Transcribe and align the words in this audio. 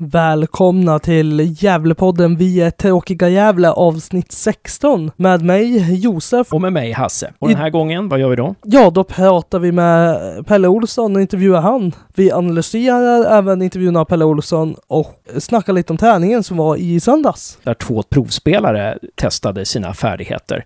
Välkomna 0.00 0.98
till 0.98 1.56
Gävlepodden 1.62 2.36
Vi 2.36 2.60
är 2.60 2.70
tråkiga 2.70 3.28
Gävle 3.28 3.70
avsnitt 3.70 4.32
16 4.32 5.10
med 5.16 5.42
mig 5.42 5.94
Josef. 5.94 6.52
Och 6.52 6.60
med 6.60 6.72
mig 6.72 6.92
Hasse. 6.92 7.32
Och 7.38 7.48
den 7.48 7.56
här 7.56 7.70
gången, 7.70 8.08
vad 8.08 8.20
gör 8.20 8.28
vi 8.28 8.36
då? 8.36 8.54
Ja, 8.62 8.90
då 8.90 9.04
pratar 9.04 9.58
vi 9.58 9.72
med 9.72 10.18
Pelle 10.46 10.68
Olsson 10.68 11.16
och 11.16 11.22
intervjuar 11.22 11.60
han. 11.60 11.92
Vi 12.14 12.32
analyserar 12.32 13.38
även 13.38 13.62
intervjun 13.62 13.96
av 13.96 14.04
Pelle 14.04 14.24
Olsson 14.24 14.76
och 14.86 15.14
snackar 15.38 15.72
lite 15.72 15.92
om 15.92 15.96
träningen 15.96 16.42
som 16.42 16.56
var 16.56 16.76
i 16.76 17.00
söndags. 17.00 17.58
Där 17.62 17.74
två 17.74 18.02
provspelare 18.02 18.98
testade 19.14 19.64
sina 19.64 19.94
färdigheter. 19.94 20.64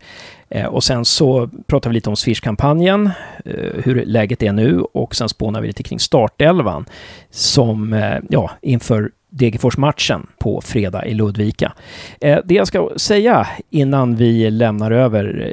Eh, 0.55 0.67
och 0.67 0.85
sen 0.85 1.05
så 1.05 1.51
pratar 1.67 1.91
vi 1.91 1.95
lite 1.95 2.11
om 2.11 2.17
Swish-kampanjen, 2.17 3.11
eh, 3.45 3.83
hur 3.85 4.05
läget 4.05 4.43
är 4.43 4.53
nu 4.53 4.81
och 4.81 5.15
sen 5.15 5.29
spånar 5.29 5.61
vi 5.61 5.67
lite 5.67 5.83
kring 5.83 5.99
startelvan 5.99 6.85
som, 7.31 7.93
eh, 7.93 8.19
ja, 8.29 8.51
inför 8.61 9.11
Degerfors-matchen 9.31 10.27
på 10.39 10.61
fredag 10.61 11.07
i 11.07 11.15
Ludvika. 11.15 11.73
Det 12.21 12.55
jag 12.55 12.67
ska 12.67 12.91
säga 12.97 13.47
innan 13.71 14.17
vi 14.17 14.51
lämnar 14.51 14.91
över 14.91 15.53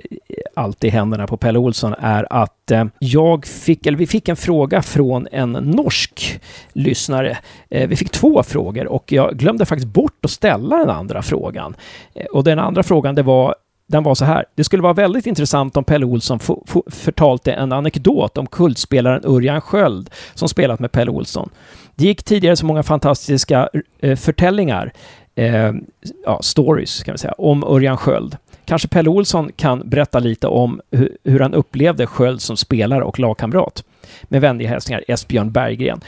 allt 0.55 0.83
i 0.83 0.89
händerna 0.89 1.27
på 1.27 1.37
Pelle 1.37 1.59
Olsson 1.59 1.95
är 1.99 2.33
att 2.33 2.71
jag 2.99 3.45
fick, 3.45 3.85
eller 3.85 3.97
vi 3.97 4.07
fick 4.07 4.29
en 4.29 4.35
fråga 4.35 4.81
från 4.81 5.27
en 5.31 5.51
norsk 5.51 6.41
lyssnare. 6.73 7.37
Vi 7.69 7.95
fick 7.95 8.09
två 8.09 8.43
frågor 8.43 8.87
och 8.87 9.11
jag 9.11 9.37
glömde 9.37 9.65
faktiskt 9.65 9.93
bort 9.93 10.25
att 10.25 10.31
ställa 10.31 10.77
den 10.77 10.89
andra 10.89 11.21
frågan. 11.21 11.75
Och 12.31 12.43
den 12.43 12.59
andra 12.59 12.83
frågan 12.83 13.15
det 13.15 13.23
var 13.23 13.55
den 13.89 14.03
var 14.03 14.15
så 14.15 14.25
här. 14.25 14.45
Det 14.55 14.63
skulle 14.63 14.83
vara 14.83 14.93
väldigt 14.93 15.25
intressant 15.25 15.77
om 15.77 15.83
Pelle 15.83 16.05
Olsson 16.05 16.39
förtalte 16.87 17.53
en 17.53 17.71
anekdot 17.71 18.37
om 18.37 18.47
kultspelaren 18.47 19.21
Örjan 19.25 19.61
Sköld 19.61 20.09
som 20.33 20.49
spelat 20.49 20.79
med 20.79 20.91
Pelle 20.91 21.11
Olsson. 21.11 21.49
Det 21.95 22.05
gick 22.05 22.23
tidigare 22.23 22.55
så 22.55 22.65
många 22.65 22.83
fantastiska 22.83 23.69
eh, 23.99 24.15
förtällningar, 24.15 24.93
eh, 25.35 25.71
ja, 26.25 26.39
stories 26.41 27.03
kan 27.03 27.11
vi 27.11 27.17
säga, 27.17 27.33
om 27.37 27.63
Örjan 27.63 27.97
Sköld. 27.97 28.37
Kanske 28.65 28.87
Pelle 28.87 29.09
Olsson 29.09 29.51
kan 29.55 29.89
berätta 29.89 30.19
lite 30.19 30.47
om 30.47 30.81
hu 30.91 31.09
hur 31.23 31.39
han 31.39 31.53
upplevde 31.53 32.07
Sköld 32.07 32.41
som 32.41 32.57
spelare 32.57 33.03
och 33.03 33.19
lagkamrat. 33.19 33.83
Med 34.23 34.41
vänliga 34.41 34.69
hälsningar 34.69 35.03
Esbjörn 35.07 35.51
Berggren. 35.51 36.01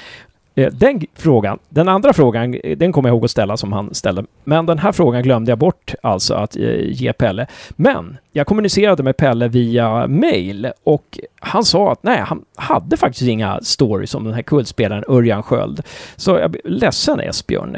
Eh, 0.56 0.72
den 0.74 1.02
frågan, 1.16 1.60
den 1.70 1.88
andra 1.88 2.14
frågan, 2.14 2.54
eh, 2.54 2.78
den 2.78 2.92
kommer 2.92 3.10
jag 3.10 3.16
ihåg 3.16 3.26
att 3.26 3.32
ställa 3.32 3.58
som 3.58 3.74
han 3.74 3.94
ställde. 3.94 4.26
Men 4.44 4.66
den 4.66 4.78
här 4.78 4.92
frågan 4.92 5.24
glömde 5.24 5.52
jag 5.52 5.60
bort 5.60 5.94
alltså 6.04 6.34
att 6.34 6.56
eh, 6.56 6.92
ge 6.92 7.14
Pelle. 7.14 7.48
Men 7.70 8.18
jag 8.32 8.48
kommunicerade 8.48 9.04
med 9.04 9.18
Pelle 9.18 9.48
via 9.48 10.08
mail 10.08 10.72
och 10.84 11.20
han 11.40 11.64
sa 11.64 11.92
att 11.92 12.04
nej, 12.04 12.20
han 12.20 12.46
hade 12.56 12.98
faktiskt 12.98 13.30
inga 13.30 13.60
stories 13.62 14.16
om 14.16 14.24
den 14.24 14.34
här 14.34 14.42
kultspelaren 14.42 15.04
Örjan 15.08 15.44
Sköld. 15.44 15.82
Så 16.16 16.32
jag 16.32 16.42
är 16.42 16.62
ledsen 16.64 17.20
Esbjörn, 17.20 17.78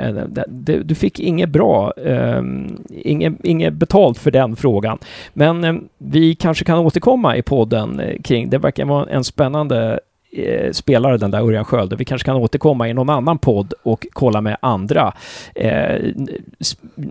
du 0.83 0.95
fick 0.95 1.19
inget 1.19 1.49
bra, 1.49 1.93
um, 1.97 2.83
inget, 2.89 3.33
inget 3.43 3.73
betalt 3.73 4.17
för 4.17 4.31
den 4.31 4.55
frågan. 4.55 4.97
Men 5.33 5.63
um, 5.63 5.87
vi 5.97 6.35
kanske 6.35 6.65
kan 6.65 6.77
återkomma 6.77 7.37
i 7.37 7.41
podden 7.41 8.02
kring, 8.23 8.49
det 8.49 8.58
verkar 8.58 8.85
vara 8.85 9.09
en 9.09 9.23
spännande 9.23 9.99
eh, 10.34 10.72
spelare, 10.72 11.17
den 11.17 11.31
där 11.31 11.42
Örjan 11.42 11.66
Sköld. 11.66 11.94
Vi 11.94 12.06
kanske 12.06 12.26
kan 12.26 12.36
återkomma 12.36 12.89
i 12.89 12.94
någon 12.94 13.09
annan 13.09 13.38
podd 13.38 13.73
och 13.84 14.08
kolla 14.14 14.42
med 14.42 14.58
andra 14.62 15.14
eh, 15.56 16.00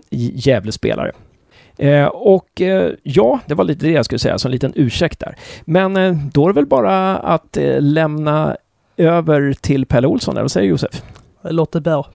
Gävlespelare. 0.09 1.11
Eh, 1.77 2.05
och 2.05 2.61
eh, 2.61 2.91
ja, 3.03 3.39
det 3.45 3.53
var 3.53 3.63
lite 3.63 3.85
det 3.85 3.91
jag 3.91 4.05
skulle 4.05 4.19
säga 4.19 4.37
som 4.37 4.49
en 4.49 4.51
liten 4.51 4.73
ursäkt 4.75 5.19
där. 5.19 5.35
Men 5.65 5.97
eh, 5.97 6.15
då 6.33 6.43
är 6.43 6.47
det 6.47 6.53
väl 6.53 6.65
bara 6.65 7.17
att 7.17 7.57
eh, 7.57 7.81
lämna 7.81 8.55
över 8.97 9.53
till 9.61 9.85
Pelle 9.85 10.07
Olsson, 10.07 10.33
eller 10.33 10.41
vad 10.41 10.51
säger 10.51 10.69
Josef? 10.69 11.03
Det 11.41 11.51
låter 11.51 11.79
bra. 11.79 12.07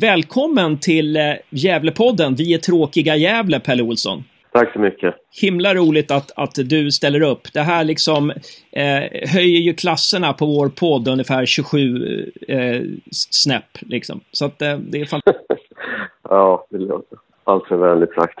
Välkommen 0.00 0.78
till 0.78 1.16
eh, 1.16 1.22
Gävlepodden. 1.50 2.34
Vi 2.34 2.54
är 2.54 2.58
tråkiga 2.58 3.16
Gävle, 3.16 3.60
Pelle 3.60 3.82
Olsson. 3.82 4.24
Tack 4.52 4.72
så 4.72 4.78
mycket. 4.78 5.14
Himla 5.40 5.74
roligt 5.74 6.10
att, 6.10 6.32
att 6.36 6.54
du 6.54 6.90
ställer 6.90 7.20
upp. 7.20 7.52
Det 7.52 7.60
här 7.60 7.84
liksom 7.84 8.30
eh, 8.72 9.28
höjer 9.32 9.60
ju 9.60 9.74
klasserna 9.74 10.32
på 10.32 10.46
vår 10.46 10.68
podd 10.68 11.08
ungefär 11.08 11.46
27 11.46 12.32
eh, 12.48 12.82
snäpp. 13.10 13.78
Liksom. 13.80 14.20
Så 14.32 14.44
att 14.44 14.62
eh, 14.62 14.78
det 14.78 15.00
är 15.00 15.04
fantastiskt. 15.04 15.72
ja, 16.22 16.66
det 16.70 16.78
låter 16.78 17.18
allt 17.44 17.66
för 17.66 17.76
vänligt 17.76 18.14
sagt. 18.14 18.38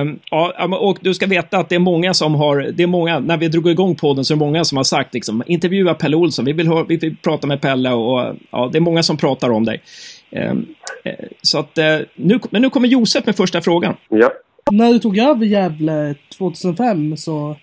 Um, 0.00 0.18
ja, 0.30 0.78
och 0.78 0.98
du 1.00 1.14
ska 1.14 1.26
veta 1.26 1.58
att 1.58 1.68
det 1.68 1.74
är 1.74 1.78
många 1.80 2.14
som 2.14 2.34
har, 2.34 2.56
det 2.74 2.82
är 2.82 2.86
många, 2.86 3.18
när 3.18 3.36
vi 3.36 3.48
drog 3.48 3.68
igång 3.68 3.94
podden 3.94 4.24
så 4.24 4.34
är 4.34 4.36
det 4.36 4.44
många 4.44 4.64
som 4.64 4.76
har 4.76 4.84
sagt 4.84 5.14
liksom, 5.14 5.42
intervjua 5.46 5.94
Pelle 5.94 6.16
Olsson, 6.16 6.44
vi 6.44 6.52
vill, 6.52 6.70
vi 6.88 6.96
vill 6.96 7.16
prata 7.16 7.46
med 7.46 7.60
Pelle 7.60 7.92
och 7.92 8.34
ja, 8.50 8.68
det 8.72 8.78
är 8.78 8.80
många 8.80 9.02
som 9.02 9.16
pratar 9.16 9.50
om 9.50 9.64
dig. 9.64 9.82
Um, 10.30 10.66
så 11.42 11.58
att, 11.58 11.78
uh, 11.78 12.06
nu, 12.14 12.38
men 12.50 12.62
nu 12.62 12.70
kommer 12.70 12.88
Josef 12.88 13.26
med 13.26 13.36
första 13.36 13.60
frågan. 13.60 13.96
Ja. 14.08 14.32
När 14.70 14.92
du 14.92 14.98
tog 14.98 15.18
över 15.18 15.46
Gävle 15.46 16.14
2005 16.38 17.16
så 17.16 17.56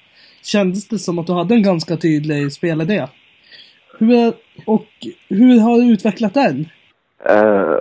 kändes 0.43 0.87
det 0.87 0.99
som 0.99 1.19
att 1.19 1.27
du 1.27 1.33
hade 1.33 1.55
en 1.55 1.63
ganska 1.63 1.97
tydlig 1.97 2.51
spelidé. 2.51 3.07
Hur, 3.99 4.33
och 4.65 4.87
hur 5.29 5.59
har 5.59 5.77
du 5.77 5.93
utvecklat 5.93 6.33
den? 6.33 6.65
Uh, 7.29 7.77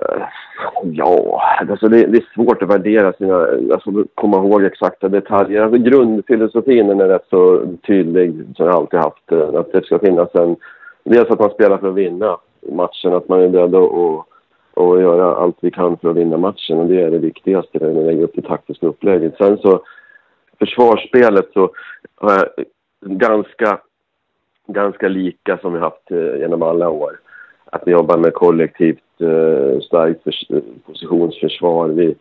ja, 0.82 1.42
alltså 1.70 1.88
det, 1.88 2.06
det, 2.06 2.18
är 2.18 2.34
svårt 2.34 2.62
att 2.62 2.68
värdera 2.68 3.12
sina, 3.12 3.34
alltså 3.72 4.04
komma 4.14 4.36
ihåg 4.36 4.64
exakta 4.64 5.08
detaljer. 5.08 5.62
Alltså 5.62 5.78
grundfilosofin 5.78 6.90
är 6.90 7.08
rätt 7.08 7.26
så 7.30 7.66
tydlig, 7.86 8.34
som 8.56 8.66
jag 8.66 8.74
alltid 8.74 9.00
haft. 9.00 9.32
Eh, 9.32 9.54
att 9.54 9.72
det 9.72 9.84
ska 9.84 9.98
finnas 9.98 10.34
en, 10.34 10.56
dels 11.04 11.30
att 11.30 11.38
man 11.38 11.50
spelar 11.50 11.78
för 11.78 11.88
att 11.88 11.94
vinna 11.94 12.36
matchen, 12.72 13.12
att 13.12 13.28
man 13.28 13.40
är 13.40 13.48
beredd 13.48 13.74
att 13.74 14.26
och, 14.74 15.00
göra 15.00 15.36
allt 15.36 15.56
vi 15.60 15.70
kan 15.70 15.96
för 15.96 16.10
att 16.10 16.16
vinna 16.16 16.36
matchen. 16.36 16.78
Och 16.78 16.86
det 16.86 17.00
är 17.00 17.10
det 17.10 17.18
viktigaste 17.18 17.78
när 17.78 17.88
vi 17.88 18.06
lägger 18.06 18.22
upp 18.22 18.34
det 18.34 18.42
taktiska 18.42 18.86
upplägget. 18.86 19.36
Sen 19.36 19.58
så, 19.58 19.82
försvarsspelet 20.58 21.48
så 21.52 21.70
har 22.14 22.32
jag 22.32 22.64
ganska, 23.18 23.78
ganska 24.66 25.08
lika 25.08 25.58
som 25.58 25.72
vi 25.72 25.78
haft 25.78 26.10
eh, 26.10 26.36
genom 26.38 26.62
alla 26.62 26.88
år. 26.88 27.20
Att 27.64 27.82
vi 27.86 27.92
jobbar 27.92 28.18
med 28.18 28.34
kollektivt 28.34 29.20
eh, 29.20 29.80
starkt 29.80 30.24
positionsförsvar. 30.86 31.88
Vi, 31.88 32.14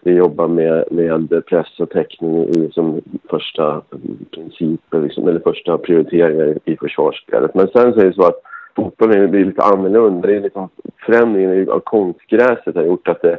vi 0.00 0.12
jobbar 0.12 0.48
med, 0.48 0.84
med 0.90 1.46
press 1.46 1.80
och 1.80 1.90
täckning 1.90 2.44
i, 2.48 2.70
som 2.72 3.00
första 3.30 3.82
mm, 3.92 4.24
principer, 4.30 5.00
liksom, 5.00 5.28
eller 5.28 5.40
första 5.40 5.78
prioriteringar 5.78 6.58
i 6.64 6.76
försvarsspelet. 6.76 7.54
Men 7.54 7.68
sen 7.68 7.92
så 7.92 8.00
är 8.00 8.04
det 8.04 8.12
så 8.12 8.26
att 8.26 8.42
fotbollen 8.76 9.30
blir 9.30 9.44
lite 9.44 9.62
annorlunda. 9.62 10.28
Det 10.28 10.36
är 10.36 10.40
liksom 10.40 10.68
förändringen 11.06 11.70
av 11.70 11.80
konstgräset 11.80 12.74
har 12.74 12.82
gjort 12.82 13.08
att 13.08 13.22
det 13.22 13.38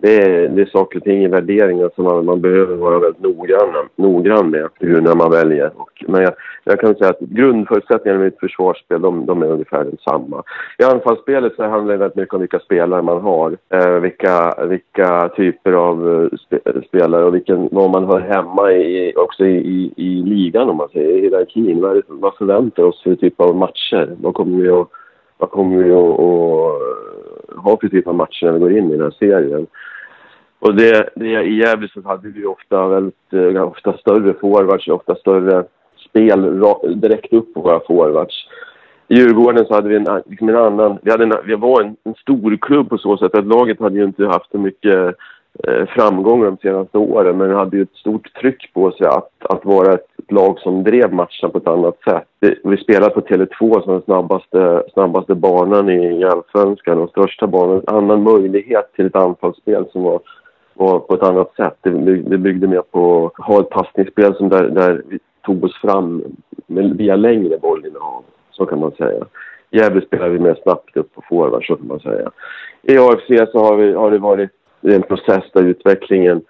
det 0.00 0.16
är, 0.16 0.48
det 0.48 0.62
är 0.62 0.66
saker 0.66 0.98
och 0.98 1.04
ting 1.04 1.24
i 1.24 1.28
värderingar 1.28 1.90
som 1.94 2.04
man, 2.04 2.24
man 2.24 2.40
behöver 2.40 2.76
vara 2.76 2.98
väldigt 2.98 3.22
noggrann, 3.22 3.88
noggrann 3.96 4.50
med 4.50 4.68
hur 4.80 5.00
när 5.00 5.14
man 5.14 5.30
väljer. 5.30 5.70
Och, 5.76 6.04
men 6.08 6.22
jag, 6.22 6.32
jag 6.64 6.80
kan 6.80 6.94
säga 6.94 7.10
att 7.10 7.20
grundförutsättningarna 7.20 8.22
i 8.22 8.24
mitt 8.24 8.40
försvarsspel 8.40 9.02
de, 9.02 9.26
de 9.26 9.42
är 9.42 9.46
ungefär 9.46 9.86
samma. 10.04 10.42
I 10.78 10.84
anfallsspelet 10.84 11.54
så 11.56 11.62
handlar 11.62 11.94
det 11.94 11.98
väldigt 11.98 12.16
mycket 12.16 12.34
om 12.34 12.40
vilka 12.40 12.58
spelare 12.58 13.02
man 13.02 13.20
har. 13.20 13.56
Eh, 13.68 14.00
vilka, 14.00 14.54
vilka 14.68 15.28
typer 15.28 15.72
av 15.72 16.22
eh, 16.22 16.38
spe, 16.38 16.58
spelare 16.88 17.24
och 17.24 17.34
vilken, 17.34 17.68
vad 17.72 17.90
man 17.90 18.04
hör 18.04 18.20
hemma 18.20 18.72
i, 18.72 19.12
också 19.16 19.46
i, 19.46 19.56
i, 19.56 19.92
i 19.96 20.22
ligan 20.22 20.68
om 20.68 20.76
man 20.76 20.88
säger, 20.88 21.10
i 21.10 21.20
hierarkin. 21.20 21.80
Vad, 21.80 22.02
vad 22.08 22.34
förväntar 22.34 22.82
oss 22.82 23.02
för 23.02 23.14
typ 23.14 23.40
av 23.40 23.56
matcher? 23.56 24.16
Vad 24.20 24.34
kommer 24.34 24.62
vi 24.62 24.68
att, 24.68 24.88
vad 25.38 25.50
kommer 25.50 25.82
vi 25.82 25.90
att, 25.92 26.20
att 26.20 27.64
ha 27.64 27.76
för 27.80 27.88
typ 27.88 28.06
av 28.06 28.14
matcher 28.14 28.46
när 28.46 28.52
vi 28.52 28.58
går 28.58 28.78
in 28.78 28.90
i 28.90 28.96
den 28.96 29.02
här 29.02 29.16
serien? 29.18 29.66
Och 30.58 30.74
det, 30.74 31.08
det, 31.14 31.42
i 31.42 31.58
Gävle 31.58 31.88
så 31.94 32.02
hade 32.08 32.28
vi 32.28 32.44
ofta 32.44 32.88
väldigt, 32.88 33.32
eh, 33.32 33.62
ofta 33.62 33.98
större 33.98 34.34
forwards, 34.40 34.88
ofta 34.88 35.14
större 35.14 35.64
spel 36.08 36.60
direkt 37.00 37.32
upp 37.32 37.54
på 37.54 37.60
våra 37.60 37.80
forwards. 37.80 38.34
I 39.08 39.14
Djurgården 39.14 39.66
så 39.66 39.74
hade 39.74 39.88
vi 39.88 39.96
en, 39.96 40.22
liksom 40.26 40.48
en 40.48 40.56
annan, 40.56 40.98
vi, 41.02 41.10
hade 41.10 41.24
en, 41.24 41.34
vi 41.44 41.54
var 41.54 41.82
en, 41.82 41.96
en 42.04 42.14
stor 42.14 42.56
klubb 42.56 42.88
på 42.88 42.98
så 42.98 43.16
sätt 43.16 43.34
att 43.34 43.46
laget 43.46 43.80
hade 43.80 43.96
ju 43.96 44.04
inte 44.04 44.26
haft 44.26 44.50
så 44.50 44.58
mycket 44.58 45.14
eh, 45.68 45.86
framgångar 45.86 46.46
de 46.46 46.56
senaste 46.56 46.98
åren 46.98 47.36
men 47.36 47.50
hade 47.50 47.76
ju 47.76 47.82
ett 47.82 47.94
stort 47.94 48.34
tryck 48.40 48.74
på 48.74 48.90
sig 48.90 49.06
att, 49.06 49.30
att 49.40 49.64
vara 49.64 49.94
ett, 49.94 50.06
ett 50.18 50.32
lag 50.32 50.58
som 50.58 50.84
drev 50.84 51.12
matchen 51.12 51.50
på 51.50 51.58
ett 51.58 51.68
annat 51.68 51.98
sätt. 52.04 52.24
Vi, 52.40 52.60
vi 52.64 52.76
spelade 52.76 53.14
på 53.14 53.20
Tele2 53.20 53.82
som 53.82 53.92
den 53.92 54.02
snabbaste, 54.02 54.82
snabbaste 54.92 55.34
banan 55.34 55.90
i 55.90 56.24
Allsvenskan 56.24 56.98
och 56.98 57.10
största 57.10 57.46
banan. 57.46 57.82
En 57.86 57.94
annan 57.94 58.22
möjlighet 58.22 58.92
till 58.92 59.06
ett 59.06 59.16
anfallsspel 59.16 59.84
som 59.92 60.02
var 60.02 60.20
på, 60.78 61.00
på 61.00 61.14
ett 61.14 61.22
annat 61.22 61.54
sätt. 61.56 61.76
Det, 61.82 61.90
det 62.16 62.38
byggde 62.38 62.66
mer 62.66 62.82
på 62.90 63.26
att 63.26 63.44
ha 63.46 63.60
ett 63.60 63.70
passningsspel 63.70 64.34
som 64.34 64.48
där, 64.48 64.68
där 64.68 65.02
vi 65.08 65.18
tog 65.42 65.64
oss 65.64 65.80
fram 65.80 66.24
med, 66.66 66.96
via 66.96 67.16
längre 67.16 67.58
bollinnehav. 67.58 68.24
Så 68.50 68.66
kan 68.66 68.80
man 68.80 68.92
säga. 68.92 69.24
Gävle 69.70 70.00
spelar 70.00 70.28
vi 70.28 70.38
mer 70.38 70.58
snabbt 70.62 70.96
upp 70.96 71.14
på 71.14 71.22
forward, 71.28 71.66
så 71.66 71.76
kan 71.76 71.86
man 71.86 72.00
säga. 72.00 72.30
I 72.82 72.98
AFC 72.98 73.52
så 73.52 73.58
har, 73.58 73.76
vi, 73.76 73.92
har 73.92 74.10
det 74.10 74.18
varit 74.18 74.50
en 74.80 75.02
process 75.02 75.44
där 75.52 75.62
utvecklingen 75.62 76.42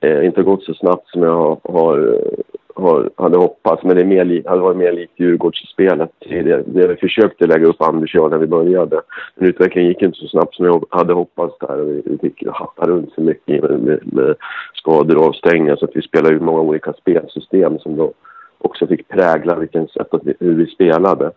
eh, 0.00 0.26
inte 0.26 0.42
gått 0.42 0.64
så 0.64 0.74
snabbt 0.74 1.08
som 1.08 1.22
jag 1.22 1.36
har, 1.36 1.58
har, 1.62 2.14
eh, 2.14 2.55
har, 2.76 3.10
hade 3.16 3.38
hoppats. 3.38 3.82
Men 3.82 3.96
det 3.96 4.02
är 4.02 4.06
mer, 4.06 4.48
hade 4.48 4.60
varit 4.60 4.76
mer 4.76 4.92
likt 4.92 5.20
Djurgårdsspelet 5.20 6.10
tidigare. 6.20 6.62
Det 6.66 6.88
vi 6.88 6.96
försökte 6.96 7.46
lägga 7.46 7.66
upp 7.66 7.82
Andersson 7.82 8.30
när 8.30 8.38
vi 8.38 8.46
började. 8.46 9.00
Men 9.34 9.48
utvecklingen 9.48 9.88
gick 9.88 10.02
inte 10.02 10.18
så 10.18 10.28
snabbt 10.28 10.54
som 10.54 10.66
jag 10.66 10.84
hade 10.90 11.12
hoppats 11.12 11.58
där. 11.58 11.76
Vi, 11.76 12.02
vi 12.04 12.18
fick 12.18 12.46
hatta 12.46 12.86
runt 12.86 13.12
så 13.14 13.20
mycket 13.20 13.62
med, 13.62 13.80
med, 13.80 14.00
med 14.04 14.34
skador 14.74 15.16
och 15.16 15.24
avstängningar 15.24 15.76
så 15.76 15.84
att 15.84 15.96
vi 15.96 16.02
spelade 16.02 16.34
ut 16.34 16.42
många 16.42 16.60
olika 16.60 16.92
spelsystem 16.92 17.78
som 17.78 17.96
då 17.96 18.12
också 18.58 18.86
fick 18.86 19.08
prägla 19.08 19.54
vilken 19.56 19.88
sätt 19.88 20.14
att, 20.14 20.22
hur 20.40 20.54
vi 20.54 20.66
spelade. 20.66 21.30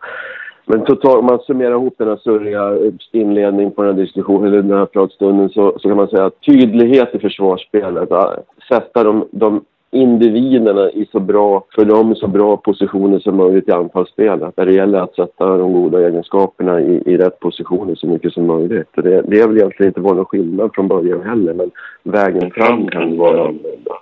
Men 0.66 0.84
totalt, 0.84 1.18
om 1.18 1.26
man 1.26 1.38
summerar 1.38 1.70
ihop 1.70 1.94
den 1.98 2.08
här 2.08 2.16
surriga 2.16 2.78
inledningen 3.12 3.72
på 3.72 3.82
den 3.82 3.94
här 3.94 4.02
diskussionen, 4.02 4.46
eller 4.46 4.62
den 4.62 4.78
här 4.78 4.86
pratstunden, 4.86 5.48
så, 5.48 5.78
så 5.78 5.88
kan 5.88 5.96
man 5.96 6.08
säga 6.08 6.24
att 6.24 6.40
tydlighet 6.40 7.14
i 7.14 7.18
försvarsspelet, 7.18 8.12
att 8.12 8.46
sätta 8.68 9.04
de, 9.04 9.28
de 9.30 9.64
individerna 9.92 10.90
i 10.90 11.06
så 11.12 11.20
bra, 11.20 11.64
för 11.74 11.84
dem 11.84 12.14
så 12.14 12.26
bra 12.26 12.56
positioner 12.56 13.18
som 13.18 13.36
möjligt 13.36 13.68
i 13.68 13.72
anfallsspelet. 13.72 14.56
Där 14.56 14.66
det 14.66 14.72
gäller 14.72 14.98
att 14.98 15.14
sätta 15.14 15.56
de 15.56 15.72
goda 15.72 16.08
egenskaperna 16.08 16.80
i, 16.80 17.02
i 17.06 17.16
rätt 17.16 17.40
positioner 17.40 17.94
så 17.94 18.06
mycket 18.06 18.32
som 18.32 18.46
möjligt. 18.46 18.88
Det, 18.94 19.22
det 19.22 19.40
är 19.40 19.48
väl 19.48 19.56
egentligen 19.56 19.90
inte 19.90 20.00
vara 20.00 20.14
någon 20.14 20.24
skillnad 20.24 20.70
från 20.74 20.88
början 20.88 21.22
heller, 21.22 21.54
men 21.54 21.70
vägen 22.02 22.50
fram 22.50 22.88
kan 22.88 23.16
vara 23.16 23.40
annorlunda. 23.40 23.92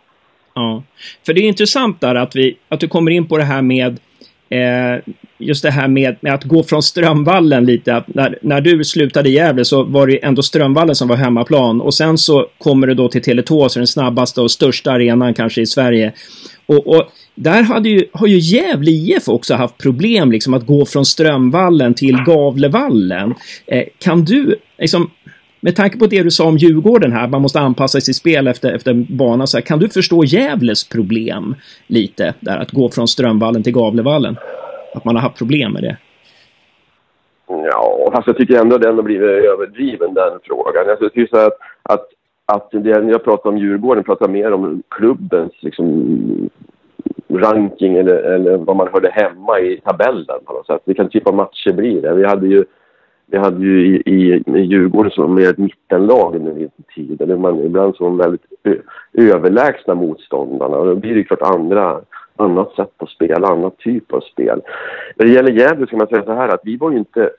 Ja, 0.55 0.82
för 1.26 1.32
det 1.32 1.40
är 1.40 1.49
intressant 1.49 2.00
där 2.00 2.14
att, 2.14 2.37
vi, 2.37 2.58
att 2.69 2.81
du 2.81 2.88
kommer 2.88 3.11
in 3.11 3.29
på 3.29 3.37
det 3.37 3.44
här 3.44 3.62
med 3.62 4.00
Eh, 4.50 5.12
just 5.39 5.62
det 5.62 5.71
här 5.71 5.89
med, 5.89 6.17
med, 6.21 6.35
att 6.35 6.45
gå 6.45 6.62
från 6.62 6.83
Strömvallen 6.83 7.65
lite. 7.65 8.05
När, 8.06 8.39
när 8.43 8.61
du 8.61 8.85
slutade 8.85 9.29
i 9.29 9.33
Gävle 9.33 9.65
så 9.65 9.83
var 9.83 10.06
det 10.06 10.25
ändå 10.25 10.43
Strömvallen 10.43 10.95
som 10.95 11.09
var 11.09 11.17
hemmaplan 11.17 11.81
och 11.81 11.95
sen 11.95 12.19
så 12.19 12.47
kommer 12.59 12.87
du 12.87 12.95
då 12.95 13.09
till 13.09 13.23
Tele2, 13.23 13.69
så 13.69 13.79
den 13.79 13.87
snabbaste 13.87 14.41
och 14.41 14.50
största 14.50 14.93
arenan 14.93 15.35
kanske 15.35 15.61
i 15.61 15.67
Sverige. 15.67 16.12
Och, 16.67 16.87
och 16.87 17.12
där 17.35 17.62
hade 17.62 17.89
ju, 17.89 18.06
har 18.12 18.27
ju 18.27 18.39
Gävle 18.39 18.91
IF 18.91 19.29
också 19.29 19.55
haft 19.55 19.79
problem 19.79 20.33
liksom 20.33 20.55
att 20.55 20.67
gå 20.67 20.87
från 20.87 21.06
Strömvallen 21.06 21.94
till 21.94 22.17
Gavlevallen. 22.27 23.35
Eh, 23.67 23.85
kan 23.99 24.25
du, 24.25 24.56
liksom, 24.79 25.11
med 25.60 25.76
tanke 25.76 25.99
på 25.99 26.06
det 26.06 26.22
du 26.22 26.31
sa 26.31 26.49
om 26.49 26.56
Djurgården 26.56 27.12
här, 27.12 27.28
man 27.28 27.43
måste 27.43 27.60
anpassa 27.60 28.00
sitt 28.00 28.16
spel 28.16 28.46
efter, 28.46 28.72
efter 28.72 28.94
bana, 28.94 29.46
så 29.46 29.56
här, 29.56 29.62
kan 29.62 29.78
du 29.78 29.88
förstå 29.88 30.25
Gävles 30.25 30.88
problem 30.88 31.55
lite, 31.87 32.34
där 32.40 32.58
att 32.58 32.70
gå 32.70 32.88
från 32.88 33.08
Strömvallen 33.08 33.62
till 33.62 33.72
Gavlevallen? 33.72 34.37
Att 34.94 35.05
man 35.05 35.16
har 35.16 35.22
haft 35.22 35.38
problem 35.38 35.72
med 35.72 35.82
det? 35.82 35.96
Ja, 37.49 38.10
fast 38.14 38.26
jag 38.26 38.37
tycker 38.37 38.60
ändå 38.60 38.76
att 38.76 38.82
den 38.82 38.96
har 38.96 39.02
blivit 39.02 39.44
överdriven, 39.44 40.14
den 40.14 40.38
frågan. 40.43 40.87
Jag 40.87 40.99
tycker 40.99 41.26
så 41.26 41.37
att, 41.37 41.58
att, 41.82 42.06
att 42.46 42.70
det 42.70 42.90
jag 42.90 43.25
pratar 43.25 43.50
om 43.50 43.58
Djurgården 43.58 44.05
pratar 44.05 44.28
mer 44.28 44.52
om 44.52 44.82
klubbens 44.88 45.52
liksom, 45.60 46.50
ranking 47.31 47.96
eller, 47.96 48.16
eller 48.16 48.56
vad 48.56 48.76
man 48.76 48.88
hörde 48.93 49.10
hemma 49.10 49.60
i 49.60 49.81
tabellen 49.84 50.40
på 50.44 50.52
något 50.52 50.66
sätt. 50.66 50.82
Vilken 50.84 51.08
typ 51.08 51.26
av 51.26 51.34
matcher 51.34 51.72
blir 51.72 52.02
det? 52.02 52.14
Vi 52.14 52.26
hade 52.26 52.46
ju 52.46 52.64
vi 53.31 53.39
hade 53.39 53.65
ju 53.65 53.87
i, 53.87 54.03
i, 54.07 54.43
i 54.47 54.61
Djurgården 54.61 55.11
som 55.11 55.35
mer 55.35 55.51
ett 55.51 55.59
mittenlag 55.59 56.37
under 56.37 56.51
en 56.51 56.71
tid. 56.95 57.39
Man, 57.39 57.65
ibland 57.65 57.97
som 57.97 58.17
väldigt 58.17 58.45
ö, 58.65 58.75
överlägsna 59.13 59.95
motståndarna. 59.95 60.77
Och 60.77 60.87
då 60.87 60.95
blir 60.95 61.15
det 61.15 61.25
klart 61.25 61.43
andra, 61.43 62.01
annat 62.37 62.73
sätt 62.73 62.93
att 62.97 63.09
spela, 63.09 63.49
annat 63.49 63.79
typ 63.79 64.13
av 64.13 64.21
spel. 64.21 64.61
När 65.17 65.27
det 65.27 65.33
gäller 65.33 65.53
Gävle 65.53 65.87
ska 65.87 65.97
man 65.97 66.07
säga 66.07 66.25
så 66.25 66.33
här 66.33 66.49
att 66.49 66.61
vi 66.65 66.77
var 66.77 66.91
ju 66.91 66.99
inte 66.99 67.31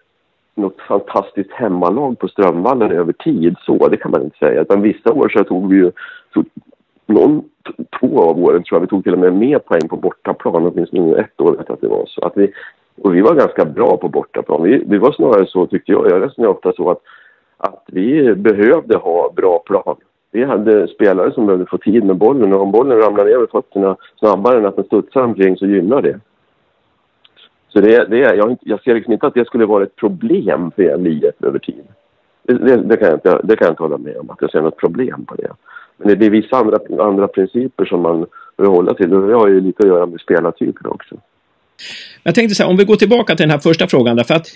något 0.55 0.81
fantastiskt 0.87 1.51
hemmalag 1.51 2.19
på 2.19 2.27
Strömvallen 2.27 2.91
över 2.91 3.13
tid. 3.13 3.55
Så, 3.65 3.87
det 3.87 3.97
kan 3.97 4.11
man 4.11 4.23
inte 4.23 4.37
säga. 4.37 4.61
Utan 4.61 4.81
vissa 4.81 5.13
år 5.13 5.29
så 5.29 5.43
tog 5.43 5.69
vi 5.69 5.75
ju... 5.75 5.91
Tog, 6.33 6.45
någon, 7.05 7.43
två 7.99 8.21
av 8.21 8.43
åren 8.43 8.63
tror 8.63 8.75
jag 8.75 8.81
vi 8.81 8.87
tog 8.87 9.03
till 9.03 9.13
och 9.13 9.19
med 9.19 9.33
mer 9.33 9.59
poäng 9.59 9.87
på 9.89 9.95
bortaplan. 9.95 10.65
Åtminstone 10.65 11.19
ett 11.19 11.41
år 11.41 11.51
vet 11.51 11.65
jag 11.67 11.73
att 11.73 11.81
det 11.81 11.87
var 11.87 12.05
så. 12.07 12.21
Att 12.21 12.37
vi, 12.37 12.53
och 13.01 13.15
vi 13.15 13.21
var 13.21 13.35
ganska 13.35 13.65
bra 13.65 13.97
på 13.97 14.07
bortaplan. 14.07 14.63
Vi, 14.63 14.83
vi 14.87 14.97
var 14.97 15.11
snarare 15.11 15.45
så, 15.47 15.65
tyckte 15.65 15.91
jag, 15.91 16.11
jag 16.11 16.21
resonerade 16.21 16.55
ofta 16.57 16.73
så 16.73 16.91
att, 16.91 17.01
att 17.57 17.83
vi 17.87 18.35
behövde 18.35 18.97
ha 18.97 19.31
bra 19.35 19.59
plan. 19.59 19.95
Vi 20.31 20.43
hade 20.43 20.87
spelare 20.87 21.31
som 21.31 21.45
behövde 21.45 21.65
få 21.65 21.77
tid 21.77 22.03
med 22.03 22.15
bollen 22.15 22.53
och 22.53 22.61
om 22.61 22.71
bollen 22.71 22.97
ramlar 22.97 23.25
ner 23.25 23.37
med 23.37 23.49
fötterna 23.49 23.95
snabbare 24.19 24.57
än 24.57 24.65
att 24.65 24.75
den 24.75 24.85
studsar 24.85 25.21
omkring 25.21 25.57
så 25.57 25.65
gynnar 25.65 26.01
det. 26.01 26.19
Så 27.67 27.81
det, 27.81 28.05
det, 28.09 28.17
jag, 28.17 28.57
jag 28.61 28.81
ser 28.81 28.95
liksom 28.95 29.13
inte 29.13 29.27
att 29.27 29.33
det 29.33 29.45
skulle 29.45 29.65
vara 29.65 29.83
ett 29.83 29.95
problem 29.95 30.71
för 30.75 30.83
Gävle 30.83 31.09
IF 31.09 31.43
över 31.43 31.59
tid. 31.59 31.83
Det, 32.43 32.53
det, 32.53 32.75
det, 32.75 32.97
kan 32.97 33.07
jag 33.07 33.15
inte, 33.15 33.41
det 33.43 33.55
kan 33.55 33.65
jag 33.65 33.71
inte 33.71 33.83
hålla 33.83 33.97
med 33.97 34.17
om, 34.17 34.29
att 34.29 34.41
jag 34.41 34.51
ser 34.51 34.61
något 34.61 34.77
problem 34.77 35.25
på 35.25 35.35
det. 35.35 35.49
Men 35.97 36.19
det 36.19 36.25
är 36.25 36.29
vissa 36.29 36.57
andra, 36.57 37.03
andra 37.03 37.27
principer 37.27 37.85
som 37.85 38.01
man 38.01 38.25
bör 38.57 38.65
hålla 38.65 38.93
till 38.93 39.13
och 39.13 39.27
det 39.27 39.33
har 39.33 39.47
ju 39.47 39.61
lite 39.61 39.83
att 39.83 39.89
göra 39.89 40.05
med 40.05 40.19
spelartyper 40.19 40.93
också. 40.93 41.15
Jag 42.23 42.35
tänkte 42.35 42.55
så 42.55 42.63
här, 42.63 42.69
om 42.69 42.77
vi 42.77 42.83
går 42.83 42.95
tillbaka 42.95 43.35
till 43.35 43.43
den 43.43 43.51
här 43.51 43.59
första 43.59 43.87
frågan 43.87 44.15
därför 44.17 44.35
att 44.35 44.47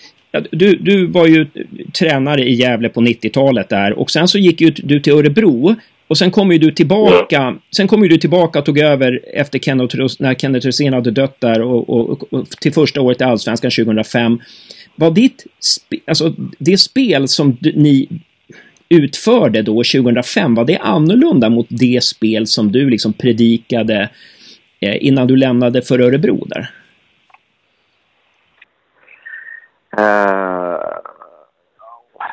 du, 0.51 0.75
du 0.75 1.05
var 1.05 1.27
ju 1.27 1.47
tränare 1.93 2.43
i 2.43 2.53
Gävle 2.53 2.89
på 2.89 3.01
90-talet 3.01 3.69
där 3.69 3.93
och 3.93 4.11
sen 4.11 4.27
så 4.27 4.37
gick 4.37 4.61
ju 4.61 4.69
du 4.69 4.99
till 4.99 5.13
Örebro 5.13 5.75
och 6.07 6.17
sen 6.17 6.31
kom 6.31 6.51
ju 6.51 6.57
du 6.57 6.71
tillbaka, 6.71 7.55
sen 7.75 7.87
kom 7.87 8.03
ju 8.03 8.09
du 8.09 8.17
tillbaka 8.17 8.59
och 8.59 8.65
tog 8.65 8.79
över 8.79 9.19
efter 9.33 9.59
Kenneth, 9.59 9.95
när 10.19 10.35
Kenneth 10.35 10.65
Rosén 10.65 10.93
hade 10.93 11.11
dött 11.11 11.35
där 11.39 11.61
och, 11.61 11.89
och, 11.89 12.33
och, 12.33 12.49
till 12.49 12.73
första 12.73 13.01
året 13.01 13.21
i 13.21 13.23
Allsvenskan 13.23 13.71
2005. 13.71 14.39
Var 14.95 15.11
ditt, 15.11 15.45
alltså 16.05 16.35
det 16.57 16.77
spel 16.77 17.27
som 17.27 17.57
du, 17.59 17.73
ni 17.75 18.07
utförde 18.89 19.61
då 19.61 19.73
2005, 19.73 20.55
var 20.55 20.65
det 20.65 20.77
annorlunda 20.77 21.49
mot 21.49 21.67
det 21.69 22.03
spel 22.03 22.47
som 22.47 22.71
du 22.71 22.89
liksom 22.89 23.13
predikade 23.13 24.09
eh, 24.79 25.05
innan 25.05 25.27
du 25.27 25.35
lämnade 25.35 25.81
för 25.81 25.99
Örebro 25.99 26.45
där? 26.45 26.69
Eh, 29.97 30.79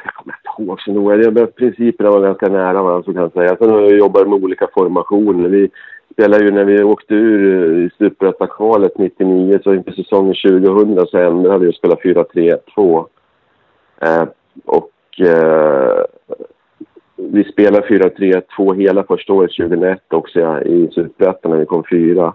jag 0.04 0.14
kommer 0.14 0.34
inte 0.36 0.62
ihåg 0.62 0.80
så 0.80 0.92
noga. 0.92 1.46
Principerna 1.46 2.10
var 2.10 2.20
ganska 2.20 2.48
nära 2.48 2.82
varandra 2.82 3.02
så 3.02 3.12
kan 3.12 3.22
jag 3.22 3.32
säga. 3.32 3.56
Sen 3.56 3.70
har 3.70 3.80
jag 3.80 3.98
jobbat 3.98 4.28
med 4.28 4.44
olika 4.44 4.68
formationer. 4.74 5.48
Vi 5.48 5.70
spelade 6.12 6.44
ju 6.44 6.50
när 6.50 6.64
vi 6.64 6.82
åkte 6.82 7.14
ur 7.14 7.72
eh, 7.72 7.84
i 7.84 7.90
superettakvalet 7.98 8.98
99 8.98 9.60
så 9.64 9.74
inför 9.74 9.92
säsongen 9.92 10.34
2000 10.34 11.06
så 11.06 11.18
ändrade 11.18 11.58
vi 11.58 11.70
och 11.70 11.74
spelade 11.74 12.00
4-3-2. 12.02 13.06
Eh, 14.00 14.24
och 14.64 15.20
eh, 15.20 16.04
vi 17.16 17.44
spelade 17.44 17.86
4-3-2 17.86 18.74
hela 18.74 19.04
första 19.04 19.32
året 19.32 19.50
2001 19.56 20.12
också 20.12 20.40
ja, 20.40 20.60
i 20.60 20.88
Superettan 20.94 21.50
när 21.50 21.58
vi 21.58 21.66
kom 21.66 21.84
fyra 21.90 22.34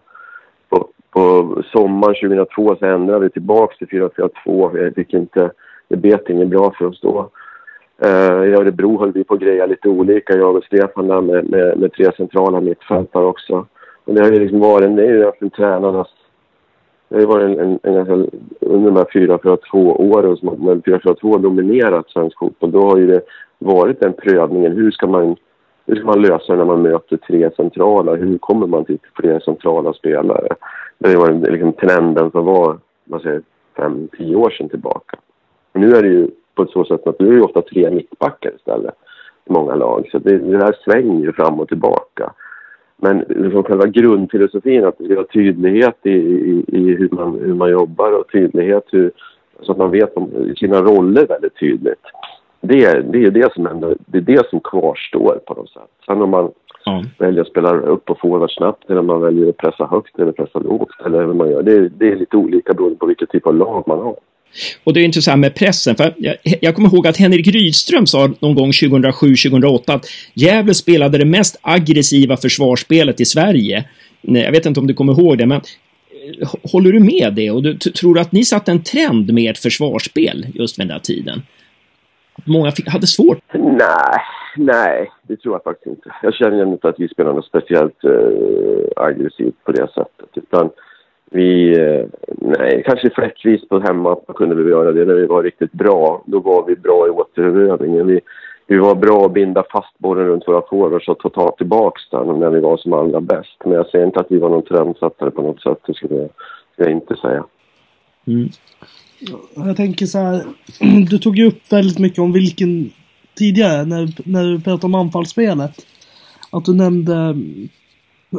på 1.16 1.64
sommaren 1.72 2.16
2002 2.16 2.76
så 2.80 2.86
ändrade 2.86 3.20
vi 3.20 3.30
tillbaka 3.30 3.76
till 3.76 4.02
4-4-2. 4.46 4.96
Fick 4.96 5.14
inte, 5.14 5.52
det 5.88 5.96
bet 5.96 6.30
inget 6.30 6.48
bra 6.48 6.74
för 6.78 6.86
oss 6.86 7.02
då. 7.02 7.30
Uh, 8.06 8.50
I 8.50 8.54
Örebro 8.54 9.00
höll 9.00 9.12
vi 9.12 9.24
på 9.24 9.34
att 9.34 9.40
greja 9.40 9.66
lite 9.66 9.90
olika, 9.90 10.34
jag 10.34 10.56
och 10.56 10.64
Stefan 10.64 11.08
där 11.08 11.22
med, 11.22 11.50
med, 11.50 11.78
med 11.78 11.94
tre 11.94 12.12
centrala 12.18 12.62
mittfältare 12.62 13.26
också. 13.26 13.66
Och 14.06 14.14
det 14.14 14.22
har 14.22 14.32
ju 14.32 14.40
liksom 14.40 14.60
varit, 14.60 14.96
det 14.96 15.04
är 15.04 15.14
ju 15.14 15.20
egentligen 15.20 15.52
tränarnas... 15.52 16.08
Det 17.10 17.16
har 17.16 17.22
ju 17.22 17.28
varit 17.28 17.60
en, 17.60 17.60
en, 17.60 17.80
en, 17.84 18.12
en 18.12 18.30
under 18.60 18.92
de 18.92 18.96
här 18.96 19.06
4-4-2 19.06 20.02
åren 20.14 20.38
som 20.38 20.50
4-4-2 20.50 21.42
dominerat 21.42 22.10
svensk 22.10 22.40
fotboll, 22.40 22.72
då 22.72 22.82
har 22.82 22.98
ju 22.98 23.08
det 23.08 23.22
varit 23.60 24.00
den 24.00 24.14
prövningen. 24.14 24.72
Hur 24.72 24.92
ska 24.92 25.08
man 25.08 25.36
hur 25.86 25.96
ska 25.96 26.06
man 26.06 26.22
lösa 26.22 26.54
det 26.54 26.58
när 26.58 26.66
man 26.66 26.82
möter 26.82 27.18
tre 27.18 27.52
centrala? 27.56 28.16
Hur 28.16 28.38
kommer 28.38 28.68
man 28.68 28.86
till 28.86 29.00
fler 29.16 29.40
centrala 29.40 29.94
spelare? 29.94 30.48
Det 30.98 31.16
var 31.16 31.52
liksom 31.52 31.74
trenden 31.74 32.32
som 32.32 32.46
var, 32.46 32.78
man 33.04 33.20
säger, 33.20 33.42
fem, 33.78 34.08
tio 34.18 34.36
år 34.36 34.50
sedan 34.50 34.70
tillbaka. 34.70 35.18
Men 35.74 35.82
nu 35.82 35.96
är 35.96 36.04
det 36.04 36.10
ju 36.10 36.28
på 36.56 36.64
ett 36.64 36.70
så 36.70 36.86
sätt 36.86 37.08
att 37.08 37.20
nu 37.20 37.28
är 37.28 37.36
det 37.36 37.42
ofta 37.42 37.62
tre 37.62 37.92
mittbackar 37.92 38.52
istället 38.56 38.96
i 39.46 39.54
många 39.54 39.76
lag. 39.76 40.10
Så 40.12 40.20
det, 40.20 40.38
det 40.38 40.58
här 40.58 40.76
svänger 40.84 41.26
ju 41.26 41.34
fram 41.34 41.60
och 41.60 41.68
tillbaka. 41.68 42.34
Men 42.98 43.20
liksom 43.30 43.64
själva 43.64 43.86
grundfilosofin 43.86 44.86
att 44.86 44.98
det 44.98 45.06
ska 45.06 45.16
vara 45.16 45.26
tydlighet 45.26 45.98
i, 46.04 46.10
i, 46.12 46.66
i, 46.68 46.96
hur, 46.96 47.10
man, 47.12 47.40
hur 47.40 47.54
man 47.54 47.72
jobbar 47.72 48.20
och 48.20 48.32
tydlighet 48.32 48.84
hur, 48.92 49.12
så 49.62 49.72
att 49.72 49.78
man 49.78 49.92
vet 49.92 50.18
om 50.18 50.54
sina 50.58 50.82
roller 50.82 51.28
väldigt 51.28 51.60
tydligt. 51.60 52.06
Det, 52.68 53.02
det 53.12 53.24
är 53.24 53.32
det 53.32 53.54
som 53.54 53.68
ändå, 53.68 53.96
det 54.06 54.18
är 54.18 54.22
det 54.22 54.50
som 54.50 54.60
kvarstår 54.60 55.40
på 55.48 55.54
något 55.54 55.70
sätt. 55.70 55.82
Sen 56.06 56.22
om 56.22 56.30
man 56.30 56.52
ja. 56.86 57.04
väljer 57.18 57.42
att 57.42 57.48
spela 57.48 57.70
upp 57.70 58.10
och 58.10 58.20
forward 58.20 58.52
snabbt 58.52 58.90
eller 58.90 59.00
om 59.00 59.08
man 59.08 59.22
väljer 59.22 59.50
att 59.50 59.58
pressa 59.58 59.86
högt 59.86 60.20
eller 60.20 60.32
pressa 60.32 60.60
lågt 60.60 60.90
eller 61.06 61.26
hur 61.26 61.34
man 61.34 61.50
gör. 61.50 61.64
Det, 61.64 61.90
det 61.90 62.12
är 62.12 62.16
lite 62.16 62.38
olika 62.38 62.74
beroende 62.74 62.98
på 62.98 63.06
vilket 63.06 63.30
typ 63.30 63.48
av 63.48 63.56
lag 63.56 63.84
man 63.88 64.00
har. 64.00 64.16
Och 64.84 64.94
det 64.94 65.00
är 65.00 65.06
intressant 65.06 65.40
med 65.40 65.56
pressen, 65.56 65.96
för 65.96 66.14
jag, 66.18 66.36
jag 66.62 66.76
kommer 66.76 66.94
ihåg 66.94 67.08
att 67.08 67.18
Henrik 67.18 67.48
Rydström 67.48 68.08
sa 68.08 68.30
någon 68.40 68.56
gång 68.56 68.72
2007-2008 68.72 69.82
att 69.86 70.06
Gävle 70.34 70.74
spelade 70.74 71.18
det 71.18 71.26
mest 71.26 71.60
aggressiva 71.62 72.38
försvarsspelet 72.38 73.22
i 73.22 73.26
Sverige. 73.26 73.86
Jag 74.22 74.52
vet 74.52 74.66
inte 74.66 74.80
om 74.80 74.88
du 74.88 74.94
kommer 74.94 75.14
ihåg 75.14 75.38
det, 75.38 75.46
men 75.46 75.62
håller 76.72 76.92
du 76.92 77.00
med 77.00 77.34
det? 77.34 77.52
Och 77.52 77.64
du, 77.64 77.78
tror 77.78 78.14
du 78.14 78.22
att 78.22 78.32
ni 78.32 78.44
satte 78.44 78.72
en 78.72 78.84
trend 78.84 79.34
med 79.34 79.52
ert 79.52 79.58
försvarsspel 79.58 80.48
just 80.54 80.80
vid 80.80 80.88
den 80.88 80.96
där 80.96 81.00
tiden? 81.00 81.42
Många 82.44 82.72
fick, 82.72 82.90
hade 82.90 83.08
svårt? 83.08 83.40
Nej, 83.54 84.20
nej, 84.58 85.12
det 85.22 85.36
tror 85.38 85.56
jag 85.56 85.64
faktiskt 85.64 85.88
inte. 85.88 86.16
Jag 86.22 86.34
känner 86.34 86.66
inte 86.66 86.90
att 86.90 87.00
vi 87.00 87.08
spelar 87.08 87.34
något 87.34 87.46
speciellt 87.46 88.04
eh, 88.04 89.04
aggressivt 89.04 89.64
på 89.64 89.72
det 89.72 89.88
sättet. 89.88 90.30
Utan 90.34 90.70
vi, 91.32 91.80
eh, 91.80 92.06
nej, 92.28 92.84
kanske 92.86 93.10
fläckvis 93.10 93.68
på 93.68 93.80
hemma 93.80 94.18
kunde 94.36 94.56
vi 94.56 94.70
göra 94.70 94.92
det 94.92 95.06
när 95.06 95.14
vi 95.14 95.26
var 95.26 95.44
riktigt 95.44 95.72
bra. 95.72 96.24
Då 96.26 96.40
var 96.40 96.66
vi 96.68 96.76
bra 96.76 97.08
i 97.08 97.10
återövningen. 97.10 98.08
Vi, 98.08 98.20
vi 98.68 98.78
var 98.78 98.96
bra 98.96 99.26
att 99.26 99.34
binda 99.34 99.64
fast 99.72 100.00
bollen 100.00 100.28
runt 100.28 100.48
våra 100.48 100.62
forwards 100.70 101.08
och 101.08 101.34
ta 101.34 101.56
tillbaka 101.58 102.00
den 102.12 102.40
när 102.40 102.50
vi 102.50 102.60
var 102.60 102.78
som 102.78 102.94
allra 102.94 103.22
bäst. 103.22 103.58
Men 103.64 103.74
jag 103.74 103.88
säger 103.88 104.06
inte 104.06 104.20
att 104.20 104.32
vi 104.32 104.40
var 104.40 104.50
någon 104.50 104.64
trendsättare 104.64 105.32
på 105.32 105.42
något 105.42 105.62
sätt. 105.62 105.78
Det 105.88 105.94
skulle 105.94 106.16
jag, 106.16 106.30
skulle 106.74 106.90
jag 106.90 106.92
inte 106.92 107.16
säga. 107.16 107.44
Mm. 108.28 108.50
Jag 109.56 109.78
tänker 109.78 110.06
så 110.06 110.18
här. 110.18 110.46
Du 111.10 111.18
tog 111.18 111.38
ju 111.38 111.48
upp 111.48 111.72
väldigt 111.72 112.00
mycket 112.00 112.20
om 112.20 112.32
vilken 112.32 112.92
tidigare 113.38 113.86
när, 113.86 114.14
när 114.26 114.44
du 114.44 114.62
pratade 114.62 114.86
om 114.86 114.96
anfallsspelet. 114.96 115.86
Att 116.50 116.66
du 116.66 116.74
nämnde 116.74 117.36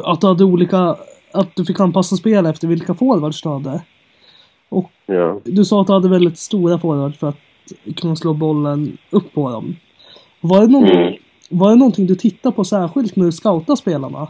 att 0.03 0.21
du 0.21 0.27
hade 0.27 0.43
olika 0.43 0.97
att 1.31 1.55
du 1.55 1.65
fick 1.65 1.79
anpassa 1.79 2.15
spel 2.15 2.45
efter 2.45 2.67
vilka 2.67 2.93
forwards 2.93 3.41
du 3.41 3.49
hade. 3.49 3.81
Och 4.69 4.91
ja. 5.05 5.39
du 5.45 5.65
sa 5.65 5.81
att 5.81 5.87
du 5.87 5.93
hade 5.93 6.09
väldigt 6.09 6.37
stora 6.37 6.79
forwards 6.79 7.17
för 7.17 7.27
att 7.27 7.37
kunna 7.95 8.15
slå 8.15 8.33
bollen 8.33 8.97
upp 9.09 9.33
på 9.33 9.49
dem. 9.49 9.75
Var 10.41 10.61
det, 10.61 10.67
någon, 10.67 10.89
mm. 10.89 11.13
var 11.49 11.69
det 11.69 11.75
någonting 11.75 12.07
du 12.07 12.15
tittade 12.15 12.55
på 12.55 12.63
särskilt 12.63 13.15
när 13.15 13.25
du 13.25 13.31
scoutade 13.31 13.77
spelarna? 13.77 14.27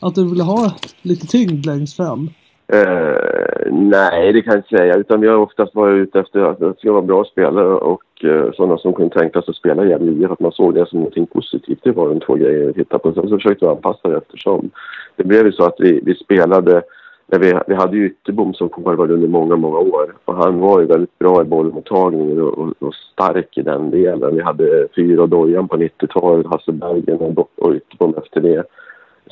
Att 0.00 0.14
du 0.14 0.28
ville 0.28 0.42
ha 0.42 0.72
lite 1.02 1.26
tyngd 1.26 1.66
längst 1.66 1.96
fram? 1.96 2.30
Uh, 2.74 3.72
nej, 3.72 4.32
det 4.32 4.42
kan 4.42 4.52
jag 4.52 4.58
inte 4.58 4.76
säga. 4.76 4.96
Utan 4.96 5.20
vi 5.20 5.28
har 5.28 5.36
oftast 5.36 5.74
varit 5.74 6.02
ute 6.02 6.20
efter 6.20 6.40
att 6.40 6.58
det 6.58 6.78
ska 6.78 6.92
vara 6.92 7.02
bra 7.02 7.24
spelare 7.24 7.74
och 7.74 8.24
uh, 8.24 8.52
sådana 8.52 8.78
som 8.78 8.92
kunde 8.92 9.18
tänka 9.18 9.42
sig 9.42 9.50
att 9.50 9.56
spela 9.56 9.84
i 9.84 9.88
Gävle 9.88 10.28
Att 10.28 10.40
man 10.40 10.52
såg 10.52 10.74
det 10.74 10.88
som 10.88 11.00
något 11.00 11.32
positivt. 11.32 11.80
Det 11.82 11.92
var 11.92 12.08
de 12.08 12.20
två 12.20 12.34
grejer 12.34 12.66
vi 12.66 12.72
tittade 12.72 13.02
på. 13.02 13.12
Sen 13.12 13.28
så 13.28 13.36
försökte 13.36 13.64
vi 13.64 13.70
anpassa 13.70 14.08
det 14.08 14.16
eftersom. 14.16 14.70
Det 15.16 15.24
blev 15.24 15.46
ju 15.46 15.52
så 15.52 15.64
att 15.64 15.76
vi, 15.78 16.00
vi 16.04 16.14
spelade 16.14 16.82
när 17.26 17.38
vi, 17.38 17.54
vi 17.66 17.74
hade 17.74 17.96
ju 17.96 18.06
Ytterbom 18.06 18.54
som 18.54 18.70
forward 18.70 19.10
under 19.10 19.28
många, 19.28 19.56
många 19.56 19.78
år. 19.78 20.14
Och 20.24 20.34
han 20.34 20.58
var 20.58 20.80
ju 20.80 20.86
väldigt 20.86 21.18
bra 21.18 21.42
i 21.42 21.44
bollmottagningen 21.44 22.40
och, 22.40 22.58
och, 22.58 22.72
och, 22.78 22.94
stark 22.94 23.58
i 23.58 23.62
den 23.62 23.90
delen. 23.90 24.36
Vi 24.36 24.42
hade 24.42 24.88
Fyra 24.96 25.22
och 25.22 25.28
Dojan 25.28 25.68
på 25.68 25.76
90-talet, 25.76 26.46
Hasse 26.46 26.72
Bergen 26.72 27.16
och, 27.16 27.50
och 27.56 27.74
Ytterbom 27.74 28.14
efter 28.16 28.40
det. 28.40 28.64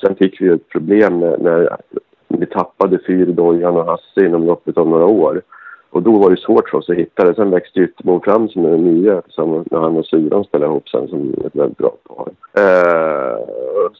Sen 0.00 0.16
fick 0.16 0.40
vi 0.40 0.48
ett 0.48 0.68
problem 0.68 1.20
när, 1.20 1.38
när 1.38 1.76
vi 2.40 2.46
tappade 2.46 2.98
Fyr, 3.06 3.26
Dojan 3.26 3.76
och 3.76 3.84
Hasse 3.84 4.26
inom 4.26 4.46
loppet 4.46 4.78
av 4.78 4.88
några 4.88 5.06
år. 5.06 5.42
Och 5.90 6.02
då 6.02 6.18
var 6.18 6.30
det 6.30 6.36
svårt 6.36 6.68
för 6.68 6.78
oss 6.78 6.90
att 6.90 6.96
hitta 6.96 7.24
det. 7.24 7.34
Sen 7.34 7.50
växte 7.50 7.80
Ytterbo 7.80 8.20
fram 8.24 8.48
som 8.48 8.62
den 8.62 8.84
nya 8.84 9.22
tillsammans 9.22 9.66
när 9.70 9.78
han 9.78 9.96
och 9.96 10.06
Syran 10.06 10.44
spelade 10.44 10.70
ihop 10.70 10.88
sen 10.88 11.08
som 11.08 11.34
ett 11.46 11.56
väldigt 11.56 11.78
bra 11.78 11.92
par. 12.08 12.28
Eh, 12.62 13.36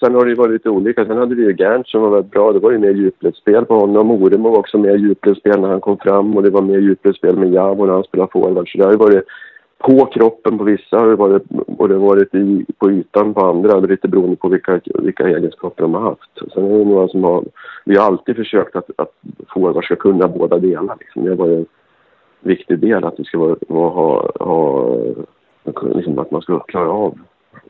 sen 0.01 0.15
har 0.15 0.27
det 0.27 0.35
varit 0.35 0.53
lite 0.53 0.71
olika. 0.71 1.07
Sen 1.07 1.17
hade 1.17 1.35
vi 1.35 1.43
ju 1.43 1.57
Gernt 1.59 1.89
som 1.89 2.03
var 2.03 2.11
väldigt 2.11 2.33
bra. 2.33 2.53
Det 2.53 2.59
var 2.59 2.71
ju 2.71 2.79
mer 2.79 2.91
djupledsspel 2.91 3.65
på 3.65 3.75
honom. 3.75 4.11
Oremo 4.11 4.51
var 4.51 4.59
också 4.59 4.79
mer 4.79 4.97
djupledsspel 4.97 5.61
när 5.61 5.69
han 5.69 5.81
kom 5.81 5.99
fram 5.99 6.37
och 6.37 6.43
det 6.43 6.51
var 6.51 6.63
mer 6.63 6.79
djupledsspel 6.79 7.37
med 7.37 7.53
Javo 7.53 7.87
när 7.87 7.93
han 7.93 8.05
spelade 8.05 8.31
forward. 8.33 8.73
Så 8.73 8.79
det 8.79 8.85
har 8.85 8.93
ju 8.93 8.99
varit 8.99 9.25
på 9.79 10.07
kroppen 10.07 10.59
på 10.59 10.65
vissa 10.65 10.99
har 10.99 11.09
det 11.09 11.17
varit, 11.17 11.43
och 11.79 11.89
det 11.89 11.95
har 11.95 12.07
varit 12.09 12.35
i, 12.35 12.67
på 12.79 12.91
ytan 12.91 13.35
på 13.35 13.41
andra. 13.41 13.81
Lite 13.81 14.09
beroende 14.09 14.37
på 14.37 14.49
vilka, 14.49 14.81
vilka 14.85 15.29
egenskaper 15.29 15.83
de 15.83 15.95
har 15.95 16.01
haft. 16.01 16.53
Sen 16.55 16.65
är 16.65 16.79
det 16.79 16.85
några 16.85 17.09
som 17.09 17.25
har... 17.25 17.45
Vi 17.85 17.97
har 17.97 18.07
alltid 18.07 18.37
försökt 18.37 18.77
att, 18.77 18.91
att 18.97 19.13
forward 19.49 19.85
ska 19.85 19.97
kunna 19.97 20.29
båda 20.29 20.59
delar. 20.59 20.97
Liksom. 21.01 21.25
Det 21.25 21.31
har 21.31 21.37
varit 21.37 21.59
en 21.59 21.67
viktig 22.41 22.79
del 22.79 23.05
att 23.05 23.21
vi 23.21 23.25
ska 23.25 23.39
vara, 23.69 23.89
ha, 23.89 24.33
ha 24.41 24.97
liksom 25.95 26.19
att 26.19 26.31
man 26.31 26.43
ska 26.43 26.59
klara 26.59 26.91
av 26.91 27.19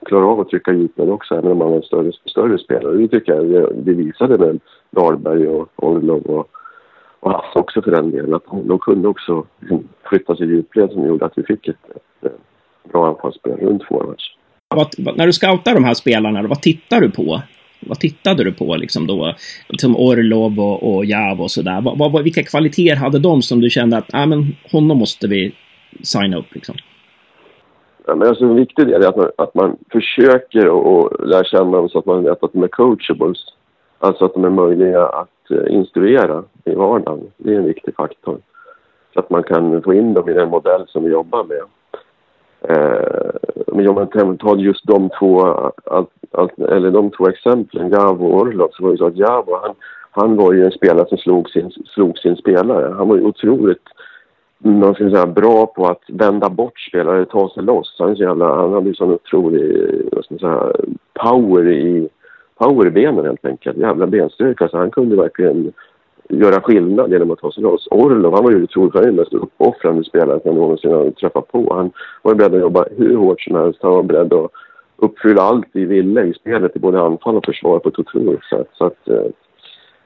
klara 0.06 0.26
av 0.26 0.40
att 0.40 0.48
trycka 0.48 0.72
djupare 0.72 1.10
också 1.10 1.34
även 1.34 1.52
om 1.52 1.58
man 1.58 1.72
är 1.72 1.76
en 1.76 1.82
större, 1.82 2.12
större 2.12 2.58
spelare. 2.58 2.96
Det 2.96 3.08
tycker 3.08 3.34
jag 3.34 3.46
det, 3.46 3.72
det 3.74 3.92
visade 3.92 4.38
med 4.38 4.60
Dahlberg 4.90 5.48
och 5.48 5.68
Orlov 5.76 6.22
och 6.22 6.50
och 7.26 7.32
Hasse 7.32 7.58
också 7.58 7.82
för 7.82 7.90
den 7.90 8.10
delen. 8.10 8.34
Att 8.34 8.44
de 8.64 8.78
kunde 8.78 9.08
också 9.08 9.44
flytta 10.08 10.36
sig 10.36 10.46
djupled 10.46 10.90
som 10.90 11.06
gjorde 11.06 11.24
att 11.24 11.32
vi 11.36 11.42
fick 11.42 11.68
ett, 11.68 11.76
ett, 12.22 12.32
bra 12.92 13.08
anfallsspel 13.08 13.56
runt 13.56 13.84
forwards. 13.84 14.24
När 15.16 15.26
du 15.26 15.32
scoutar 15.32 15.74
de 15.74 15.84
här 15.84 15.94
spelarna, 15.94 16.42
vad 16.42 16.62
tittar 16.62 17.00
du 17.00 17.10
på? 17.10 17.42
Vad 17.80 17.98
tittade 17.98 18.44
du 18.44 18.52
på 18.52 18.76
liksom 18.76 19.06
då? 19.06 19.34
Liksom 19.68 19.96
Orlov 19.96 20.60
och, 20.60 20.94
och 20.94 21.04
Jav 21.04 21.40
och 21.40 21.50
sådär. 21.50 21.80
Vad, 21.80 22.12
vad, 22.12 22.22
vilka 22.22 22.42
kvaliteter 22.42 22.96
hade 22.96 23.18
de 23.18 23.42
som 23.42 23.60
du 23.60 23.70
kände 23.70 23.96
att 23.96 24.10
ah, 24.12 24.26
men, 24.26 24.56
honom 24.72 24.98
måste 24.98 25.26
vi 25.26 25.54
signa 26.02 26.36
upp? 26.38 26.54
Liksom? 26.54 26.74
Ja, 28.06 28.14
men 28.14 28.28
alltså, 28.28 28.44
en 28.44 28.56
viktig 28.56 28.86
del 28.86 29.02
är 29.02 29.08
att 29.08 29.16
man, 29.16 29.30
att 29.38 29.54
man 29.54 29.76
försöker 29.92 30.68
och 30.68 31.26
lära 31.26 31.44
känna 31.44 31.76
dem 31.76 31.88
så 31.88 31.98
att 31.98 32.06
man 32.06 32.24
vet 32.24 32.42
att 32.42 32.52
de 32.52 32.62
är 32.62 32.68
coachables. 32.68 33.38
Alltså 33.98 34.24
att 34.24 34.34
de 34.34 34.44
är 34.44 34.50
möjliga 34.50 35.06
att 35.06 35.35
att 35.50 35.58
eh, 35.58 35.74
instruera 35.74 36.44
i 36.64 36.74
vardagen. 36.74 37.30
Det 37.36 37.54
är 37.54 37.58
en 37.58 37.64
viktig 37.64 37.94
faktor. 37.94 38.38
Så 39.14 39.20
att 39.20 39.30
man 39.30 39.42
kan 39.42 39.82
få 39.82 39.94
in 39.94 40.14
dem 40.14 40.28
i 40.28 40.32
den 40.32 40.48
modell 40.48 40.84
som 40.86 41.04
vi 41.04 41.10
jobbar 41.10 41.44
med. 41.44 41.62
Eh, 42.68 43.30
men 43.66 43.88
om 43.88 43.94
man 43.94 44.38
tar 44.38 44.56
just 44.56 44.86
de 44.86 45.10
två, 45.18 45.40
all, 45.84 46.06
all, 46.32 46.50
eller 46.58 46.90
de 46.90 47.10
två 47.10 47.28
exemplen, 47.28 47.90
Javo 47.90 48.26
och 48.26 48.40
Orlov, 48.40 48.68
så 48.72 48.82
var 48.82 48.90
det 48.92 48.98
så 48.98 49.06
att 49.06 49.16
Javo, 49.16 49.58
han, 49.62 49.74
han 50.10 50.36
var 50.36 50.52
ju 50.52 50.64
en 50.64 50.70
spelare 50.70 51.08
som 51.08 51.18
slog 51.18 51.50
sin, 51.50 51.70
slog 51.70 52.18
sin 52.18 52.36
spelare. 52.36 52.94
Han 52.94 53.08
var 53.08 53.16
ju 53.16 53.22
otroligt 53.22 53.88
man 54.58 54.94
ska 54.94 55.10
säga, 55.10 55.26
bra 55.26 55.66
på 55.66 55.86
att 55.86 56.02
vända 56.08 56.48
bort 56.48 56.80
spelare, 56.80 57.24
ta 57.24 57.50
sig 57.50 57.62
loss. 57.62 57.96
Han, 57.98 58.14
jävla, 58.14 58.56
han 58.56 58.72
hade 58.72 58.88
ju 58.88 58.94
sån 58.94 59.12
otrolig 59.12 59.86
vad 60.12 60.24
ska 60.24 60.34
man 60.34 60.38
säga, 60.38 60.72
power 61.14 61.68
i, 61.68 62.08
power 62.58 62.86
i 62.86 62.90
benen 62.90 63.24
helt 63.24 63.44
enkelt. 63.44 63.76
Jävla 63.76 64.06
benstyrka. 64.06 64.68
Så 64.68 64.78
han 64.78 64.90
kunde 64.90 65.16
verkligen 65.16 65.72
göra 66.28 66.60
skillnad 66.60 67.10
genom 67.10 67.30
att 67.30 67.38
ta 67.38 67.52
sig 67.52 67.62
loss. 67.62 67.88
Orlov, 67.90 68.34
han 68.34 68.44
var 68.44 68.50
ju 68.50 68.66
troligen 68.66 69.02
den 69.02 69.14
mest 69.14 69.32
uppoffrande 69.32 70.04
spelaren 70.04 70.40
jag 70.44 70.54
någonsin 70.54 70.92
har 70.92 71.10
träffat 71.10 71.52
på. 71.52 71.74
Han 71.74 71.90
var 72.22 72.34
beredd 72.34 72.54
att 72.54 72.60
jobba 72.60 72.84
hur 72.96 73.16
hårt 73.16 73.40
som 73.40 73.56
helst. 73.56 73.78
Han 73.82 73.92
var 73.92 74.02
beredd 74.02 74.32
att 74.32 74.50
uppfylla 74.96 75.42
allt 75.42 75.66
vi 75.72 75.84
ville 75.84 76.22
i 76.22 76.34
spelet 76.34 76.76
i 76.76 76.78
både 76.78 77.00
anfall 77.00 77.36
och 77.36 77.44
försvar 77.44 77.78
på 77.78 77.88
ett 77.88 77.98
otroligt 77.98 78.44
sätt. 78.44 78.68
Så 78.72 78.86
att, 78.86 79.08
eh, 79.08 79.26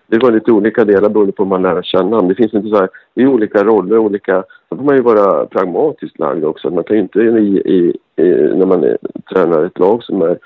det 0.06 0.18
var 0.18 0.30
lite 0.30 0.52
olika 0.52 0.84
delar 0.84 1.08
beroende 1.08 1.32
på 1.32 1.42
hur 1.42 1.48
man 1.48 1.62
lär 1.62 1.82
känna 1.82 2.16
honom. 2.16 2.28
Det 2.28 2.34
finns 2.34 2.54
inte 2.54 2.68
så 2.68 2.76
här, 2.76 2.88
det 3.14 3.22
är 3.22 3.26
olika 3.26 3.64
roller, 3.64 3.98
olika... 3.98 4.44
Då 4.68 4.76
får 4.76 4.84
man 4.84 4.96
ju 4.96 5.02
vara 5.02 5.46
pragmatiskt 5.46 6.18
lagd 6.18 6.44
också. 6.44 6.70
Man 6.70 6.84
kan 6.84 6.96
ju 6.96 7.02
inte 7.02 7.20
i, 7.20 7.62
i, 7.64 7.96
i 8.22 8.54
när 8.54 8.66
man 8.66 8.84
är, 8.84 8.98
tränar 9.32 9.64
ett 9.64 9.78
lag 9.78 10.02
som 10.02 10.22
är 10.22 10.38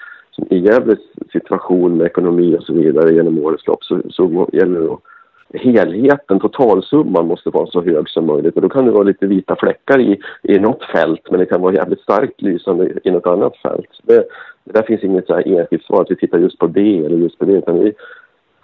i 0.51 0.59
Gävles 0.59 0.99
situation 1.33 1.97
med 1.97 2.07
ekonomi 2.07 2.57
och 2.57 2.63
så 2.63 2.73
vidare 2.73 3.15
genom 3.15 3.39
årets 3.39 3.67
lopp 3.67 3.85
så, 3.85 4.01
så 4.11 4.49
gäller 4.53 4.81
det 4.81 4.93
att 4.93 5.01
helheten, 5.55 6.41
totalsumman 6.41 7.27
måste 7.27 7.51
vara 7.51 7.67
så 7.67 7.83
hög 7.83 8.09
som 8.09 8.27
möjligt. 8.27 8.57
Och 8.57 8.63
då 8.63 8.69
kan 8.69 8.85
det 8.85 8.91
vara 8.91 9.03
lite 9.03 9.27
vita 9.27 9.57
fläckar 9.57 10.01
i, 10.01 10.21
i 10.43 10.59
något 10.59 10.85
fält 10.85 11.31
men 11.31 11.41
det 11.41 11.47
kan 11.47 11.61
vara 11.61 11.75
jävligt 11.75 12.01
starkt 12.01 12.43
lysande 12.43 12.99
i 13.05 13.11
något 13.11 13.27
annat 13.27 13.57
fält. 13.57 13.91
Det, 14.03 14.25
det 14.65 14.73
där 14.73 14.83
finns 14.83 15.05
inget 15.05 15.27
så 15.27 15.35
här 15.35 15.59
enskilt 15.59 15.85
svar 15.85 16.03
att 16.03 16.11
vi 16.11 16.17
tittar 16.17 16.39
just 16.39 16.59
på 16.59 16.67
det 16.67 16.99
eller 16.99 17.17
just 17.17 17.39
på 17.39 17.45
det. 17.45 17.53
Utan 17.53 17.81
vi, 17.81 17.93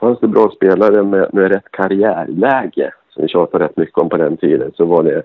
fanns 0.01 0.21
det 0.21 0.29
bra 0.29 0.51
spelare 0.57 1.03
med, 1.03 1.35
med 1.35 1.53
rätt 1.53 1.71
karriärläge 1.71 2.93
som 3.09 3.23
vi 3.23 3.29
tjatade 3.29 3.65
rätt 3.65 3.77
mycket 3.77 3.99
om 3.99 4.09
på 4.09 4.17
den 4.17 4.37
tiden 4.37 4.73
så 4.77 4.85
var 4.85 5.03
det 5.03 5.23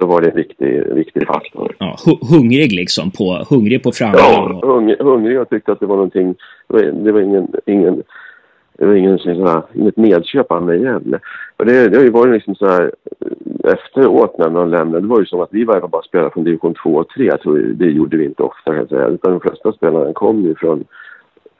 så 0.00 0.06
var 0.06 0.20
det 0.20 0.28
en 0.28 0.36
viktig, 0.36 0.94
viktig 0.94 1.26
faktor. 1.26 1.76
Ja, 1.78 1.96
hungrig 2.30 2.72
liksom, 2.72 3.10
på, 3.10 3.46
hungrig 3.50 3.82
på 3.82 3.92
framgång? 3.92 4.20
Ja, 4.20 4.60
hung, 4.62 4.94
hungrig 5.00 5.40
och 5.40 5.48
tyckte 5.48 5.72
att 5.72 5.80
det 5.80 5.86
var 5.86 5.96
någonting, 5.96 6.34
det 7.04 7.12
var, 7.12 7.20
ingen, 7.20 7.48
ingen 7.66 8.02
det 8.78 8.86
var 8.86 8.94
ingen, 8.94 9.18
sådär, 9.18 9.62
inget 9.74 9.96
nedköp 9.96 10.52
av 10.52 10.62
mig 10.62 10.78
igen. 10.78 11.14
Och 11.56 11.66
det, 11.66 11.88
det 11.88 11.96
har 11.96 12.04
ju 12.04 12.10
varit 12.10 12.32
liksom 12.32 12.54
så 12.54 12.66
här, 12.66 12.92
efteråt 13.64 14.38
när 14.38 14.50
man 14.50 14.70
lämnade, 14.70 15.00
det 15.00 15.08
var 15.08 15.20
ju 15.20 15.26
som 15.26 15.40
att 15.40 15.52
vi 15.52 15.64
var 15.64 15.88
bara 15.88 16.02
spelare 16.02 16.30
från 16.30 16.44
division 16.44 16.74
2 16.82 16.90
och 16.90 17.08
3. 17.08 17.24
Jag 17.24 17.40
tror 17.40 17.58
det 17.58 17.90
gjorde 17.90 18.16
vi 18.16 18.24
inte 18.24 18.42
ofta 18.42 18.70
kan 18.70 18.76
jag 18.76 18.88
säga. 18.88 19.06
Utan 19.06 19.32
de 19.32 19.40
flesta 19.40 19.72
spelarna 19.72 20.12
kom 20.12 20.42
ju 20.42 20.54
från 20.54 20.84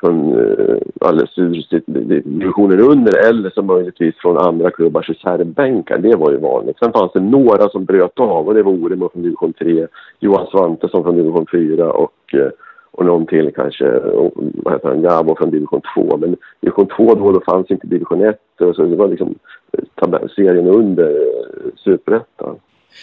från 0.00 0.38
eh, 0.38 0.76
alldeles 1.00 1.34
divisionen 2.24 2.80
under 2.80 3.28
eller 3.28 3.50
som 3.50 3.66
möjligtvis 3.66 4.14
från 4.16 4.38
andra 4.38 4.70
klubbars 4.70 5.08
reservbänkar. 5.08 5.98
Det 5.98 6.16
var 6.16 6.30
ju 6.30 6.36
vanligt. 6.36 6.78
Sen 6.78 6.92
fanns 6.92 7.12
det 7.12 7.20
några 7.20 7.68
som 7.68 7.84
bröt 7.84 8.20
av 8.20 8.48
och 8.48 8.54
det 8.54 8.62
var 8.62 8.72
Oremo 8.72 9.08
från 9.08 9.22
division 9.22 9.52
3, 9.52 9.86
Johan 10.20 10.46
Svantesson 10.46 11.02
från 11.02 11.16
division 11.16 11.46
4 11.52 11.92
och, 11.92 12.34
eh, 12.34 12.50
och 12.90 13.06
någon 13.06 13.26
till 13.26 13.52
kanske, 13.54 14.00
vad 14.54 14.74
heter 14.74 14.88
han, 14.88 15.02
Jabo 15.02 15.36
från 15.36 15.50
division 15.50 15.80
2. 15.94 16.16
Men 16.16 16.36
division 16.60 16.86
2 16.86 17.14
då, 17.14 17.32
då 17.32 17.40
fanns 17.40 17.70
inte 17.70 17.86
division 17.86 18.24
1 18.24 18.40
så 18.58 18.72
det 18.72 18.96
var 18.96 19.08
liksom 19.08 19.34
serien 20.36 20.68
under 20.68 21.10
eh, 21.10 21.70
superettan. 21.76 22.56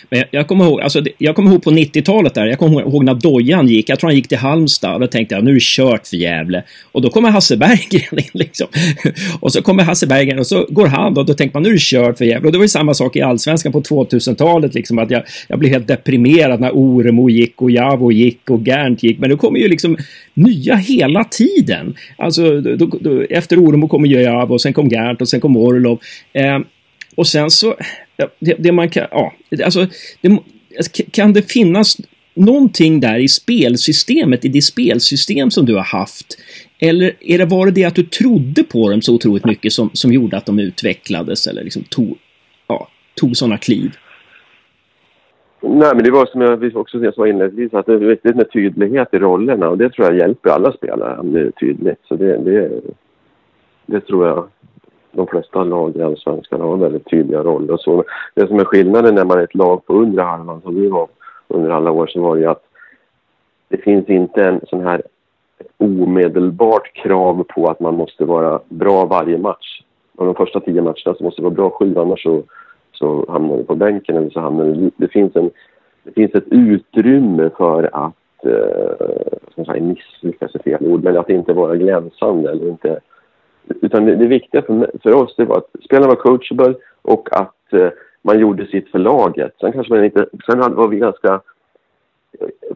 Men 0.10 0.20
jag, 0.20 0.27
jag 0.32 0.48
kommer 0.48 0.65
ihåg, 0.65 0.82
alltså, 0.82 1.03
jag 1.17 1.36
kommer 1.36 1.51
ihåg 1.51 1.63
på 1.63 1.72
90-talet 1.72 2.34
där, 2.34 2.46
jag 2.46 2.60
kommer 2.60 2.82
ihåg 2.82 3.03
när 3.03 3.13
Dojan 3.13 3.67
gick, 3.67 3.89
jag 3.89 4.00
tror 4.00 4.08
han 4.08 4.15
gick 4.15 4.27
till 4.27 4.38
Halmstad 4.38 4.94
och 4.94 5.00
då 5.00 5.08
tänkte 5.08 5.36
jag 5.36 5.44
nu 5.44 5.50
är 5.51 5.56
det 5.56 5.62
kört 5.62 6.08
för 6.08 6.17
Gävle. 6.17 6.63
Och 6.91 7.01
då 7.01 7.10
kommer 7.10 7.29
Hasse 7.29 7.58
Berggren 7.58 8.20
in 8.20 8.29
liksom. 8.34 8.67
och 9.39 9.53
så 9.53 9.62
kommer 9.62 9.84
Hasse 9.84 10.08
Berggren 10.08 10.39
och 10.39 10.48
så 10.48 10.65
går 10.70 10.88
han 10.88 11.17
och 11.17 11.25
då 11.25 11.34
tänker 11.34 11.53
man 11.53 11.63
nu 11.63 11.70
är 11.70 11.74
det 11.74 11.79
kört 11.79 12.17
för 12.17 12.25
Gävle. 12.25 12.46
Och 12.46 12.51
det 12.51 12.58
var 12.58 12.65
ju 12.65 12.70
samma 12.70 12.94
sak 12.94 13.15
i 13.15 13.22
Allsvenskan 13.22 13.72
på 13.72 13.82
2000-talet 13.82 14.74
liksom 14.74 15.00
att 15.00 15.12
jag, 15.12 15.24
jag 15.48 15.60
blev 15.60 15.72
helt 15.72 15.88
deprimerad 15.88 16.60
när 16.60 16.72
Oremo 16.72 17.29
gick 17.29 17.62
och 17.62 17.72
Javo 17.72 18.12
gick 18.12 18.50
och 18.50 18.65
Gerndt 18.65 19.03
gick. 19.03 19.20
Men 19.20 19.29
det 19.29 19.36
kommer 19.36 19.60
ju 19.60 19.67
liksom 19.67 19.98
nya 20.34 20.75
hela 20.75 21.24
tiden. 21.24 21.96
Alltså 22.17 22.62
då, 22.62 22.86
då, 23.01 23.22
efter 23.29 23.60
Oremo 23.60 23.88
kommer 23.88 24.08
Javo 24.08 24.53
och 24.53 24.62
sen 24.62 24.74
kom 24.74 24.89
Gerndt 24.89 25.22
och 25.22 25.29
sen 25.29 25.39
kom 25.39 25.58
Orlov. 25.58 26.00
Eh, 26.34 26.60
och 27.15 27.27
sen 27.27 27.51
så, 27.51 27.75
det, 28.40 28.56
det, 28.60 28.72
man 28.72 28.90
kan, 28.90 29.08
ja, 29.12 29.34
alltså, 29.64 29.88
det, 30.22 30.40
alltså, 30.78 31.04
kan 31.12 31.34
det 31.34 31.52
finnas 31.52 31.98
någonting 32.34 33.00
där 33.00 33.20
i 33.20 33.28
spelsystemet, 33.28 34.46
i 34.46 34.48
det 34.48 34.62
spelsystem 34.62 35.52
som 35.52 35.66
du 35.66 35.76
har 35.76 35.84
haft? 35.84 36.38
Eller 36.80 37.14
är 37.20 37.38
det, 37.38 37.46
var 37.46 37.66
det 37.66 37.72
det 37.72 37.86
att 37.86 37.96
du 37.96 38.04
trodde 38.04 38.64
på 38.64 38.90
dem 38.90 39.02
så 39.02 39.16
otroligt 39.16 39.46
mycket 39.46 39.74
som, 39.74 39.90
som 39.94 40.14
gjorde 40.14 40.38
att 40.38 40.46
de 40.46 40.60
utvecklades 40.60 41.48
eller 41.48 41.64
liksom 41.64 41.84
tog, 41.84 42.18
ja, 42.68 42.88
tog 43.16 43.38
sådana 43.38 43.58
kliv? 43.58 43.92
Nej, 45.62 45.92
men 45.96 46.04
det 46.04 46.12
var 46.12 46.26
som 46.26 46.42
jag 46.42 46.78
också 46.78 47.12
sa 47.12 47.28
inledningsvis, 47.28 47.74
att 47.74 47.86
det 47.86 47.94
är 47.94 47.98
viktigt 47.98 48.36
med 48.36 48.52
tydlighet 48.52 49.08
i 49.12 49.18
rollerna 49.18 49.70
och 49.70 49.78
det 49.78 49.90
tror 49.90 50.08
jag 50.08 50.18
hjälper 50.18 50.50
alla 50.50 50.72
spelare 50.72 51.20
om 51.20 51.34
det 51.34 51.40
är 51.40 51.52
tydligt. 51.52 52.00
Så 52.08 52.16
det, 52.16 52.38
det, 52.38 52.82
det 53.86 54.02
tror 54.02 54.28
jag 54.28 54.48
de 55.12 55.28
flesta 55.28 55.64
lag 55.64 55.96
i 55.96 56.02
Allsvenskan 56.02 56.62
har 56.62 56.78
väldigt 56.78 57.10
tydliga 57.10 57.44
roller. 57.44 57.78
Så 57.78 58.04
det 58.36 58.48
som 58.48 58.60
är 58.60 58.66
skillnaden 58.66 59.16
när 59.16 59.26
man 59.26 59.40
är 59.40 59.44
ett 59.44 59.56
lag 59.56 59.86
på 59.86 59.94
undre 59.94 60.22
halvan, 60.22 60.62
som 60.62 60.76
vi 60.76 60.88
var 60.88 61.08
under 61.48 61.70
alla 61.70 61.92
år, 61.92 62.08
så 62.08 62.22
var 62.22 62.36
det 62.36 62.42
ju 62.42 62.48
att 62.48 62.64
det 63.70 63.78
finns 63.78 64.10
inte 64.10 64.46
en 64.46 64.62
sån 64.70 64.82
här 64.82 65.02
omedelbart 65.78 66.94
krav 66.94 67.44
på 67.44 67.68
att 67.68 67.80
man 67.80 67.94
måste 67.94 68.26
vara 68.26 68.60
bra 68.70 69.06
varje 69.06 69.38
match. 69.38 69.82
Och 70.16 70.26
de 70.26 70.36
första 70.36 70.60
tio 70.60 70.82
matcherna 70.82 71.16
så 71.18 71.24
måste 71.24 71.42
det 71.42 71.44
vara 71.44 71.54
bra 71.54 71.70
sju, 71.70 71.96
annars 71.98 72.24
så, 72.24 72.44
så 72.92 73.26
hamnar 73.30 73.58
du 73.58 73.64
på 73.64 73.76
bänken 73.76 74.18
eller 74.18 74.30
så 74.30 74.40
hamnar 74.40 74.66
du... 74.66 74.92
Det 74.98 75.08
finns, 75.08 75.36
en, 75.36 75.50
det 76.04 76.12
finns 76.12 76.36
ett 76.36 76.48
utrymme 76.48 77.50
för 77.58 77.90
att, 77.94 78.46
eh, 78.46 79.82
misslyckas 79.82 80.56
är 80.56 80.60
fel 80.60 80.86
ord, 80.86 81.04
men 81.04 81.18
att 81.18 81.30
inte 81.30 81.54
vara 81.54 81.76
glänsande 81.76 82.52
eller 82.52 82.70
inte 82.70 83.00
utan 83.82 84.06
det, 84.06 84.16
det 84.16 84.28
viktiga 84.28 84.62
för, 84.62 84.92
för 85.04 85.14
oss 85.14 85.36
det 85.36 85.46
var 85.46 85.58
att 85.58 85.84
spelarna 85.84 86.08
var 86.08 86.16
coachable 86.16 86.74
och 87.02 87.30
att 87.32 87.74
eh, 87.74 87.90
man 88.22 88.40
gjorde 88.40 88.66
sitt 88.66 88.90
för 88.90 89.00
laget. 89.00 89.54
Sen 89.60 89.72
kanske 89.72 89.94
man 89.94 90.06
inte... 90.06 90.26
Sen 90.46 90.76
var 90.76 90.88
vi 90.88 90.98
ganska... 90.98 91.42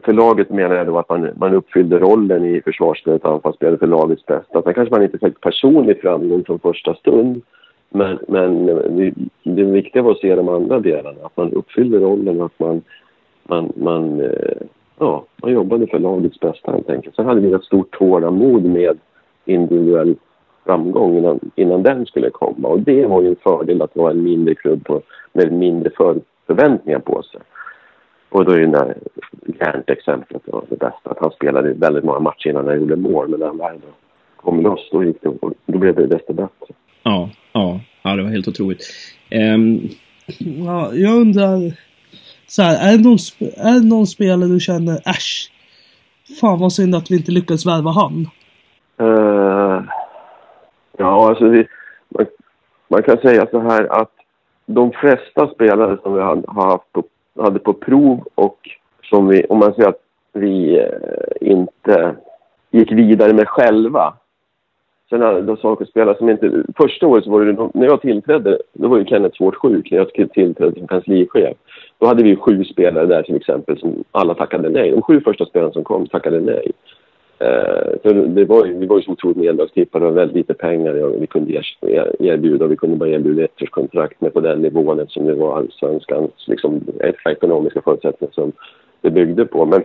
För 0.02 0.12
laget 0.12 0.50
menar 0.50 0.76
jag 0.76 0.86
då 0.86 0.98
att 0.98 1.08
man, 1.08 1.28
man 1.36 1.54
uppfyllde 1.54 1.98
rollen 1.98 2.44
i 2.44 2.62
försvarsspelet 2.62 3.24
och 3.24 3.32
anfallsspelet 3.32 3.80
för 3.80 3.86
lagets 3.86 4.26
bästa. 4.26 4.62
Sen 4.62 4.74
kanske 4.74 4.94
man 4.94 5.02
inte 5.02 5.18
fick 5.18 5.40
personlig 5.40 6.00
framgång 6.00 6.44
från 6.44 6.58
första 6.58 6.94
stund. 6.94 7.42
Men, 7.90 8.18
men 8.28 8.66
det, 8.66 9.12
det 9.42 9.64
viktiga 9.64 10.02
var 10.02 10.10
att 10.10 10.18
se 10.18 10.34
de 10.34 10.48
andra 10.48 10.80
delarna. 10.80 11.18
Att 11.22 11.36
man 11.36 11.52
uppfyllde 11.52 11.98
rollen 11.98 12.40
och 12.40 12.46
att 12.46 12.58
man, 12.58 12.82
man, 13.42 13.72
man, 13.76 14.20
eh, 14.20 14.62
ja, 14.98 15.24
man 15.36 15.52
jobbade 15.52 15.86
för 15.86 15.98
lagets 15.98 16.40
bästa 16.40 16.72
helt 16.72 16.90
enkelt. 16.90 17.16
Sen 17.16 17.26
hade 17.26 17.40
vi 17.40 17.52
ett 17.52 17.64
stort 17.64 17.98
tålamod 17.98 18.64
med 18.64 18.98
individuell 19.44 20.16
framgång 20.64 21.18
innan, 21.18 21.40
innan 21.54 21.82
den 21.82 22.06
skulle 22.06 22.30
komma. 22.30 22.68
Och 22.68 22.80
det 22.80 23.06
var 23.06 23.22
ju 23.22 23.28
en 23.28 23.36
fördel 23.42 23.82
att 23.82 23.96
vara 23.96 24.10
en 24.10 24.22
mindre 24.22 24.54
klubb 24.54 24.84
på, 24.84 25.02
med 25.32 25.52
mindre 25.52 25.90
för, 25.96 26.20
förväntningar 26.46 26.98
på 26.98 27.22
sig. 27.22 27.40
Och 28.28 28.44
då 28.44 28.52
är 28.52 28.58
ju 28.58 28.66
det 28.66 28.72
där 28.72 28.96
Gerndt-exemplet 29.46 30.42
det 30.68 30.78
bästa. 30.78 31.10
Att 31.10 31.18
han 31.20 31.30
spelade 31.30 31.72
väldigt 31.72 32.04
många 32.04 32.20
matcher 32.20 32.48
innan 32.48 32.66
han 32.66 32.80
gjorde 32.80 32.96
mål. 32.96 33.28
Men 33.28 33.40
när 33.40 33.46
han 33.46 33.58
väl 33.58 33.80
kom 34.36 34.62
loss, 34.62 34.88
då, 34.92 35.04
gick 35.04 35.22
det, 35.22 35.30
då 35.66 35.78
blev 35.78 35.94
det 35.94 36.06
desto 36.06 36.32
bättre. 36.32 36.74
Ja, 37.02 37.30
ja, 37.52 37.80
ja 38.02 38.16
det 38.16 38.22
var 38.22 38.30
helt 38.30 38.48
otroligt. 38.48 38.82
Um... 39.54 39.88
Ja, 40.38 40.94
jag 40.94 41.20
undrar, 41.20 41.72
så 42.46 42.62
här, 42.62 42.92
är, 42.92 42.96
det 42.96 43.02
någon, 43.02 43.18
är 43.56 43.80
det 43.80 43.88
någon 43.88 44.06
spelare 44.06 44.48
du 44.48 44.60
känner, 44.60 44.94
äsch, 44.94 45.52
fan 46.40 46.58
vad 46.58 46.72
synd 46.72 46.94
att 46.94 47.10
vi 47.10 47.16
inte 47.16 47.32
lyckades 47.32 47.66
värva 47.66 47.90
han? 47.90 48.28
Uh, 49.00 49.51
Ja, 50.96 51.28
alltså 51.28 51.48
vi, 51.48 51.66
man, 52.08 52.26
man, 52.88 53.02
kan 53.02 53.18
säga 53.18 53.46
så 53.50 53.58
här 53.58 54.00
att 54.00 54.12
de 54.66 54.92
flesta 54.92 55.48
spelare 55.54 55.98
som 56.02 56.14
vi 56.14 56.20
hade, 56.20 56.52
haft 56.52 56.92
på, 56.92 57.02
hade 57.38 57.58
på 57.58 57.72
prov 57.72 58.28
och 58.34 58.58
som 59.02 59.28
vi, 59.28 59.44
om 59.48 59.58
man 59.58 59.74
säger 59.74 59.88
att 59.88 60.02
vi 60.32 60.78
eh, 60.78 61.50
inte 61.50 62.16
gick 62.70 62.92
vidare 62.92 63.32
med 63.32 63.48
själva. 63.48 64.14
Sen 65.10 65.22
hade 65.22 65.42
de 65.42 65.56
saker 65.56 65.84
spelare 65.84 66.18
som 66.18 66.28
inte... 66.28 66.64
Första 66.76 67.06
året 67.06 67.24
så 67.24 67.30
var 67.30 67.44
det, 67.44 67.70
när 67.74 67.86
jag 67.86 68.00
tillträdde, 68.00 68.58
då 68.72 68.88
var 68.88 68.98
ju 68.98 69.04
Kenneth 69.04 69.36
svårt 69.36 69.56
sjuk 69.56 69.90
när 69.90 69.98
jag 69.98 70.30
tillträdde 70.32 70.78
som 70.78 70.86
kanslichef. 70.86 71.56
Då 71.98 72.06
hade 72.06 72.22
vi 72.22 72.36
sju 72.36 72.64
spelare 72.64 73.06
där 73.06 73.22
till 73.22 73.36
exempel 73.36 73.78
som 73.78 74.04
alla 74.12 74.34
tackade 74.34 74.68
nej. 74.68 74.90
De 74.90 75.02
sju 75.02 75.20
första 75.20 75.44
spelarna 75.44 75.72
som 75.72 75.84
kom 75.84 76.06
tackade 76.06 76.40
nej. 76.40 76.72
Eh, 77.42 77.92
för 78.02 78.14
det 78.14 78.44
var, 78.44 78.64
vi 78.64 78.86
var 78.86 78.96
ju 78.96 79.02
så 79.02 79.10
otroligt 79.10 79.36
nedlagstippade 79.36 80.06
och 80.06 80.16
väldigt 80.16 80.36
lite 80.36 80.54
pengar 80.54 80.94
ja, 80.94 81.06
vi 81.06 81.26
kunde 81.26 81.62
erbjuda. 82.18 82.66
Vi 82.66 82.76
kunde 82.76 82.96
bara 82.96 83.08
erbjuda 83.08 83.44
ettårskontrakt 83.44 84.20
med 84.20 84.34
på 84.34 84.40
den 84.40 84.62
nivån 84.62 85.00
eftersom 85.00 85.26
det 85.26 85.34
var 85.34 85.56
allsvenskans 85.56 86.30
liksom, 86.46 86.80
ekonomiska 87.24 87.82
förutsättningar 87.82 88.32
som 88.32 88.52
det 89.00 89.10
byggde 89.10 89.44
på. 89.44 89.66
Men, 89.66 89.82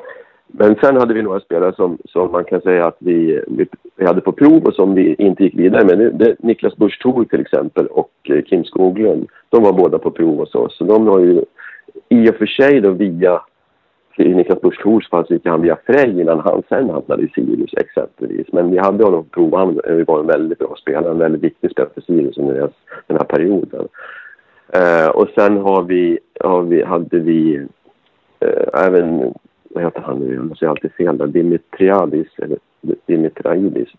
men 0.47 0.75
sen 0.75 0.97
hade 0.97 1.13
vi 1.13 1.21
några 1.21 1.39
spelare 1.39 1.73
som, 1.75 1.97
som 2.05 2.31
man 2.31 2.43
kan 2.43 2.61
säga 2.61 2.85
att 2.85 2.97
vi, 2.99 3.41
vi, 3.47 3.65
vi 3.95 4.05
hade 4.05 4.21
på 4.21 4.31
prov 4.31 4.63
och 4.65 4.73
som 4.73 4.95
vi 4.95 5.15
inte 5.17 5.43
gick 5.43 5.55
vidare 5.55 5.85
med. 5.85 5.97
Det, 5.97 6.09
det, 6.09 6.35
Niklas 6.39 6.75
Busch 6.75 7.29
till 7.29 7.41
exempel 7.41 7.87
och 7.87 8.11
eh, 8.29 8.43
Kim 8.43 8.63
Skoglund, 8.63 9.27
de 9.49 9.63
var 9.63 9.73
båda 9.73 9.99
på 9.99 10.11
prov 10.11 10.37
hos 10.37 10.55
oss. 10.55 10.77
Så 10.77 10.83
de 10.83 11.07
har 11.07 11.19
ju 11.19 11.41
i 12.09 12.29
och 12.29 12.35
för 12.35 12.45
sig 12.45 12.81
då 12.81 12.91
via 12.91 13.41
i 14.19 14.33
Niklas 14.33 14.61
Busch 14.61 14.81
Thors 14.81 15.09
fall 15.09 15.27
så 15.27 15.33
gick 15.33 15.45
han 15.45 15.61
via 15.61 15.77
Frej 15.85 16.21
innan 16.21 16.39
han 16.39 16.63
sen 16.69 16.89
hamnade 16.89 17.23
i 17.23 17.27
Sirius 17.27 17.73
exempelvis. 17.73 18.47
Men 18.51 18.71
vi 18.71 18.77
hade 18.77 19.03
honom 19.03 19.25
på. 19.25 19.57
Han 19.57 19.79
var 20.07 20.19
en 20.19 20.27
väldigt 20.27 20.59
bra 20.59 20.75
spelare, 20.81 21.11
en 21.11 21.17
väldigt 21.17 21.43
viktig 21.43 21.71
spelare 21.71 21.93
för 21.93 22.01
Sirius 22.01 22.37
under 22.37 22.69
den 23.07 23.17
här 23.17 23.25
perioden. 23.25 23.87
Eh, 24.73 25.09
och 25.09 25.27
sen 25.35 25.57
har 25.57 25.83
vi, 25.83 26.19
har 26.39 26.61
vi, 26.61 26.83
hade 26.83 27.19
vi 27.19 27.55
eh, 28.39 28.85
även, 28.85 29.33
vad 29.69 29.83
heter 29.83 30.01
han 30.01 30.19
nu, 30.19 30.33
jag 30.49 30.57
säger 30.57 30.69
alltid 30.69 30.91
fel 30.91 31.17
där, 31.17 31.27
Dimitriadis, 31.27 32.27
eller 32.37 32.57
Dimitriadis, 33.05 33.89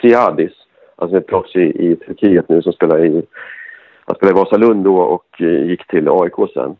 Triadis, 0.00 0.52
alltså 0.96 1.16
en 1.16 1.22
proffs 1.22 1.56
i, 1.56 1.90
i 1.90 1.96
Turkiet 1.96 2.48
nu 2.48 2.62
som 2.62 2.72
spelar 2.72 3.04
i, 3.04 3.22
han 4.04 4.16
spelade 4.16 4.38
i 4.38 4.42
Vasalund 4.42 4.84
då 4.84 4.98
och 4.98 5.42
eh, 5.42 5.66
gick 5.66 5.86
till 5.86 6.08
AIK 6.08 6.52
sen. 6.54 6.76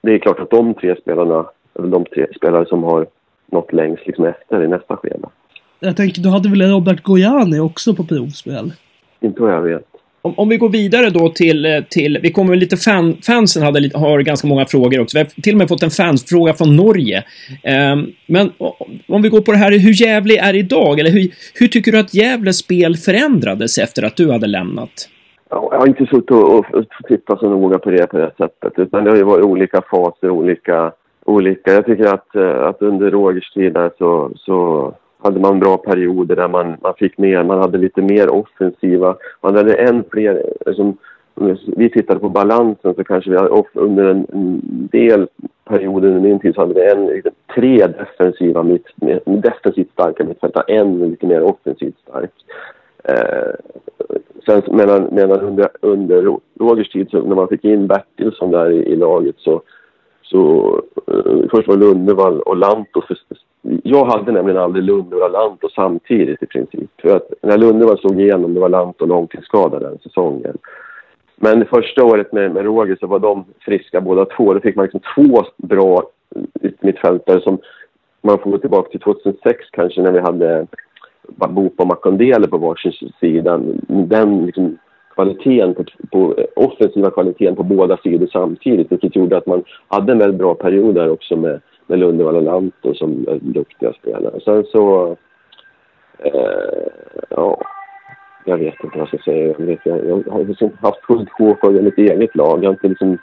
Det 0.00 0.14
är 0.14 0.18
klart 0.18 0.40
att 0.40 0.50
de 0.50 0.74
tre 0.74 0.96
spelarna 0.96 1.46
de 1.74 2.04
tre 2.04 2.26
spelare 2.36 2.66
som 2.66 2.82
har 2.82 3.06
nått 3.52 3.72
längst 3.72 4.06
liksom 4.06 4.24
efter 4.24 4.64
i 4.64 4.68
nästa 4.68 4.96
skede. 4.96 5.28
Jag 5.80 5.96
tänker, 5.96 6.22
du 6.22 6.28
hade 6.28 6.48
väl 6.48 6.62
Robert 6.62 7.02
Gojani 7.02 7.60
också 7.60 7.94
på 7.94 8.04
provspel? 8.04 8.72
Inte 9.20 9.42
vad 9.42 9.52
jag 9.52 9.62
vet. 9.62 9.86
Om, 10.22 10.34
om, 10.36 10.48
vi 10.48 10.56
går 10.56 10.68
vidare 10.68 11.10
då 11.10 11.28
till, 11.28 11.66
eh, 11.66 11.80
till 11.88 12.18
vi 12.22 12.32
kommer 12.32 12.56
lite 12.56 12.76
fan, 12.76 13.16
fansen 13.26 13.62
hade, 13.62 13.90
har 13.94 14.20
ganska 14.20 14.48
många 14.48 14.66
frågor 14.66 15.00
också. 15.00 15.18
Vi 15.18 15.24
har 15.24 15.42
till 15.42 15.54
och 15.54 15.58
med 15.58 15.68
fått 15.68 15.82
en 15.82 15.90
fansfråga 15.90 16.52
från 16.52 16.76
Norge. 16.76 17.24
Um, 17.92 18.12
men 18.26 18.52
om 19.08 19.22
vi 19.22 19.28
går 19.28 19.40
på 19.40 19.52
det 19.52 19.58
här 19.58 19.70
hur 19.70 20.02
Gävle 20.02 20.38
är 20.38 20.54
idag, 20.54 21.00
eller 21.00 21.10
hur, 21.10 21.28
hur 21.54 21.68
tycker 21.68 21.92
du 21.92 21.98
att 21.98 22.14
Gävles 22.14 22.58
spel 22.58 22.96
förändrades 22.96 23.78
efter 23.78 24.02
att 24.02 24.16
du 24.16 24.30
hade 24.32 24.46
lämnat? 24.46 25.08
Ja, 25.50 25.68
jag 25.72 25.78
har 25.78 25.86
inte 25.86 26.06
suttit 26.06 26.30
och, 26.30 26.58
och, 26.58 26.74
och 26.74 26.84
tittat 27.08 27.38
så 27.38 27.48
noga 27.48 27.78
på 27.78 27.90
det 27.90 28.06
på 28.06 28.18
det 28.18 28.30
sättet, 28.38 28.72
utan 28.76 29.04
det 29.04 29.10
har 29.10 29.16
ju 29.16 29.24
varit 29.24 29.44
olika 29.44 29.82
faser, 29.90 30.30
olika 30.30 30.92
olika. 31.24 31.72
Jag 31.72 31.86
tycker 31.86 32.14
att, 32.14 32.36
eh, 32.36 32.66
att 32.66 32.82
under 32.82 33.10
Rogers 33.10 33.50
tid 33.50 33.72
där 33.72 33.90
så, 33.98 34.30
så 34.36 34.92
hade 35.18 35.40
man 35.40 35.60
bra 35.60 35.76
perioder 35.76 36.36
där 36.36 36.48
man, 36.48 36.76
man 36.80 36.94
fick 36.94 37.18
mer, 37.18 37.44
man 37.44 37.58
hade 37.58 37.78
lite 37.78 38.02
mer 38.02 38.30
offensiva. 38.30 39.16
Man 39.40 39.56
hade 39.56 39.74
än 39.74 40.04
fler, 40.10 40.42
eh, 40.66 40.80
om 40.80 40.96
vi 41.76 41.90
tittade 41.90 42.20
på 42.20 42.28
balansen 42.28 42.94
så 42.94 43.04
kanske 43.04 43.30
vi 43.30 43.36
hade 43.36 43.48
off, 43.48 43.66
under 43.72 44.04
en, 44.04 44.26
en 44.32 44.60
del 44.92 45.28
perioder 45.64 46.08
under 46.08 46.20
min 46.20 46.40
tid 46.40 46.54
så 46.54 46.60
hade 46.60 46.74
vi 46.74 46.90
en, 46.90 47.22
tre 47.54 47.86
defensiva 47.86 48.62
mitt, 48.62 48.86
defensivt 49.24 49.92
starka 49.92 50.24
mittfältare, 50.24 50.64
en 50.68 51.10
lite 51.10 51.26
mer 51.26 51.42
offensivt 51.42 51.98
stark. 52.08 52.30
Eh, 53.04 53.54
sen 54.46 54.62
medan, 54.76 55.08
medan 55.12 55.40
under, 55.40 55.68
under 55.80 56.38
Rogers 56.60 56.88
tid 56.88 57.10
så 57.10 57.22
när 57.22 57.36
man 57.36 57.48
fick 57.48 57.64
in 57.64 57.86
Bertilsson 57.86 58.50
där 58.50 58.70
i, 58.70 58.76
i 58.76 58.96
laget 58.96 59.36
så 59.38 59.62
så 60.24 60.74
eh, 61.06 61.48
först 61.50 61.68
var 61.68 61.76
Lundevall 61.76 62.40
och 62.40 62.56
Lantto. 62.56 63.02
Jag 63.62 64.04
hade 64.04 64.32
nämligen 64.32 64.60
aldrig 64.60 64.84
Lundevall 64.84 65.22
och 65.22 65.30
Lantto 65.30 65.68
samtidigt 65.74 66.42
i 66.42 66.46
princip. 66.46 66.90
För 67.02 67.16
att 67.16 67.32
när 67.42 67.58
Lundevall 67.58 67.98
slog 67.98 68.20
igenom, 68.20 68.54
det 68.54 68.60
var 68.60 68.68
Lantto 68.68 69.06
långtidsskadad 69.06 69.82
den 69.82 69.98
säsongen. 69.98 70.58
Men 71.36 71.60
det 71.60 71.66
första 71.66 72.04
året 72.04 72.32
med, 72.32 72.54
med 72.54 72.64
Roger 72.64 72.96
så 73.00 73.06
var 73.06 73.18
de 73.18 73.44
friska 73.60 74.00
båda 74.00 74.24
två. 74.24 74.54
Då 74.54 74.60
fick 74.60 74.76
man 74.76 74.84
liksom 74.84 75.00
två 75.14 75.44
bra 75.56 76.02
mittfältare 76.80 77.40
som 77.40 77.58
man 78.22 78.38
får 78.38 78.50
gå 78.50 78.58
tillbaka 78.58 78.90
till 78.90 79.00
2006 79.00 79.64
kanske 79.70 80.02
när 80.02 80.12
vi 80.12 80.20
hade 80.20 80.66
Bopa 81.48 81.82
och 81.82 81.86
Makondele 81.86 82.48
på 82.48 82.58
varsin 82.58 82.92
sida. 83.20 83.60
Den 83.88 84.46
liksom, 84.46 84.78
kvaliteten 85.14 85.74
på, 85.74 85.84
på, 86.10 86.34
offensiva 86.56 87.10
kvaliteten 87.10 87.56
på 87.56 87.62
båda 87.62 87.96
sidor 87.96 88.26
samtidigt 88.32 88.92
vilket 88.92 89.16
gjorde 89.16 89.36
att 89.36 89.46
man 89.46 89.64
hade 89.88 90.12
en 90.12 90.18
väldigt 90.18 90.38
bra 90.38 90.54
period 90.54 90.94
där 90.94 91.08
också 91.10 91.36
med, 91.36 91.60
med 91.86 91.98
Lundevall 91.98 92.36
och 92.36 92.42
Lantto 92.42 92.94
som 92.94 93.24
är 93.28 93.38
duktiga 93.40 93.92
spelare. 93.92 94.40
Sen 94.44 94.64
så... 94.64 95.16
Eh, 96.18 96.88
ja, 97.28 97.60
jag 98.44 98.56
vet 98.56 98.84
inte 98.84 98.98
vad 98.98 99.00
jag 99.00 99.08
ska 99.08 99.18
säga. 99.18 99.54
Jag, 99.58 99.66
vet, 99.66 99.80
jag, 99.84 100.06
jag 100.06 100.32
har 100.32 100.44
liksom 100.44 100.70
haft 100.82 101.04
fullt 101.06 101.30
sjå 101.30 101.56
för 101.60 101.82
mitt 101.82 101.98
eget 101.98 102.36
lag. 102.36 102.64
Jag 102.64 102.68
har 102.68 102.74
inte 102.74 102.88
liksom... 102.88 103.18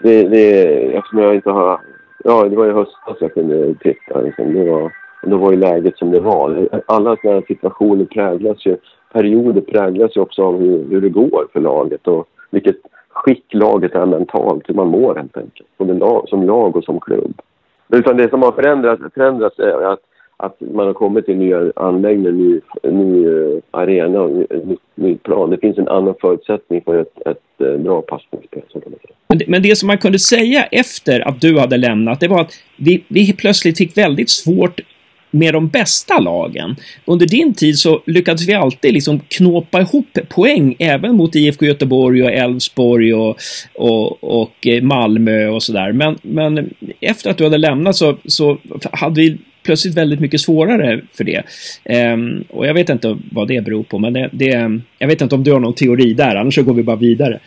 Det, 0.00 0.28
det, 0.28 0.74
eftersom 0.96 1.18
jag 1.18 1.34
inte 1.34 1.50
har... 1.50 1.80
Ja, 2.24 2.48
det 2.48 2.56
var 2.56 2.66
i 2.66 2.72
höstas 2.72 3.16
jag 3.20 3.34
kunde 3.34 3.74
titta. 3.74 4.20
Liksom. 4.20 4.54
Det 4.54 4.70
var, 4.70 4.92
då 5.22 5.36
var 5.36 5.52
ju 5.52 5.58
läget 5.58 5.98
som 5.98 6.10
det 6.10 6.20
var. 6.20 6.68
Alla 6.86 7.16
sådana 7.16 7.36
här 7.38 7.44
situationer 7.46 8.04
präglas 8.04 8.66
ju... 8.66 8.76
Perioder 9.14 9.60
präglas 9.60 10.16
ju 10.16 10.20
också 10.20 10.42
av 10.42 10.60
hur, 10.60 10.84
hur 10.90 11.00
det 11.00 11.08
går 11.08 11.46
för 11.52 11.60
laget 11.60 12.08
och 12.08 12.28
vilket 12.50 12.76
skick 13.08 13.44
laget 13.54 13.94
är 13.94 14.06
mentalt, 14.06 14.68
hur 14.68 14.74
man 14.74 14.88
mår 14.88 15.14
helt 15.14 15.36
enkelt. 15.36 15.68
Som 15.76 15.98
lag, 15.98 16.28
som 16.28 16.46
lag 16.46 16.76
och 16.76 16.84
som 16.84 17.00
klubb. 17.00 17.40
Utan 17.88 18.16
det 18.16 18.30
som 18.30 18.42
har 18.42 18.52
förändrats, 18.52 19.02
förändrats 19.14 19.58
är 19.58 19.92
att 19.92 20.00
att 20.36 20.60
man 20.60 20.86
har 20.86 20.94
kommit 20.94 21.26
till 21.26 21.36
nya 21.36 21.72
anläggningar, 21.76 22.32
ny, 22.32 22.60
ny 22.82 23.26
eh, 23.26 23.60
arena 23.70 24.20
och 24.20 24.30
ny, 24.30 24.76
ny, 24.94 25.16
plan. 25.16 25.50
Det 25.50 25.58
finns 25.58 25.78
en 25.78 25.88
annan 25.88 26.14
förutsättning 26.20 26.82
för 26.84 27.00
ett, 27.00 27.26
ett 27.26 27.66
eh, 27.66 27.76
bra 27.76 28.02
passningsspel. 28.02 28.62
Men 29.28 29.38
det, 29.38 29.48
men 29.48 29.62
det 29.62 29.76
som 29.76 29.86
man 29.86 29.98
kunde 29.98 30.18
säga 30.18 30.64
efter 30.64 31.28
att 31.28 31.40
du 31.40 31.58
hade 31.58 31.76
lämnat, 31.76 32.20
det 32.20 32.28
var 32.28 32.40
att 32.40 32.52
vi, 32.78 33.04
vi 33.08 33.32
plötsligt 33.32 33.78
fick 33.78 33.96
väldigt 33.96 34.30
svårt 34.30 34.80
med 35.34 35.54
de 35.54 35.68
bästa 35.68 36.20
lagen. 36.20 36.76
Under 37.04 37.26
din 37.26 37.54
tid 37.54 37.78
så 37.78 38.02
lyckades 38.06 38.48
vi 38.48 38.54
alltid 38.54 38.94
liksom 38.94 39.20
knåpa 39.28 39.80
ihop 39.80 40.18
poäng 40.28 40.76
även 40.78 41.16
mot 41.16 41.34
IFK 41.34 41.66
Göteborg 41.66 42.22
och 42.22 42.32
Elfsborg 42.32 43.14
och, 43.14 43.36
och, 43.74 44.24
och 44.24 44.66
eh, 44.66 44.82
Malmö 44.82 45.48
och 45.48 45.62
sådär. 45.62 45.92
Men, 45.92 46.18
men 46.22 46.70
efter 47.00 47.30
att 47.30 47.38
du 47.38 47.44
hade 47.44 47.58
lämnat 47.58 47.96
så, 47.96 48.16
så 48.24 48.58
hade 48.92 49.20
vi 49.20 49.38
plötsligt 49.62 49.94
väldigt 49.94 50.20
mycket 50.20 50.40
svårare 50.40 51.00
för 51.12 51.24
det. 51.24 51.42
Um, 52.12 52.44
och 52.50 52.66
jag 52.66 52.74
vet 52.74 52.88
inte 52.88 53.18
vad 53.30 53.48
det 53.48 53.64
beror 53.64 53.82
på, 53.82 53.98
men 53.98 54.12
det, 54.12 54.30
det, 54.32 54.80
jag 54.98 55.08
vet 55.08 55.20
inte 55.20 55.34
om 55.34 55.44
du 55.44 55.52
har 55.52 55.60
någon 55.60 55.74
teori 55.74 56.14
där, 56.14 56.36
annars 56.36 56.54
så 56.54 56.62
går 56.62 56.74
vi 56.74 56.82
bara 56.82 56.96
vidare. 56.96 57.40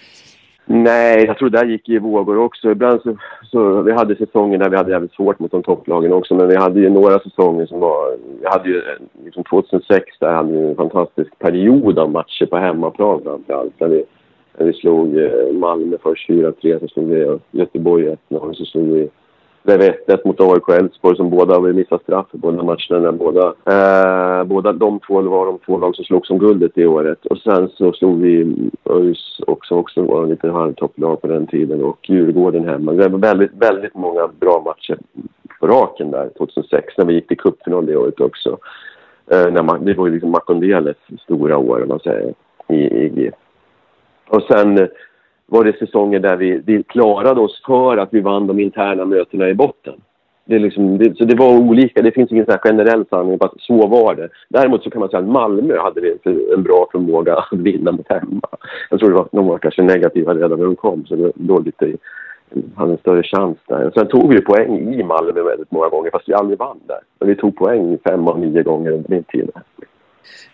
Nej, 0.69 1.25
jag 1.25 1.37
tror 1.37 1.49
det 1.49 1.57
där 1.57 1.65
gick 1.65 1.89
i 1.89 1.97
vågor 1.97 2.37
också. 2.37 2.71
Ibland 2.71 3.01
så, 3.01 3.17
så, 3.51 3.81
vi 3.81 3.91
hade 3.91 4.15
säsonger 4.15 4.57
där 4.57 4.69
vi 4.69 4.77
hade 4.77 4.91
jävligt 4.91 5.13
svårt 5.13 5.39
mot 5.39 5.51
de 5.51 5.63
topplagen 5.63 6.13
också, 6.13 6.35
men 6.35 6.47
vi 6.47 6.55
hade 6.55 6.79
ju 6.79 6.89
några 6.89 7.19
säsonger 7.19 7.65
som 7.65 7.79
var... 7.79 8.17
Vi 8.41 8.47
hade 8.47 8.69
ju 8.69 8.81
liksom 9.25 9.43
2006 9.43 10.19
där 10.19 10.33
hade 10.33 10.51
vi 10.51 10.69
en 10.69 10.75
fantastisk 10.75 11.39
period 11.39 11.99
av 11.99 12.11
matcher 12.11 12.45
på 12.45 12.57
hemmaplan 12.57 13.21
framförallt. 13.23 13.79
Där 13.79 13.87
vi, 13.87 14.03
där 14.57 14.65
vi 14.65 14.73
slog 14.73 15.17
eh, 15.17 15.53
Malmö 15.53 15.97
först 16.03 16.29
4-3, 16.29 16.79
så 16.79 16.87
slog 16.87 17.09
vi 17.09 17.37
Göteborg 17.51 18.15
1-0, 18.29 18.53
så 18.53 18.65
slog 18.65 18.87
vi 18.87 19.09
blev 19.63 19.81
1-1 19.81 20.19
mot 20.25 20.41
AIK 20.41 20.67
och 20.67 20.75
Elfsborg 20.75 21.17
som 21.17 21.29
båda 21.29 21.53
har 21.53 21.73
missat 21.73 22.01
straff 22.01 22.25
i 22.31 22.37
båda 22.37 22.63
matcherna. 22.63 23.11
Båda, 23.11 23.45
eh, 23.47 24.43
båda 24.43 24.73
de 24.73 24.99
två 24.99 25.21
var 25.21 25.45
de 25.45 25.59
två 25.65 25.77
lag 25.77 25.95
som 25.95 26.05
slogs 26.05 26.29
om 26.29 26.37
guldet 26.37 26.71
det 26.75 26.87
året. 26.87 27.25
Och 27.25 27.37
sen 27.37 27.69
så 27.69 27.93
slog 27.93 28.21
vi 28.21 28.55
ÖIS 28.89 29.39
också, 29.47 29.75
också 29.75 30.01
var 30.01 30.23
en 30.23 30.29
liten 30.29 30.49
halvtopplag 30.49 31.21
på 31.21 31.27
den 31.27 31.47
tiden 31.47 31.83
och 31.83 32.09
Djurgården 32.09 32.67
hemma. 32.67 32.91
Det 32.91 33.09
var 33.09 33.19
väldigt, 33.19 33.51
väldigt 33.53 33.95
många 33.95 34.27
bra 34.39 34.61
matcher 34.65 34.97
på 35.59 35.67
raken 35.67 36.11
där 36.11 36.29
2006 36.37 36.93
när 36.97 37.05
vi 37.05 37.13
gick 37.13 37.27
till 37.27 37.37
cupfinal 37.37 37.85
det 37.85 37.97
året 37.97 38.19
också. 38.19 38.57
Eh, 39.31 39.51
när 39.51 39.63
man, 39.63 39.85
det 39.85 39.93
var 39.93 40.07
ju 40.07 40.13
liksom 40.13 40.31
Makondeles 40.31 40.97
stora 41.23 41.57
år, 41.57 41.81
om 41.81 41.87
man 41.87 41.99
säger, 41.99 42.33
i, 42.67 42.75
i 42.75 43.31
Och 44.27 44.43
sen 44.43 44.87
var 45.47 45.63
det 45.63 45.79
säsonger 45.79 46.19
där 46.19 46.35
vi, 46.35 46.61
vi 46.65 46.83
klarade 46.83 47.41
oss 47.41 47.61
för 47.65 47.97
att 47.97 48.13
vi 48.13 48.19
vann 48.19 48.47
de 48.47 48.59
interna 48.59 49.05
mötena 49.05 49.49
i 49.49 49.53
botten. 49.53 49.93
Det, 50.45 50.59
liksom, 50.59 50.97
det, 50.97 51.17
så 51.17 51.25
det 51.25 51.35
var 51.35 51.57
olika. 51.57 52.01
Det 52.01 52.11
finns 52.11 52.31
ingen 52.31 52.45
så 52.45 52.57
generell 52.57 53.05
sanning 53.09 53.39
på 53.39 53.45
att 53.45 53.61
så 53.61 53.87
var 53.87 54.15
det. 54.15 54.29
Däremot 54.49 54.83
så 54.83 54.89
kan 54.89 54.99
man 54.99 55.09
säga 55.09 55.19
att 55.19 55.29
Malmö 55.29 55.77
hade 55.79 56.17
en 56.53 56.63
bra 56.63 56.87
förmåga 56.91 57.35
att 57.35 57.59
vinna 57.59 57.91
mot 57.91 58.09
hemma. 58.09 58.47
Jag 58.89 58.99
tror 58.99 59.09
det 59.09 59.15
var, 59.15 59.27
de 59.31 59.47
var 59.47 59.57
kanske 59.57 59.81
negativa 59.81 60.33
redan 60.33 60.59
när 60.59 60.65
de 60.65 60.75
kom, 60.75 61.05
så 61.05 61.15
det 61.15 61.31
låg 61.35 61.65
lite 61.65 61.93
hade 62.75 62.91
en 62.91 62.97
större 62.97 63.23
chans 63.23 63.57
där. 63.67 63.91
Sen 63.95 64.07
tog 64.07 64.33
vi 64.33 64.41
poäng 64.41 64.93
i 64.93 65.03
Malmö 65.03 65.41
väldigt 65.41 65.71
många 65.71 65.89
gånger, 65.89 66.11
fast 66.11 66.29
vi 66.29 66.33
aldrig 66.33 66.59
vann 66.59 66.79
där. 66.87 66.99
Men 67.19 67.29
vi 67.29 67.35
tog 67.35 67.55
poäng 67.55 67.97
fem 68.03 68.27
av 68.27 68.39
nio 68.39 68.63
gånger 68.63 68.91
under 68.91 69.09
min 69.09 69.23
tid. 69.23 69.49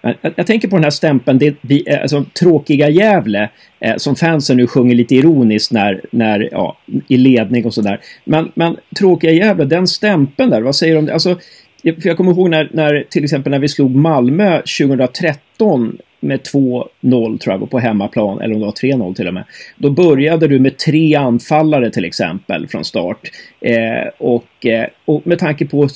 Jag, 0.01 0.15
jag, 0.35 0.47
tänker 0.47 0.67
på 0.67 0.75
den 0.75 0.83
här 0.83 0.91
stämpeln, 0.91 1.39
det, 1.39 1.55
vi, 1.61 1.83
eh, 1.87 2.01
alltså, 2.01 2.25
tråkiga 2.39 2.89
Gävle, 2.89 3.49
eh, 3.79 3.97
som 3.97 4.15
fansen 4.15 4.57
nu 4.57 4.67
sjunger 4.67 4.95
lite 4.95 5.15
ironiskt 5.15 5.71
när, 5.71 6.01
när 6.11 6.49
ja, 6.51 6.77
i 7.07 7.17
ledning 7.17 7.65
och 7.65 7.73
sådär. 7.73 7.99
Men, 8.25 8.51
men 8.55 8.77
tråkiga 8.99 9.31
Gävle, 9.31 9.65
den 9.65 9.87
stämpeln 9.87 10.49
där, 10.49 10.61
vad 10.61 10.75
säger 10.75 10.93
du 10.93 10.99
om 10.99 11.05
det? 11.05 11.13
Alltså, 11.13 11.39
för 11.83 12.07
jag 12.07 12.17
kommer 12.17 12.31
ihåg 12.31 12.49
när, 12.49 12.69
när, 12.73 13.05
till 13.09 13.23
exempel 13.23 13.51
när 13.51 13.59
vi 13.59 13.67
slog 13.67 13.95
Malmö 13.95 14.57
2013 14.57 15.97
med 16.23 16.39
2-0 16.39 17.37
tror 17.37 17.59
jag 17.59 17.69
på 17.69 17.79
hemmaplan, 17.79 18.41
eller 18.41 18.53
om 18.53 18.59
det 18.59 18.65
var 18.65 18.73
3-0 18.73 19.15
till 19.15 19.27
och 19.27 19.33
med. 19.33 19.43
Då 19.77 19.89
började 19.89 20.47
du 20.47 20.59
med 20.59 20.77
tre 20.77 21.15
anfallare 21.15 21.89
till 21.89 22.05
exempel 22.05 22.67
från 22.67 22.85
start. 22.85 23.31
Eh, 23.61 24.07
och, 24.17 24.65
eh, 24.65 24.87
och 25.05 25.27
med 25.27 25.39
tanke 25.39 25.65
på 25.65 25.87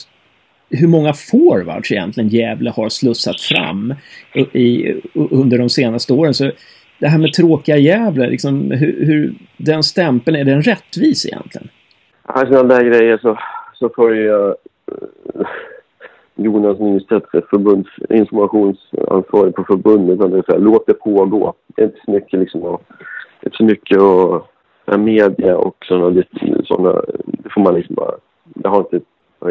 hur 0.70 0.88
många 0.88 1.14
forwards 1.14 1.92
egentligen 1.92 2.30
Gävle 2.30 2.70
har 2.70 2.90
slussat 2.90 3.42
fram 3.42 3.94
i, 4.34 4.94
under 5.14 5.58
de 5.58 5.70
senaste 5.70 6.14
åren. 6.14 6.34
Så 6.34 6.52
det 7.00 7.08
här 7.08 7.18
med 7.18 7.34
tråkiga 7.34 7.78
Gävle, 7.78 8.30
liksom, 8.30 8.72
hur, 8.72 9.06
hur 9.06 9.34
den 9.58 9.84
stämpeln, 9.84 10.38
är 10.38 10.44
den 10.44 10.62
rättvis 10.62 11.26
egentligen? 11.26 11.68
Alltså, 12.24 12.54
ja, 12.54 12.60
sådana 12.60 12.76
där 12.76 12.84
grejer 12.84 13.18
så, 13.18 13.38
så 13.74 13.90
följer 13.96 14.26
jag 14.26 14.48
eh, 14.48 15.48
Jonas 16.36 16.80
Nystedt, 16.80 17.34
eh, 17.34 17.42
förbunds 17.50 17.90
informationsansvarig 18.10 19.56
på 19.56 19.64
förbundet. 19.64 20.20
Han 20.20 20.30
säger, 20.30 20.60
låt 20.60 20.88
det 20.88 20.94
pågå. 20.94 21.54
Det 21.76 21.82
är 21.82 21.86
inte 21.86 22.00
så 22.06 22.12
mycket 22.12 22.40
liksom, 22.40 22.64
och, 22.64 22.84
inte 23.42 23.58
så 23.58 23.64
mycket 23.64 23.98
och, 23.98 24.48
media 25.00 25.58
och 25.58 25.86
sådana, 25.88 26.24
sådana, 26.64 27.02
det 27.26 27.50
får 27.50 27.62
man 27.62 27.76
liksom 27.76 27.96
bara, 27.96 28.16
det 28.44 28.70
har 28.70 28.80
inte 28.80 29.00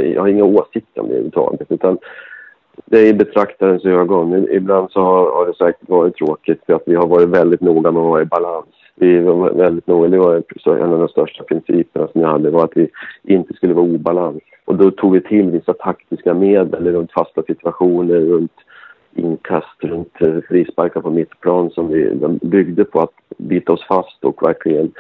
jag 0.01 0.23
har 0.23 0.29
inga 0.29 0.45
åsikter 0.45 1.01
om 1.01 1.07
det 1.09 1.13
överhuvudtaget. 1.13 1.73
Utan 1.73 1.99
det 2.85 2.99
är 2.99 3.07
i 3.07 3.15
betraktarens 3.15 3.85
ögon. 3.85 4.49
Ibland 4.51 4.91
så 4.91 5.01
har, 5.01 5.33
har, 5.33 5.47
det 5.47 5.55
säkert 5.55 5.89
varit 5.89 6.17
tråkigt 6.17 6.61
för 6.67 6.73
att 6.73 6.83
vi 6.87 6.95
har 6.95 7.07
varit 7.07 7.29
väldigt 7.29 7.61
noga 7.61 7.91
med 7.91 8.01
att 8.01 8.09
vara 8.09 8.23
i 8.23 8.27
balans. 8.27 8.67
Vi 8.95 9.19
var 9.19 9.51
väldigt 9.51 9.87
noga. 9.87 10.09
Det 10.09 10.19
var 10.19 10.43
en 10.67 10.93
av 10.93 10.99
de 10.99 11.09
största 11.09 11.45
principerna 11.45 12.09
som 12.13 12.21
jag 12.21 12.29
hade 12.29 12.51
var 12.51 12.65
att 12.65 12.77
vi 12.77 12.89
inte 13.25 13.55
skulle 13.55 13.75
vara 13.75 13.87
obalans. 13.87 14.43
Och 14.65 14.77
då 14.77 14.91
tog 14.91 15.13
vi 15.13 15.21
till 15.21 15.51
vissa 15.51 15.73
taktiska 15.73 16.35
medel 16.35 16.93
runt 16.93 17.13
fasta 17.13 17.43
situationer, 17.43 18.21
runt 18.21 18.53
inkast, 19.15 19.77
runt 19.79 20.23
eh, 20.23 20.39
frisparkar 20.49 21.01
på 21.01 21.11
mittplan 21.11 21.71
som 21.71 21.89
vi 21.89 22.11
byggde 22.43 22.85
på 22.85 23.01
att 23.01 23.15
bita 23.37 23.73
oss 23.73 23.87
fast 23.89 24.25
och 24.25 24.43
verkligen 24.43 24.93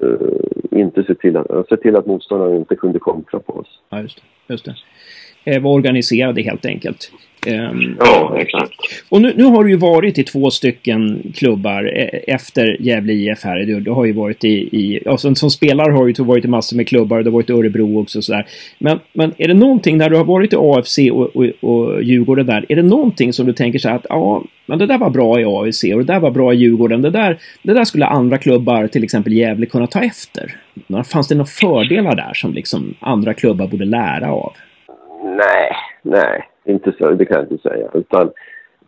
Eh, 0.00 0.80
inte 0.80 1.04
se 1.04 1.14
till, 1.14 1.36
att, 1.36 1.50
eh, 1.50 1.62
se 1.68 1.76
till 1.76 1.96
att 1.96 2.06
motståndaren 2.06 2.56
inte 2.56 2.76
kunde 2.76 2.98
kontra 2.98 3.40
på 3.40 3.52
oss. 3.52 3.80
Ja, 3.88 4.00
just 4.00 4.16
det. 4.16 4.52
Just 4.52 4.64
det. 4.64 4.74
Eh, 5.44 5.62
var 5.62 5.72
organiserade 5.72 6.42
helt 6.42 6.66
enkelt. 6.66 7.12
Um, 7.46 7.96
ja, 8.00 8.36
exakt. 8.38 8.72
Och 9.08 9.22
nu, 9.22 9.32
nu, 9.36 9.44
har 9.44 9.64
du 9.64 9.70
ju 9.70 9.76
varit 9.76 10.18
i 10.18 10.24
två 10.24 10.50
stycken 10.50 11.32
klubbar 11.34 11.92
eh, 11.96 12.34
efter 12.34 12.76
Gävle 12.80 13.12
IF 13.12 13.44
här. 13.44 13.56
Du, 13.56 13.80
du 13.80 13.90
har 13.90 14.04
ju 14.04 14.12
varit 14.12 14.44
i, 14.44 14.48
i 14.48 15.02
ja, 15.04 15.16
som, 15.16 15.34
som 15.34 15.50
spelare 15.50 15.92
har 15.92 16.06
du 16.06 16.24
varit 16.24 16.44
i 16.44 16.48
massor 16.48 16.76
med 16.76 16.88
klubbar. 16.88 17.18
Du 17.18 17.24
har 17.24 17.32
varit 17.32 17.50
i 17.50 17.52
Örebro 17.52 18.00
också 18.00 18.18
och 18.18 18.24
sådär. 18.24 18.46
Men, 18.78 19.00
men 19.12 19.34
är 19.38 19.48
det 19.48 19.54
någonting 19.54 19.98
när 19.98 20.10
du 20.10 20.16
har 20.16 20.24
varit 20.24 20.52
i 20.52 20.56
AFC 20.56 20.98
och, 21.12 21.36
och, 21.36 21.44
och 21.60 22.02
Djurgården 22.02 22.46
där. 22.46 22.66
Är 22.68 22.76
det 22.76 22.82
någonting 22.82 23.32
som 23.32 23.46
du 23.46 23.52
tänker 23.52 23.78
så 23.78 23.88
här 23.88 23.96
att 23.96 24.06
ja, 24.08 24.44
men 24.66 24.78
det 24.78 24.86
där 24.86 24.98
var 24.98 25.10
bra 25.10 25.40
i 25.40 25.44
AFC 25.44 25.84
och 25.84 25.98
det 25.98 26.12
där 26.12 26.20
var 26.20 26.30
bra 26.30 26.52
i 26.52 26.56
Djurgården. 26.56 27.02
Det 27.02 27.10
där, 27.10 27.38
det 27.62 27.74
där 27.74 27.84
skulle 27.84 28.06
andra 28.06 28.38
klubbar, 28.38 28.86
till 28.86 29.04
exempel 29.04 29.32
Gävle, 29.32 29.66
kunna 29.66 29.86
ta 29.86 30.00
efter. 30.00 30.56
Fanns 31.12 31.28
det 31.28 31.34
några 31.34 31.46
fördelar 31.46 32.16
där 32.16 32.34
som 32.34 32.54
liksom 32.54 32.94
andra 33.00 33.34
klubbar 33.34 33.66
borde 33.66 33.84
lära 33.84 34.32
av? 34.32 34.52
Nej, 35.22 35.72
nej, 36.02 36.46
inte 36.70 36.92
så, 36.98 37.10
det 37.10 37.24
kan 37.24 37.36
jag 37.36 37.52
inte 37.52 37.68
säga. 37.68 37.88
Utan, 37.94 38.30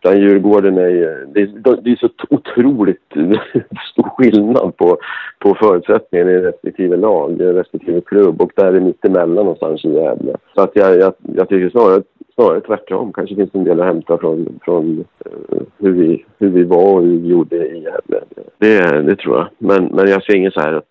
utan 0.00 0.20
Djurgården 0.20 0.78
är 0.78 1.26
det, 1.34 1.46
det 1.82 1.90
är 1.90 1.96
så 1.96 2.08
otroligt 2.30 3.02
stor 3.92 4.08
skillnad 4.16 4.76
på, 4.76 4.98
på 5.38 5.54
förutsättningarna 5.54 6.30
i 6.30 6.40
respektive 6.40 6.96
lag, 6.96 7.36
respektive 7.40 8.00
klubb 8.00 8.42
och 8.42 8.52
där 8.56 8.74
är 8.74 8.80
mittemellan 8.80 9.44
någonstans 9.44 9.84
i 9.84 9.88
Gävle. 9.88 10.36
Så 10.54 10.62
att 10.62 10.70
jag, 10.74 10.98
jag, 10.98 11.14
jag 11.20 11.48
tycker 11.48 11.70
snarare 11.70 12.02
snarare 12.34 12.60
tvärtom. 12.60 13.12
Kanske 13.12 13.36
finns 13.36 13.54
en 13.54 13.64
del 13.64 13.80
att 13.80 13.86
hämta 13.86 14.18
från, 14.18 14.58
från 14.64 15.04
eh, 15.24 15.62
hur, 15.78 15.92
vi, 15.92 16.24
hur 16.38 16.50
vi 16.50 16.62
var 16.62 16.94
och 16.94 17.02
hur 17.02 17.18
vi 17.18 17.28
gjorde 17.28 17.56
i 17.56 17.82
Gävle. 17.82 18.20
Det, 18.58 19.02
det 19.02 19.16
tror 19.16 19.36
jag. 19.36 19.48
Men, 19.58 19.84
men 19.84 20.08
jag 20.08 20.24
ser 20.24 20.36
inget 20.36 20.54
så 20.54 20.60
här 20.60 20.72
att... 20.72 20.88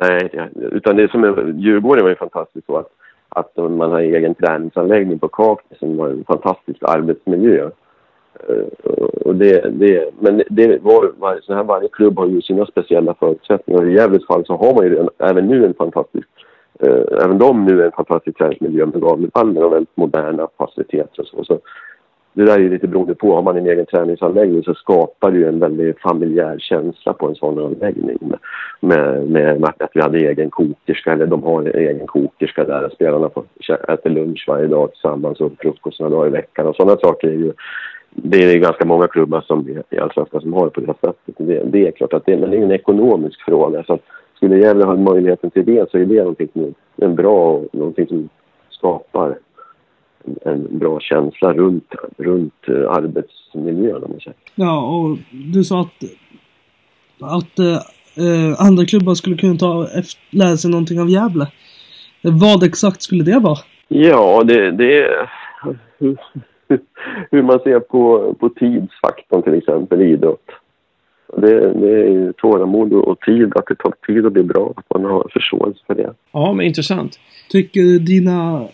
Nej, 0.00 0.50
utan 0.56 0.96
det 0.96 1.10
som 1.10 1.24
är, 1.24 1.52
Djurgården 1.52 2.02
var 2.02 2.10
ju 2.10 2.16
fantastiskt 2.16 2.66
så 2.66 2.76
att, 2.76 2.88
att 3.36 3.56
man 3.56 3.90
har 3.90 4.00
egen 4.00 4.34
träningsanläggning 4.34 5.18
på 5.18 5.28
Kaknäs 5.28 5.78
som 5.78 5.96
var 5.96 6.08
en 6.08 6.24
fantastisk 6.24 6.78
arbetsmiljö. 6.82 7.70
Eh, 8.48 8.94
och 9.24 9.34
det, 9.34 9.70
det, 9.70 10.10
men 10.20 10.42
det 10.50 10.82
var, 10.82 11.12
var, 11.18 11.40
så 11.42 11.54
här, 11.54 11.64
varje 11.64 11.88
klubb 11.88 12.18
har 12.18 12.26
ju 12.26 12.42
sina 12.42 12.66
speciella 12.66 13.14
förutsättningar. 13.14 13.86
I 13.86 13.94
Gävles 13.94 14.26
fall 14.26 14.46
så 14.46 14.56
har 14.56 14.74
man 14.74 14.84
ju 14.84 15.08
även 15.18 15.46
nu 15.46 15.66
en 15.66 15.74
fantastisk 15.74 16.28
eh, 16.80 17.24
även 17.24 17.38
de 17.38 17.64
nu 17.64 17.84
en 17.84 17.92
fantastisk 17.92 18.38
träningsmiljö 18.38 18.86
med 18.86 19.00
Gavlevallen 19.00 19.64
och 19.64 19.72
väldigt 19.72 19.96
moderna 19.96 20.48
faciliteter 20.58 21.20
och 21.20 21.26
så. 21.26 21.44
så. 21.44 21.58
Det 22.36 22.44
där 22.44 22.54
är 22.54 22.58
ju 22.58 22.70
lite 22.70 22.88
beroende 22.88 23.14
på. 23.14 23.34
Har 23.34 23.42
man 23.42 23.56
en 23.56 23.66
egen 23.66 23.86
träningsanläggning 23.86 24.62
så 24.62 24.74
skapar 24.74 25.30
det 25.30 25.38
ju 25.38 25.48
en 25.48 25.58
väldigt 25.58 26.00
familjär 26.00 26.58
känsla 26.58 27.12
på 27.12 27.28
en 27.28 27.34
sån 27.34 27.58
anläggning. 27.58 28.18
Med, 28.80 29.30
med, 29.30 29.60
med 29.60 29.72
att 29.78 29.90
vi 29.94 30.00
hade 30.00 30.18
egen 30.18 30.50
kokerska, 30.50 31.12
eller 31.12 31.26
de 31.26 31.42
har 31.42 31.62
en 31.62 31.74
egen 31.74 32.06
kokerska 32.06 32.64
där 32.64 32.88
spelarna 32.94 33.30
får 33.30 33.44
äta 33.88 34.08
lunch 34.08 34.44
varje 34.48 34.66
dag 34.66 34.92
tillsammans 34.92 35.40
och 35.40 35.52
frukost 35.58 36.00
några 36.00 36.16
dagar 36.16 36.26
i 36.26 36.30
veckan. 36.30 36.66
Och 36.66 36.76
sådana 36.76 36.96
saker 36.96 37.28
är 37.28 37.32
ju 37.32 37.52
det 38.10 38.38
är 38.38 38.58
ganska 38.58 38.84
många 38.84 39.06
klubbar 39.08 39.40
som 39.40 39.82
i 39.90 39.98
Allsvenskan 39.98 40.40
som 40.40 40.52
har 40.52 40.64
det 40.64 40.70
på 40.70 40.80
det 40.80 40.86
sättet. 40.86 41.34
Det, 41.36 41.62
det 41.64 41.86
är 41.86 41.90
klart 41.90 42.12
att 42.12 42.26
det, 42.26 42.36
men 42.36 42.50
det 42.50 42.56
är 42.56 42.62
en 42.62 42.72
ekonomisk 42.72 43.40
fråga. 43.44 43.84
Så 43.84 43.98
skulle 44.34 44.58
Gävle 44.58 44.84
ha 44.84 44.96
möjligheten 44.96 45.50
till 45.50 45.64
det 45.64 45.90
så 45.90 45.98
är 45.98 46.04
det 46.04 46.18
någonting 46.18 46.48
som 46.52 46.74
är 46.96 47.08
bra 47.08 47.50
och 47.50 47.74
någonting 47.74 48.06
som 48.06 48.28
skapar 48.70 49.38
en, 50.44 50.78
bra 50.78 51.00
känsla 51.00 51.52
runt, 51.52 51.94
runt 52.16 52.68
uh, 52.68 52.90
arbetsmiljön 52.90 54.02
om 54.04 54.10
man 54.10 54.20
säger. 54.20 54.36
Ja, 54.54 54.86
och 54.86 55.18
du 55.52 55.64
sa 55.64 55.80
att, 55.80 56.04
att 57.20 57.58
uh, 57.58 58.54
andra 58.58 58.84
klubbar 58.84 59.14
skulle 59.14 59.36
kunna 59.36 59.56
ta 59.56 59.88
lära 60.30 60.56
sig 60.56 60.70
någonting 60.70 61.00
av 61.00 61.10
Gävle. 61.10 61.46
Vad 62.22 62.62
exakt 62.62 63.02
skulle 63.02 63.24
det 63.24 63.38
vara? 63.38 63.58
Ja, 63.88 64.42
det, 64.44 64.70
det 64.70 64.98
är 64.98 65.30
hur 67.30 67.42
man 67.42 67.60
ser 67.60 67.80
på, 67.80 68.34
på 68.40 68.48
tidsfaktorn 68.48 69.42
till 69.42 69.54
exempel 69.54 70.00
i 70.00 70.04
idrott. 70.04 70.50
Det, 71.36 71.72
det 71.72 72.06
är 72.06 72.32
tålamod 72.32 72.92
och 72.92 73.20
tid, 73.20 73.52
att 73.56 73.66
det 73.66 73.74
tar 73.74 73.94
tid 74.06 74.26
att 74.26 74.32
bli 74.32 74.42
bra. 74.42 74.72
Att 74.76 75.00
man 75.00 75.10
har 75.10 75.28
förståelse 75.32 75.80
för 75.86 75.94
det. 75.94 76.14
Ja, 76.32 76.52
men 76.52 76.66
intressant. 76.66 77.18
Tycker 77.50 77.98
dina 77.98 78.68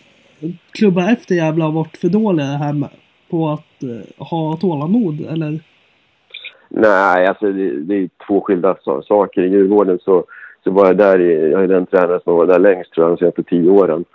klubbar 0.71 1.11
efter 1.13 1.35
Gävle 1.35 1.63
har 1.63 1.71
varit 1.71 1.97
för 1.97 2.09
dåliga 2.09 2.45
här 2.45 2.73
med, 2.73 2.89
på 3.29 3.49
att 3.49 3.83
eh, 3.83 4.25
ha 4.25 4.57
tålamod, 4.57 5.21
eller? 5.29 5.59
Nej, 6.69 7.27
alltså 7.27 7.51
det, 7.51 7.79
det 7.79 7.95
är 7.95 8.09
två 8.27 8.41
skilda 8.41 8.75
saker. 9.07 9.41
I 9.41 9.47
Djurgården 9.47 9.99
så, 9.99 10.23
så 10.63 10.71
var 10.71 10.85
jag 10.85 10.97
där, 10.97 11.21
i, 11.21 11.51
jag 11.51 11.63
är 11.63 11.67
den 11.67 11.85
tränare 11.85 12.19
som 12.23 12.35
var 12.35 12.45
där 12.45 12.59
längst 12.59 12.91
tror 12.91 13.07
jag, 13.07 13.17
de 13.17 13.19
senaste 13.19 13.43
tio 13.43 13.69
åren. 13.69 14.05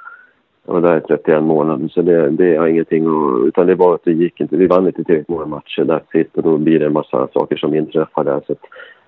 Jag 0.67 0.75
var 0.75 0.81
där 0.81 0.99
i 0.99 1.01
31 1.01 1.43
månader, 1.43 1.89
så 1.89 2.03
det, 2.03 2.31
det 2.31 2.57
har 2.57 2.67
ingenting 2.67 3.07
att... 3.07 3.47
Utan 3.49 3.67
det 3.67 3.75
var 3.75 3.95
att 3.95 4.05
det 4.05 4.13
gick 4.13 4.41
inte. 4.41 4.57
Vi 4.57 4.67
vann 4.67 4.87
inte 4.87 5.05
tillräckligt 5.05 5.29
många 5.29 5.47
matcher 5.47 5.85
där 5.85 6.03
sist 6.13 6.37
och 6.37 6.43
då 6.43 6.57
blir 6.57 6.79
det 6.79 6.87
en 6.87 6.93
massa 6.93 7.29
saker 7.33 7.57
som 7.57 7.75
inträffar 7.75 8.25
där. 8.25 8.41
Så 8.47 8.55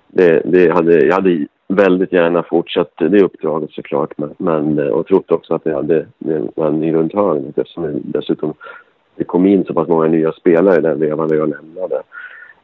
det, 0.08 0.42
det 0.44 0.70
hade, 0.72 1.04
jag 1.04 1.14
hade 1.14 1.46
väldigt 1.70 2.12
gärna 2.12 2.42
fortsatt 2.42 2.92
det 2.96 3.22
uppdraget 3.22 3.70
såklart. 3.70 4.18
Men, 4.18 4.34
men, 4.38 4.78
eh, 4.78 4.86
och 4.86 5.06
trott 5.06 5.30
också 5.30 5.54
att 5.54 5.64
det 5.64 5.74
hade 5.74 6.06
en 6.56 6.80
ny 6.80 6.92
runt 6.92 7.14
hörnet 7.14 7.58
eftersom 7.58 7.84
det 7.84 8.00
dessutom 8.04 8.54
det 9.16 9.24
kom 9.24 9.46
in 9.46 9.64
så 9.64 9.74
pass 9.74 9.88
många 9.88 10.08
nya 10.08 10.32
spelare 10.32 10.80
den 10.80 11.00
vevan 11.00 11.28
när 11.28 11.36
jag 11.36 11.48
lämnade. 11.48 12.02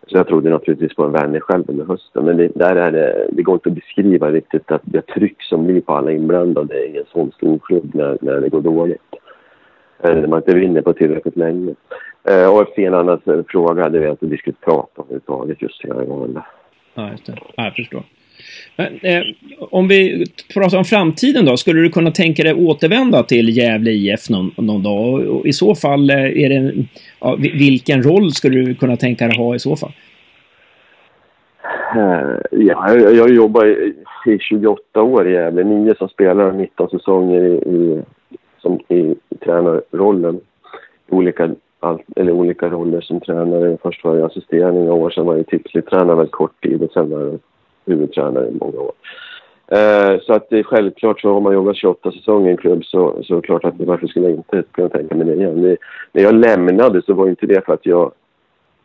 Så 0.06 0.16
jag 0.16 0.26
trodde 0.26 0.50
naturligtvis 0.50 0.94
på 0.94 1.04
en 1.04 1.12
Werner 1.12 1.40
själv 1.40 1.64
under 1.68 1.84
hösten. 1.84 2.24
Men 2.24 2.36
det, 2.36 2.50
där 2.54 2.76
är 2.76 2.92
det, 2.92 3.28
det 3.32 3.42
går 3.42 3.54
inte 3.54 3.68
att 3.68 3.74
beskriva 3.74 4.30
riktigt 4.30 4.70
att 4.70 4.82
det 4.84 5.06
tryck 5.06 5.42
som 5.42 5.66
blir 5.66 5.80
på 5.80 5.92
alla 5.92 6.12
inblandade 6.12 6.86
i 6.86 6.98
en 6.98 7.04
sån 7.12 7.32
stor 7.32 7.58
klubb 7.58 7.94
när, 7.94 8.18
när 8.20 8.40
det 8.40 8.48
går 8.48 8.60
dåligt. 8.60 9.02
Eller 10.02 10.20
när 10.20 10.28
man 10.28 10.38
inte 10.38 10.54
vinner 10.54 10.82
på 10.82 10.92
tillräckligt 10.92 11.36
länge. 11.36 11.74
Eh, 12.24 12.56
och 12.56 12.78
en 12.78 12.94
annan 12.94 13.44
fråga 13.48 13.82
hade 13.82 13.98
vi 13.98 14.08
inte 14.08 14.26
diskuterat 14.26 14.60
prata 14.60 15.02
om 15.02 15.04
överhuvudtaget 15.04 15.62
just 15.62 15.82
den 15.82 15.96
här 15.96 16.04
gången. 16.04 16.38
Ja, 16.94 17.10
just 17.10 17.26
det. 17.26 17.38
Ja, 17.56 17.64
jag 17.64 17.74
förstår. 17.74 18.02
Men, 18.76 18.98
eh, 19.02 19.22
om 19.70 19.88
vi 19.88 20.26
pratar 20.54 20.78
om 20.78 20.84
framtiden 20.84 21.44
då, 21.44 21.56
skulle 21.56 21.80
du 21.80 21.88
kunna 21.88 22.10
tänka 22.10 22.42
dig 22.42 22.54
återvända 22.54 23.22
till 23.22 23.56
Gävle 23.56 23.90
IF 23.90 24.30
någon, 24.30 24.50
någon 24.56 24.82
dag? 24.82 25.26
Och 25.28 25.46
I 25.46 25.52
så 25.52 25.74
fall, 25.74 26.10
eh, 26.10 26.16
är 26.16 26.48
det, 26.48 26.72
ja, 27.20 27.36
vilken 27.38 28.02
roll 28.02 28.32
skulle 28.32 28.60
du 28.60 28.74
kunna 28.74 28.96
tänka 28.96 29.26
dig 29.26 29.36
ha 29.36 29.54
i 29.54 29.58
så 29.58 29.76
fall? 29.76 29.92
Eh, 31.96 32.36
ja, 32.50 32.94
jag, 32.94 33.14
jag 33.14 33.30
jobbar 33.30 33.66
i, 33.66 33.94
28 34.40 35.02
år 35.02 35.28
i 35.28 35.32
Gävle, 35.32 35.64
nio 35.64 35.94
som 35.94 36.08
spelare, 36.08 36.48
och 36.48 36.54
19 36.54 36.90
säsonger 36.90 37.44
i, 37.44 37.54
i, 37.54 38.02
som, 38.58 38.80
i, 38.88 39.14
tränarrollen. 39.44 40.40
Olika, 41.08 41.50
all, 41.80 42.02
eller 42.16 42.32
olika 42.32 42.68
roller 42.68 43.00
som 43.00 43.20
tränare. 43.20 43.78
Först 43.82 44.04
var 44.04 44.16
jag 44.16 44.26
assisterande 44.26 44.80
några 44.80 44.94
år, 44.94 45.10
sen 45.10 45.26
var 45.26 45.36
jag 45.36 45.46
tipslittränare 45.46 46.16
väldigt 46.16 46.32
kort 46.32 46.62
tid 46.62 46.82
och 46.82 46.92
sen 46.92 47.10
var 47.10 47.20
jag 47.20 47.38
huvudtränare 47.86 48.48
i 48.48 48.56
många 48.60 48.80
år. 48.80 48.92
Eh, 49.68 50.20
så 50.20 50.32
att 50.32 50.50
det 50.50 50.58
är 50.58 50.62
självklart 50.62 51.20
så 51.20 51.32
har 51.32 51.40
man 51.40 51.54
jobbat 51.54 51.76
28 51.76 52.12
säsonger 52.12 52.48
i 52.48 52.50
en 52.50 52.56
klubb 52.56 52.84
så, 52.84 53.22
så 53.22 53.40
klart 53.40 53.64
att 53.64 53.74
varför 53.78 54.06
skulle 54.06 54.26
jag 54.26 54.36
inte 54.36 54.62
kunna 54.72 54.88
tänka 54.88 55.14
mig 55.14 55.26
det 55.26 55.34
igen. 55.34 55.62
Det, 55.62 55.76
när 56.12 56.22
jag 56.22 56.34
lämnade 56.34 57.02
så 57.02 57.14
var 57.14 57.28
inte 57.28 57.46
det 57.46 57.66
för 57.66 57.72
att 57.74 57.86
jag 57.86 58.12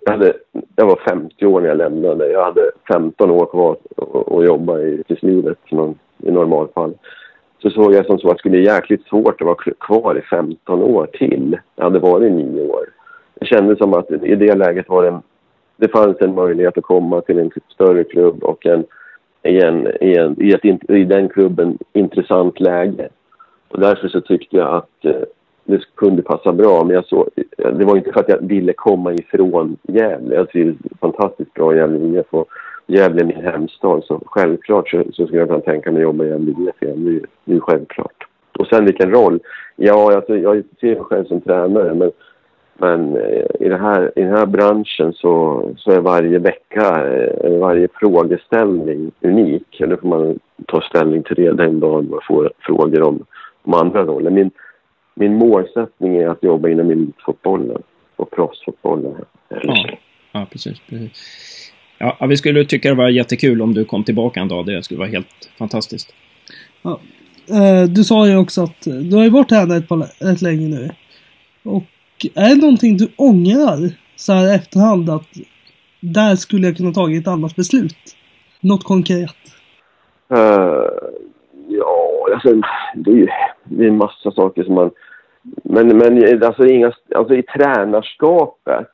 jag, 0.05 0.11
hade, 0.11 0.33
jag 0.75 0.85
var 0.85 0.99
50 1.09 1.45
år 1.45 1.61
när 1.61 1.67
jag 1.67 1.77
lämnade. 1.77 2.31
Jag 2.31 2.45
hade 2.45 2.71
15 2.87 3.31
år 3.31 3.45
kvar 3.45 3.77
att 4.37 4.45
jobba 4.45 4.79
i 4.79 4.83
yrkeslivet 4.83 5.57
i 6.17 6.31
normalfall. 6.31 6.93
Så 7.61 7.69
såg 7.69 7.93
jag 7.93 8.05
som 8.05 8.19
så 8.19 8.27
att 8.27 8.35
det 8.35 8.39
skulle 8.39 8.57
bli 8.57 8.65
jäkligt 8.65 9.07
svårt 9.07 9.41
att 9.41 9.47
vara 9.47 9.73
kvar 9.79 10.17
i 10.17 10.21
15 10.21 10.81
år 10.83 11.05
till. 11.05 11.59
Jag 11.75 11.83
hade 11.83 11.99
varit 11.99 12.31
i 12.31 12.33
nio 12.33 12.69
år. 12.69 12.85
Det 13.33 13.45
kändes 13.45 13.77
som 13.77 13.93
att 13.93 14.11
i 14.11 14.35
det 14.35 14.55
läget 14.55 14.89
var 14.89 15.03
det 15.03 15.19
det 15.81 15.87
fanns 15.87 16.21
en 16.21 16.35
möjlighet 16.35 16.77
att 16.77 16.83
komma 16.83 17.21
till 17.21 17.39
en 17.39 17.51
större 17.67 18.03
klubb 18.03 18.43
och 18.43 18.65
en, 18.65 18.85
i, 19.43 19.61
en, 19.61 19.87
i, 20.01 20.17
en, 20.17 20.41
i, 20.41 20.53
ett, 20.53 20.89
i 20.89 21.03
den 21.03 21.29
klubben 21.29 21.77
intressant 21.93 22.59
läge. 22.59 23.09
Och 23.67 23.79
därför 23.79 24.07
så 24.07 24.21
tyckte 24.21 24.57
jag 24.57 24.75
att 24.75 25.05
eh, 25.05 25.21
det 25.63 25.95
kunde 25.95 26.21
passa 26.21 26.53
bra. 26.53 26.83
Men 26.83 26.95
jag 26.95 27.05
såg, 27.05 27.29
det 27.57 27.85
var 27.85 27.97
inte 27.97 28.11
för 28.11 28.19
att 28.19 28.29
jag 28.29 28.47
ville 28.47 28.73
komma 28.73 29.13
ifrån 29.13 29.77
Gävle. 29.83 30.35
Jag 30.35 30.49
trivdes 30.49 30.91
fantastiskt 30.99 31.53
bra 31.53 31.73
i 31.73 31.77
Gävle 31.77 32.19
IF 32.19 32.25
och 32.29 32.49
Gävle 32.87 33.21
är 33.21 33.25
min 33.25 33.43
hemstad. 33.45 34.03
Så 34.03 34.21
självklart 34.25 34.89
så, 34.89 35.03
så 35.13 35.25
skulle 35.25 35.39
jag 35.39 35.49
kunna 35.49 35.61
tänka 35.61 35.91
mig 35.91 35.99
att 35.99 36.03
jobba 36.03 36.23
i 36.23 36.29
Gävle 36.29 36.51
IF 36.51 36.83
igen. 36.83 37.21
Det 37.45 37.51
är 37.51 37.55
ju 37.55 37.61
självklart. 37.61 38.27
Och 38.59 38.67
sen 38.67 38.85
vilken 38.85 39.11
roll? 39.11 39.39
Ja, 39.75 40.15
alltså, 40.15 40.37
jag 40.37 40.63
ser 40.79 40.95
mig 40.95 41.03
själv 41.03 41.25
som 41.25 41.41
tränare 41.41 41.93
men 41.93 42.11
men 42.81 43.15
eh, 43.15 43.65
i, 43.65 43.69
det 43.69 43.77
här, 43.77 44.11
i 44.15 44.21
den 44.21 44.31
här 44.31 44.45
branschen 44.45 45.13
så, 45.13 45.63
så 45.77 45.91
är 45.91 45.99
varje 45.99 46.39
vecka, 46.39 47.07
eh, 47.13 47.59
varje 47.59 47.87
frågeställning 47.93 49.11
unik. 49.21 49.81
Eller 49.81 49.95
får 49.95 50.07
man 50.07 50.39
ta 50.67 50.81
ställning 50.81 51.23
till 51.23 51.35
det 51.35 51.51
den 51.51 51.79
dagen 51.79 52.09
man 52.09 52.19
får 52.27 52.51
frågor 52.59 53.01
om, 53.01 53.25
om 53.63 53.73
andra 53.73 54.03
roller. 54.03 54.31
Min, 54.31 54.51
min 55.15 55.35
målsättning 55.35 56.17
är 56.17 56.27
att 56.27 56.43
jobba 56.43 56.69
inom 56.69 56.91
elitfotbollen 56.91 57.81
och 58.15 58.31
proffsfotbollen. 58.31 59.15
Ja, 59.49 59.87
ja 60.31 60.47
precis. 60.51 60.79
precis. 60.89 61.71
Ja, 61.97 62.17
vi 62.29 62.37
skulle 62.37 62.65
tycka 62.65 62.89
det 62.89 62.95
var 62.95 63.09
jättekul 63.09 63.61
om 63.61 63.73
du 63.73 63.85
kom 63.85 64.03
tillbaka 64.03 64.39
en 64.39 64.47
dag. 64.47 64.65
Det 64.65 64.83
skulle 64.83 64.99
vara 64.99 65.09
helt 65.09 65.51
fantastiskt. 65.57 66.13
Ja. 66.81 66.99
Eh, 67.49 67.89
du 67.89 68.03
sa 68.03 68.27
ju 68.27 68.37
också 68.37 68.63
att 68.63 68.81
du 68.81 69.15
har 69.15 69.23
ju 69.23 69.29
varit 69.29 69.51
här 69.51 69.77
ett, 69.77 70.21
ett 70.21 70.41
länge 70.41 70.67
nu. 70.67 70.89
Och 71.63 71.83
är 72.25 72.55
det 72.55 72.61
någonting 72.61 72.97
du 72.97 73.07
ångrar 73.15 73.91
så 74.15 74.33
här 74.33 74.51
i 74.51 74.55
efterhand 74.55 75.09
att 75.09 75.29
där 75.99 76.35
skulle 76.35 76.67
jag 76.67 76.77
kunna 76.77 76.91
tagit 76.91 77.21
ett 77.21 77.27
annat 77.27 77.55
beslut? 77.55 78.15
Något 78.61 78.83
konkret? 78.83 79.35
Uh, 80.33 80.89
ja, 81.67 82.27
alltså 82.33 82.61
det 82.95 83.11
är 83.11 83.15
ju 83.15 83.27
det 83.63 83.83
är 83.83 83.87
en 83.87 83.97
massa 83.97 84.31
saker 84.31 84.63
som 84.63 84.75
man... 84.75 84.91
Men, 85.63 85.97
men 85.97 86.43
alltså, 86.43 86.67
inga, 86.67 86.91
alltså 87.15 87.35
i 87.35 87.43
tränarskapet 87.43 88.89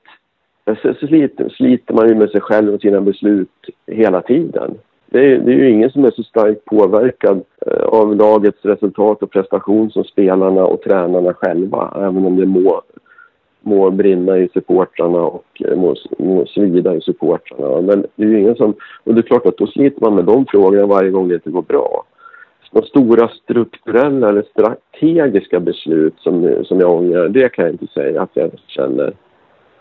eh, 0.66 0.76
så, 0.82 0.94
så 1.00 1.08
sliter, 1.08 1.50
sliter 1.50 1.94
man 1.94 2.08
ju 2.08 2.16
med 2.16 2.30
sig 2.30 2.42
själv 2.42 2.74
och 2.74 2.82
sina 2.82 3.02
beslut 3.02 3.50
hela 3.88 4.22
tiden. 4.22 4.78
Det 5.06 5.20
är, 5.20 5.38
det 5.40 5.52
är, 5.52 5.56
ju 5.56 5.70
ingen 5.70 5.92
som 5.92 6.06
är 6.06 6.12
så 6.12 6.24
starkt 6.24 6.66
påverkad 6.66 7.44
eh, 7.66 7.84
av 7.84 8.16
lagets 8.16 8.66
resultat 8.66 9.24
och 9.24 9.32
prestation 9.32 9.92
som 9.92 10.04
spelarna 10.04 10.66
och 10.66 10.82
tränarna 10.82 11.34
själva, 11.34 11.94
även 11.96 12.26
om 12.26 12.38
det 12.38 12.46
må 12.46 12.82
må 13.68 13.90
brinna 13.92 14.38
i 14.38 14.50
supportrarna 14.54 15.22
och 15.22 15.62
eh, 15.66 15.76
må, 15.76 15.96
må 16.20 16.46
svida 16.46 16.96
i 16.96 17.02
supportrarna. 17.02 17.82
Men 17.82 18.06
det 18.16 18.24
är 18.24 18.28
ju 18.28 18.40
ingen 18.40 18.56
som... 18.56 18.74
Och 19.04 19.14
det 19.14 19.20
är 19.20 19.30
klart 19.32 19.46
att 19.46 19.58
då 19.58 19.68
sliter 19.68 20.02
man 20.02 20.16
med 20.16 20.26
de 20.26 20.46
frågorna 20.46 20.86
varje 20.86 21.10
gång 21.10 21.28
det 21.28 21.36
inte 21.36 21.50
går 21.50 21.62
bra. 21.62 22.04
de 22.72 22.82
stora 22.82 23.28
strukturella 23.28 24.30
eller 24.30 24.46
strategiska 24.52 25.60
beslut 25.60 26.14
som, 26.20 26.64
som 26.66 26.80
jag 26.80 26.92
ångrar, 26.92 27.30
det 27.30 27.50
kan 27.50 27.66
jag 27.66 27.74
inte 27.74 27.88
säga 27.88 28.22
att 28.22 28.30
jag 28.34 28.52
känner 28.68 29.14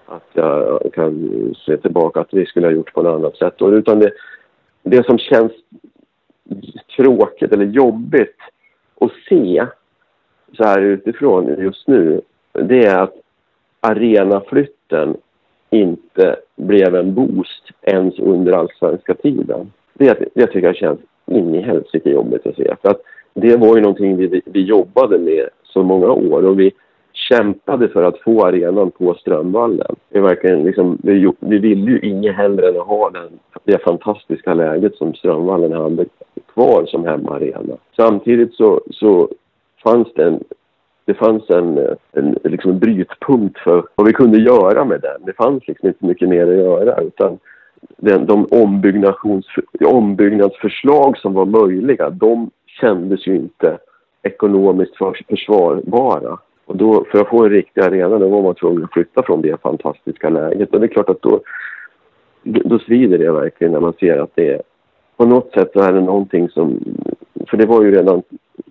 att 0.06 0.30
jag 0.32 0.92
kan 0.92 1.54
se 1.66 1.76
tillbaka 1.76 2.20
att 2.20 2.34
vi 2.34 2.46
skulle 2.46 2.66
ha 2.66 2.72
gjort 2.72 2.92
på 2.92 3.02
något 3.02 3.14
annat 3.14 3.36
sätt. 3.36 3.54
Utan 3.62 3.98
det, 3.98 4.10
det 4.82 5.06
som 5.06 5.18
känns 5.18 5.52
tråkigt 6.96 7.52
eller 7.52 7.66
jobbigt 7.66 8.36
att 9.00 9.10
se 9.28 9.66
så 10.56 10.64
här 10.64 10.80
utifrån 10.80 11.56
just 11.58 11.88
nu, 11.88 12.20
det 12.52 12.86
är 12.86 12.98
att 12.98 13.14
arenaflytten 13.80 15.16
inte 15.70 16.36
blev 16.56 16.94
en 16.94 17.14
boost 17.14 17.70
ens 17.82 18.18
under 18.18 18.52
allsvenska 18.52 19.14
tiden. 19.14 19.72
Det, 19.94 20.18
det 20.34 20.46
tycker 20.46 20.66
jag 20.66 20.76
känns 20.76 21.00
in 21.26 21.54
i 21.54 21.62
helsike 21.62 22.10
jobbigt 22.10 22.46
att 22.46 22.56
se. 22.56 22.76
För 22.82 22.90
att 22.90 23.00
det 23.34 23.56
var 23.56 23.76
ju 23.76 23.82
någonting 23.82 24.16
vi, 24.16 24.42
vi 24.44 24.62
jobbade 24.62 25.18
med 25.18 25.48
så 25.64 25.82
många 25.82 26.10
år 26.10 26.44
och 26.44 26.60
vi 26.60 26.72
kämpade 27.12 27.88
för 27.88 28.02
att 28.02 28.18
få 28.18 28.46
arenan 28.46 28.90
på 28.90 29.14
Strömvallen. 29.14 29.96
Vi, 30.08 30.20
verkligen 30.20 30.62
liksom, 30.62 30.98
vi, 31.02 31.32
vi 31.40 31.58
ville 31.58 31.90
ju 31.90 32.00
inget 32.00 32.36
hellre 32.36 32.68
än 32.68 32.80
att 32.80 32.86
ha 32.86 33.10
den, 33.10 33.28
det 33.64 33.82
fantastiska 33.82 34.54
läget 34.54 34.96
som 34.96 35.14
Strömvallen 35.14 35.72
hade 35.72 36.04
kvar 36.54 36.86
som 36.86 37.04
hemmaarena. 37.04 37.76
Samtidigt 37.96 38.54
så, 38.54 38.80
så 38.90 39.28
fanns 39.82 40.08
det 40.14 40.24
en 40.24 40.44
det 41.06 41.14
fanns 41.14 41.50
en, 41.50 41.78
en, 42.12 42.38
liksom 42.44 42.70
en 42.70 42.78
brytpunkt 42.78 43.58
för 43.58 43.84
vad 43.94 44.06
vi 44.06 44.12
kunde 44.12 44.38
göra 44.38 44.84
med 44.84 45.00
den. 45.00 45.24
Det 45.26 45.32
fanns 45.32 45.68
liksom 45.68 45.88
inte 45.88 46.06
mycket 46.06 46.28
mer 46.28 46.46
att 46.46 46.56
göra 46.56 47.00
utan 47.00 47.38
den, 47.96 48.26
de 48.26 48.46
ombyggnadsförslag 49.80 51.18
som 51.18 51.34
var 51.34 51.46
möjliga, 51.46 52.10
de 52.10 52.50
kändes 52.66 53.26
ju 53.26 53.36
inte 53.36 53.78
ekonomiskt 54.22 54.96
för, 54.96 55.16
försvarbara. 55.28 56.38
Och 56.66 56.76
då, 56.76 57.04
för 57.10 57.20
att 57.20 57.28
få 57.28 57.44
en 57.44 57.50
riktig 57.50 57.80
arena 57.80 58.18
då 58.18 58.28
var 58.28 58.42
man 58.42 58.54
tvungen 58.54 58.84
att 58.84 58.92
flytta 58.92 59.22
från 59.22 59.42
det 59.42 59.60
fantastiska 59.62 60.28
läget. 60.28 60.74
Och 60.74 60.80
det 60.80 60.86
är 60.86 60.88
klart 60.88 61.10
att 61.10 61.22
då, 61.22 61.40
då 62.42 62.78
svider 62.78 63.18
det 63.18 63.32
verkligen 63.32 63.72
när 63.72 63.80
man 63.80 63.92
ser 64.00 64.18
att 64.18 64.30
det 64.34 64.52
är... 64.52 64.62
På 65.16 65.26
något 65.26 65.52
sätt 65.52 65.70
så 65.72 65.80
är 65.80 65.92
det 65.92 66.00
någonting 66.00 66.48
som... 66.48 66.80
För 67.50 67.56
det 67.56 67.66
var 67.66 67.82
ju 67.82 67.90
redan 67.90 68.22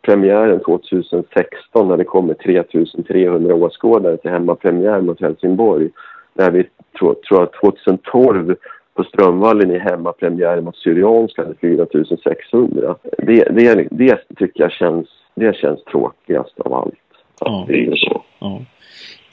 premiären 0.01 0.60
2016 0.60 1.88
när 1.88 1.97
det 1.97 2.03
kommer 2.03 2.34
3300 2.34 3.55
åskådare 3.55 4.17
till 4.17 4.31
hemmapremiär 4.31 5.01
mot 5.01 5.21
Helsingborg. 5.21 5.89
När 6.34 6.51
vi 6.51 6.67
tror, 6.99 7.43
att 7.43 7.53
2012 7.53 8.55
på 8.93 9.03
Strömvallen 9.03 9.71
i 9.71 9.79
hemmapremiär 9.79 10.62
mot 10.62 10.77
Syrianska 10.77 11.41
hade 11.41 11.55
4600. 11.55 12.95
Det, 13.17 13.43
det, 13.43 13.88
det 13.91 14.19
tycker 14.36 14.63
jag 14.63 14.71
känns, 14.71 15.08
det 15.36 15.55
känns 15.55 15.84
tråkigast 15.84 16.60
av 16.60 16.73
allt. 16.73 16.93
Ja. 17.39 17.67
ja. 18.39 18.62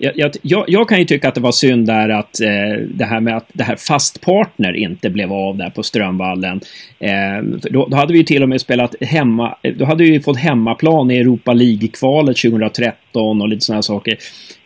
Jag, 0.04 0.30
jag, 0.42 0.64
jag, 0.66 0.88
kan 0.88 0.98
ju 0.98 1.04
tycka 1.04 1.28
att 1.28 1.34
det 1.34 1.40
var 1.40 1.52
synd 1.52 1.86
där 1.86 2.08
att 2.08 2.40
eh, 2.40 2.82
det 2.94 3.04
här 3.04 3.20
med 3.20 3.36
att 3.36 3.46
det 3.52 3.62
här 3.62 3.76
fastpartner 3.76 4.76
inte 4.76 5.10
blev 5.10 5.32
av 5.32 5.56
där 5.56 5.70
på 5.70 5.82
Strömvallen. 5.82 6.60
Eh, 6.98 7.44
då, 7.70 7.86
då, 7.86 7.96
hade 7.96 8.12
vi 8.12 8.18
ju 8.18 8.24
till 8.24 8.42
och 8.42 8.48
med 8.48 8.60
spelat 8.60 8.94
hemma, 9.02 9.56
eh, 9.62 9.74
då 9.74 9.84
hade 9.84 10.04
vi 10.04 10.20
fått 10.20 10.36
hemmaplan 10.36 11.10
i 11.10 11.18
Europa 11.18 11.52
League-kvalet 11.52 12.36
2013 12.36 13.42
och 13.42 13.48
lite 13.48 13.64
sådana 13.64 13.82
saker. 13.82 14.16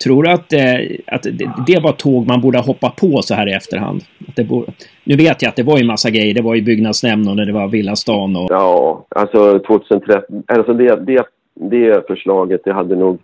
Tror 0.04 0.22
du 0.22 0.30
att, 0.30 0.52
eh, 0.52 0.74
att 1.06 1.22
det, 1.22 1.50
det, 1.66 1.80
var 1.82 1.92
tåg 1.92 2.26
man 2.26 2.40
borde 2.40 2.58
ha 2.58 2.64
hoppat 2.64 2.96
på 2.96 3.22
så 3.22 3.34
här 3.34 3.48
i 3.48 3.52
efterhand? 3.52 4.02
Att 4.28 4.36
det 4.36 4.44
borde, 4.44 4.72
nu 5.04 5.16
vet 5.16 5.42
jag 5.42 5.48
att 5.48 5.56
det 5.56 5.62
var 5.62 5.78
ju 5.78 5.84
massa 5.84 6.10
grejer. 6.10 6.34
Det 6.34 6.42
var 6.42 6.54
ju 6.54 6.62
byggnadsnämnden 6.62 7.38
och 7.38 7.46
det 7.46 7.52
var 7.52 7.68
Villastan 7.68 8.36
och... 8.36 8.46
Ja, 8.50 9.06
alltså 9.08 9.58
2013, 9.58 10.42
alltså 10.46 10.72
det, 10.72 10.96
det, 11.06 11.24
det 11.54 12.06
förslaget, 12.06 12.60
det 12.64 12.72
hade 12.72 12.96
nog 12.96 13.18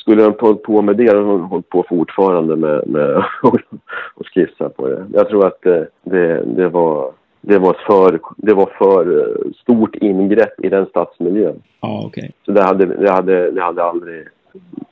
skulle 0.00 0.22
de 0.22 0.34
hållit 0.40 0.62
på 0.62 0.82
med 0.82 0.96
det, 0.96 1.12
de 1.12 1.40
hållit 1.40 1.68
på 1.68 1.84
fortfarande 1.88 2.56
med, 2.56 2.88
med 2.88 3.16
att 4.16 4.26
skissa 4.34 4.68
på 4.68 4.88
det. 4.88 5.06
Jag 5.12 5.28
tror 5.28 5.46
att 5.46 5.62
det, 5.62 5.88
det, 6.02 6.42
det, 6.56 6.68
var, 6.68 7.12
det, 7.40 7.58
var, 7.58 7.76
för, 7.86 8.20
det 8.36 8.54
var 8.54 8.70
för 8.78 9.18
eh, 9.18 9.52
stort 9.62 9.94
ingrepp 9.94 10.64
i 10.64 10.68
den 10.68 10.86
stadsmiljön. 10.86 11.62
Ja, 11.80 12.06
okay. 12.06 12.30
Så 12.46 12.52
det 12.52 12.62
hade, 12.62 12.86
det, 12.86 13.10
hade, 13.10 13.50
det, 13.50 13.62
hade 13.62 13.84
aldrig, 13.84 14.26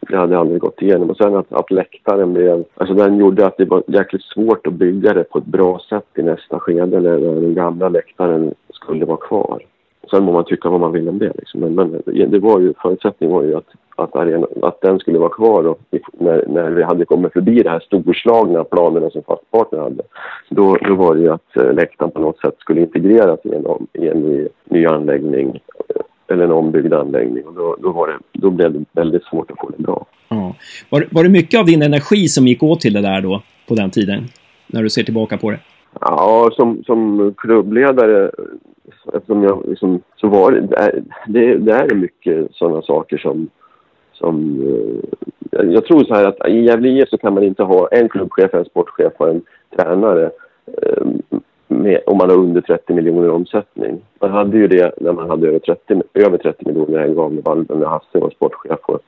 det 0.01 0.17
hade 0.17 0.39
aldrig 0.39 0.61
gått 0.61 0.83
igenom. 0.83 1.11
Och 1.11 1.17
sen 1.17 1.37
att, 1.37 1.53
att 1.53 1.71
läktaren 1.71 2.33
blev... 2.33 2.65
Alltså 2.75 2.95
den 2.95 3.19
gjorde 3.19 3.47
att 3.47 3.57
det 3.57 3.65
var 3.65 3.83
jäkligt 3.87 4.25
svårt 4.25 4.67
att 4.67 4.73
bygga 4.73 5.15
det 5.15 5.25
på 5.25 5.39
ett 5.39 5.45
bra 5.45 5.81
sätt 5.89 6.09
i 6.17 6.23
nästa 6.23 6.61
skede 6.61 7.01
när 7.01 7.19
den 7.19 7.55
gamla 7.55 7.89
läktaren 7.89 8.55
skulle 8.71 9.05
vara 9.05 9.17
kvar. 9.17 9.63
Sen 10.11 10.25
må 10.25 10.33
man 10.33 10.45
tycka 10.45 10.69
vad 10.69 10.81
man 10.81 10.93
vill 10.93 11.09
om 11.09 11.19
det. 11.19 11.33
Liksom. 11.39 11.61
Men, 11.61 11.75
men 11.75 12.03
det 12.31 12.39
var 12.39 12.61
ju, 12.61 12.75
förutsättningen 12.83 13.37
var 13.37 13.43
ju 13.43 13.57
att, 13.57 13.69
att, 13.97 14.17
arena, 14.17 14.47
att 14.63 14.81
den 14.81 14.99
skulle 14.99 15.19
vara 15.19 15.31
kvar 15.31 15.67
och, 15.67 15.81
när, 16.13 16.45
när 16.49 16.71
vi 16.71 16.83
hade 16.83 17.05
kommit 17.05 17.33
förbi 17.33 17.63
de 17.63 17.69
här 17.69 17.81
storslagna 17.81 18.65
planerna 18.65 19.11
som 19.11 19.23
Fastpartner 19.23 19.79
hade. 19.79 20.03
Då, 20.49 20.77
då 20.77 20.95
var 20.95 21.15
det 21.15 21.21
ju 21.21 21.33
att 21.33 21.57
eh, 21.57 21.73
läktaren 21.73 22.11
på 22.11 22.21
något 22.21 22.41
sätt 22.41 22.55
skulle 22.59 22.81
integreras 22.81 23.41
i 23.45 23.55
en, 23.55 23.65
i 23.93 24.09
en 24.09 24.23
ny, 24.23 24.49
ny 24.65 24.87
anläggning 24.87 25.61
eh, 25.89 26.03
eller 26.29 26.45
en 26.45 26.53
ombyggd 26.53 26.93
anläggning. 26.93 27.45
Och 27.47 27.55
då, 27.55 27.77
då, 27.83 27.93
var 27.93 28.09
det, 28.09 28.19
då 28.33 28.51
blev 28.51 28.73
det 28.73 28.85
väldigt 28.93 29.25
svårt 29.25 29.51
att 29.51 29.59
få 29.61 29.71
det 29.77 29.83
bra. 29.83 30.07
Ja. 30.29 30.55
Var, 30.91 31.09
var 31.11 31.23
det 31.23 31.29
mycket 31.29 31.61
av 31.61 31.67
din 31.67 31.83
energi 31.83 32.29
som 32.29 32.47
gick 32.47 32.63
åt 32.63 32.81
till 32.81 32.93
det 32.93 33.03
där 33.03 33.21
då, 33.21 33.43
på 33.69 33.75
den 33.75 33.91
tiden? 33.91 34.25
När 34.67 34.83
du 34.83 34.91
ser 34.91 35.03
tillbaka 35.03 35.39
på 35.39 35.51
det? 35.51 35.59
Ja, 36.01 36.51
som, 36.53 36.83
som 36.85 37.35
klubbledare 37.37 38.31
eftersom 39.15 39.43
jag 39.43 39.65
liksom, 39.69 40.01
så 40.17 40.29
var 40.29 40.53
det, 40.53 41.03
det, 41.27 41.55
det 41.55 41.73
är 41.73 41.95
mycket 41.95 42.49
sådana 42.53 42.83
saker 42.83 43.19
som, 43.19 43.49
som 44.13 44.63
eh, 45.51 45.61
jag 45.71 45.85
tror 45.85 46.05
så 46.05 46.15
här 46.15 46.25
att 46.25 46.49
i 46.49 46.61
Gävle 46.61 46.89
IF 46.89 47.09
så 47.09 47.19
kan 47.19 47.35
man 47.35 47.43
inte 47.43 47.63
ha 47.63 47.89
en 47.89 48.09
klubbchef, 48.09 48.55
en 48.55 48.65
sportchef 48.65 49.13
och 49.17 49.29
en 49.29 49.43
tränare 49.77 50.31
eh, 50.83 51.07
med, 51.69 52.01
om 52.07 52.19
man 52.19 52.31
har 52.31 52.37
under 52.37 52.61
30 52.61 52.95
miljoner 52.95 53.27
i 53.27 53.31
omsättning. 53.31 54.01
Man 54.21 54.31
hade 54.31 54.59
ju 54.59 54.69
det 54.69 54.95
när 55.01 55.13
man 55.13 55.31
hade 55.31 55.49
över 55.49 55.59
30, 55.59 56.03
över 56.15 56.39
30 56.39 56.67
miljoner 56.67 56.99
en 56.99 57.15
gång 57.15 57.35
med 57.35 57.67
när 57.69 57.87
Hasse 57.87 58.19
var 58.19 58.31
sportchef 58.31 58.81
och 58.83 59.01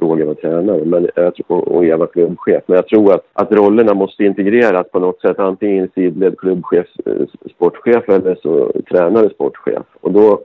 Roger 0.00 0.24
var 0.24 0.34
tränare 0.34 0.84
men 0.84 1.08
och 1.48 1.84
Eva 1.84 2.06
klubbchef. 2.06 2.62
Men 2.66 2.76
jag 2.76 2.88
tror 2.88 3.14
att, 3.14 3.26
att 3.32 3.52
rollerna 3.52 3.94
måste 3.94 4.24
integreras 4.24 4.90
på 4.90 4.98
något 4.98 5.20
sätt. 5.20 5.38
Antingen 5.38 5.88
sidled 5.94 6.38
klubbchef, 6.38 6.86
eh, 7.06 7.26
sportchef 7.54 8.08
eller 8.08 8.34
så 8.42 8.72
tränare, 8.90 9.30
sportchef. 9.30 9.86
Och 10.00 10.12
då 10.12 10.40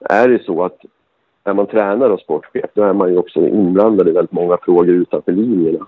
är 0.00 0.28
det 0.28 0.44
så 0.44 0.64
att 0.64 0.78
när 1.44 1.54
man 1.54 1.66
tränar 1.66 2.10
och 2.10 2.20
sportchef 2.20 2.70
då 2.74 2.82
är 2.82 2.92
man 2.92 3.10
ju 3.10 3.18
också 3.18 3.40
inblandad 3.40 4.08
i 4.08 4.12
väldigt 4.12 4.32
många 4.32 4.56
frågor 4.56 4.88
utanför 4.88 5.32
linjerna. 5.32 5.86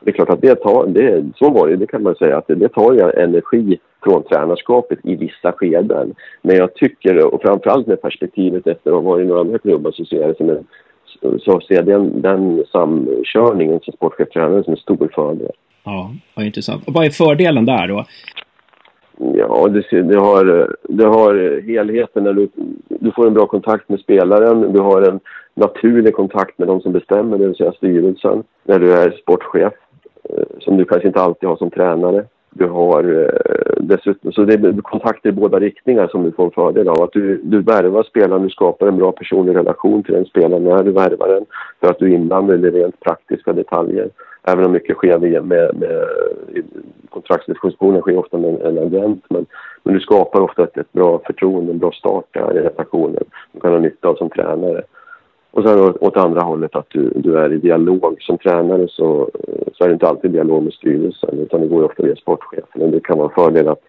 Det 0.00 0.10
är 0.10 0.14
klart 0.14 0.30
att 0.30 0.40
det 0.40 0.54
tar, 0.54 0.86
det, 0.86 1.24
så 1.36 1.50
var 1.50 1.68
det, 1.68 1.76
det 1.76 1.86
kan 1.86 2.02
man 2.02 2.14
säga, 2.14 2.38
att 2.38 2.46
det, 2.46 2.54
det 2.54 2.68
tar 2.68 2.92
ju 2.92 3.00
energi 3.00 3.78
från 4.04 4.22
tränarskapet 4.22 4.98
i 5.02 5.14
vissa 5.14 5.52
skeden. 5.52 6.14
Men 6.42 6.56
jag 6.56 6.74
tycker, 6.74 7.34
och 7.34 7.42
framförallt 7.42 7.86
med 7.86 8.02
perspektivet 8.02 8.66
efter 8.66 8.90
att 8.90 8.96
ha 8.96 9.10
varit 9.10 9.24
i 9.24 9.28
några 9.28 9.40
andra 9.40 9.58
klubbar 9.58 9.90
så 9.90 10.04
ser 10.04 10.20
jag 10.20 10.28
det 10.28 10.36
som 10.36 10.50
en 10.50 10.66
så 11.20 11.60
ser 11.60 11.74
jag 11.74 11.86
den, 11.86 12.22
den 12.22 12.64
samkörningen 12.72 13.80
som 13.82 13.92
sportcheftränare 13.92 14.64
som 14.64 14.72
en 14.72 14.76
stor 14.76 15.10
fördel. 15.14 15.52
Ja, 15.84 16.10
vad 16.34 16.46
intressant. 16.46 16.88
Och 16.88 16.92
vad 16.92 17.06
är 17.06 17.10
fördelen 17.10 17.66
där 17.66 17.88
då? 17.88 18.04
Ja, 19.34 19.68
det, 19.68 20.02
det, 20.02 20.16
har, 20.16 20.74
det 20.82 21.04
har 21.04 21.62
helheten 21.66 22.24
när 22.24 22.32
du, 22.32 22.48
du 22.88 23.12
får 23.12 23.26
en 23.26 23.34
bra 23.34 23.46
kontakt 23.46 23.88
med 23.88 24.00
spelaren. 24.00 24.72
Du 24.72 24.80
har 24.80 25.02
en 25.02 25.20
naturlig 25.54 26.14
kontakt 26.14 26.58
med 26.58 26.68
de 26.68 26.80
som 26.80 26.92
bestämmer, 26.92 27.38
det 27.38 27.46
vill 27.46 27.56
säga 27.56 27.72
styrelsen, 27.72 28.42
när 28.64 28.78
du 28.78 28.92
är 28.92 29.10
sportchef. 29.10 29.72
Eh, 30.30 30.44
som 30.60 30.76
du 30.76 30.84
kanske 30.84 31.08
inte 31.08 31.20
alltid 31.20 31.48
har 31.48 31.56
som 31.56 31.70
tränare. 31.70 32.24
Du 32.58 32.68
har 32.68 33.04
eh, 33.04 33.76
dessutom, 33.80 34.32
så 34.32 34.44
det 34.44 34.54
är 34.54 34.82
kontakter 34.82 35.28
i 35.28 35.32
båda 35.32 35.60
riktningar 35.60 36.08
som 36.08 36.22
du 36.22 36.32
får 36.32 36.44
en 36.44 36.50
fördel 36.50 36.88
av. 36.88 37.02
Att 37.02 37.12
du, 37.12 37.40
du 37.44 37.62
värvar 37.62 38.02
spelaren, 38.02 38.42
du 38.42 38.50
skapar 38.50 38.86
en 38.86 38.96
bra 38.96 39.12
personlig 39.12 39.56
relation 39.56 40.02
till 40.02 40.14
den 40.14 40.24
spelaren 40.24 40.64
när 40.64 40.82
du 40.82 40.92
värvar 40.92 41.28
den. 41.28 41.44
För 41.80 41.90
att 41.90 41.98
du 41.98 42.06
är 42.06 42.14
inblandad 42.14 42.64
i 42.64 42.70
rent 42.70 43.00
praktiska 43.00 43.52
detaljer. 43.52 44.08
Även 44.42 44.64
om 44.64 44.72
mycket 44.72 44.96
sker 44.96 45.18
med, 45.18 45.44
med, 45.44 45.76
med 45.78 46.04
kontraktsdiskussionen 47.10 48.00
sker 48.00 48.18
ofta 48.18 48.38
med 48.38 48.60
en 48.60 48.78
agent. 48.78 49.24
Men, 49.28 49.46
men 49.82 49.94
du 49.94 50.00
skapar 50.00 50.40
ofta 50.40 50.62
ett, 50.62 50.76
ett 50.76 50.92
bra 50.92 51.20
förtroende, 51.26 51.72
en 51.72 51.78
bra 51.78 51.92
start 51.92 52.24
där 52.30 52.56
i 52.56 52.60
relationen. 52.60 53.24
Du 53.52 53.60
kan 53.60 53.72
ha 53.72 53.78
nytta 53.78 54.08
av 54.08 54.14
som 54.14 54.30
tränare. 54.30 54.82
Och 55.56 55.62
sen 55.62 55.78
åt 56.00 56.16
andra 56.16 56.40
hållet 56.40 56.76
att 56.76 56.86
du, 56.88 57.12
du 57.16 57.38
är 57.38 57.52
i 57.52 57.58
dialog. 57.58 58.16
Som 58.20 58.38
tränare 58.38 58.88
så, 58.88 59.30
så 59.74 59.84
är 59.84 59.88
det 59.88 59.92
inte 59.92 60.08
alltid 60.08 60.30
dialog 60.30 60.62
med 60.62 60.72
styrelsen 60.72 61.38
utan 61.38 61.60
det 61.60 61.66
går 61.66 61.84
ofta 61.84 62.02
via 62.02 62.16
sportchefen. 62.16 62.90
Det 62.90 63.00
kan 63.00 63.18
vara 63.18 63.28
en 63.28 63.34
fördel 63.34 63.68
att 63.68 63.82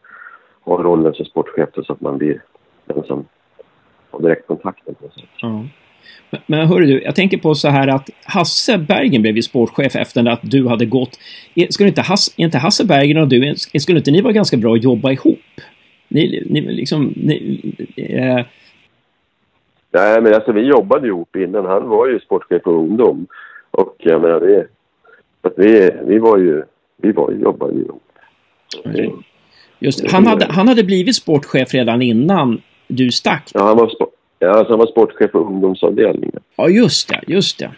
ha 0.61 0.83
rollen 0.83 1.13
som 1.13 1.25
sportchef 1.25 1.69
så 1.73 1.93
att 1.93 2.01
man 2.01 2.17
blir 2.17 2.41
den 2.85 3.03
som 3.03 3.25
har 4.11 4.21
direktkontakten. 4.21 4.95
På 4.95 5.09
sig. 5.09 5.23
Ja. 5.41 5.63
Men, 6.29 6.41
men 6.45 6.67
hörru 6.67 6.85
du, 6.85 7.03
jag 7.03 7.15
tänker 7.15 7.37
på 7.37 7.55
så 7.55 7.67
här 7.67 7.87
att 7.87 8.09
Hasse 8.25 8.77
Bergen 8.77 9.21
blev 9.21 9.35
ju 9.35 9.41
sportchef 9.41 9.95
efter 9.95 10.29
att 10.29 10.39
du 10.43 10.67
hade 10.67 10.85
gått. 10.85 11.19
E, 11.55 11.67
skulle 11.69 11.89
inte 11.89 12.01
Hasse, 12.01 12.31
inte 12.35 12.57
Hasse 12.57 12.85
Bergen 12.85 13.17
och 13.17 13.27
du, 13.27 13.55
skulle 13.55 13.97
inte 13.97 14.11
ni 14.11 14.21
vara 14.21 14.33
ganska 14.33 14.57
bra 14.57 14.73
att 14.73 14.83
jobba 14.83 15.11
ihop? 15.11 15.39
Ni, 16.07 16.43
ni 16.49 16.61
liksom, 16.61 17.13
ni, 17.15 17.61
eh, 17.95 18.45
Nej, 19.91 20.21
men 20.21 20.33
alltså 20.33 20.51
vi 20.51 20.61
jobbade 20.61 21.07
ihop 21.07 21.35
innan. 21.35 21.65
Han 21.65 21.89
var 21.89 22.07
ju 22.07 22.19
sportchef 22.19 22.63
för 22.63 22.71
ungdom. 22.71 23.27
Och 23.71 23.95
jag 23.97 24.21
menar, 24.21 24.39
vi, 24.39 24.63
att 25.41 25.53
vi, 25.57 25.91
vi 26.05 26.19
var 26.19 26.37
ju, 26.37 26.63
vi 26.97 27.11
var, 27.11 27.31
jobbade 27.31 27.73
ju 27.73 27.81
ihop. 27.81 28.03
Just, 29.79 30.11
han, 30.11 30.27
hade, 30.27 30.45
han 30.49 30.67
hade 30.67 30.83
blivit 30.83 31.15
sportchef 31.15 31.73
redan 31.73 32.01
innan 32.01 32.61
du 32.87 33.11
stack. 33.11 33.51
Ja, 33.53 33.63
han 33.63 33.77
var, 33.77 33.91
ja, 34.39 34.49
alltså 34.49 34.73
han 34.73 34.79
var 34.79 34.87
sportchef 34.87 35.31
för 35.31 35.39
ungdomsavdelningen. 35.39 36.39
Ja, 36.55 36.69
just 36.69 37.09
det. 37.09 37.21
Just 37.27 37.59
det. 37.59 37.71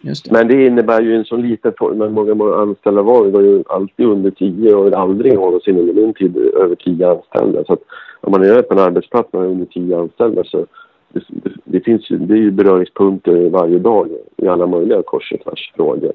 Just 0.00 0.24
det. 0.24 0.32
Men 0.32 0.48
det 0.48 0.66
innebär 0.66 1.02
ju 1.02 1.16
en 1.16 1.24
sån 1.24 1.48
liten 1.48 1.72
men 1.94 2.12
många, 2.12 2.34
många 2.34 2.54
anställda 2.54 3.02
var. 3.02 3.24
Vi 3.24 3.30
var 3.30 3.40
ju 3.40 3.62
alltid 3.66 4.06
under 4.06 4.30
tio 4.30 4.74
och 4.74 4.92
aldrig 4.92 5.34
någonsin 5.34 5.78
under 5.78 5.94
min 5.94 6.14
tid 6.14 6.36
över 6.36 6.74
tio 6.74 7.10
anställda. 7.10 7.64
Så 7.64 7.72
att 7.72 7.82
om 8.20 8.32
man 8.32 8.42
är 8.42 8.62
på 8.62 8.74
en 8.74 8.80
arbetsplats 8.80 9.32
med 9.32 9.42
under 9.42 9.66
tio 9.66 9.98
anställda 9.98 10.44
så 10.44 10.66
det, 11.14 11.52
det, 11.64 11.80
finns 11.80 12.10
ju, 12.10 12.18
det 12.18 12.34
är 12.34 12.38
ju 12.38 12.50
beröringspunkter 12.50 13.50
varje 13.50 13.78
dag 13.78 14.08
i 14.36 14.48
alla 14.48 14.66
möjliga 14.66 15.02
kors 15.02 15.32
och 15.32 15.40
tvärs 15.40 15.72
frågor. 15.76 16.12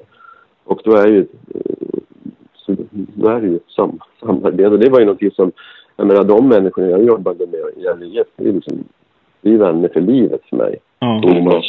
Och 0.64 0.80
då 0.84 0.96
är 0.96 1.06
ju 1.06 1.26
så 2.54 2.76
då 2.92 3.28
är 3.28 3.40
det 3.40 3.46
ju 3.46 3.60
sam, 3.68 3.98
samarbete. 4.20 4.76
Det 4.76 4.90
var 4.90 4.98
ju 4.98 5.04
någonting 5.04 5.30
som, 5.30 5.52
jag 5.96 6.06
menar 6.06 6.24
de 6.24 6.48
människorna 6.48 6.90
jag 6.90 7.04
jobbade 7.04 7.46
med 7.46 7.60
i 7.76 7.82
Gävle 7.82 8.06
IF, 8.06 8.26
det 8.36 8.48
är 8.48 8.52
liksom, 8.52 8.84
det 9.40 9.54
är 9.54 9.58
vänner 9.58 9.88
för 9.88 10.00
livet 10.00 10.40
för 10.50 10.56
mig. 10.56 10.78
Ja. 10.98 11.22
Thomas, 11.22 11.64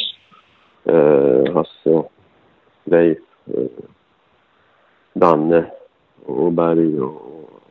eh, 0.84 1.54
Hasse, 1.54 2.08
Leif, 2.84 3.18
eh, 3.46 3.84
Danne 5.12 5.64
och 6.26 6.52
Berg 6.52 7.00
och, 7.00 7.22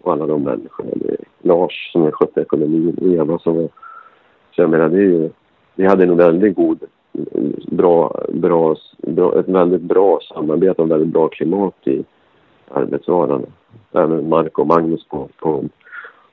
och 0.01 0.13
alla 0.13 0.25
de 0.25 0.43
människorna. 0.43 0.91
Är 0.91 1.17
Lars 1.41 1.91
som 1.91 2.01
har 2.01 2.11
skött 2.11 2.37
ekonomin, 2.37 2.97
Eva 3.01 3.39
som 3.39 3.55
var... 3.55 3.69
Så 4.55 4.61
jag 4.61 4.69
menar, 4.69 4.89
det 4.89 4.97
är 4.97 5.01
ju, 5.01 5.29
vi 5.75 5.85
hade 5.85 6.03
en 6.03 6.17
väldigt 6.17 6.55
god, 6.55 6.79
bra, 7.67 8.25
bra, 8.29 8.75
bra, 8.97 9.39
ett 9.39 9.47
väldigt 9.47 9.81
bra 9.81 10.19
samarbete 10.33 10.81
och 10.81 10.91
väldigt 10.91 11.13
bra 11.13 11.27
klimat 11.27 11.75
i 11.83 12.03
arbetsvardagen. 12.69 13.45
Även 13.91 14.29
Mark 14.29 14.59
och 14.59 14.67
Magnus 14.67 15.07
på, 15.07 15.29
på, 15.37 15.63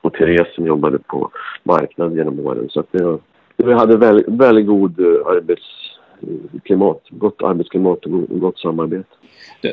och 0.01 0.13
Therese 0.13 0.55
som 0.55 0.65
jobbade 0.65 0.99
på 0.99 1.29
marknaden 1.63 2.17
genom 2.17 2.39
åren. 2.39 2.69
Så 2.69 2.79
att 2.79 2.91
det, 2.91 3.19
vi 3.57 3.73
hade 3.73 3.97
väldigt, 3.97 4.27
väldigt 4.27 4.67
god 4.67 4.99
eh, 4.99 5.05
arbets 5.05 5.88
arbetsklimat, 6.23 7.01
gott 7.09 7.43
arbetsklimat 7.43 8.05
och 8.05 8.39
gott 8.39 8.59
samarbete. 8.59 9.09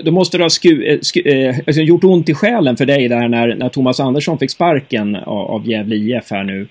Då 0.04 0.10
måste 0.10 0.38
det 0.38 0.44
ha 0.44 0.50
sku, 0.50 0.82
eh, 0.82 0.98
sku, 1.00 1.20
eh, 1.20 1.54
alltså 1.66 1.82
gjort 1.82 2.04
ont 2.04 2.28
i 2.28 2.34
själen 2.34 2.76
för 2.76 2.86
dig 2.86 3.08
där 3.08 3.28
när, 3.28 3.54
när 3.54 3.68
Thomas 3.68 4.00
Andersson 4.00 4.38
fick 4.38 4.50
sparken 4.50 5.16
av, 5.16 5.38
av 5.38 5.68
Gävle 5.68 5.96
IF 5.96 6.30
här 6.30 6.44
nu. 6.44 6.68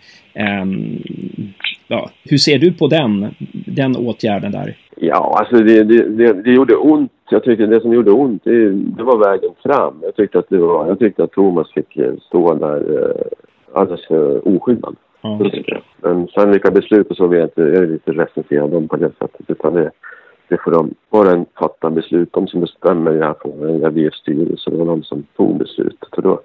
Um, 0.62 1.04
ja, 1.88 2.10
hur 2.24 2.38
ser 2.38 2.60
du 2.60 2.74
på 2.74 2.88
den, 2.88 3.36
den 3.66 3.96
åtgärden 3.96 4.52
där? 4.52 4.78
Ja, 4.96 5.36
alltså 5.40 5.56
det, 5.56 5.84
det, 5.84 6.10
det, 6.10 6.34
det 6.34 6.52
gjorde 6.52 6.76
ont. 6.76 7.12
Jag 7.30 7.44
tyckte 7.44 7.66
det 7.66 7.82
som 7.82 7.94
gjorde 7.94 8.12
ont, 8.12 8.44
det, 8.44 8.70
det, 8.70 9.04
var 9.04 9.32
vägen 9.32 9.52
fram. 9.64 10.00
Jag 10.02 10.16
tyckte 10.16 10.40
att, 10.40 10.50
det 10.50 10.58
var, 10.58 10.88
jag 10.88 11.00
tyckte 11.00 11.24
att 11.24 11.32
Thomas 11.32 11.72
fick 11.74 11.98
eh, 11.98 12.14
stå 12.28 12.56
där 12.56 12.78
eh, 12.78 13.26
alldeles 13.74 14.08
för 14.08 14.48
oskyddad. 14.48 14.96
Men 16.02 16.28
sen 16.28 16.52
vilka 16.52 16.72
beslut 16.72 17.08
och 17.08 17.18
så 17.18 17.28
vet 17.28 17.52
jag 17.56 17.68
är 17.68 17.88
lite 17.88 18.12
recensera 18.12 18.68
dem 18.68 18.88
på 18.88 18.96
det 18.96 19.12
sättet. 19.20 19.46
Utan 19.48 19.74
det, 19.74 19.92
det 20.48 20.58
får 20.64 20.72
de, 20.72 20.94
var 21.10 21.26
en 21.26 21.46
fatta 21.60 21.90
beslut. 21.90 22.34
De 22.34 22.48
som 22.48 22.62
bestämmer 22.62 23.14
i 23.14 23.18
det 23.18 23.26
här 23.26 23.36
frågan, 23.42 23.80
jag 23.80 24.14
styrelse, 24.14 24.70
det 24.70 24.78
var 24.78 24.86
de 24.86 25.04
som 25.04 25.24
tog 25.38 25.58
beslutet. 25.58 26.14
Och 26.14 26.24
då, 26.24 26.42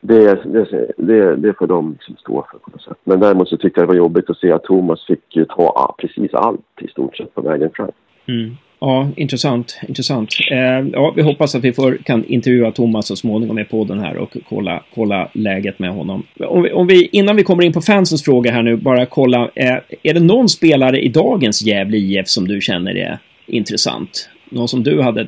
det, 0.00 0.44
det, 0.44 0.92
det, 0.96 1.36
det 1.36 1.58
får 1.58 1.66
de 1.66 1.92
liksom 1.92 2.16
stå 2.16 2.46
för 2.50 2.58
på 2.58 2.70
något 2.70 2.82
sätt. 2.82 2.98
Men 3.04 3.20
däremot 3.20 3.48
så 3.48 3.56
tyckte 3.56 3.80
jag 3.80 3.88
det 3.88 3.92
var 3.92 3.98
jobbigt 3.98 4.30
att 4.30 4.38
se 4.38 4.52
att 4.52 4.64
Thomas 4.64 5.06
fick 5.06 5.38
ta 5.48 5.94
precis 5.98 6.34
allt 6.34 6.60
i 6.80 6.88
stort 6.88 7.16
sett 7.16 7.34
på 7.34 7.40
vägen 7.40 7.70
fram. 7.74 7.90
Mm. 8.26 8.50
Ja, 8.80 9.10
intressant. 9.16 9.80
intressant. 9.88 10.34
Eh, 10.50 10.88
ja, 10.92 11.12
vi 11.16 11.22
hoppas 11.22 11.54
att 11.54 11.64
vi 11.64 11.72
får, 11.72 11.98
kan 12.04 12.24
intervjua 12.24 12.72
Thomas 12.72 13.06
så 13.06 13.16
småningom 13.16 13.58
i 13.58 13.64
podden 13.64 13.98
här 13.98 14.16
och 14.16 14.36
kolla, 14.48 14.82
kolla 14.94 15.28
läget 15.32 15.78
med 15.78 15.90
honom. 15.90 16.22
Om 16.40 16.62
vi, 16.62 16.72
om 16.72 16.86
vi, 16.86 17.08
innan 17.12 17.36
vi 17.36 17.42
kommer 17.42 17.62
in 17.62 17.72
på 17.72 17.80
fansens 17.80 18.24
fråga 18.24 18.52
här 18.52 18.62
nu, 18.62 18.76
bara 18.76 19.06
kolla. 19.06 19.50
Eh, 19.54 19.76
är 20.02 20.14
det 20.14 20.20
någon 20.20 20.48
spelare 20.48 21.00
i 21.00 21.08
dagens 21.08 21.62
Gävle 21.62 21.96
IF 21.96 22.28
som 22.28 22.48
du 22.48 22.60
känner 22.60 22.96
är 22.96 23.18
intressant? 23.46 24.30
Någon 24.50 24.68
som 24.68 24.82
du 24.82 25.02
hade 25.02 25.26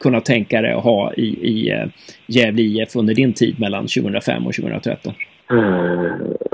kunnat 0.00 0.24
tänka 0.24 0.62
dig 0.62 0.72
att 0.72 0.84
ha 0.84 1.12
i, 1.14 1.26
i 1.26 1.70
eh, 1.70 1.86
Gävle 2.26 2.62
IF 2.62 2.96
under 2.96 3.14
din 3.14 3.32
tid 3.32 3.60
mellan 3.60 3.86
2005 3.86 4.46
och 4.46 4.54
2013? 4.54 5.14
Mm 5.50 5.64
eh, 5.74 6.45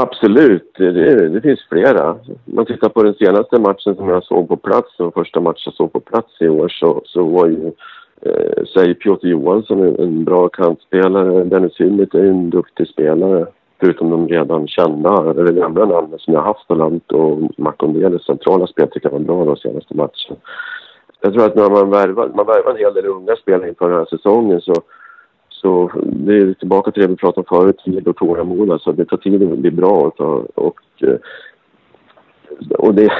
absolut, 0.00 0.72
det, 0.78 1.28
det, 1.28 1.40
finns 1.40 1.66
flera. 1.68 2.10
Om 2.10 2.38
man 2.44 2.66
tittar 2.66 2.88
på 2.88 3.02
den 3.02 3.14
senaste 3.14 3.60
matchen 3.60 3.96
som 3.96 4.08
jag 4.08 4.24
såg 4.24 4.48
på 4.48 4.56
plats, 4.56 4.96
den 4.98 5.12
första 5.12 5.40
matchen 5.40 5.62
jag 5.64 5.74
såg 5.74 5.92
på 5.92 6.00
plats 6.00 6.40
i 6.40 6.48
år, 6.48 6.68
så, 6.68 7.02
så 7.04 7.22
var 7.24 7.46
ju 7.46 7.72
eh, 8.22 8.64
säg 8.74 8.94
Piotr 8.94 9.26
Johansson 9.26 9.80
en, 9.80 10.00
en 10.00 10.24
bra 10.24 10.48
kantspelare. 10.48 11.44
Dennis 11.44 11.80
Hymmet 11.80 12.14
är 12.14 12.24
en 12.24 12.50
duktig 12.50 12.88
spelare. 12.88 13.46
Förutom 13.80 14.10
de 14.10 14.28
redan 14.28 14.68
kända, 14.68 15.30
eller 15.30 15.52
gamla 15.52 15.84
namnen 15.84 16.18
som 16.18 16.34
jag 16.34 16.42
haft 16.42 16.70
och 16.70 17.12
och 17.12 17.38
Makondeles 17.56 18.24
centrala 18.24 18.66
spel 18.66 18.88
tycker 18.90 19.08
jag 19.08 19.18
var 19.18 19.20
bra 19.20 19.44
de 19.44 19.56
senaste 19.56 19.96
matchen 19.96 20.36
jag 21.20 21.32
tror 21.32 21.46
att 21.46 21.54
när 21.54 21.70
man 21.70 21.90
värvar, 21.90 22.28
man 22.34 22.46
värvar 22.46 22.70
en 22.70 22.76
hel 22.76 22.94
del 22.94 23.06
unga 23.06 23.36
spelare 23.36 23.68
inför 23.68 23.88
den 23.88 23.98
här 23.98 24.06
säsongen 24.06 24.60
så, 24.60 24.74
så 25.60 25.90
det 26.02 26.36
är 26.36 26.54
tillbaka 26.54 26.90
till 26.90 27.02
det 27.02 27.08
vi 27.08 27.16
pratade 27.16 27.46
om 27.48 27.56
förut, 27.56 27.78
tid 27.84 28.08
och 28.08 28.16
tålamod. 28.16 28.70
Alltså 28.70 28.92
det 28.92 29.04
tar 29.04 29.16
tid 29.16 29.52
att 29.52 29.58
bli 29.58 29.70
bra 29.70 30.12
och, 30.18 30.20
och, 30.54 30.80
och 32.78 32.94
det, 32.94 33.12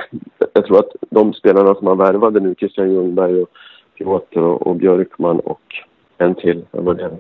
jag 0.53 0.67
tror 0.67 0.79
att 0.79 0.91
de 1.11 1.33
spelarna 1.33 1.75
som 1.75 1.85
man 1.85 1.99
värvade 1.99 2.41
nu, 2.41 2.55
Christian 2.59 2.93
Ljungberg 2.93 3.43
och 3.43 3.49
Piotr 3.99 4.39
och, 4.39 4.67
och 4.67 4.77
Björkman 4.77 5.41
och 5.41 5.63
en 6.19 6.35
till, 6.35 6.65
vad 6.71 6.97
det? 6.97 7.11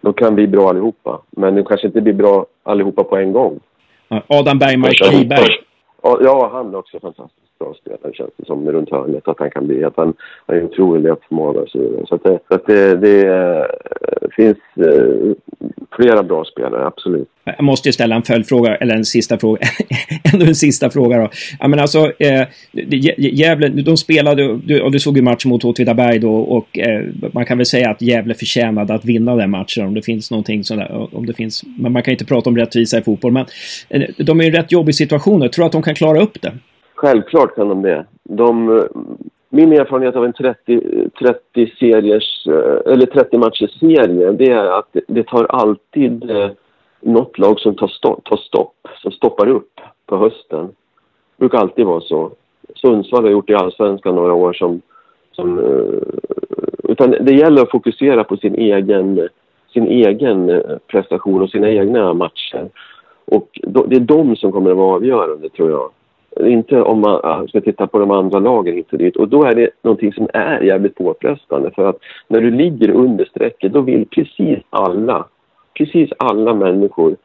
De 0.00 0.12
kan 0.12 0.34
bli 0.34 0.46
bra 0.46 0.68
allihopa, 0.68 1.20
men 1.30 1.54
de 1.54 1.64
kanske 1.64 1.86
inte 1.86 2.00
blir 2.00 2.14
bra 2.14 2.46
allihopa 2.62 3.04
på 3.04 3.16
en 3.16 3.32
gång. 3.32 3.60
Adam 4.08 4.58
Bergmark 4.58 5.12
Wiberg. 5.12 5.48
Ja, 6.02 6.50
han 6.52 6.74
är 6.74 6.78
också 6.78 7.00
fantastisk 7.00 7.43
bra 7.64 7.74
spelare 7.74 8.14
känns 8.14 8.30
det 8.36 8.46
som 8.46 8.72
runt 8.72 8.90
hörnet. 8.90 9.28
Att 9.28 9.38
han 9.38 9.50
kan 9.50 9.66
bli, 9.66 9.84
att 9.84 9.96
han 9.96 10.14
har 10.46 10.54
en 10.54 10.64
otrolig 10.64 11.02
löpförmåga 11.02 11.60
och 11.60 11.68
så 11.68 11.78
vidare. 11.78 12.06
Så 12.08 12.14
att 12.14 12.22
det, 12.24 12.38
att 12.48 12.66
det, 12.66 12.96
det 12.96 13.26
eh, 13.28 14.28
finns 14.36 14.58
eh, 14.76 15.34
flera 15.96 16.22
bra 16.22 16.44
spelare, 16.44 16.86
absolut. 16.86 17.28
Jag 17.44 17.62
måste 17.62 17.88
ju 17.88 17.92
ställa 17.92 18.14
en 18.14 18.22
följdfråga, 18.22 18.76
eller 18.76 18.94
en 18.94 19.04
sista 19.04 19.38
fråga. 19.38 19.60
Ändå 20.32 20.46
en 20.46 20.54
sista 20.54 20.90
fråga 20.90 21.18
då. 21.18 21.28
Ja 21.60 21.68
men 21.68 21.78
alltså, 21.78 22.12
eh, 22.18 22.46
Gävle, 23.16 23.68
de 23.68 23.96
spelade, 23.96 24.56
du, 24.56 24.80
och 24.80 24.92
du 24.92 25.00
såg 25.00 25.16
ju 25.16 25.22
matchen 25.22 25.48
mot 25.48 25.64
Åtvidaberg 25.64 26.18
då 26.18 26.36
och 26.36 26.78
eh, 26.78 27.04
man 27.32 27.46
kan 27.46 27.58
väl 27.58 27.66
säga 27.66 27.90
att 27.90 28.02
Gävle 28.02 28.34
förtjänade 28.34 28.94
att 28.94 29.04
vinna 29.04 29.36
den 29.36 29.50
matchen 29.50 29.86
om 29.86 29.94
det 29.94 30.02
finns 30.02 30.30
någonting 30.30 30.64
sådär, 30.64 31.08
om 31.12 31.26
det 31.26 31.34
finns, 31.34 31.64
men 31.78 31.92
man 31.92 32.02
kan 32.02 32.12
inte 32.12 32.24
prata 32.24 32.50
om 32.50 32.56
rättvisa 32.56 32.98
i 32.98 33.02
fotboll. 33.02 33.32
Men 33.32 33.46
eh, 33.88 34.02
de 34.18 34.40
är 34.40 34.44
i 34.44 34.46
en 34.46 34.52
rätt 34.52 34.72
jobbig 34.72 34.94
situation. 34.94 35.42
Jag 35.42 35.52
tror 35.52 35.66
att 35.66 35.72
de 35.72 35.82
kan 35.82 35.94
klara 35.94 36.20
upp 36.20 36.42
det. 36.42 36.52
Självklart 37.04 37.54
kan 37.54 37.68
de 37.68 37.82
det. 37.82 38.04
De, 38.22 38.78
eh, 38.78 38.84
min 39.48 39.72
erfarenhet 39.72 40.16
av 40.16 40.24
en 40.24 40.32
30, 40.32 41.08
30 41.18 41.72
seriers, 41.78 42.46
eh, 42.46 42.92
eller 42.92 43.06
30 43.06 43.38
matchers 43.38 43.78
serie, 43.78 44.32
det 44.32 44.50
är 44.50 44.78
att 44.78 44.96
det 45.08 45.26
tar 45.26 45.44
alltid 45.44 46.30
eh, 46.30 46.50
något 47.00 47.38
lag 47.38 47.60
som 47.60 47.74
tar 47.74 47.88
stopp, 47.88 48.24
tar 48.24 48.36
stopp, 48.36 48.74
som 49.02 49.12
stoppar 49.12 49.48
upp 49.48 49.80
på 50.06 50.16
hösten. 50.16 50.66
Det 50.66 51.38
brukar 51.38 51.58
alltid 51.58 51.86
vara 51.86 52.00
så. 52.00 52.30
Sundsvall 52.74 53.24
har 53.24 53.30
gjort 53.30 53.46
det 53.46 53.52
i 53.52 53.56
Allsvenskan 53.56 54.14
några 54.14 54.32
år 54.32 54.52
som... 54.52 54.80
som 55.32 55.58
utan 56.88 57.10
det 57.10 57.32
gäller 57.32 57.62
att 57.62 57.70
fokusera 57.70 58.24
på 58.24 58.36
sin 58.36 58.54
egen, 58.54 59.28
sin 59.72 59.86
egen 59.86 60.62
prestation 60.86 61.42
och 61.42 61.50
sina 61.50 61.70
egna 61.70 62.14
matcher. 62.14 62.68
Och 63.24 63.60
det 63.62 63.96
är 63.96 64.00
de 64.00 64.36
som 64.36 64.52
kommer 64.52 64.70
att 64.70 64.76
vara 64.76 64.94
avgörande, 64.94 65.48
tror 65.48 65.70
jag. 65.70 65.90
Inte 66.40 66.82
om 66.82 67.00
man 67.00 67.48
ska 67.48 67.60
titta 67.60 67.86
på 67.86 67.98
de 67.98 68.10
andra 68.10 68.38
lagen 68.38 68.74
hit 68.74 68.92
och 68.92 68.98
dit. 68.98 69.16
Och 69.16 69.28
då 69.28 69.44
är 69.44 69.54
det 69.54 69.70
någonting 69.82 70.12
som 70.12 70.28
är 70.32 70.60
jävligt 70.60 70.94
påfrestande. 70.94 71.70
För 71.70 71.88
att 71.88 71.98
när 72.28 72.40
du 72.40 72.50
ligger 72.50 72.90
under 72.90 73.24
strecket 73.24 73.72
då 73.72 73.80
vill 73.80 74.06
precis 74.06 74.58
alla, 74.70 75.26
precis 75.78 76.10
alla 76.18 76.54
människor 76.54 77.16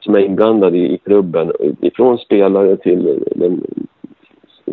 som 0.00 0.14
är 0.14 0.20
inblandade 0.20 0.78
i, 0.78 0.98
klubben, 1.04 1.52
ifrån 1.80 2.18
spelare 2.18 2.76
till 2.76 3.24
den 3.36 3.62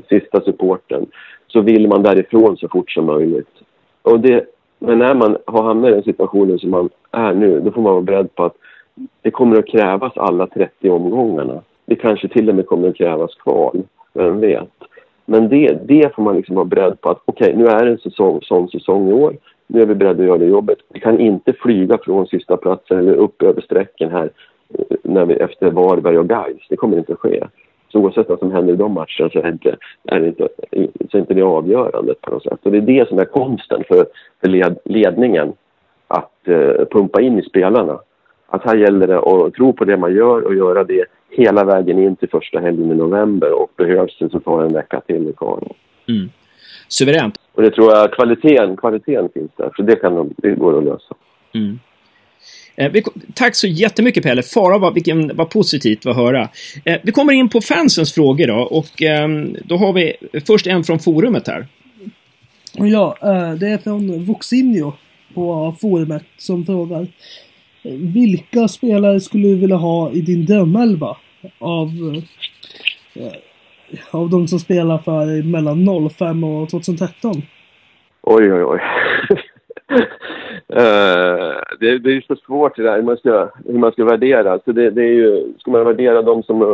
sista 0.10 0.41
supporten, 0.41 1.06
så 1.48 1.62
vill 1.62 1.88
man 1.88 2.04
därifrån 2.04 2.58
så 2.58 2.68
fort 2.68 2.91
som 2.91 3.06
möjligt. 3.06 3.50
Och 4.02 4.20
det, 4.20 4.46
men 4.80 4.98
när 4.98 5.14
man 5.14 5.38
har 5.46 5.64
hamnat 5.64 5.89
i 5.89 5.93
den 5.93 6.04
situationen 6.04 6.60
som 6.60 6.70
man 6.72 6.89
är 7.12 7.34
nu, 7.34 7.60
då 7.60 7.72
får 7.72 7.82
man 7.82 7.93
vara 7.93 8.02
beredd 8.02 8.36
på 8.36 8.43
att 8.43 8.56
det 9.22 9.32
kommer 9.32 9.60
att 9.60 9.68
krävas 9.68 10.18
alla 10.18 10.48
30 10.48 10.89
omgångarna. 10.89 11.62
Det 11.86 11.95
kanske 11.95 12.27
till 12.27 12.49
och 12.49 12.55
med 12.55 12.65
kommer 12.65 12.89
att 12.89 12.97
krävas 12.97 13.36
kval, 13.36 13.83
vem 14.13 14.39
vet. 14.39 14.69
Men 15.25 15.49
det, 15.49 15.88
det 15.88 16.15
får 16.15 16.23
man 16.23 16.36
liksom 16.36 16.55
vara 16.55 16.65
beredd 16.65 17.01
på 17.01 17.09
att 17.09 17.21
okej, 17.25 17.53
okay, 17.53 17.63
nu 17.63 17.67
är 17.67 17.86
det 17.86 17.91
en 17.91 17.97
säsong, 17.97 18.39
sån 18.41 18.69
säsong 18.69 19.09
i 19.09 19.13
år. 19.13 19.38
Nu 19.67 19.81
är 19.81 19.86
vi 19.86 19.95
beredda 19.95 20.21
att 20.21 20.27
göra 20.27 20.38
det 20.38 20.45
jobbet. 20.45 20.77
Vi 20.89 20.99
kan 20.99 21.19
inte 21.19 21.53
flyga 21.53 21.97
från 21.97 22.27
sista 22.27 22.57
platsen 22.57 22.97
eller 22.97 23.13
upp 23.13 23.41
över 23.41 23.61
strecken 23.61 24.11
här 24.11 24.29
eh, 24.73 24.97
när 25.03 25.25
vi, 25.25 25.33
efter 25.33 25.71
Varberg 25.71 26.17
och 26.17 26.29
Gais. 26.29 26.67
Det 26.69 26.75
kommer 26.75 26.97
inte 26.97 27.13
att 27.13 27.19
ske. 27.19 27.43
Så 27.91 27.99
oavsett 27.99 28.29
vad 28.29 28.39
som 28.39 28.51
händer 28.51 28.73
i 28.73 28.77
de 28.77 28.91
matcherna 28.91 29.29
så 29.31 29.39
är 29.39 29.47
inte, 29.47 29.75
är 30.03 30.19
det 30.19 30.27
inte, 30.27 30.47
så 31.11 31.17
är 31.17 31.21
inte 31.21 31.33
det 31.33 31.41
avgörande 31.41 32.13
på 32.21 32.31
något 32.31 32.43
sätt. 32.43 32.59
Och 32.63 32.71
det 32.71 32.77
är 32.77 32.81
det 32.81 33.07
som 33.07 33.19
är 33.19 33.25
konsten 33.25 33.83
för, 33.88 34.05
för 34.41 34.47
led, 34.47 34.77
ledningen. 34.86 35.53
Att 36.07 36.47
eh, 36.47 36.86
pumpa 36.91 37.21
in 37.21 37.39
i 37.39 37.41
spelarna. 37.41 37.99
Att 38.47 38.63
här 38.63 38.75
gäller 38.75 39.07
det 39.07 39.17
att 39.19 39.53
tro 39.53 39.73
på 39.73 39.86
det 39.86 39.97
man 39.97 40.15
gör 40.15 40.41
och 40.41 40.55
göra 40.55 40.83
det 40.83 41.05
hela 41.38 41.63
vägen 41.63 41.99
in 41.99 42.15
till 42.15 42.29
första 42.29 42.59
helgen 42.59 42.91
i 42.91 42.95
november. 42.95 43.51
Och 43.61 43.71
behövs 43.77 44.17
det 44.19 44.29
så 44.29 44.39
tar 44.39 44.59
det 44.59 44.67
en 44.67 44.73
vecka 44.73 45.01
till 45.01 45.33
kvar. 45.38 45.67
Mm. 46.09 46.29
Suveränt. 46.88 47.39
Och 47.53 47.61
det 47.61 47.71
tror 47.71 47.91
jag 47.91 48.13
kvaliteten, 48.13 48.77
kvaliteten 48.77 49.29
finns 49.33 49.51
där. 49.57 49.71
Så 49.75 49.81
det, 49.81 49.95
kan, 49.95 50.33
det 50.38 50.51
går 50.51 50.77
att 50.77 50.83
lösa. 50.83 51.15
Mm. 51.53 51.79
Eh, 52.75 52.91
vi, 52.91 53.03
tack 53.36 53.55
så 53.55 53.67
jättemycket 53.67 54.23
Pelle. 54.23 54.43
Fara 54.43 54.77
vad, 54.77 54.93
vilken, 54.93 55.36
vad 55.36 55.49
positivt 55.49 56.05
att 56.05 56.15
höra. 56.15 56.49
Eh, 56.86 56.99
vi 57.03 57.11
kommer 57.11 57.33
in 57.33 57.49
på 57.49 57.61
fansens 57.61 58.13
frågor 58.13 58.47
då 58.47 58.55
och 58.55 59.01
eh, 59.01 59.27
då 59.63 59.75
har 59.75 59.93
vi 59.93 60.13
först 60.47 60.67
en 60.67 60.83
från 60.83 60.99
forumet 60.99 61.47
här. 61.47 61.67
Ja, 62.73 63.17
eh, 63.21 63.51
det 63.51 63.67
är 63.67 63.77
från 63.77 64.25
Voxinho 64.25 64.93
på 65.33 65.75
forumet 65.81 66.23
som 66.38 66.65
frågar. 66.65 67.07
Vilka 68.13 68.67
spelare 68.67 69.19
skulle 69.19 69.47
du 69.47 69.55
vilja 69.55 69.75
ha 69.75 70.11
i 70.11 70.21
din 70.21 70.45
drömelva? 70.45 71.17
Av, 71.60 71.88
eh, 73.14 73.34
av 74.12 74.30
de 74.30 74.48
som 74.48 74.60
spelar 74.60 74.98
för 74.98 75.52
mellan 75.52 76.10
05 76.10 76.43
och 76.43 76.70
2013? 76.70 77.32
Oj, 78.22 78.54
oj, 78.54 78.64
oj. 78.64 78.80
Uh, 80.74 81.56
det, 81.80 81.98
det, 81.98 82.12
är 82.12 82.26
så 82.28 82.36
svårt 82.36 82.76
det 82.76 82.84
där, 82.84 82.96
hur 82.96 83.04
man 83.04 83.18
ska, 83.18 83.50
hur 83.66 83.80
man 83.80 83.91
ska 83.91 84.06
värdera. 84.06 84.60
Så 84.66 84.72
det, 84.72 84.89
det, 84.89 85.02
är 85.02 85.14
ju, 85.14 85.54
ska 85.60 85.72
man 85.72 85.86
värdera 85.86 86.22
dem 86.22 86.43
som 86.43 86.62
eh, 86.62 86.68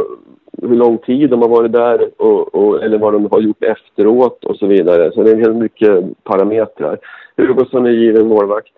hur 0.62 0.76
lång 0.76 0.98
tid 0.98 1.30
de 1.30 1.42
har 1.42 1.50
varit 1.50 1.72
där 1.72 2.10
och, 2.18 2.56
och, 2.56 2.84
eller 2.84 2.98
vad 2.98 3.14
de 3.14 3.28
har 3.32 3.40
gjort 3.40 3.64
efteråt 3.64 4.46
och 4.46 4.56
så 4.56 4.68
vidare. 4.68 5.12
Så 5.12 5.24
det 5.24 5.32
är 5.32 5.36
helt 5.36 5.56
mycket 5.56 6.24
parametrar. 6.24 6.98
Hugosson 7.38 7.86
är 7.86 7.92
given 7.92 8.28
målvakt. 8.28 8.74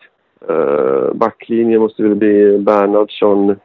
Eh, 0.49 0.55
uh, 0.55 1.13
backlinjen 1.13 1.81
måste 1.81 2.03
väl 2.03 2.15
bli 2.15 2.57
Bernhardsson 2.59 3.49
uh, 3.49 3.55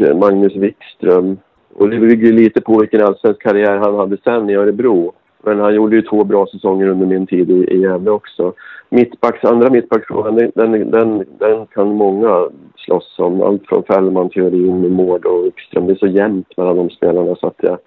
Eh, 0.00 0.16
Magnus 0.16 0.56
Wikström. 0.56 1.38
Och 1.74 1.90
det 1.90 1.98
bygger 1.98 2.32
lite 2.32 2.60
på 2.60 2.78
vilken 2.80 3.02
allsvensk 3.02 3.42
karriär 3.42 3.76
han 3.76 3.94
hade 3.94 4.16
sen 4.24 4.50
i 4.50 4.54
Örebro. 4.54 5.12
Men 5.42 5.60
han 5.60 5.74
gjorde 5.74 5.96
ju 5.96 6.02
två 6.02 6.24
bra 6.24 6.46
säsonger 6.46 6.86
under 6.86 7.06
min 7.06 7.26
tid 7.26 7.50
i, 7.50 7.74
i 7.74 7.80
Gävle 7.80 8.10
också. 8.10 8.52
Mittbacks, 8.88 9.44
andra 9.44 9.70
mittbacksfrågan, 9.70 10.36
den, 10.36 10.52
den, 10.54 10.90
den, 10.90 11.24
den, 11.38 11.66
kan 11.66 11.88
många 11.88 12.48
slåss 12.76 13.18
om. 13.18 13.42
Allt 13.42 13.66
från 13.66 13.82
Fällman, 13.82 14.28
Theorin, 14.28 14.92
Mård 14.92 15.24
och 15.24 15.44
Wikström. 15.44 15.86
Det 15.86 15.92
är 15.92 15.96
så 15.96 16.06
jämnt 16.06 16.56
mellan 16.56 16.76
de 16.76 16.90
spelarna 16.90 17.36
så 17.36 17.46
att 17.46 17.60
jag... 17.60 17.78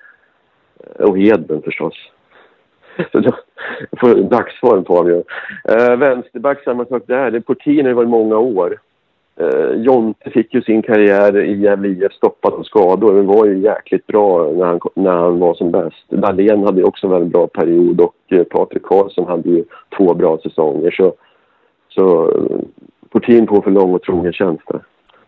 Och 0.99 1.17
Hedlund 1.19 1.63
förstås. 1.63 1.93
Så 3.11 3.19
då 3.19 3.31
får 3.99 4.15
dagsform 4.15 4.83
på 4.83 4.97
avgöra. 4.97 5.23
Uh, 5.71 5.91
eh, 5.91 5.97
vänsterback, 5.97 6.63
samma 6.63 6.85
sak 6.85 7.03
där. 7.05 7.31
Det 7.31 7.41
Portin 7.41 7.85
har 7.85 7.93
varit 7.93 8.09
många 8.09 8.37
år. 8.37 8.79
Eh, 9.39 9.81
Jonte 9.81 10.29
fick 10.29 10.53
ju 10.53 10.61
sin 10.61 10.81
karriär 10.81 11.37
i 11.37 11.61
Gävle 11.61 11.87
IF 11.87 12.13
stoppad 12.13 12.53
av 12.53 12.63
skador 12.63 13.13
men 13.13 13.27
var 13.27 13.45
ju 13.45 13.57
jäkligt 13.57 14.07
bra 14.07 14.51
när 14.51 14.65
han, 14.65 14.79
när 14.93 15.11
han 15.11 15.39
var 15.39 15.53
som 15.53 15.71
bäst. 15.71 16.09
Dahlén 16.09 16.63
hade 16.63 16.83
också 16.83 17.07
en 17.07 17.11
väldigt 17.11 17.31
bra 17.31 17.47
period 17.47 18.01
och 18.01 18.15
eh, 18.27 18.43
Patrik 18.43 18.83
Karlsson 18.83 19.27
hade 19.27 19.49
ju 19.49 19.63
två 19.97 20.13
bra 20.13 20.37
säsonger. 20.37 20.91
Så, 20.91 21.13
så 21.89 22.31
eh, 22.31 22.59
Portin 23.09 23.47
på 23.47 23.61
för 23.61 23.71
lång 23.71 23.93
och 23.93 24.01
trogen 24.01 24.33
tjänst 24.33 24.63
där. 24.67 24.81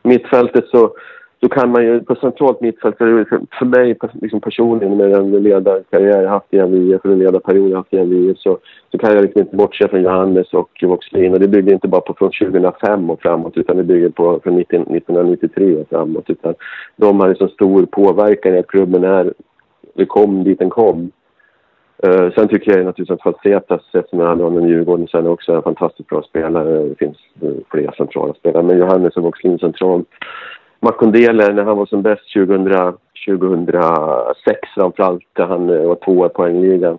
Mittfältet 0.03 0.67
så 0.67 0.93
då 1.41 1.49
kan 1.49 1.71
man 1.71 1.83
ju 1.83 1.99
på 1.99 2.15
centralt 2.15 2.61
mittfält, 2.61 2.97
för, 2.97 3.25
för 3.59 3.65
mig 3.65 3.97
liksom 4.13 4.41
personligen 4.41 4.97
med 4.97 5.11
den 5.11 5.31
ledarkarriär 5.31 6.21
jag 6.21 6.29
haft 6.29 6.53
i 6.53 6.57
IF, 6.57 7.05
eller 7.05 7.15
ledarperiod 7.15 7.71
jag 7.71 7.77
haft 7.77 7.93
i 7.93 7.97
IF, 7.97 8.37
så, 8.37 8.57
så 8.91 8.97
kan 8.97 9.13
jag 9.13 9.21
liksom 9.21 9.41
inte 9.41 9.55
bortse 9.55 9.87
från 9.87 10.03
Johannes 10.03 10.53
och 10.53 10.69
Voxlin. 10.81 11.33
Och 11.33 11.39
det 11.39 11.47
bygger 11.47 11.73
inte 11.73 11.87
bara 11.87 12.01
på 12.01 12.13
från 12.13 12.31
2005 12.51 13.09
och 13.09 13.21
framåt, 13.21 13.57
utan 13.57 13.77
det 13.77 13.83
bygger 13.83 14.09
på 14.09 14.39
från 14.43 14.55
19, 14.55 14.81
1993 14.81 15.75
och 15.75 15.89
framåt. 15.89 16.29
Utan 16.29 16.53
de 16.95 17.19
har 17.19 17.29
liksom 17.29 17.49
stor 17.49 17.85
påverkan 17.85 18.55
i 18.55 18.59
att 18.59 18.67
klubben 18.67 19.03
är, 19.03 19.33
det 19.93 20.05
kom 20.05 20.43
dit 20.43 20.59
den 20.59 20.69
kom. 20.69 21.11
Uh, 22.07 22.31
sen 22.31 22.47
tycker 22.47 22.77
jag 22.77 22.85
naturligtvis 22.85 23.15
att 23.15 23.23
Falsetas, 23.23 23.81
eftersom 23.93 24.19
jag 24.19 24.27
hade 24.27 24.43
honom 24.43 24.65
i 24.65 24.69
Djurgården, 24.69 25.07
sen 25.07 25.25
är 25.25 25.29
också 25.29 25.53
en 25.53 25.61
fantastiskt 25.61 26.09
bra 26.09 26.23
spelare. 26.23 26.83
Det 26.83 26.95
finns 26.95 27.17
eh, 27.41 27.47
uh, 27.47 27.55
fler 27.71 27.93
centrala 27.97 28.33
spelare, 28.33 28.63
men 28.63 28.77
Johannes 28.77 29.17
och 29.17 29.23
Voxlin 29.23 29.59
centralt 29.59 30.07
Makondele 30.83 31.53
när 31.53 31.63
han 31.63 31.77
var 31.77 31.85
som 31.85 32.01
bäst 32.01 32.33
2000, 32.33 32.97
2006 33.27 34.59
framförallt, 34.75 35.23
där 35.33 35.45
han 35.45 35.69
eh, 35.69 35.87
var 35.87 35.95
tvåa 35.95 36.25
i 36.25 36.29
poängligan, 36.29 36.97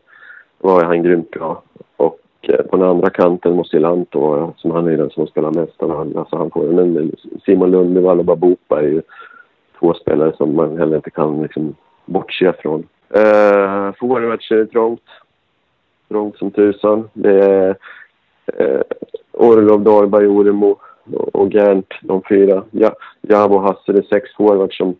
var 0.58 0.84
han 0.84 1.02
grymt 1.02 1.30
bra. 1.30 1.62
Och 1.96 2.20
eh, 2.42 2.62
på 2.62 2.76
den 2.76 2.88
andra 2.88 3.10
kanten 3.10 3.56
måste 3.56 3.78
Lanto 3.78 4.20
vara, 4.20 4.52
som 4.56 4.70
han 4.70 4.86
är 4.86 4.96
den 4.96 5.10
som 5.10 5.26
spelar 5.26 5.50
mest 5.50 5.82
av 5.82 5.90
alla. 5.90 6.24
så 6.24 6.36
han 6.36 6.50
får, 6.50 6.72
men 6.72 6.96
eh, 6.96 7.08
Simon 7.44 7.70
Lundevall 7.70 8.18
och 8.18 8.24
Babupa 8.24 8.78
är 8.80 8.86
ju 8.86 9.02
två 9.80 9.94
spelare 9.94 10.32
som 10.36 10.56
man 10.56 10.78
heller 10.78 10.96
inte 10.96 11.10
kan 11.10 11.42
liksom 11.42 11.74
bortse 12.04 12.52
från. 12.52 12.80
Uh, 13.16 13.92
Forwards 14.00 14.50
är 14.50 14.64
trångt. 14.64 15.04
Trångt 16.08 16.38
som 16.38 16.50
tusan. 16.50 17.08
Det 17.12 17.44
är 17.44 17.68
uh, 18.60 18.82
Orlov, 19.32 19.82
Dahlberg, 19.82 20.26
Oremo 20.26 20.78
och 21.32 21.50
Gant, 21.50 21.88
de 22.03 22.22
fyra. 22.28 22.64
Ja, 22.70 22.94
Javo 23.20 23.55
och 23.55 23.62
Hasse, 23.62 23.92
det 23.92 23.98
är 23.98 24.03
sex 24.03 24.30
forwards 24.36 24.76
som 24.76 24.96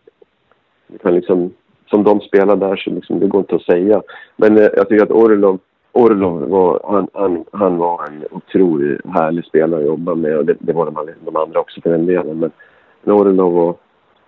kan 1.01 1.15
liksom, 1.15 1.53
som 1.89 2.03
de 2.03 2.21
spelar 2.21 2.55
där 2.55 2.75
så 2.75 2.89
liksom, 2.89 3.19
det 3.19 3.27
går 3.27 3.39
inte 3.39 3.55
att 3.55 3.61
säga. 3.61 4.01
Men 4.35 4.57
eh, 4.57 4.69
jag 4.75 4.89
tycker 4.89 5.03
att 5.03 5.11
Orlov, 5.11 5.59
Orlov 5.91 6.49
var, 6.49 6.79
han, 6.83 7.07
han, 7.13 7.45
han 7.51 7.77
var 7.77 8.07
en 8.07 8.23
otroligt 8.31 9.01
härlig 9.05 9.45
spelare 9.45 9.81
att 9.81 9.87
jobba 9.87 10.15
med 10.15 10.37
och 10.37 10.45
det, 10.45 10.55
det 10.59 10.73
var 10.73 10.85
de, 10.85 11.09
de 11.25 11.35
andra 11.35 11.59
också 11.59 11.81
för 11.81 11.89
den 11.89 12.05
delen. 12.05 12.39
Men, 12.39 12.51
men 13.03 13.15
Orlov 13.15 13.59
och 13.59 13.79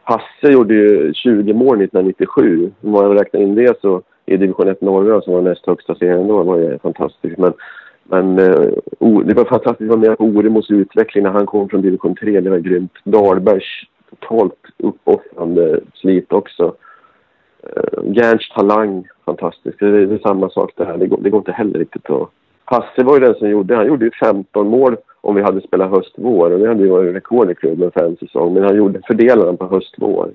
Hasse 0.04 0.52
gjorde 0.54 0.74
ju 0.74 1.14
20 1.14 1.54
mål 1.54 1.82
1997. 1.82 2.72
Om 2.82 2.92
man 2.92 3.18
räknar 3.18 3.42
in 3.42 3.56
det 3.56 3.82
så 3.82 4.02
i 4.26 4.38
division 4.38 4.68
1 4.68 4.82
norra 4.82 5.22
som 5.22 5.34
var 5.34 5.42
näst 5.42 5.66
högsta 5.66 5.96
serien 5.96 6.28
då 6.28 6.44
var 6.44 6.58
det 6.58 6.80
fantastiskt. 6.82 7.38
Men 7.38 7.54
men 8.10 8.40
eh, 8.40 8.70
det 9.26 9.34
var 9.34 9.46
fantastiskt 9.46 9.92
att 9.92 10.00
vara 10.00 10.10
med 10.10 10.18
på 10.18 10.24
Oremos 10.24 10.72
utveckling 10.72 11.24
när 11.24 11.32
han 11.32 11.46
kom 11.46 11.70
från 11.70 11.82
division 11.82 12.16
3. 12.16 12.42
Det 12.42 12.50
var 12.50 12.58
grymt. 12.58 12.92
Dahlbergs 13.04 13.84
totalt 14.10 14.60
uppoffrande 14.78 15.80
slit 15.94 16.34
också. 16.34 16.76
Eh, 17.64 18.04
Gerns 18.04 18.50
talang, 18.50 19.08
fantastiskt. 19.26 19.80
Det 19.80 19.86
är, 19.86 19.92
det 19.92 20.16
är 20.16 20.20
samma 20.20 20.50
sak 20.50 20.72
där. 20.76 20.98
Det 20.98 21.08
går, 21.08 21.20
det 21.22 21.30
går 21.30 21.38
inte 21.38 21.52
heller 21.52 21.80
riktigt 21.80 22.10
att... 22.10 22.30
Hasse 22.68 23.04
var 23.04 23.14
ju 23.14 23.26
den 23.26 23.36
som 23.36 23.50
gjorde, 23.50 23.76
han 23.76 23.88
gjorde 23.88 24.06
ju 24.06 24.12
15 24.12 24.68
mål 24.68 24.98
om 25.22 25.36
vi 25.36 25.42
hade 25.42 25.62
spelat 25.62 25.92
höst-vår. 25.92 26.52
Och 26.52 26.60
det 26.60 26.68
hade 26.68 26.84
ju 26.84 26.90
varit 26.90 27.16
rekord 27.16 27.52
i 27.52 27.56
klubben 27.56 27.92
för 27.92 28.06
en 28.06 28.18
säsong. 28.18 28.54
Men 28.54 28.64
han 28.64 28.76
gjorde 28.76 29.02
fördelaren 29.08 29.58
på 29.58 29.68
höst-vår. 29.68 30.30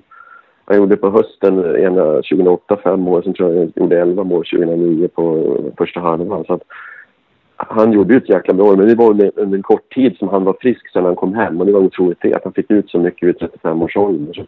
Han 0.65 0.77
gjorde 0.77 0.97
på 0.97 1.09
hösten 1.09 1.75
ena 1.75 2.03
2008 2.03 2.77
fem 2.83 2.99
mål, 2.99 3.23
sen 3.23 3.33
tror 3.33 3.49
jag 3.49 3.59
han 3.59 3.73
gjorde 3.75 4.01
11 4.01 4.23
mål 4.23 4.45
2009 4.45 5.07
på 5.07 5.55
första 5.77 5.99
halvan. 5.99 6.43
Så 6.45 6.53
att 6.53 6.63
han 7.69 7.93
gjorde 7.93 8.13
ju 8.13 8.17
ett 8.17 8.29
jäkla 8.29 8.53
bra 8.53 8.65
år, 8.65 8.75
men 8.75 8.87
det 8.87 8.95
var 8.95 9.09
under, 9.09 9.31
under 9.35 9.57
en 9.57 9.63
kort 9.63 9.93
tid 9.93 10.17
som 10.17 10.29
han 10.29 10.43
var 10.43 10.57
frisk 10.61 10.91
sen 10.91 11.05
han 11.05 11.15
kom 11.15 11.33
hem. 11.33 11.59
Och 11.59 11.65
det 11.65 11.71
var 11.71 11.79
otroligt 11.79 12.17
det, 12.21 12.33
att 12.33 12.43
han 12.43 12.53
fick 12.53 12.71
ut 12.71 12.89
så 12.89 12.99
mycket 12.99 13.29
vid 13.29 13.39
35 13.39 13.81
års 13.81 13.97
ålder. 13.97 14.45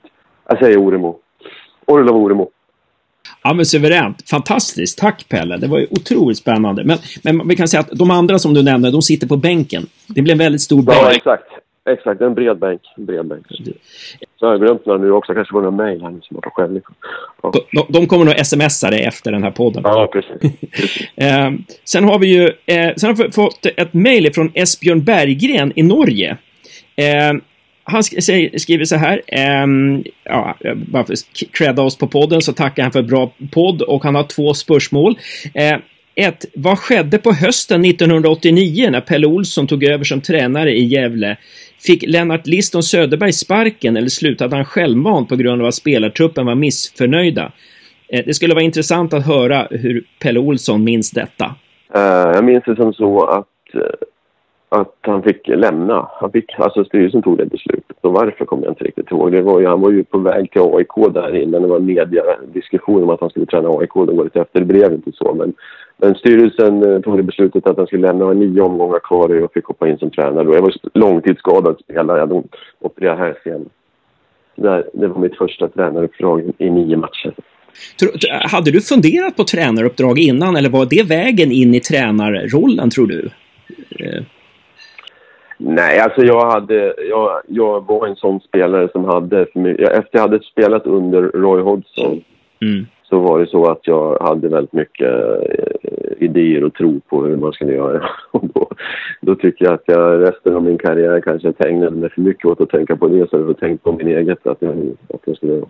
jag 0.47 0.59
säger 0.59 0.77
Oremo. 0.77 1.19
Orlov 1.85 2.17
Oremo. 2.17 2.49
Ja, 3.43 3.53
men 3.53 3.65
suveränt. 3.65 4.29
Fantastiskt. 4.29 4.99
Tack 4.99 5.29
Pelle. 5.29 5.57
Det 5.57 5.67
var 5.67 5.79
ju 5.79 5.87
otroligt 5.91 6.37
spännande. 6.37 6.83
Men, 6.83 6.97
men 7.23 7.47
vi 7.47 7.55
kan 7.55 7.67
säga 7.67 7.81
att 7.81 7.89
de 7.91 8.11
andra 8.11 8.39
som 8.39 8.53
du 8.53 8.63
nämnde, 8.63 8.91
de 8.91 9.01
sitter 9.01 9.27
på 9.27 9.37
bänken. 9.37 9.85
Det 10.07 10.21
blir 10.21 10.31
en 10.31 10.39
väldigt 10.39 10.61
stor 10.61 10.83
bänk. 10.83 10.97
Ja, 11.01 11.11
exakt. 11.11 11.43
Exakt, 11.89 12.21
en 12.21 12.33
bred 12.33 12.59
bänk. 12.59 12.81
En 12.97 13.05
bred 13.05 13.27
bänk. 13.27 13.45
Så 14.43 14.47
har 14.47 14.53
jag 14.53 14.61
glömt 14.61 14.85
några 14.85 14.99
nu 14.99 15.11
också. 15.11 15.33
Kanske 15.33 15.53
var 15.53 15.61
några 15.61 15.85
mejl 15.85 16.01
här 16.01 16.09
som 16.09 16.35
var 16.35 16.41
på 16.41 16.49
själv. 16.49 16.81
Ja. 17.43 17.53
De, 17.71 17.85
de, 17.89 18.07
kommer 18.07 18.25
nog 18.25 18.45
smsa 18.45 18.89
dig 18.89 19.03
efter 19.03 19.31
den 19.31 19.43
här 19.43 19.51
podden. 19.51 19.81
Ja, 19.85 20.09
precis. 20.13 20.57
eh, 21.15 21.51
sen 21.83 22.03
har 22.03 22.19
vi 22.19 22.27
ju 22.27 22.45
eh, 22.45 22.93
sen 22.97 23.09
har 23.09 23.23
vi 23.23 23.31
fått 23.31 23.65
ett 23.65 23.93
mejl 23.93 24.33
från 24.33 24.51
Esbjörn 24.53 25.03
Berggren 25.03 25.73
i 25.75 25.83
Norge. 25.83 26.37
Eh, 26.95 27.33
han 27.83 28.03
skriver 28.03 28.85
så 28.85 28.95
här. 28.95 29.21
Eh, 29.27 29.67
ja, 30.23 30.55
bara 30.75 31.03
för 31.03 31.13
att 31.13 31.51
credda 31.51 31.81
oss 31.81 31.97
på 31.97 32.07
podden 32.07 32.41
så 32.41 32.53
tackar 32.53 32.83
han 32.83 32.91
för 32.91 33.03
bra 33.03 33.31
podd 33.51 33.81
och 33.81 34.03
han 34.03 34.15
har 34.15 34.23
två 34.23 34.53
spörsmål. 34.53 35.17
Eh, 35.53 35.77
1. 36.15 36.45
Vad 36.55 36.79
skedde 36.79 37.17
på 37.17 37.31
hösten 37.31 37.85
1989 37.85 38.89
när 38.91 39.01
Pelle 39.01 39.27
Olsson 39.27 39.67
tog 39.67 39.83
över 39.83 40.03
som 40.03 40.21
tränare 40.21 40.71
i 40.71 40.83
Gävle? 40.83 41.37
Fick 41.79 42.03
Lennart 42.07 42.47
Liston 42.47 42.83
Söderberg 42.83 43.33
sparken 43.33 43.97
eller 43.97 44.07
slutade 44.07 44.55
han 44.55 44.65
självmant 44.65 45.29
på 45.29 45.35
grund 45.35 45.61
av 45.61 45.67
att 45.67 45.75
spelartruppen 45.75 46.45
var 46.45 46.55
missförnöjda? 46.55 47.51
Eh, 48.07 48.23
det 48.25 48.33
skulle 48.33 48.53
vara 48.53 48.63
intressant 48.63 49.13
att 49.13 49.27
höra 49.27 49.67
hur 49.71 50.03
Pelle 50.21 50.39
Olsson 50.39 50.83
minns 50.83 51.11
detta. 51.11 51.45
Eh, 51.95 52.31
jag 52.35 52.43
minns 52.43 52.63
det 52.63 52.75
som 52.75 52.93
så 52.93 53.25
att, 53.25 53.47
eh, 53.73 53.81
att 54.69 54.97
han 55.01 55.23
fick 55.23 55.47
lämna. 55.47 56.09
Han 56.21 56.31
fick, 56.31 56.59
alltså 56.59 56.85
styrelsen 56.85 57.21
tog 57.21 57.37
det 57.37 57.45
beslutet. 57.45 57.97
Och 58.01 58.13
varför 58.13 58.45
kommer 58.45 58.63
jag 58.63 58.71
inte 58.71 58.83
riktigt 58.83 59.11
ihåg. 59.11 59.31
Det 59.31 59.41
var 59.41 59.59
ju, 59.59 59.67
han 59.67 59.81
var 59.81 59.91
ju 59.91 60.03
på 60.03 60.17
väg 60.17 60.51
till 60.51 60.61
AIK 60.61 61.13
där 61.13 61.35
innan 61.35 61.61
det 61.61 61.67
var 61.67 61.79
mediediskussion 61.79 63.03
om 63.03 63.09
att 63.09 63.21
han 63.21 63.29
skulle 63.29 63.45
träna 63.45 63.69
AIK 63.69 63.95
året 63.95 64.35
efter. 64.35 64.59
Det 64.59 64.65
blev 64.65 64.93
inte 64.93 65.11
så. 65.11 65.33
Men, 65.33 65.53
men 65.97 66.15
styrelsen 66.15 66.83
eh, 66.83 67.01
tog 67.01 67.17
det 67.17 67.23
beslutet 67.23 67.67
att 67.67 67.77
han 67.77 67.87
skulle 67.87 68.07
lämna. 68.07 68.19
Det 68.19 68.25
var 68.25 68.33
nio 68.33 68.61
omgångar 68.61 68.99
kvar 68.99 69.29
och 69.29 69.35
jag 69.35 69.53
fick 69.53 69.65
hoppa 69.65 69.87
in 69.87 69.97
som 69.97 70.11
tränare. 70.11 70.53
Jag 70.53 70.61
var 70.61 70.73
långtidsskadad 70.93 71.79
spelare. 71.83 72.19
Jag 72.19 72.27
hade 72.99 73.23
här 73.23 73.37
sen. 73.43 73.69
Det, 74.55 75.07
var 75.07 75.19
mitt 75.19 75.37
första 75.37 75.67
tränaruppdrag 75.67 76.51
i 76.57 76.69
nio 76.69 76.97
matcher. 76.97 77.33
Hade 78.51 78.71
du 78.71 78.81
funderat 78.81 79.35
på 79.35 79.43
tränaruppdrag 79.43 80.19
innan 80.19 80.55
eller 80.55 80.69
var 80.69 80.85
det 80.85 81.03
vägen 81.03 81.51
in 81.51 81.73
i 81.73 81.79
tränarrollen 81.79 82.89
tror 82.89 83.07
du? 83.07 83.29
Eh. 83.99 84.23
Nej, 85.57 85.99
alltså 85.99 86.21
jag, 86.21 86.51
hade, 86.51 86.93
jag, 87.09 87.41
jag 87.47 87.87
var 87.87 88.07
en 88.07 88.15
sån 88.15 88.39
spelare 88.39 88.89
som 88.91 89.05
hade... 89.05 89.41
Efter 89.41 90.09
jag 90.11 90.21
hade 90.21 90.43
spelat 90.43 90.85
under 90.85 91.21
Roy 91.21 91.61
Hodgson 91.61 92.21
mm 92.61 92.85
så 93.13 93.19
var 93.19 93.39
det 93.39 93.47
så 93.47 93.71
att 93.71 93.87
jag 93.87 94.17
hade 94.21 94.49
väldigt 94.49 94.73
mycket 94.73 95.11
eh, 95.11 96.13
idéer 96.17 96.63
och 96.63 96.73
tro 96.73 96.99
på 96.99 97.23
hur 97.25 97.37
man 97.37 97.53
skulle 97.53 97.73
göra. 97.73 98.09
Och 98.31 98.45
då, 98.53 98.67
då 99.21 99.35
tycker 99.35 99.65
jag 99.65 99.73
att 99.73 99.83
jag 99.85 100.21
resten 100.21 100.55
av 100.55 100.63
min 100.63 100.77
karriär 100.77 101.21
kanske 101.21 101.53
ägnade 101.59 101.95
mig 101.95 102.09
för 102.09 102.21
mycket 102.21 102.45
åt 102.45 102.61
att 102.61 102.69
tänka 102.69 102.95
på 102.95 103.07
det 103.07 103.29
så 103.29 103.37
jag 103.37 103.59
tänkt 103.59 103.83
på 103.83 103.91
min 103.91 104.07
eget, 104.07 104.47
att 104.47 104.57
jag, 104.61 104.75
att 105.13 105.21
jag 105.25 105.37
skulle 105.37 105.61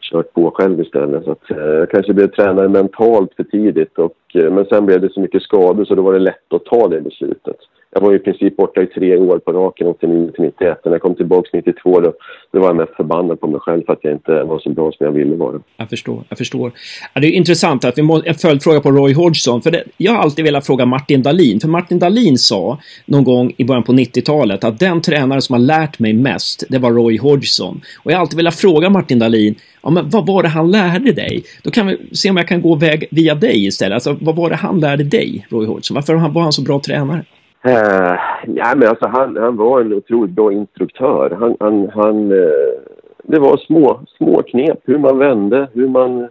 kört 0.00 0.32
på 0.32 0.50
själv 0.50 0.80
istället. 0.80 1.24
Så 1.24 1.30
att, 1.30 1.50
eh, 1.50 1.56
jag 1.56 1.90
kanske 1.90 2.12
blev 2.12 2.26
tränare 2.26 2.68
mentalt 2.68 3.34
för 3.36 3.44
tidigt. 3.44 3.98
Och, 3.98 4.16
eh, 4.34 4.50
men 4.52 4.64
sen 4.64 4.86
blev 4.86 5.00
det 5.00 5.12
så 5.12 5.20
mycket 5.20 5.42
skador 5.42 5.84
så 5.84 5.94
då 5.94 6.02
var 6.02 6.12
det 6.12 6.18
lätt 6.18 6.52
att 6.52 6.64
ta 6.64 6.88
det 6.88 7.00
beslutet. 7.00 7.56
Jag 7.96 8.00
var 8.00 8.14
i 8.14 8.18
princip 8.18 8.56
borta 8.56 8.82
i 8.82 8.86
tre 8.86 9.16
år 9.16 9.38
på 9.38 9.52
raken, 9.52 9.86
89 9.86 10.30
till 10.34 10.44
91. 10.44 10.84
När 10.84 10.92
jag 10.92 11.00
kom 11.00 11.14
tillbaka 11.14 11.48
92 11.52 12.00
då, 12.00 12.12
då 12.52 12.60
var 12.60 12.66
jag 12.66 12.76
mest 12.76 12.96
förbannad 12.96 13.40
på 13.40 13.46
mig 13.46 13.60
själv 13.60 13.82
för 13.86 13.92
att 13.92 13.98
jag 14.02 14.12
inte 14.12 14.42
var 14.42 14.58
så 14.58 14.70
bra 14.70 14.92
som 14.92 15.06
jag 15.06 15.12
ville 15.12 15.36
vara. 15.36 15.60
Jag 15.76 15.90
förstår, 15.90 16.24
jag 16.28 16.38
förstår. 16.38 16.72
Ja, 17.14 17.20
det 17.20 17.26
är 17.26 17.32
intressant 17.32 17.84
att 17.84 17.98
vi 17.98 18.02
måste, 18.02 18.28
en 18.28 18.34
följdfråga 18.34 18.80
på 18.80 18.90
Roy 18.90 19.12
Hodgson. 19.12 19.62
För 19.62 19.70
det, 19.70 19.84
jag 19.96 20.12
har 20.12 20.18
alltid 20.18 20.44
velat 20.44 20.66
fråga 20.66 20.86
Martin 20.86 21.22
Dahlin. 21.22 21.60
För 21.60 21.68
Martin 21.68 21.98
Dahlin 21.98 22.38
sa 22.38 22.78
någon 23.06 23.24
gång 23.24 23.52
i 23.56 23.64
början 23.64 23.82
på 23.82 23.92
90-talet 23.92 24.64
att 24.64 24.78
den 24.78 25.00
tränare 25.00 25.40
som 25.40 25.52
har 25.52 25.60
lärt 25.60 25.98
mig 25.98 26.12
mest, 26.12 26.64
det 26.68 26.78
var 26.78 26.92
Roy 26.92 27.18
Hodgson. 27.18 27.80
Och 28.02 28.10
jag 28.10 28.16
har 28.16 28.20
alltid 28.20 28.36
velat 28.36 28.54
fråga 28.54 28.90
Martin 28.90 29.18
Dahlin, 29.18 29.54
ja, 29.82 29.90
men 29.90 30.10
vad 30.10 30.26
var 30.26 30.42
det 30.42 30.48
han 30.48 30.70
lärde 30.70 31.12
dig? 31.12 31.42
Då 31.62 31.70
kan 31.70 31.86
vi 31.86 31.96
se 32.12 32.30
om 32.30 32.36
jag 32.36 32.48
kan 32.48 32.62
gå 32.62 32.74
väg 32.74 33.08
via 33.10 33.34
dig 33.34 33.66
istället. 33.66 33.94
Alltså, 33.94 34.16
vad 34.20 34.36
var 34.36 34.50
det 34.50 34.56
han 34.56 34.80
lärde 34.80 35.04
dig, 35.04 35.46
Roy 35.48 35.66
Hodgson? 35.66 35.94
Varför 35.94 36.14
var 36.14 36.42
han 36.42 36.52
så 36.52 36.62
bra 36.62 36.80
tränare? 36.80 37.24
Uh, 37.66 38.16
ja, 38.46 38.72
men 38.76 38.88
alltså, 38.88 39.06
han, 39.08 39.36
han 39.36 39.56
var 39.56 39.80
en 39.80 39.92
otroligt 39.92 40.30
bra 40.30 40.52
instruktör. 40.52 41.36
Han, 41.40 41.56
han, 41.60 41.90
han, 41.94 42.32
uh, 42.32 42.80
det 43.22 43.38
var 43.38 43.56
små, 43.56 44.00
små 44.16 44.42
knep, 44.42 44.78
hur 44.84 44.98
man 44.98 45.18
vände, 45.18 45.68
hur 45.72 45.88
man, 45.88 46.28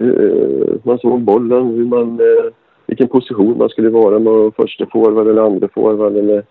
uh, 0.00 0.74
man 0.82 0.98
såg 0.98 1.20
bollen, 1.20 1.66
hur 1.66 1.84
man, 1.84 2.20
vilken 2.86 3.08
position 3.08 3.58
man 3.58 3.68
skulle 3.68 3.90
vara 3.90 4.18
med 4.18 4.54
första 4.56 4.86
forward 4.86 5.28
eller 5.28 5.42
andra 5.42 5.68
forward 5.68 6.16
eller 6.16 6.44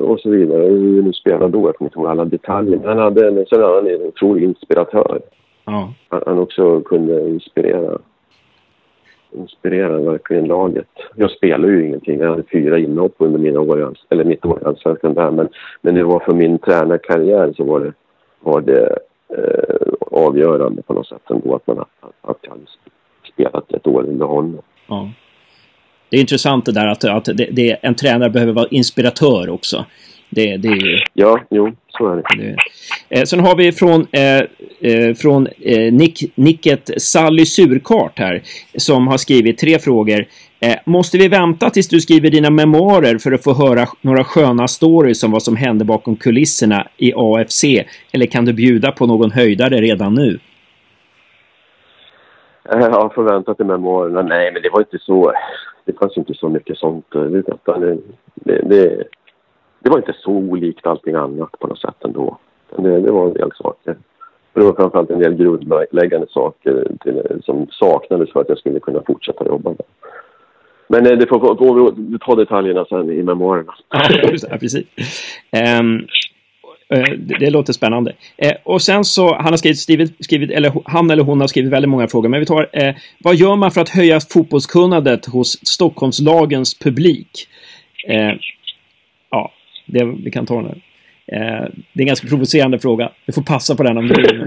och 0.00 0.20
så 0.20 0.30
vidare. 0.30 0.62
Hur 0.62 0.78
vi 0.78 1.02
nu 1.02 1.12
spelade 1.12 1.52
då, 1.52 1.68
jag 1.68 1.76
kommer 1.76 1.88
inte 1.88 1.98
ihåg 1.98 2.08
alla 2.08 2.24
detaljer. 2.24 2.78
Men 2.78 2.88
han 2.88 2.98
hade 2.98 3.28
en, 3.28 3.46
sen 3.46 3.62
han 3.62 3.86
en 3.86 4.02
otrolig 4.02 4.44
inspiratör. 4.44 5.20
Ja. 5.64 5.92
Han, 6.08 6.22
han 6.26 6.38
också 6.38 6.80
kunde 6.80 7.28
inspirera 7.28 7.98
inspirerar 9.36 9.98
verkligen 9.98 10.44
laget. 10.44 10.88
Jag 11.14 11.30
spelar 11.30 11.68
ju 11.68 11.86
ingenting. 11.86 12.20
Jag 12.20 12.30
hade 12.30 12.42
fyra 12.52 12.78
inhopp 12.78 13.14
under 13.18 13.38
mina 13.38 13.60
år, 13.60 13.94
eller 14.10 14.24
mitt 14.24 14.44
år 14.44 14.62
i 14.62 14.64
Allsvenskan 14.64 15.14
där. 15.14 15.30
Men, 15.30 15.48
men 15.80 15.94
det 15.94 16.04
var 16.04 16.20
för 16.20 16.34
min 16.34 16.58
tränarkarriär 16.58 17.52
så 17.56 17.64
var 17.64 17.80
det, 17.80 17.92
var 18.40 18.60
det 18.60 18.98
eh, 19.28 19.92
avgörande 20.10 20.82
på 20.82 20.92
något 20.92 21.08
sätt 21.08 21.30
ändå 21.30 21.54
att 21.54 21.66
man 21.66 21.84
att 22.20 22.38
jag 22.40 22.50
hade 22.50 22.66
spelat 23.32 23.72
ett 23.72 23.86
år 23.86 24.02
under 24.02 24.26
honom. 24.26 24.62
Ja. 24.86 25.10
Det 26.08 26.16
är 26.16 26.20
intressant 26.20 26.64
det 26.66 26.72
där 26.72 26.86
att, 26.86 27.04
att 27.04 27.24
det, 27.24 27.48
det, 27.52 27.78
en 27.82 27.94
tränare 27.94 28.30
behöver 28.30 28.52
vara 28.52 28.68
inspiratör 28.70 29.50
också. 29.50 29.84
Det, 30.30 30.56
det 30.56 30.68
är 30.68 30.86
ju... 30.86 30.98
Ja, 31.14 31.40
jo, 31.50 31.72
så 31.98 32.08
är 32.08 32.22
det. 32.36 32.56
Eh, 33.08 33.24
sen 33.24 33.40
har 33.40 33.56
vi 33.56 33.72
från, 33.72 34.06
eh, 34.12 34.38
eh, 34.80 35.14
från 35.14 35.46
eh, 35.46 35.92
Nick, 35.92 36.32
Nicket 36.34 37.02
Sally 37.02 37.46
Surkart 37.46 38.18
här 38.18 38.42
som 38.76 39.08
har 39.08 39.16
skrivit 39.16 39.58
tre 39.58 39.78
frågor. 39.78 40.26
Eh, 40.60 40.76
måste 40.84 41.18
vi 41.18 41.28
vänta 41.28 41.70
tills 41.70 41.88
du 41.88 42.00
skriver 42.00 42.30
dina 42.30 42.50
memoarer 42.50 43.18
för 43.18 43.32
att 43.32 43.44
få 43.44 43.54
höra 43.54 43.86
några 44.00 44.24
sköna 44.24 44.68
stories 44.68 45.24
om 45.24 45.30
vad 45.30 45.42
som 45.42 45.56
hände 45.56 45.84
bakom 45.84 46.16
kulisserna 46.16 46.86
i 46.96 47.12
AFC? 47.16 47.64
Eller 48.12 48.26
kan 48.26 48.44
du 48.44 48.52
bjuda 48.52 48.92
på 48.92 49.06
någon 49.06 49.30
höjdare 49.30 49.80
redan 49.80 50.14
nu? 50.14 50.38
Eh, 52.72 52.78
ja, 52.78 53.12
får 53.14 53.22
vänta 53.22 53.54
till 53.54 53.66
memoarerna. 53.66 54.22
Nej, 54.22 54.52
men 54.52 54.62
det 54.62 54.70
var 54.70 54.80
inte 54.80 54.98
så. 54.98 55.32
Det 55.84 55.98
fanns 55.98 56.16
inte 56.16 56.34
så 56.34 56.48
mycket 56.48 56.78
sånt. 56.78 57.06
Det, 57.10 57.42
det, 58.34 58.62
det, 58.62 59.04
det 59.86 59.90
var 59.90 59.98
inte 59.98 60.16
så 60.20 60.30
olikt 60.30 60.86
allting 60.86 61.14
annat 61.14 61.52
på 61.60 61.66
något 61.66 61.80
sätt 61.80 62.04
ändå. 62.04 62.38
Det, 62.76 63.00
det 63.00 63.12
var 63.12 63.26
en 63.26 63.32
del 63.32 63.50
saker. 63.54 63.96
Det 64.52 64.60
var 64.60 64.72
framförallt 64.72 65.10
en 65.10 65.18
del 65.18 65.34
grundläggande 65.34 66.26
saker 66.30 66.86
till, 67.00 67.42
som 67.44 67.66
saknades 67.70 68.32
för 68.32 68.40
att 68.40 68.48
jag 68.48 68.58
skulle 68.58 68.80
kunna 68.80 69.02
fortsätta 69.06 69.46
jobba 69.46 69.70
där. 69.70 69.86
Men 70.88 71.06
eh, 71.06 71.18
det 71.18 71.26
får 71.26 71.38
gå 71.38 71.94
vi 71.96 72.18
ta 72.18 72.34
detaljerna 72.34 72.84
sen 72.84 73.10
i 73.10 73.22
memoarerna. 73.22 73.74
ja, 74.50 74.56
precis. 74.60 74.86
Um, 75.80 76.06
det, 77.18 77.36
det, 77.38 77.50
låter 77.50 77.72
spännande. 77.72 78.10
Uh, 78.44 78.52
och 78.64 78.82
sen 78.82 79.04
så, 79.04 79.34
han 79.34 79.52
har 79.52 79.56
skrivit, 79.56 79.78
skrivit, 79.78 80.24
skrivit, 80.24 80.50
eller 80.50 80.72
han 80.84 81.10
eller 81.10 81.22
hon 81.22 81.40
har 81.40 81.48
skrivit 81.48 81.72
väldigt 81.72 81.88
många 81.88 82.08
frågor, 82.08 82.28
men 82.28 82.40
vi 82.40 82.46
tar, 82.46 82.62
uh, 82.62 82.94
vad 83.18 83.34
gör 83.34 83.56
man 83.56 83.70
för 83.70 83.80
att 83.80 83.88
höja 83.88 84.20
fotbollskunnandet 84.20 85.26
hos 85.26 85.66
Stockholmslagens 85.66 86.78
publik? 86.78 87.48
Uh, 88.10 88.38
det, 89.86 90.04
vi 90.24 90.30
kan 90.30 90.46
ta 90.46 90.54
den 90.54 90.64
här. 90.64 90.82
Eh, 91.28 91.70
det 91.92 92.00
är 92.00 92.02
en 92.02 92.06
ganska 92.06 92.28
provocerande 92.28 92.78
fråga. 92.78 93.10
Du 93.26 93.32
får 93.32 93.42
passa 93.42 93.76
på 93.76 93.82
den 93.82 93.98
om 93.98 94.08
du 94.08 94.14
vill. 94.14 94.44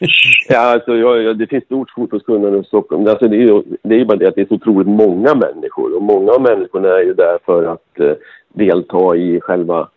ja, 0.48 0.58
alltså, 0.58 0.96
ja, 0.96 1.16
ja, 1.16 1.34
det 1.34 1.46
finns 1.46 1.64
stort 1.64 1.90
fotbollskunnande 1.90 2.58
i 2.58 2.64
Stockholm. 2.64 3.06
Alltså, 3.08 3.28
det, 3.28 3.36
är 3.36 3.40
ju, 3.40 3.62
det 3.82 3.94
är 3.94 3.98
ju 3.98 4.04
bara 4.04 4.18
det 4.18 4.28
att 4.28 4.34
det 4.34 4.40
är 4.40 4.46
så 4.46 4.54
otroligt 4.54 4.88
många 4.88 5.34
människor. 5.34 5.96
Och 5.96 6.02
många 6.02 6.32
av 6.32 6.42
människorna 6.42 6.88
är 6.88 7.02
ju 7.02 7.14
där 7.14 7.38
för 7.44 7.64
att 7.64 8.00
eh, 8.00 8.12
delta 8.54 9.16
i 9.16 9.40
själva 9.40 9.88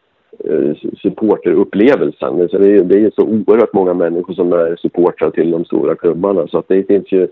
eh, 0.45 0.75
supporterupplevelsen. 1.01 2.49
Så 2.49 2.57
det, 2.57 2.75
är, 2.75 2.83
det 2.83 2.99
är 2.99 3.11
så 3.15 3.23
oerhört 3.23 3.73
många 3.73 3.93
människor 3.93 4.33
som 4.33 4.53
är 4.53 4.75
supportrar 4.75 5.29
till 5.29 5.51
de 5.51 5.65
stora 5.65 5.95
klubbarna. 5.95 6.47
Så 6.47 6.57
att 6.57 6.67
det 6.67 6.87
finns 6.87 7.11
ju 7.11 7.27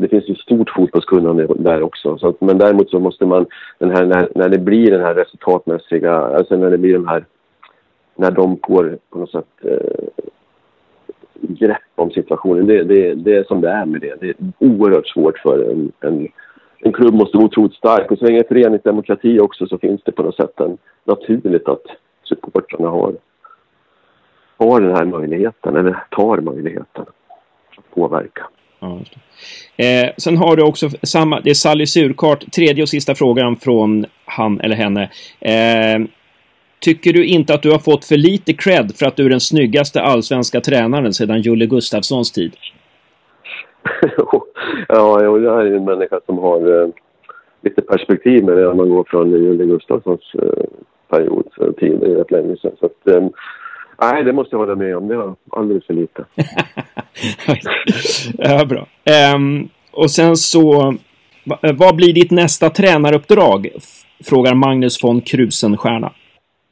det 0.00 0.08
finns 0.08 0.28
ju 0.28 0.34
stort 0.34 0.70
fotbollskunnande 0.70 1.46
där 1.58 1.82
också. 1.82 2.18
Så 2.18 2.28
att, 2.28 2.40
men 2.40 2.58
däremot 2.58 2.90
så 2.90 2.98
måste 2.98 3.26
man, 3.26 3.46
den 3.78 3.90
här, 3.90 4.06
när, 4.06 4.28
när 4.34 4.48
det 4.48 4.58
blir 4.58 4.90
den 4.90 5.00
här 5.00 5.14
resultatmässiga, 5.14 6.14
alltså 6.14 6.56
när 6.56 6.70
det 6.70 6.78
blir 6.78 6.94
de 6.94 7.08
här, 7.08 7.24
när 8.16 8.30
de 8.30 8.58
får 8.66 8.98
på 9.10 9.18
något 9.18 9.30
sätt 9.30 9.46
eh, 9.62 10.24
grepp 11.40 11.82
om 11.94 12.10
situationen. 12.10 12.66
Det, 12.66 12.82
det, 12.82 13.14
det 13.14 13.36
är 13.36 13.44
som 13.44 13.60
det 13.60 13.70
är 13.70 13.86
med 13.86 14.00
det. 14.00 14.20
Det 14.20 14.28
är 14.28 14.36
oerhört 14.58 15.08
svårt 15.08 15.38
för 15.38 15.70
en, 15.70 15.92
en, 16.00 16.28
en 16.78 16.92
klubb 16.92 17.14
måste 17.14 17.36
vara 17.36 17.46
otroligt 17.46 17.74
stark. 17.74 18.10
Och 18.10 18.18
så 18.18 18.24
länge 18.24 18.38
det 18.38 18.46
är 18.46 18.48
föreningsdemokrati 18.48 19.40
också 19.40 19.66
så 19.66 19.78
finns 19.78 20.02
det 20.04 20.12
på 20.12 20.22
något 20.22 20.36
sätt 20.36 20.60
en, 20.60 20.78
naturligt 21.04 21.68
att 21.68 21.84
supportrarna 22.24 22.88
har, 22.88 23.14
har 24.56 24.80
den 24.80 24.96
här 24.96 25.04
möjligheten, 25.04 25.76
eller 25.76 26.04
tar 26.10 26.40
möjligheten 26.40 27.04
att 27.76 27.94
påverka. 27.94 28.46
Ja, 28.80 29.00
eh, 29.76 30.10
sen 30.18 30.36
har 30.36 30.56
du 30.56 30.62
också 30.62 30.88
samma, 31.02 31.40
det 31.40 31.50
är 31.50 31.54
Sally 31.54 31.86
Surkart, 31.86 32.52
tredje 32.52 32.82
och 32.82 32.88
sista 32.88 33.14
frågan 33.14 33.56
från 33.56 34.06
han 34.24 34.60
eller 34.60 34.76
henne. 34.76 35.10
Eh, 35.40 36.06
tycker 36.80 37.12
du 37.12 37.24
inte 37.24 37.54
att 37.54 37.62
du 37.62 37.70
har 37.70 37.78
fått 37.78 38.04
för 38.04 38.16
lite 38.16 38.52
cred 38.52 38.92
för 38.96 39.06
att 39.06 39.16
du 39.16 39.24
är 39.26 39.30
den 39.30 39.40
snyggaste 39.40 40.02
allsvenska 40.02 40.60
tränaren 40.60 41.14
sedan 41.14 41.40
Julle 41.40 41.66
Gustafssons 41.66 42.32
tid? 42.32 42.52
ja, 44.88 45.22
jag 45.22 45.60
är 45.60 45.64
ju 45.64 45.76
en 45.76 45.84
människa 45.84 46.20
som 46.26 46.38
har 46.38 46.82
eh, 46.82 46.88
lite 47.62 47.82
perspektiv 47.82 48.44
med 48.44 48.56
det 48.56 48.74
man 48.74 48.88
går 48.88 49.04
från 49.08 49.30
Julle 49.30 49.64
Gustafssons 49.64 50.34
eh, 50.34 50.64
period, 51.08 51.46
eh, 51.60 51.72
tid, 51.72 51.98
det 52.00 52.06
är 52.06 52.14
rätt 52.14 52.30
länge 52.30 52.56
sedan. 52.56 52.72
Så 52.80 52.86
att, 52.86 53.08
eh, 53.08 53.28
Nej, 54.00 54.24
det 54.24 54.32
måste 54.32 54.54
jag 54.54 54.60
hålla 54.60 54.74
med 54.74 54.96
om. 54.96 55.08
Det 55.08 55.16
var 55.16 55.34
alldeles 55.50 55.86
för 55.86 55.94
lite. 55.94 56.24
ja, 58.38 58.64
bra. 58.64 58.86
Um, 59.34 59.68
och 59.90 60.10
sen 60.10 60.36
så, 60.36 60.94
vad 61.78 61.96
blir 61.96 62.12
ditt 62.12 62.30
nästa 62.30 62.70
tränaruppdrag? 62.70 63.68
Frågar 64.24 64.54
Magnus 64.54 65.04
von 65.04 65.20
Krusenstjerna. 65.20 66.12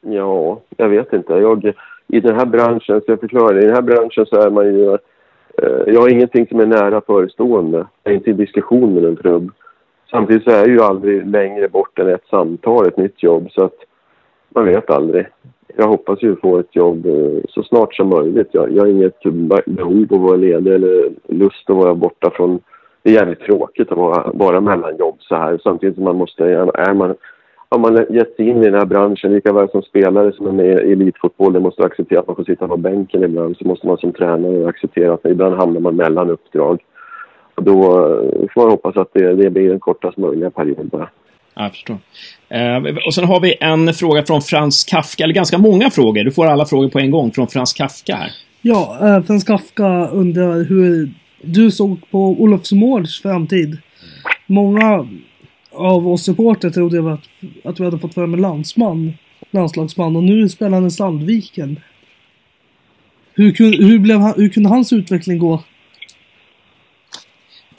Ja, 0.01 0.59
jag 0.77 0.89
vet 0.89 1.13
inte. 1.13 1.33
Jag, 1.33 1.73
I 2.07 2.19
den 2.19 2.35
här 2.35 2.45
branschen, 2.45 3.01
så 3.01 3.11
jag 3.11 3.19
förklarar, 3.19 3.59
i 3.63 3.65
den 3.65 3.75
här 3.75 3.81
branschen 3.81 4.25
så 4.25 4.35
är 4.35 4.49
man 4.49 4.65
ju... 4.65 4.89
Eh, 5.63 5.93
jag 5.93 6.01
har 6.01 6.09
ingenting 6.09 6.47
som 6.47 6.59
är 6.59 6.65
nära 6.65 7.01
förestående. 7.01 7.87
Jag 8.03 8.11
är 8.13 8.17
inte 8.17 8.29
i 8.29 8.33
diskussion 8.33 8.93
med 8.93 9.05
en 9.05 9.15
klubb. 9.15 9.51
Samtidigt 10.11 10.43
så 10.43 10.49
är 10.49 10.57
jag 10.57 10.67
ju 10.67 10.81
aldrig 10.81 11.27
längre 11.27 11.67
bort 11.67 11.99
än 11.99 12.09
ett 12.09 12.27
samtal, 12.29 12.87
ett 12.87 12.97
nytt 12.97 13.23
jobb. 13.23 13.51
Så 13.51 13.63
att 13.63 13.75
man 14.49 14.65
vet 14.65 14.89
aldrig. 14.89 15.25
Jag 15.77 15.87
hoppas 15.87 16.23
ju 16.23 16.35
få 16.35 16.59
ett 16.59 16.75
jobb 16.75 17.05
eh, 17.05 17.41
så 17.49 17.63
snart 17.63 17.95
som 17.95 18.09
möjligt. 18.09 18.47
Jag, 18.51 18.71
jag 18.71 18.83
har 18.83 18.87
inget 18.87 19.23
behov 19.65 20.07
av 20.11 20.15
att 20.15 20.21
vara 20.21 20.35
ledig 20.35 20.73
eller 20.73 21.11
lust 21.27 21.69
att 21.69 21.75
vara 21.75 21.95
borta 21.95 22.31
från... 22.33 22.59
Det 23.03 23.09
är 23.09 23.13
jävligt 23.13 23.39
tråkigt 23.39 23.91
att 23.91 23.97
vara 23.97 24.31
vara 24.33 24.61
mellan 24.61 24.97
jobb 24.97 25.15
så 25.19 25.35
här. 25.35 25.59
Samtidigt 25.63 25.95
som 25.95 26.03
man 26.03 26.15
måste... 26.15 26.43
Är 26.45 26.93
man, 26.93 27.15
har 27.69 27.79
man 27.79 28.05
gett 28.09 28.35
sig 28.35 28.49
in 28.49 28.57
i 28.57 28.65
den 28.65 28.79
här 28.79 28.85
branschen, 28.85 29.33
lika 29.33 29.53
väl 29.53 29.69
som 29.69 29.81
spelare 29.81 30.31
som 30.31 30.47
är 30.47 30.51
med 30.51 30.87
i 30.87 30.91
elitfotboll, 30.91 31.53
det 31.53 31.59
måste 31.59 31.83
acceptera 31.83 32.19
att 32.19 32.27
man 32.27 32.35
får 32.35 32.43
sitta 32.43 32.67
på 32.67 32.77
bänken 32.77 33.23
ibland. 33.23 33.57
Så 33.57 33.67
måste 33.67 33.87
man 33.87 33.97
som 33.97 34.13
tränare 34.13 34.67
acceptera 34.67 35.13
att 35.13 35.25
ibland 35.25 35.55
hamnar 35.55 35.81
man 35.81 35.95
mellan 35.95 36.29
uppdrag. 36.29 36.83
Och 37.55 37.63
då 37.63 37.81
eh, 37.81 38.47
får 38.53 38.61
man 38.61 38.71
hoppas 38.71 38.97
att 38.97 39.09
det, 39.13 39.33
det 39.33 39.49
blir 39.49 39.69
den 39.69 39.79
kortast 39.79 40.17
möjliga 40.17 40.49
perioden 40.49 40.87
bara. 40.87 41.09
Jag 41.55 41.71
förstår. 41.71 41.97
Eh, 42.49 42.77
och 43.07 43.13
sen 43.13 43.23
har 43.25 43.39
vi 43.39 43.55
en 43.61 43.93
fråga 43.93 44.23
från 44.23 44.41
Frans 44.41 44.83
Kafka, 44.83 45.23
eller 45.23 45.33
ganska 45.33 45.57
många 45.57 45.89
frågor. 45.89 46.23
Du 46.23 46.31
får 46.31 46.45
alla 46.45 46.65
frågor 46.65 46.89
på 46.89 46.99
en 46.99 47.11
gång 47.11 47.31
från 47.31 47.47
Frans 47.47 47.73
Kafka 47.73 48.15
här. 48.15 48.31
Ja, 48.61 48.97
eh, 49.01 49.23
Frans 49.23 49.43
Kafka 49.43 50.07
undrar 50.07 50.63
hur 50.63 51.11
du 51.41 51.71
såg 51.71 52.09
på 52.11 52.19
Olofsmårds 52.19 53.21
framtid. 53.21 53.77
Många 54.47 55.07
av 55.71 56.07
oss 56.07 56.23
supporter 56.23 56.69
trodde 56.69 57.13
att, 57.13 57.21
att 57.63 57.79
vi 57.79 57.85
hade 57.85 57.99
fått 57.99 58.13
fram 58.13 58.33
en 58.33 58.41
landsman, 58.41 59.13
landslagsman 59.51 60.15
och 60.15 60.23
nu 60.23 60.49
spelar 60.49 60.77
han 60.77 60.87
i 60.87 60.91
Sandviken. 60.91 61.79
Hur, 63.33 63.81
hur, 63.83 63.99
blev 63.99 64.19
han, 64.19 64.33
hur 64.37 64.49
kunde 64.49 64.69
hans 64.69 64.93
utveckling 64.93 65.39
gå? 65.39 65.63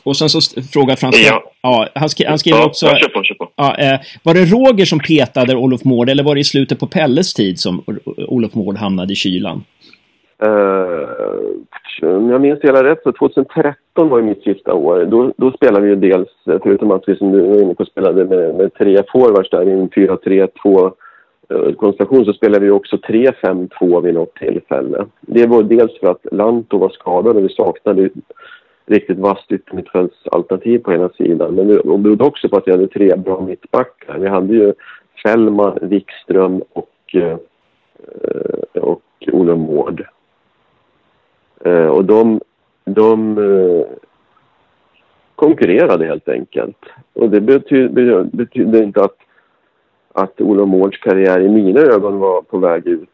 Och 0.07 0.17
sen 0.17 0.29
så 0.29 0.41
frågar 0.73 0.97
Frans... 0.97 1.29
Ja. 1.29 1.43
ja 1.63 1.89
han, 1.95 2.09
skri, 2.09 2.27
han 2.27 2.39
skriver 2.39 2.59
ja, 2.59 2.67
också... 2.67 2.87
Ja, 2.87 2.99
kör 2.99 3.09
på, 3.09 3.23
kör 3.23 3.35
på. 3.35 3.49
Ja, 3.57 3.77
eh, 3.79 4.01
var 4.23 4.35
det 4.35 4.45
Roger 4.45 4.85
som 4.85 4.99
petade 4.99 5.57
Olof 5.57 5.85
Mård 5.85 6.09
eller 6.09 6.25
var 6.25 6.35
det 6.35 6.41
i 6.41 6.45
slutet 6.45 6.81
på 6.81 6.87
Pelles 6.87 7.35
tid 7.35 7.61
som 7.61 7.85
Olof 8.29 8.55
Mård 8.55 8.77
hamnade 8.77 9.13
i 9.13 9.17
kylan? 9.17 9.65
Uh, 10.45 12.17
om 12.17 12.31
jag 12.31 12.41
minns 12.41 12.61
hela 12.63 12.85
rätt 12.85 13.03
så 13.03 13.13
2013 13.13 14.09
var 14.09 14.19
ju 14.19 14.25
mitt 14.25 14.43
sista 14.43 14.75
år. 14.75 15.05
Då, 15.05 15.33
då 15.37 15.51
spelade 15.53 15.85
vi 15.85 15.89
ju 15.89 15.97
dels, 15.97 16.29
förutom 16.45 16.91
att 16.91 17.03
vi 17.07 17.17
som 17.17 17.33
du 17.33 17.41
var 17.41 17.63
inne 17.63 17.75
på 17.75 17.85
spelade 17.85 18.25
med, 18.25 18.55
med 18.55 18.75
tre 18.75 19.03
forwards 19.13 19.51
där 19.51 19.69
i 19.69 19.73
en 19.73 19.89
4-3-2 19.89 20.93
uh, 21.55 21.73
konstellation 21.73 22.25
så 22.25 22.33
spelade 22.33 22.65
vi 22.65 22.71
också 22.71 22.97
3-5-2 22.97 24.03
vid 24.03 24.15
något 24.15 24.35
tillfälle. 24.35 25.07
Det 25.21 25.47
var 25.47 25.63
dels 25.63 25.99
för 26.01 26.07
att 26.11 26.27
Lanto 26.33 26.79
var 26.79 26.91
skadad 26.91 27.37
och 27.37 27.45
vi 27.45 27.49
saknade 27.49 28.11
riktigt 28.87 29.19
vasst 29.19 29.53
yttermittfältsalternativ 29.53 30.79
på 30.79 30.93
ena 30.93 31.09
sidan. 31.09 31.55
Men 31.55 31.69
det 31.69 31.83
berodde 31.85 32.25
också 32.25 32.49
på 32.49 32.57
att 32.57 32.67
vi 32.67 32.73
hade 32.73 32.89
tre 32.89 33.17
bra 33.17 33.41
mittbackar. 33.41 34.19
Vi 34.19 34.29
hade 34.29 34.55
ju 34.55 34.73
Fällman, 35.23 35.79
Wikström 35.83 36.63
och, 36.73 37.15
eh, 37.15 37.37
eh, 38.23 38.83
och 38.83 39.03
Olof 39.33 39.59
Mård. 39.59 40.07
Eh, 41.65 41.87
och 41.87 42.05
de, 42.05 42.41
de 42.85 43.37
konkurrerade 45.35 46.07
helt 46.07 46.29
enkelt. 46.29 46.79
Och 47.13 47.31
det 47.31 47.41
betydde, 47.41 48.29
betydde 48.33 48.79
inte 48.79 49.05
att, 49.05 49.17
att 50.13 50.41
Olof 50.41 50.69
Mårds 50.69 50.99
karriär 50.99 51.41
i 51.41 51.49
mina 51.49 51.81
ögon 51.81 52.19
var 52.19 52.43
på 52.43 52.59
väg 52.59 52.87
ut 52.87 53.09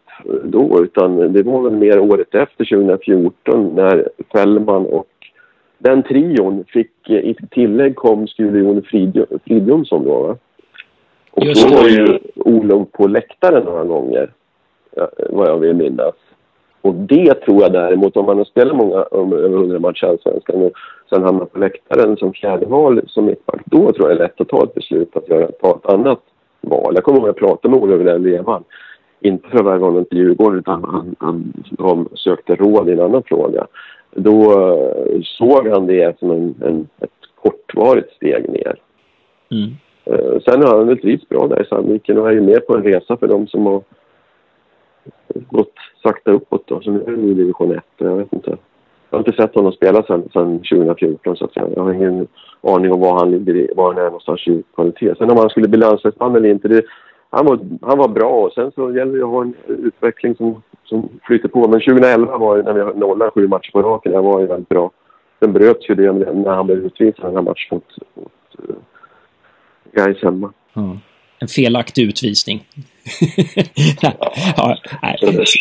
då 0.44 0.84
utan 0.84 1.32
det 1.32 1.42
var 1.42 1.62
väl 1.62 1.72
mer 1.72 2.00
året 2.00 2.34
efter 2.34 2.64
2014 2.64 3.74
när 3.74 4.08
Fällman 4.32 4.86
och 4.86 5.06
den 5.82 6.02
trion 6.02 6.64
fick 6.68 7.10
eh, 7.10 7.16
i 7.16 7.36
tillägg 7.50 7.96
kom 7.96 8.26
Sture 8.26 8.82
Fridjonsson 9.44 10.04
då 10.04 10.22
va? 10.22 10.36
Och 11.30 11.44
Just 11.44 11.68
då 11.68 11.76
var 11.76 11.88
ju 11.88 12.18
Olof 12.36 12.92
på 12.92 13.06
läktaren 13.06 13.64
några 13.64 13.84
gånger, 13.84 14.30
vad 15.30 15.48
jag 15.48 15.58
vill 15.58 15.74
minnas. 15.74 16.14
Och 16.80 16.94
det 16.94 17.34
tror 17.34 17.62
jag 17.62 17.72
däremot, 17.72 18.16
om 18.16 18.26
man 18.26 18.38
har 18.38 18.44
spelat 18.44 18.76
många, 18.76 19.02
om, 19.02 19.32
över 19.32 19.56
100 19.56 19.78
matcher 19.78 20.04
i 20.04 20.08
Allsvenskan 20.08 20.62
och 20.62 20.72
sen 21.10 21.22
hamnar 21.22 21.44
på 21.44 21.58
läktaren 21.58 22.16
som 22.16 22.32
fjärde 22.32 22.66
val 22.66 23.00
som 23.06 23.24
mittback, 23.24 23.60
då 23.64 23.92
tror 23.92 24.08
jag 24.08 24.18
det 24.18 24.24
är 24.24 24.28
lätt 24.28 24.40
att 24.40 24.48
ta 24.48 24.64
ett 24.64 24.74
beslut 24.74 25.16
att 25.16 25.28
göra, 25.28 25.46
ta 25.46 25.70
ett 25.76 25.92
annat 25.92 26.20
val. 26.60 26.92
Jag 26.94 27.04
kommer 27.04 27.18
ihåg 27.18 27.28
att 27.28 27.40
jag 27.40 27.48
pratade 27.48 27.74
med 27.74 27.82
Olof 27.82 28.00
i 28.00 28.04
den 28.04 28.22
vevan. 28.22 28.64
Inte 29.20 29.48
för 29.48 29.58
att 29.58 29.66
värva 29.66 29.86
honom 29.86 30.04
till 30.04 30.18
Djurgården 30.18 30.58
utan 30.58 30.84
han, 30.84 31.16
han, 31.18 31.52
han 31.78 32.08
sökte 32.14 32.54
råd 32.54 32.88
i 32.88 32.92
en 32.92 33.00
annan 33.00 33.22
fråga 33.22 33.66
då 34.14 34.52
eh, 34.52 35.20
såg 35.22 35.68
han 35.68 35.86
det 35.86 36.18
som 36.18 36.30
en, 36.30 36.54
en, 36.64 36.88
ett 37.00 37.10
kortvarigt 37.42 38.12
steg 38.12 38.48
ner. 38.48 38.76
Mm. 39.50 39.70
Uh, 40.10 40.40
sen 40.40 40.62
har 40.62 40.76
han 40.78 40.86
väl 40.86 40.98
trivts 40.98 41.28
bra 41.28 41.46
där 41.46 41.62
i 41.62 41.66
Sandviken 41.66 42.18
och 42.18 42.28
är 42.28 42.32
ju 42.32 42.40
med 42.40 42.66
på 42.66 42.76
en 42.76 42.82
resa 42.82 43.16
för 43.16 43.28
de 43.28 43.46
som 43.46 43.66
har 43.66 43.82
gått 45.34 45.74
sakta 46.02 46.30
uppåt 46.30 46.66
då. 46.66 46.80
Så 46.80 46.90
nu 46.90 47.02
är 47.06 47.30
i 47.30 47.34
division 47.34 47.72
1 47.72 47.84
jag 47.96 48.16
vet 48.16 48.32
inte. 48.32 48.56
Jag 49.10 49.18
har 49.18 49.24
inte 49.26 49.42
sett 49.42 49.54
honom 49.54 49.72
spela 49.72 50.02
sen 50.02 50.22
2014 50.22 51.36
så 51.36 51.44
att 51.44 51.52
säga. 51.52 51.68
Jag 51.76 51.82
har 51.82 51.92
ingen 51.92 52.26
aning 52.60 52.92
om 52.92 53.00
var 53.00 53.18
han 53.18 53.30
ligger 53.30 53.74
var 53.74 53.92
han 53.92 54.02
är 54.02 54.04
någonstans 54.04 54.48
i 54.48 54.62
kvalitet. 54.74 55.14
Sen 55.18 55.30
om 55.30 55.36
han 55.36 55.50
skulle 55.50 55.68
bli 55.68 55.78
landslagsman 55.78 56.36
eller 56.36 56.48
inte, 56.48 56.68
det, 56.68 56.82
han, 57.32 57.46
var, 57.46 57.58
han 57.82 57.98
var 57.98 58.08
bra 58.08 58.30
och 58.30 58.52
sen 58.52 58.72
så 58.74 58.94
gäller 58.94 59.18
det 59.18 59.24
att 59.24 59.30
ha 59.30 59.42
en 59.42 59.54
utveckling 59.66 60.36
som 60.36 60.62
som 60.92 61.08
flyter 61.22 61.48
på. 61.48 61.68
Men 61.68 61.80
2011 61.80 62.38
var 62.38 62.56
det 62.56 62.62
när 62.62 62.72
vi 62.72 63.00
nollade 63.00 63.30
sju 63.30 63.48
matcher 63.48 63.70
på 63.70 63.82
raken. 63.82 64.12
Det 64.12 64.20
var 64.20 64.40
ju 64.40 64.46
väldigt 64.46 64.68
bra. 64.68 64.90
Sen 65.40 65.52
bröts 65.52 65.90
ju 65.90 65.94
det 65.94 66.12
när 66.12 66.54
han 66.54 66.66
blev 66.66 66.78
utvisad 66.78 67.24
den 67.24 67.34
här 67.34 67.42
matchen 67.42 67.68
mot, 67.70 67.84
mot 68.14 68.68
uh, 68.68 68.76
Gais 69.94 70.22
hemma. 70.22 70.52
Mm. 70.76 70.98
En 71.38 71.48
felaktig 71.48 72.02
utvisning. 72.02 72.64
ja, 74.56 74.76
nej. 75.02 75.16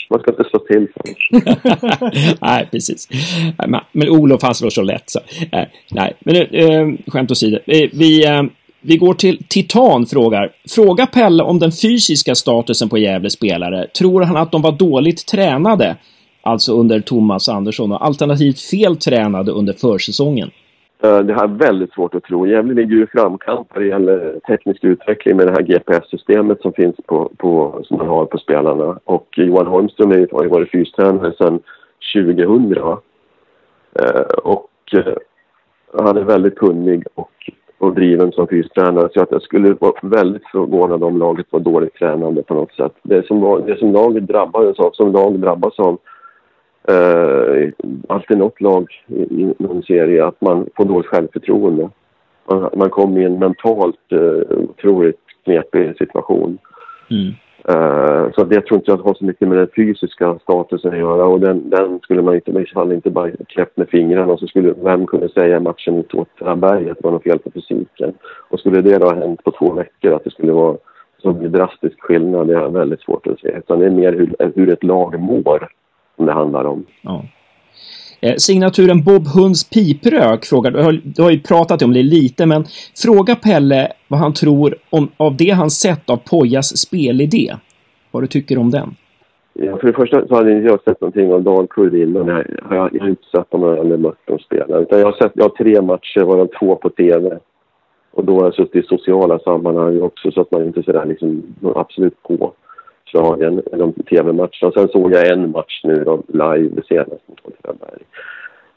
Man 0.09 0.19
ska 0.19 0.31
inte 0.31 0.43
slå 0.49 0.59
till. 0.59 0.87
nej, 2.41 2.69
precis. 2.71 3.07
Men, 3.91 4.09
Olof 4.09 4.43
han 4.43 4.55
slår 4.55 4.69
så 4.69 4.81
lätt. 4.81 5.09
Så. 5.09 5.19
Nej, 5.91 6.13
men 6.19 6.35
äh, 6.35 6.97
skämt 7.07 7.31
åsido. 7.31 7.59
Vi, 7.65 8.25
vi 8.81 8.97
går 8.97 9.13
till 9.13 9.43
Titan 9.49 10.05
frågar. 10.05 10.51
Fråga 10.69 11.05
Pelle 11.05 11.43
om 11.43 11.59
den 11.59 11.71
fysiska 11.71 12.35
statusen 12.35 12.89
på 12.89 12.97
Gävle 12.97 13.29
spelare. 13.29 13.87
Tror 13.87 14.21
han 14.21 14.37
att 14.37 14.51
de 14.51 14.61
var 14.61 14.71
dåligt 14.71 15.27
tränade, 15.27 15.95
alltså 16.41 16.73
under 16.73 16.99
Thomas 16.99 17.49
Andersson, 17.49 17.91
och 17.91 18.05
alternativt 18.05 18.59
fel 18.59 18.97
tränade 18.97 19.51
under 19.51 19.73
försäsongen? 19.73 20.51
Eh, 21.03 21.19
det 21.19 21.33
här 21.33 21.43
är 21.43 21.47
väldigt 21.47 21.93
svårt 21.93 22.15
att 22.15 22.23
tro. 22.23 22.47
Gävle 22.47 22.73
ligger 22.73 22.95
ju 22.95 23.03
i 23.03 23.07
framkant 23.07 23.67
vad 23.73 23.83
det 23.83 23.87
gäller 23.87 24.39
teknisk 24.47 24.83
utveckling 24.83 25.37
med 25.37 25.47
det 25.47 25.51
här 25.51 25.61
GPS-systemet 25.61 26.61
som 26.61 26.73
finns 26.73 26.95
på, 27.05 27.31
på, 27.37 27.81
som 27.83 27.97
man 27.97 28.07
har 28.07 28.25
på 28.25 28.37
spelarna. 28.37 28.99
Och 29.03 29.27
Johan 29.37 29.67
Holmström 29.67 30.09
har 30.31 30.43
ju 30.43 30.49
varit 30.49 30.71
fystränare 30.71 31.33
sedan 31.37 31.59
2000. 32.15 32.75
Eh, 33.99 34.21
och 34.43 34.69
eh, 34.93 35.13
han 35.99 36.17
är 36.17 36.23
väldigt 36.23 36.55
kunnig 36.55 37.03
och 37.15 37.51
och 37.81 37.95
driven 37.95 38.31
som 38.31 38.47
fystränare. 38.47 39.09
Så 39.13 39.21
att 39.21 39.31
jag 39.31 39.41
skulle 39.41 39.73
vara 39.79 39.93
väldigt 40.01 40.47
förvånad 40.51 41.03
om 41.03 41.17
laget 41.17 41.45
var 41.49 41.59
dåligt 41.59 41.93
tränande 41.93 42.43
på 42.43 42.53
något 42.53 42.73
sätt. 42.73 42.91
Det 43.03 43.27
som, 43.27 43.63
det 43.67 43.77
som 43.77 43.93
laget 43.93 44.27
drabbades 44.27 44.79
av, 44.79 44.91
som 44.91 45.11
lag 45.11 45.39
drabbas 45.39 45.79
av, 45.79 45.97
eh, 46.87 47.69
alltid 48.09 48.37
något 48.37 48.61
lag 48.61 49.03
i, 49.07 49.21
i 49.21 49.53
någon 49.57 49.83
serie, 49.83 50.25
att 50.25 50.41
man 50.41 50.69
får 50.75 50.85
dåligt 50.85 51.07
självförtroende. 51.07 51.89
Man, 52.49 52.69
man 52.75 52.89
kommer 52.89 53.21
i 53.21 53.23
en 53.23 53.39
mentalt 53.39 54.11
eh, 54.11 54.57
otroligt 54.57 55.19
knepig 55.43 55.97
situation. 55.97 56.57
Mm. 57.11 57.33
Uh, 57.69 58.31
så 58.31 58.43
det 58.43 58.61
tror 58.61 58.79
inte 58.79 58.91
jag 58.91 58.97
har 58.97 59.13
så 59.13 59.25
mycket 59.25 59.47
med 59.47 59.57
den 59.57 59.67
fysiska 59.75 60.39
statusen 60.39 60.91
att 60.91 60.99
göra 60.99 61.25
och 61.25 61.39
den, 61.39 61.69
den 61.69 61.99
skulle 61.99 62.21
man 62.21 62.35
inte, 62.35 62.51
i 62.51 62.65
fall 62.65 62.91
inte 62.91 63.09
bara 63.09 63.31
knäppt 63.31 63.77
med 63.77 63.89
fingrarna 63.89 64.33
och 64.33 64.39
så 64.39 64.47
skulle 64.47 64.73
vem 64.83 65.07
kunna 65.07 65.27
säga 65.27 65.57
i 65.57 65.59
matchen 65.59 65.93
mot 65.93 66.13
Åtvidaberg 66.13 66.89
att 66.89 66.97
det 66.97 67.03
var 67.03 67.11
något 67.11 67.23
fel 67.23 67.39
på 67.39 67.51
fysiken. 67.51 68.13
Och 68.49 68.59
skulle 68.59 68.81
det 68.81 68.97
då 68.97 69.05
ha 69.05 69.15
hänt 69.15 69.43
på 69.43 69.51
två 69.51 69.73
veckor 69.73 70.13
att 70.13 70.23
det 70.23 70.31
skulle 70.31 70.51
vara 70.51 70.77
så 71.21 71.31
drastisk 71.31 72.01
skillnad, 72.01 72.47
det 72.47 72.55
är 72.55 72.69
väldigt 72.69 73.01
svårt 73.01 73.27
att 73.27 73.39
se. 73.39 73.57
Utan 73.57 73.79
det 73.79 73.85
är 73.85 73.89
mer 73.89 74.13
hur, 74.13 74.51
hur 74.55 74.73
ett 74.73 74.83
lag 74.83 75.19
mår 75.19 75.69
som 76.15 76.25
det 76.25 76.33
handlar 76.33 76.65
om. 76.65 76.85
Ja. 77.01 77.23
Eh, 78.23 78.35
signaturen 78.35 79.03
Bob 79.03 79.27
Hunds 79.27 79.69
piprök 79.69 80.45
frågar, 80.45 80.71
du 80.71 80.83
har, 80.83 81.01
du 81.03 81.21
har 81.21 81.31
ju 81.31 81.39
pratat 81.39 81.81
om 81.81 81.93
det 81.93 82.03
lite, 82.03 82.45
men 82.45 82.63
fråga 83.03 83.35
Pelle 83.35 83.91
vad 84.07 84.19
han 84.19 84.33
tror 84.33 84.75
om, 84.89 85.09
av 85.17 85.37
det 85.37 85.49
han 85.49 85.69
sett 85.69 86.09
av 86.09 86.17
Pojas 86.17 86.77
spelidé. 86.77 87.55
Vad 88.11 88.23
du 88.23 88.27
tycker 88.27 88.57
om 88.57 88.71
den? 88.71 88.95
Ja, 89.53 89.77
för 89.77 89.87
det 89.87 89.93
första 89.93 90.27
så 90.27 90.35
hade 90.35 90.51
jag 90.51 90.83
sett 90.83 91.01
någonting 91.01 91.33
av 91.33 91.43
Dalkurd 91.43 91.95
innan. 91.95 92.27
Jag, 92.27 92.45
jag, 92.69 92.89
jag 92.93 93.01
har 93.01 93.09
inte 93.09 93.27
sett 93.35 93.51
dem 93.51 93.63
eller 93.63 93.97
mött 93.97 94.27
dem 94.27 94.39
spela. 94.39 94.79
Utan 94.79 94.99
jag 94.99 95.05
har 95.05 95.13
sett 95.13 95.31
jag 95.35 95.43
har 95.43 95.49
tre 95.49 95.81
matcher, 95.81 96.21
varav 96.21 96.47
två 96.59 96.75
på 96.75 96.89
TV. 96.89 97.37
Och 98.11 98.25
då 98.25 98.35
har 98.35 98.43
jag 98.43 98.55
suttit 98.55 98.85
i 98.85 98.87
sociala 98.87 99.39
sammanhang 99.39 100.01
också 100.01 100.31
så 100.31 100.41
att 100.41 100.51
man 100.51 100.65
inte 100.65 100.83
sådär 100.83 101.05
liksom 101.05 101.43
absolut 101.75 102.23
på 102.23 102.53
slagen, 103.05 103.61
de 103.71 103.93
tv-matcherna. 103.93 104.71
Sen 104.73 104.87
såg 104.87 105.13
jag 105.13 105.27
en 105.27 105.51
match 105.51 105.81
nu 105.83 106.03
då, 106.03 106.23
live 106.27 106.81
senast 106.89 107.27
mot 107.27 107.39
Åtvidaberg. 107.43 108.03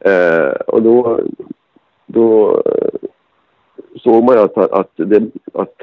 Eh, 0.01 0.53
och 0.67 0.83
då, 0.83 1.21
då 2.07 2.63
eh, 2.67 3.09
såg 3.97 4.25
man 4.25 4.37
ju 4.37 4.43
att, 4.43 4.57
att, 4.57 4.91
det, 4.97 5.23
att 5.53 5.75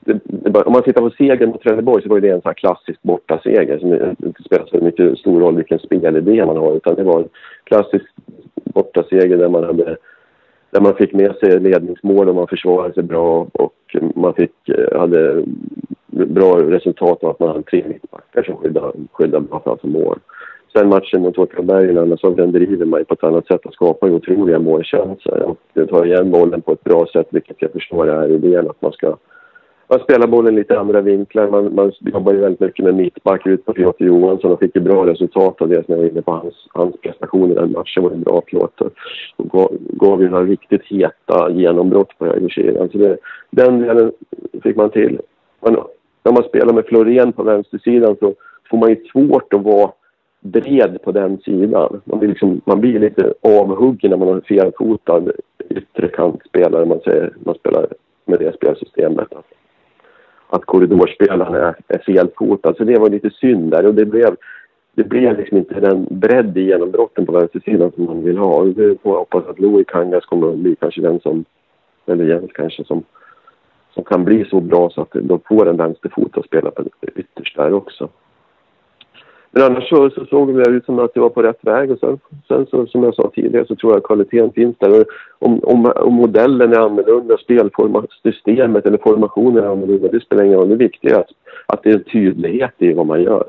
det, 0.00 0.20
det, 0.24 0.62
om 0.62 0.72
man 0.72 0.82
tittar 0.82 1.00
på 1.00 1.10
segern 1.10 1.48
mot 1.48 1.62
Trelleborg 1.62 2.02
så 2.02 2.08
var 2.08 2.20
det 2.20 2.28
en 2.28 2.42
sån 2.42 2.48
här 2.48 2.54
klassisk 2.54 3.02
bortaseger 3.02 3.78
som 3.78 3.92
inte 4.26 4.42
spelar 4.42 4.66
så 4.66 4.84
mycket 4.84 5.18
stor 5.18 5.40
roll 5.40 5.56
vilken 5.56 5.78
spelidé 5.78 6.46
man 6.46 6.56
har 6.56 6.76
utan 6.76 6.94
det 6.94 7.02
var 7.02 7.18
en 7.18 7.28
klassisk 7.64 8.04
bortaseger 8.54 9.36
där 9.36 9.48
man 9.48 9.64
hade 9.64 9.96
där 10.70 10.80
man 10.80 10.94
fick 10.94 11.12
med 11.12 11.36
sig 11.36 11.60
ledningsmål 11.60 12.28
och 12.28 12.34
man 12.34 12.48
försvarade 12.48 12.94
sig 12.94 13.02
bra 13.02 13.46
och 13.52 13.96
man 14.14 14.34
fick, 14.34 14.68
eh, 14.68 14.98
hade 14.98 15.44
bra 16.06 16.58
resultat 16.58 17.24
av 17.24 17.30
att 17.30 17.40
man 17.40 17.48
hade 17.48 17.62
tre 17.62 17.84
mittbackar 17.88 18.42
som 18.42 18.56
skyddade, 18.56 18.92
skyddade 19.12 19.46
bra 19.46 19.60
framför 19.64 19.88
mål. 19.88 20.18
Sen 20.72 20.88
matchen 20.88 21.22
mot 21.22 21.38
Åtvidaberg 21.38 22.18
så 22.18 22.30
den 22.30 22.52
driver 22.52 22.86
man 22.86 23.04
på 23.04 23.14
ett 23.14 23.24
annat 23.24 23.46
sätt 23.46 23.66
och 23.66 23.74
skapar 23.74 24.10
otroliga 24.10 24.58
målchanser. 24.58 25.42
Och 25.42 25.88
tar 25.88 26.06
igen 26.06 26.30
bollen 26.30 26.60
på 26.60 26.72
ett 26.72 26.84
bra 26.84 27.06
sätt, 27.06 27.26
vilket 27.30 27.62
jag 27.62 27.72
förstår 27.72 28.08
är 28.08 28.28
idén 28.28 28.70
att 28.70 28.82
man 28.82 28.92
ska 28.92 29.16
man 29.88 30.00
spelar 30.00 30.26
bollen 30.26 30.54
lite 30.54 30.74
i 30.74 30.76
andra 30.76 31.00
vinklar. 31.00 31.50
Man, 31.50 31.74
man 31.74 31.92
jobbar 32.00 32.32
ju 32.32 32.38
väldigt 32.38 32.60
mycket 32.60 32.84
med 32.84 32.94
mittback 32.94 33.46
ut 33.46 33.64
på 33.64 33.72
Piotr 33.72 34.04
Johansson 34.04 34.52
och 34.52 34.58
fick 34.58 34.76
ju 34.76 34.80
bra 34.82 35.06
resultat 35.06 35.62
av 35.62 35.68
det 35.68 35.86
som 35.86 35.94
jag 35.94 35.96
var 35.96 36.08
inne 36.08 36.22
på. 36.22 36.32
Hans, 36.32 36.68
hans 36.68 36.96
prestation 37.00 37.52
i 37.52 37.54
den 37.54 37.72
matchen 37.72 38.02
var 38.02 38.10
ju 38.10 38.16
bra 38.16 38.40
Piotr. 38.40 38.90
Och 39.36 39.50
gav, 39.50 39.76
gav 39.80 40.22
ju 40.22 40.28
några 40.28 40.44
riktigt 40.44 40.82
heta 40.84 41.50
genombrott 41.50 42.18
på 42.18 42.26
högersidan. 42.26 42.88
Så 42.88 42.98
det, 42.98 43.16
den 43.50 43.80
delen 43.80 44.12
fick 44.62 44.76
man 44.76 44.90
till. 44.90 45.20
Men 45.60 45.76
när 46.24 46.32
man 46.32 46.42
spelar 46.42 46.72
med 46.72 46.86
Florén 46.86 47.32
på 47.32 47.42
vänstersidan 47.42 48.16
så 48.20 48.34
får 48.70 48.78
man 48.78 48.90
ju 48.90 48.96
svårt 49.12 49.54
att 49.54 49.62
vara 49.62 49.90
bred 50.40 50.98
på 51.02 51.12
den 51.12 51.38
sidan. 51.38 52.00
Man 52.04 52.18
blir, 52.18 52.28
liksom, 52.28 52.60
man 52.64 52.80
blir 52.80 53.00
lite 53.00 53.34
avhuggen 53.42 54.10
när 54.10 54.16
man 54.16 54.28
har 54.28 54.34
en 54.34 54.42
felfotad 54.42 55.22
yttre 55.68 56.08
kantspelare. 56.08 56.86
Man, 56.86 57.00
säger, 57.00 57.32
man 57.44 57.54
spelar 57.54 57.86
med 58.24 58.38
det 58.38 58.54
spelsystemet. 58.54 59.28
Att 60.50 60.64
korridorspelaren 60.64 61.54
är, 61.54 61.74
är 61.88 61.98
felfotad. 61.98 62.74
Så 62.76 62.84
det 62.84 62.98
var 62.98 63.10
lite 63.10 63.30
synd 63.30 63.70
där. 63.70 63.86
Och 63.86 63.94
det 63.94 64.04
blev, 64.04 64.36
det 64.94 65.04
blev 65.04 65.38
liksom 65.38 65.58
inte 65.58 65.80
den 65.80 66.06
bredd 66.10 66.58
i 66.58 66.62
genombrotten 66.62 67.26
på 67.26 67.32
vänstersidan 67.32 67.92
som 67.94 68.04
man 68.04 68.24
vill 68.24 68.38
ha. 68.38 68.54
Och 68.54 68.74
får 68.74 68.98
jag 69.02 69.18
hoppas 69.18 69.46
att 69.46 69.58
Louis 69.58 69.86
Kangas 69.88 70.24
kommer 70.24 70.48
att 70.48 70.58
bli 70.58 70.76
kanske 70.76 71.00
den 71.00 71.20
som, 71.20 71.44
eller 72.06 72.24
Jens 72.24 72.52
kanske, 72.52 72.84
som, 72.84 73.02
som 73.94 74.04
kan 74.04 74.24
bli 74.24 74.44
så 74.44 74.60
bra 74.60 74.90
så 74.90 75.02
att 75.02 75.12
de 75.12 75.40
får 75.48 75.68
en 75.68 75.76
vänsterfot 75.76 76.38
att 76.38 76.44
spela 76.44 76.70
på 76.70 76.84
ytterst 77.16 77.56
där 77.56 77.72
också. 77.72 78.08
Men 79.50 79.62
annars 79.62 79.88
så, 79.88 80.10
så 80.10 80.24
såg 80.24 80.54
det 80.54 80.70
ut 80.70 80.84
som 80.84 80.98
att 80.98 81.14
det 81.14 81.20
var 81.20 81.28
på 81.28 81.42
rätt 81.42 81.58
väg 81.60 81.90
och 81.90 81.98
sen, 81.98 82.18
sen 82.48 82.66
så, 82.66 82.86
som 82.86 83.02
jag 83.02 83.14
sa 83.14 83.30
tidigare 83.34 83.66
så 83.66 83.76
tror 83.76 83.92
jag 83.92 83.98
att 83.98 84.06
kvaliteten 84.06 84.52
finns 84.52 84.76
där. 84.78 85.04
Om, 85.38 85.60
om, 85.62 85.92
om 85.96 86.14
modellen 86.14 86.72
är 86.72 86.78
annorlunda, 86.78 87.36
spelsystemet 87.36 88.86
eller 88.86 88.98
formationen 88.98 89.64
är 89.64 89.68
annorlunda, 89.68 90.08
det 90.08 90.20
spelar 90.20 90.44
ingen 90.44 90.58
roll. 90.58 90.68
Det 90.68 90.76
viktiga 90.76 91.16
är 91.16 91.20
att, 91.20 91.30
att 91.66 91.82
det 91.82 91.90
är 91.90 91.94
en 91.94 92.04
tydlighet 92.04 92.74
i 92.78 92.92
vad 92.92 93.06
man 93.06 93.22
gör. 93.22 93.44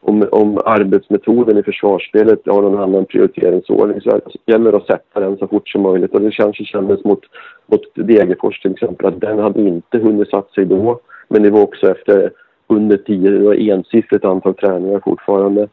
Om, 0.00 0.24
om 0.30 0.58
arbetsmetoden 0.64 1.58
i 1.58 1.62
försvarsspelet 1.62 2.40
har 2.46 2.62
någon 2.62 2.82
annan 2.82 3.04
prioriteringsordning 3.04 4.00
så 4.00 4.20
gäller 4.46 4.72
det 4.72 4.76
att 4.76 4.86
sätta 4.86 5.20
den 5.20 5.36
så 5.36 5.48
fort 5.48 5.68
som 5.68 5.82
möjligt. 5.82 6.14
Och 6.14 6.20
det 6.20 6.30
kanske 6.30 6.64
kändes 6.64 7.04
mot, 7.04 7.20
mot 7.66 7.80
Degerfors 7.94 8.60
till 8.60 8.72
exempel 8.72 9.06
att 9.06 9.20
den 9.20 9.38
hade 9.38 9.60
inte 9.60 9.98
hunnit 9.98 10.28
satt 10.28 10.50
sig 10.50 10.64
då. 10.64 11.00
Men 11.28 11.42
det 11.42 11.50
var 11.50 11.62
också 11.62 11.90
efter 11.90 12.30
under 12.68 12.96
tio, 12.96 13.30
det 13.30 13.44
var 13.44 13.54
ensiffrigt 13.54 14.24
antal 14.24 14.54
träningar 14.54 15.00
fortfarande. 15.04 15.68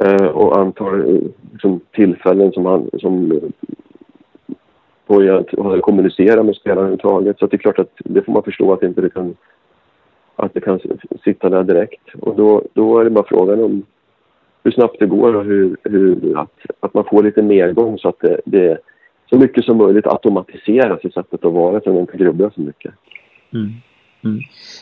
Eh, 0.00 0.26
och 0.26 0.58
antal 0.58 1.00
eh, 1.00 1.22
liksom, 1.52 1.80
tillfällen 1.92 2.52
som 2.52 2.66
han 2.66 2.90
som 3.00 3.32
eh, 3.32 3.38
på 5.06 5.44
kommunicera 5.82 6.42
med 6.42 6.56
spelarna 6.56 6.80
överhuvudtaget. 6.80 7.38
Så 7.38 7.46
det 7.46 7.56
är 7.56 7.58
klart 7.58 7.78
att 7.78 7.92
det 7.98 8.22
får 8.22 8.32
man 8.32 8.42
förstå 8.42 8.72
att 8.72 8.82
inte 8.82 9.00
det 9.00 9.10
kan 9.10 9.36
att 10.36 10.54
det 10.54 10.60
kan 10.60 10.80
sitta 11.24 11.48
där 11.48 11.64
direkt. 11.64 12.14
Och 12.20 12.36
då, 12.36 12.62
då 12.72 12.98
är 12.98 13.04
det 13.04 13.10
bara 13.10 13.24
frågan 13.28 13.64
om 13.64 13.82
hur 14.64 14.70
snabbt 14.70 14.96
det 14.98 15.06
går 15.06 15.36
och 15.36 15.44
hur, 15.44 15.76
hur 15.84 16.38
att, 16.38 16.52
att 16.80 16.94
man 16.94 17.04
får 17.04 17.22
lite 17.22 17.42
nedgång 17.42 17.98
så 17.98 18.08
att 18.08 18.20
det, 18.20 18.40
det 18.44 18.78
så 19.30 19.38
mycket 19.38 19.64
som 19.64 19.76
möjligt 19.76 20.06
automatiseras 20.06 21.04
i 21.04 21.10
sättet 21.10 21.44
att 21.44 21.52
vara 21.52 21.72
så 21.72 21.76
att 21.76 21.94
man 21.94 21.98
inte 21.98 22.16
grubblar 22.16 22.50
så 22.54 22.60
mycket. 22.60 22.94
Mm. 23.52 23.68
Mm. 24.24 24.40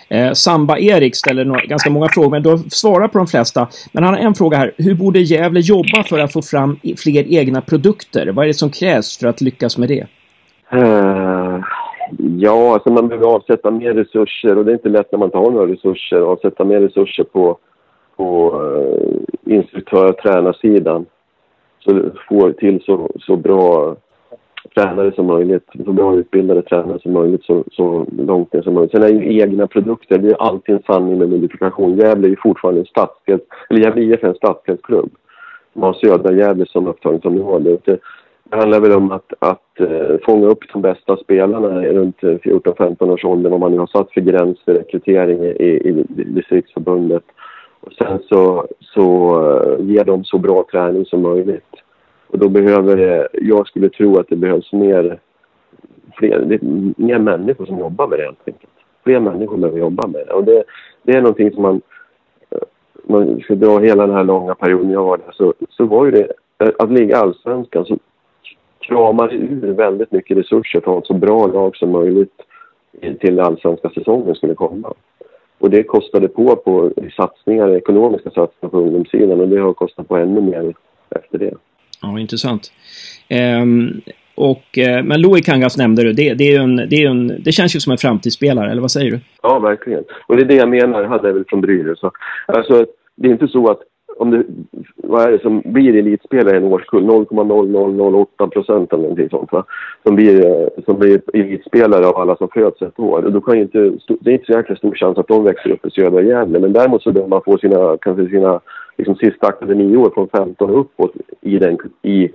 Eh, 0.09 0.33
Samba-Erik 0.33 1.17
ställer 1.17 1.45
några, 1.45 1.61
ganska 1.61 1.91
många 1.91 2.09
frågor, 2.09 2.31
men 2.31 2.43
du 2.43 2.49
har 2.49 2.59
svarat 2.59 3.13
på 3.13 3.19
de 3.19 3.27
flesta. 3.27 3.69
Men 3.93 4.05
han 4.05 4.15
har 4.15 4.21
en 4.21 4.35
fråga 4.35 4.57
här. 4.57 4.73
Hur 4.77 4.95
borde 4.95 5.21
Gävle 5.21 5.61
jobba 5.61 6.03
för 6.03 6.19
att 6.19 6.33
få 6.33 6.43
fram 6.43 6.79
fler 6.97 7.33
egna 7.33 7.61
produkter? 7.61 8.27
Vad 8.33 8.45
är 8.45 8.47
det 8.47 8.55
som 8.55 8.71
krävs 8.71 9.19
för 9.19 9.27
att 9.27 9.41
lyckas 9.41 9.79
med 9.79 9.89
det? 9.89 10.07
Uh, 10.75 11.65
ja, 12.39 12.75
alltså 12.75 12.91
man 12.91 13.09
behöver 13.09 13.27
avsätta 13.27 13.71
mer 13.71 13.95
resurser 13.95 14.59
och 14.59 14.65
det 14.65 14.71
är 14.71 14.75
inte 14.75 14.89
lätt 14.89 15.13
när 15.13 15.19
man 15.19 15.27
inte 15.27 15.39
har 15.39 15.51
några 15.51 15.73
resurser. 15.73 16.21
Avsätta 16.21 16.65
mer 16.65 16.81
resurser 16.81 17.25
på, 17.25 17.59
på 18.17 18.61
uh, 18.61 19.55
instruktör 19.57 20.09
och 20.09 20.17
tränarsidan. 20.17 21.07
Så 21.85 22.11
får 22.29 22.53
till 22.53 22.83
så, 22.87 23.11
så 23.21 23.37
bra 23.37 23.97
tränare 24.75 25.13
som 25.13 25.27
möjligt, 25.27 25.69
så 25.85 25.93
bra 25.93 26.15
utbildade 26.15 26.63
tränare 26.63 26.99
som 26.99 27.13
möjligt 27.13 27.45
så, 27.45 27.65
så 27.73 28.07
långt 28.19 28.53
ner 28.53 28.63
som 28.63 28.75
möjligt. 28.75 28.93
Sen 28.93 29.03
är 29.03 29.09
ju 29.09 29.41
egna 29.41 29.67
produkter, 29.67 30.19
det 30.19 30.29
är 30.29 30.43
alltid 30.43 30.75
en 30.75 30.83
sanning 30.83 31.19
med 31.19 31.29
modifikation. 31.31 31.97
Gävle 31.97 32.27
är 32.27 32.31
ju 32.31 32.37
fortfarande 32.43 32.81
en 32.81 32.87
stadsdels, 32.87 33.43
eller 33.71 33.81
Gävle 33.81 34.03
IF 34.03 34.25
är 34.25 34.29
en 34.29 34.35
stadsdelsklubb. 34.35 35.11
Man 35.73 35.85
har 35.85 35.93
södra 35.93 36.33
Gävle 36.33 36.67
som 36.67 36.87
upptagningsområde. 36.87 37.79
Det, 37.85 38.01
det 38.45 38.57
handlar 38.57 38.81
väl 38.81 38.93
om 38.93 39.13
att, 39.13 39.33
att 39.39 39.81
äh, 39.81 40.17
fånga 40.25 40.47
upp 40.47 40.73
de 40.73 40.83
bästa 40.83 41.17
spelarna 41.17 41.83
runt 41.83 42.21
14-15 42.21 43.11
års 43.11 43.25
ålder, 43.25 43.51
vad 43.51 43.61
man 43.61 43.73
nu 43.73 43.79
har 43.79 43.87
satt 43.87 44.13
för 44.13 44.21
gräns 44.21 44.61
för 44.65 44.75
rekrytering 44.75 45.39
i, 45.45 45.49
i, 45.49 45.89
i 45.89 46.05
distriktsförbundet. 46.25 47.25
Och 47.81 47.93
sen 47.93 48.19
så, 48.29 48.67
så 48.81 49.37
uh, 49.41 49.87
ge 49.87 50.03
dem 50.03 50.25
så 50.25 50.39
bra 50.39 50.67
träning 50.73 51.05
som 51.05 51.23
möjligt. 51.23 51.75
Och 52.33 52.39
då 52.39 52.49
behöver 52.49 52.97
det, 52.97 53.29
jag 53.33 53.67
skulle 53.67 53.89
tro 53.89 54.19
att 54.19 54.29
det 54.29 54.37
behövs 54.37 54.73
mer, 54.73 55.19
fler, 56.17 56.59
mer 56.97 57.19
människor 57.19 57.67
som 57.67 57.79
jobbar 57.79 58.09
med 58.09 58.19
det 58.19 58.25
helt 58.25 58.49
enkelt. 58.49 58.73
Fler 59.05 59.21
människor 59.21 59.57
behöver 59.57 59.79
jobba 59.79 60.09
med 60.09 60.27
det. 60.27 60.33
Och 60.33 60.45
det, 60.45 60.65
det 61.03 61.13
är 61.13 61.21
någonting 61.21 61.53
som 61.53 61.63
man, 61.63 61.81
eh, 62.51 62.59
man 63.05 63.41
ska 63.41 63.55
dra 63.55 63.79
hela 63.79 64.07
den 64.07 64.17
här 64.17 64.25
långa 64.25 64.55
perioden 64.55 64.91
jag 64.91 65.05
var 65.05 65.17
där 65.17 65.33
så, 65.33 65.55
så 65.69 65.85
var 65.85 66.05
ju 66.05 66.11
det, 66.11 66.33
eh, 66.59 66.71
att 66.79 66.93
ligga 66.93 67.17
allsvenskan 67.17 67.85
så 67.85 67.99
kramar 68.81 69.35
ur 69.35 69.73
väldigt 69.73 70.13
mycket 70.13 70.37
resurser 70.37 70.81
för 70.81 70.91
att 70.91 70.95
ha 70.95 70.99
ett 70.99 71.07
så 71.07 71.15
bra 71.15 71.47
lag 71.47 71.77
som 71.77 71.91
möjligt 71.91 72.43
till 73.21 73.41
allsvenska 73.41 73.91
säsongen 73.91 74.35
skulle 74.35 74.55
komma. 74.55 74.95
Och 75.59 75.71
det 75.71 75.83
kostade 75.83 76.29
på 76.29 76.57
på 76.57 76.91
satsningar, 77.17 77.77
ekonomiska 77.77 78.31
satsningar 78.31 78.71
på 78.71 78.79
ungdomssidan 78.79 79.41
och 79.41 79.49
det 79.49 79.61
har 79.61 79.73
kostat 79.73 80.09
på 80.09 80.17
ännu 80.17 80.41
mer 80.41 80.75
efter 81.11 81.39
det. 81.39 81.55
Ja, 82.03 82.19
intressant. 82.19 82.73
Um, 83.63 84.01
och, 84.35 84.79
uh, 84.79 85.03
men 85.03 85.21
Louis 85.21 85.47
Kangas 85.47 85.77
nämnde 85.77 86.03
du. 86.03 86.13
Det, 86.13 86.35
det, 86.35 86.55
är 86.55 86.61
en, 86.61 86.77
det, 86.77 86.97
är 86.97 87.09
en, 87.09 87.43
det 87.43 87.53
känns 87.53 87.77
ju 87.77 87.81
som 87.81 87.93
en 87.93 87.99
framtidsspelare, 87.99 88.71
eller 88.71 88.81
vad 88.81 88.91
säger 88.91 89.11
du? 89.11 89.21
Ja, 89.43 89.59
verkligen. 89.59 90.05
Och 90.27 90.37
det 90.37 90.43
är 90.43 90.47
det 90.47 90.55
jag 90.55 90.69
menar, 90.69 91.05
hade 91.05 91.29
jag 91.29 91.35
väl 91.35 91.45
från 91.49 91.61
Brynäs. 91.61 91.99
Alltså, 92.47 92.87
det 93.17 93.29
är 93.29 93.33
inte 93.33 93.49
så 93.49 93.71
att 93.71 93.81
om 94.17 94.31
det, 94.31 94.45
vad 94.97 95.23
är 95.23 95.33
det 95.33 95.43
som 95.43 95.63
blir 95.65 95.97
elitspelare 95.97 96.55
i 96.55 96.57
en 96.57 96.65
årskull? 96.65 97.05
0,0008 97.05 98.49
procent 98.49 98.93
eller 98.93 99.03
någonting 99.03 99.29
sånt 99.29 99.53
va? 99.53 99.65
Som 100.07 100.15
blir, 100.15 100.71
som 100.85 100.99
blir 100.99 101.21
elitspelare 101.33 102.07
av 102.07 102.17
alla 102.17 102.37
som 102.37 102.49
föds 102.49 102.83
ett 102.83 102.99
år. 102.99 103.25
Och 103.25 103.33
då 103.33 103.41
kan 103.41 103.59
inte, 103.59 103.79
det 104.21 104.31
är 104.31 104.35
inte 104.35 104.47
så 104.47 104.53
jäkla 104.53 104.77
stor 104.77 104.95
chans 104.95 105.19
att 105.19 105.29
de 105.29 105.45
växer 105.45 105.71
upp 105.71 105.87
i 105.87 105.91
södra 105.91 106.23
Gävle. 106.23 106.61
Men 106.61 106.73
däremot 106.73 107.03
så 107.03 107.13
behöver 107.13 107.31
man 107.31 107.43
få 107.45 107.59
sina, 107.59 107.97
kanske 108.01 108.29
sina 108.29 108.61
liksom 108.97 109.15
sista 109.15 109.47
akademiår 109.47 110.11
från 110.15 110.29
15 110.29 110.71
och 110.71 110.81
uppåt 110.81 111.13
i 111.41 111.59
den, 111.59 111.79
i, 112.03 112.31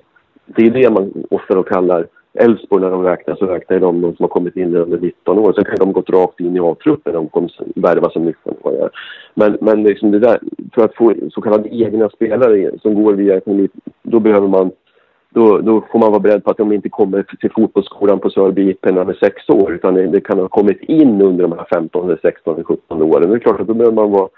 det 0.46 0.66
är 0.66 0.72
det 0.72 0.90
man 0.90 1.14
ofta 1.30 1.56
då 1.56 1.64
kallar 1.64 2.08
Elfsborg 2.34 2.84
när 2.84 2.92
de 2.92 3.04
räknar 3.04 3.36
så 3.36 3.46
räknar 3.46 3.80
de 3.80 4.02
de 4.02 4.16
som 4.16 4.24
har 4.24 4.28
kommit 4.28 4.56
in 4.56 4.76
under 4.76 4.98
19 4.98 5.40
år. 5.40 5.54
Sen 5.54 5.66
kan 5.66 5.76
de 5.80 5.92
gått 5.92 6.10
rakt 6.10 6.40
in 6.40 6.56
i 6.56 6.60
A-truppen 6.60 7.14
de 7.14 7.30
kommer 7.30 7.52
värva 7.76 8.10
som 8.10 8.30
19-åringar. 8.30 8.90
Men, 9.34 9.58
men 9.62 9.84
liksom 9.84 10.12
det 10.12 10.20
där, 10.20 10.40
för 10.76 10.86
att 10.86 10.96
få 10.96 11.14
så 11.32 11.42
kallade 11.42 11.70
egna 11.70 12.10
spelare 12.10 12.72
som 12.82 13.04
går 13.04 13.14
via 13.14 13.38
ekonomi, 13.38 13.70
då 14.04 14.20
behöver 14.20 14.48
man 14.48 14.72
då, 15.30 15.58
då 15.58 15.84
får 15.92 16.00
man 16.00 16.12
vara 16.12 16.20
beredd 16.20 16.44
på 16.44 16.52
att 16.52 16.58
de 16.58 16.72
inte 16.72 16.90
kommer 16.90 17.24
till 17.24 17.52
fotbollsskolan 17.52 18.20
på 18.20 18.30
Sörby 18.30 18.70
IP 18.70 18.86
när 18.86 19.06
de 19.06 19.10
är 19.10 19.14
sex 19.14 19.50
år 19.50 19.74
utan 19.74 19.94
det, 19.94 20.08
det 20.08 20.22
kan 20.22 20.40
ha 20.40 20.48
kommit 20.48 20.82
in 20.82 21.22
under 21.22 21.44
de 21.44 21.52
här 21.52 21.68
15, 21.74 22.18
16, 22.22 22.64
17 22.64 23.02
åren. 23.02 23.30
Det 23.30 23.36
är 23.36 23.40
klart 23.40 23.60
att 23.60 23.68
då 23.68 23.74
behöver 23.74 23.96
man 23.96 24.12
vara 24.12 24.30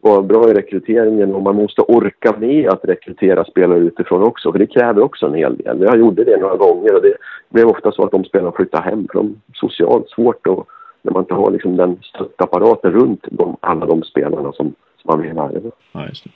vara 0.00 0.22
bra 0.22 0.50
i 0.50 0.54
rekryteringen 0.54 1.34
och 1.34 1.42
man 1.42 1.56
måste 1.56 1.82
orka 1.82 2.34
med 2.38 2.68
att 2.68 2.84
rekrytera 2.84 3.44
spelare 3.44 3.78
utifrån 3.78 4.22
också. 4.22 4.52
För 4.52 4.58
det 4.58 4.66
kräver 4.66 5.02
också 5.02 5.26
en 5.26 5.34
hel 5.34 5.56
del. 5.56 5.80
Jag 5.80 5.98
gjorde 5.98 6.24
det 6.24 6.36
några 6.36 6.56
gånger 6.56 6.94
och 6.94 7.02
det 7.02 7.16
blev 7.50 7.66
ofta 7.66 7.92
så 7.92 8.04
att 8.04 8.10
de 8.10 8.24
spelarna 8.24 8.52
flyttade 8.52 8.84
hem 8.84 9.06
för 9.12 9.18
de 9.18 9.40
socialt 9.54 10.08
svårt 10.08 10.46
och 10.46 10.68
när 11.02 11.12
man 11.12 11.22
inte 11.22 11.34
har 11.34 11.50
liksom 11.50 11.76
den 11.76 11.98
stöttapparaten 12.02 12.92
runt 12.92 13.24
de, 13.30 13.56
alla 13.60 13.86
de 13.86 14.02
spelarna 14.02 14.52
som, 14.52 14.74
som 15.02 15.04
man 15.04 15.22
vill 15.22 15.32
värva. 15.32 15.70
Ja, 15.92 16.06
just 16.08 16.24
det. 16.24 16.30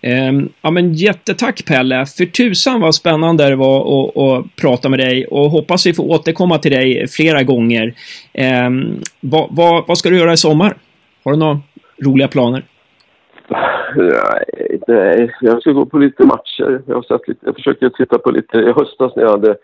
Ehm, 0.00 0.48
ja, 0.62 0.70
men 0.70 0.94
jättetack 0.94 1.64
Pelle. 1.66 2.06
För 2.06 2.24
tusan 2.24 2.80
vad 2.80 2.94
spännande 2.94 3.48
det 3.48 3.56
var 3.56 3.80
att, 3.80 4.16
att 4.16 4.56
prata 4.56 4.88
med 4.88 4.98
dig 4.98 5.26
och 5.26 5.50
hoppas 5.50 5.86
vi 5.86 5.94
får 5.94 6.10
återkomma 6.10 6.58
till 6.58 6.72
dig 6.72 7.08
flera 7.08 7.42
gånger. 7.42 7.94
Ehm, 8.32 9.00
vad, 9.20 9.48
vad, 9.50 9.84
vad 9.86 9.98
ska 9.98 10.08
du 10.08 10.18
göra 10.18 10.32
i 10.32 10.36
sommar? 10.36 10.76
Har 11.24 11.32
du 11.32 11.38
några 11.38 11.60
roliga 12.04 12.28
planer? 12.28 12.62
Nej, 14.86 15.34
jag 15.40 15.60
ska 15.60 15.72
gå 15.72 15.86
på 15.86 15.98
lite 15.98 16.26
matcher. 16.26 16.82
Jag, 16.86 16.94
har 16.94 17.02
sett 17.02 17.28
lite, 17.28 17.46
jag 17.46 17.54
försöker 17.54 17.88
titta 17.88 18.18
på 18.18 18.30
lite... 18.30 18.58
I 18.58 18.72
höstas 18.72 19.16
när 19.16 19.22
jag 19.22 19.30
hade, 19.30 19.56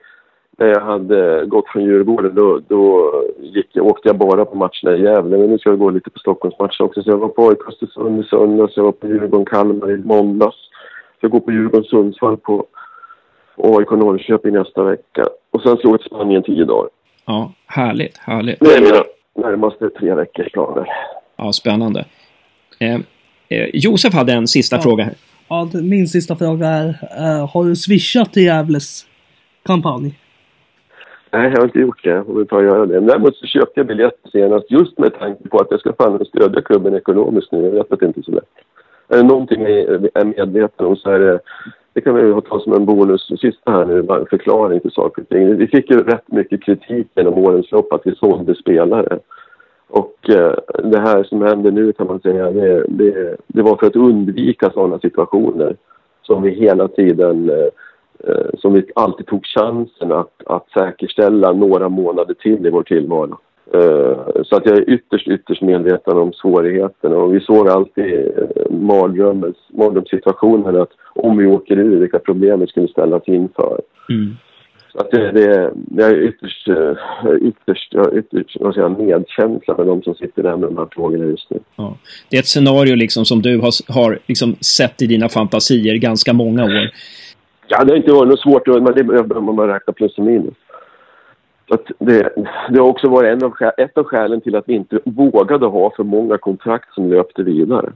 när 0.58 0.66
jag 0.66 0.80
hade 0.80 1.46
gått 1.46 1.68
från 1.68 1.82
Djurgården 1.82 2.34
då, 2.34 2.60
då 2.68 3.12
gick, 3.40 3.76
åkte 3.76 4.08
jag 4.08 4.18
bara 4.18 4.44
på 4.44 4.56
matcherna 4.56 4.96
i 4.96 5.02
Gävle. 5.02 5.38
Men 5.38 5.50
nu 5.50 5.58
ska 5.58 5.70
jag 5.70 5.78
gå 5.78 5.90
lite 5.90 6.10
på 6.10 6.18
Stockholmsmatcher 6.18 6.82
också. 6.82 7.02
Så 7.02 7.10
jag 7.10 7.16
var 7.16 7.28
på 7.28 7.48
AIK 7.48 7.68
Östersund 7.68 8.24
i 8.24 8.28
söndags, 8.28 8.76
jag 8.76 8.84
var 8.84 8.92
på 8.92 9.06
Djurgården-Kalmar 9.06 9.90
i 9.90 9.96
måndags. 9.96 10.56
Jag 11.20 11.30
går 11.30 11.40
på 11.40 11.50
Djurgården-Sundsvall 11.50 12.36
på 12.36 12.66
AIK 13.56 13.90
Norrköping 13.90 14.52
nästa 14.52 14.82
vecka. 14.82 15.26
Och 15.50 15.62
sen 15.62 15.76
slår 15.76 15.92
jag 15.92 16.00
Spanien 16.06 16.42
tio 16.42 16.64
dagar. 16.64 16.90
Ja, 17.26 17.52
härligt, 17.66 18.18
härligt. 18.18 18.60
Det 18.60 18.74
är 18.74 18.80
mina 18.80 19.04
närmaste 19.34 19.90
tre 19.90 20.14
veckors 20.14 20.52
planer. 20.52 20.88
Ja, 21.36 21.52
spännande. 21.52 22.04
Eh, 22.80 22.98
Josef 23.74 24.14
hade 24.14 24.32
en 24.32 24.46
sista 24.48 24.76
Ja. 24.76 24.82
fråga. 24.82 25.04
här. 25.04 25.14
Ja, 25.48 25.68
min 25.82 26.08
sista 26.08 26.36
fråga 26.36 26.66
är, 26.68 26.88
eh, 27.18 27.50
har 27.50 27.64
du 27.64 27.76
swishat 27.76 28.32
till 28.32 28.42
Gävles 28.44 29.06
kampanj? 29.66 30.14
Nej, 31.32 31.50
jag 31.50 31.56
har 31.58 31.64
inte 31.64 31.78
gjort 31.78 32.04
det. 32.04 32.10
Jag 32.10 32.26
får 32.26 32.34
väl 32.34 32.46
ta 32.46 32.56
och 32.56 32.64
göra 32.64 32.86
det. 32.86 32.94
Men 32.94 33.06
däremot 33.06 33.36
så 33.36 33.46
köpte 33.46 33.72
jag 33.80 33.86
biljetter 33.86 34.30
senast 34.30 34.70
just 34.70 34.98
med 34.98 35.18
tanke 35.18 35.48
på 35.48 35.58
att 35.58 35.66
jag 35.70 35.80
ska 35.80 35.92
fan 35.92 36.24
stödja 36.24 36.60
klubben 36.62 36.94
ekonomiskt 36.94 37.52
nu. 37.52 37.64
Jag 37.64 37.70
vet 37.70 37.92
att 37.92 38.00
det 38.00 38.06
inte 38.06 38.20
är 38.20 38.22
så 38.22 38.30
lätt. 38.30 38.44
Är 39.08 39.16
det 39.16 39.22
någonting 39.22 39.62
jag 39.62 40.08
är 40.14 40.24
medveten 40.24 40.86
om 40.86 40.96
så 40.96 41.10
är 41.10 41.18
det... 41.18 41.40
Det 41.94 42.00
kan 42.00 42.14
vi 42.14 42.40
ta 42.48 42.60
som 42.60 42.72
en 42.72 42.86
bonus 42.86 43.26
sista 43.40 43.70
här 43.70 43.84
nu, 43.86 44.02
bara 44.02 44.20
en 44.20 44.26
förklaring 44.26 44.80
till 44.80 44.90
saker 44.90 45.22
och 45.22 45.28
ting. 45.28 45.56
Vi 45.56 45.66
fick 45.66 45.90
ju 45.90 46.02
rätt 46.02 46.32
mycket 46.32 46.62
kritik 46.64 47.06
genom 47.16 47.34
årens 47.34 47.70
lopp 47.72 47.92
att 47.92 48.00
vi 48.04 48.14
sålde 48.14 48.54
spelare. 48.54 49.18
Och 49.92 50.30
eh, 50.30 50.54
det 50.84 50.98
här 50.98 51.22
som 51.22 51.42
händer 51.42 51.70
nu 51.70 51.92
kan 51.92 52.06
man 52.06 52.20
säga, 52.20 52.50
det, 52.50 52.84
det, 52.88 53.36
det 53.46 53.62
var 53.62 53.76
för 53.76 53.86
att 53.86 53.96
undvika 53.96 54.70
sådana 54.70 54.98
situationer 54.98 55.76
som 56.22 56.42
vi 56.42 56.50
hela 56.50 56.88
tiden 56.88 57.50
eh, 57.50 57.68
eh 58.28 58.50
som 58.58 58.72
vi 58.72 58.84
alltid 58.94 59.26
tog 59.26 59.46
chansen 59.46 60.12
att, 60.12 60.32
att 60.46 60.70
säkerställa 60.70 61.52
några 61.52 61.88
månader 61.88 62.34
till 62.34 62.66
i 62.66 62.70
vår 62.70 62.82
tillvaro. 62.82 63.38
Eh, 63.74 64.42
Så 64.44 64.56
att 64.56 64.66
jag 64.66 64.78
är 64.78 64.90
ytterst, 64.90 65.28
ytterst 65.28 65.62
medveten 65.62 66.18
om 66.18 66.32
svårigheterna 66.32 67.16
och 67.16 67.34
vi 67.34 67.40
såg 67.40 67.68
alltid 67.68 68.14
eh, 68.14 68.42
att 70.82 70.92
om 71.14 71.36
vi 71.36 71.46
åker 71.46 71.76
ur, 71.78 72.00
vilka 72.00 72.18
problem 72.18 72.60
vi 72.60 72.66
skulle 72.66 72.88
ställas 72.88 73.22
inför. 73.28 73.80
Mm. 74.08 74.36
Så 74.92 74.98
att 74.98 75.10
det, 75.10 75.32
det, 75.32 75.72
jag 75.96 76.10
är 76.10 76.22
ytterst, 76.22 76.68
eh, 76.68 76.92
ytterst, 77.40 77.94
ytterst 78.12 78.56
vad 78.60 78.74
säger 78.74 78.88
medkänsla 78.88 79.76
med 79.76 79.86
de 79.86 80.02
som 80.02 80.14
sitter 80.14 80.42
där 80.42 80.56
med 80.56 80.68
de 80.68 80.76
här 80.76 80.88
frågorna 80.92 81.24
just 81.24 81.50
nu. 81.50 81.58
Ja. 81.76 81.96
Det 82.28 82.36
är 82.36 82.40
ett 82.40 82.46
scenario 82.46 82.94
liksom 82.94 83.24
som 83.24 83.42
du 83.42 83.58
har, 83.58 83.92
har 83.92 84.18
liksom 84.26 84.56
sett 84.60 85.02
i 85.02 85.06
dina 85.06 85.28
fantasier 85.28 85.94
ganska 85.94 86.32
många 86.32 86.64
år. 86.64 86.90
Ja, 87.68 87.84
det 87.84 87.92
har 87.92 87.96
inte 87.96 88.12
varit 88.12 88.28
något 88.28 88.40
svårt, 88.40 88.66
men 88.66 88.94
det 88.94 89.04
behöver 89.04 89.40
man 89.40 89.68
räkna 89.68 89.92
plus 89.92 90.18
och 90.18 90.24
minus. 90.24 90.54
Så 91.68 91.74
att 91.74 91.86
det, 91.98 92.32
det 92.70 92.78
har 92.78 92.88
också 92.88 93.08
varit 93.08 93.32
en 93.32 93.44
av, 93.44 93.52
ett 93.78 93.98
av 93.98 94.04
skälen 94.04 94.40
till 94.40 94.56
att 94.56 94.68
vi 94.68 94.74
inte 94.74 94.98
vågade 95.04 95.66
ha 95.66 95.92
för 95.96 96.04
många 96.04 96.38
kontrakt 96.38 96.94
som 96.94 97.10
löpte 97.10 97.42
vidare 97.42 97.92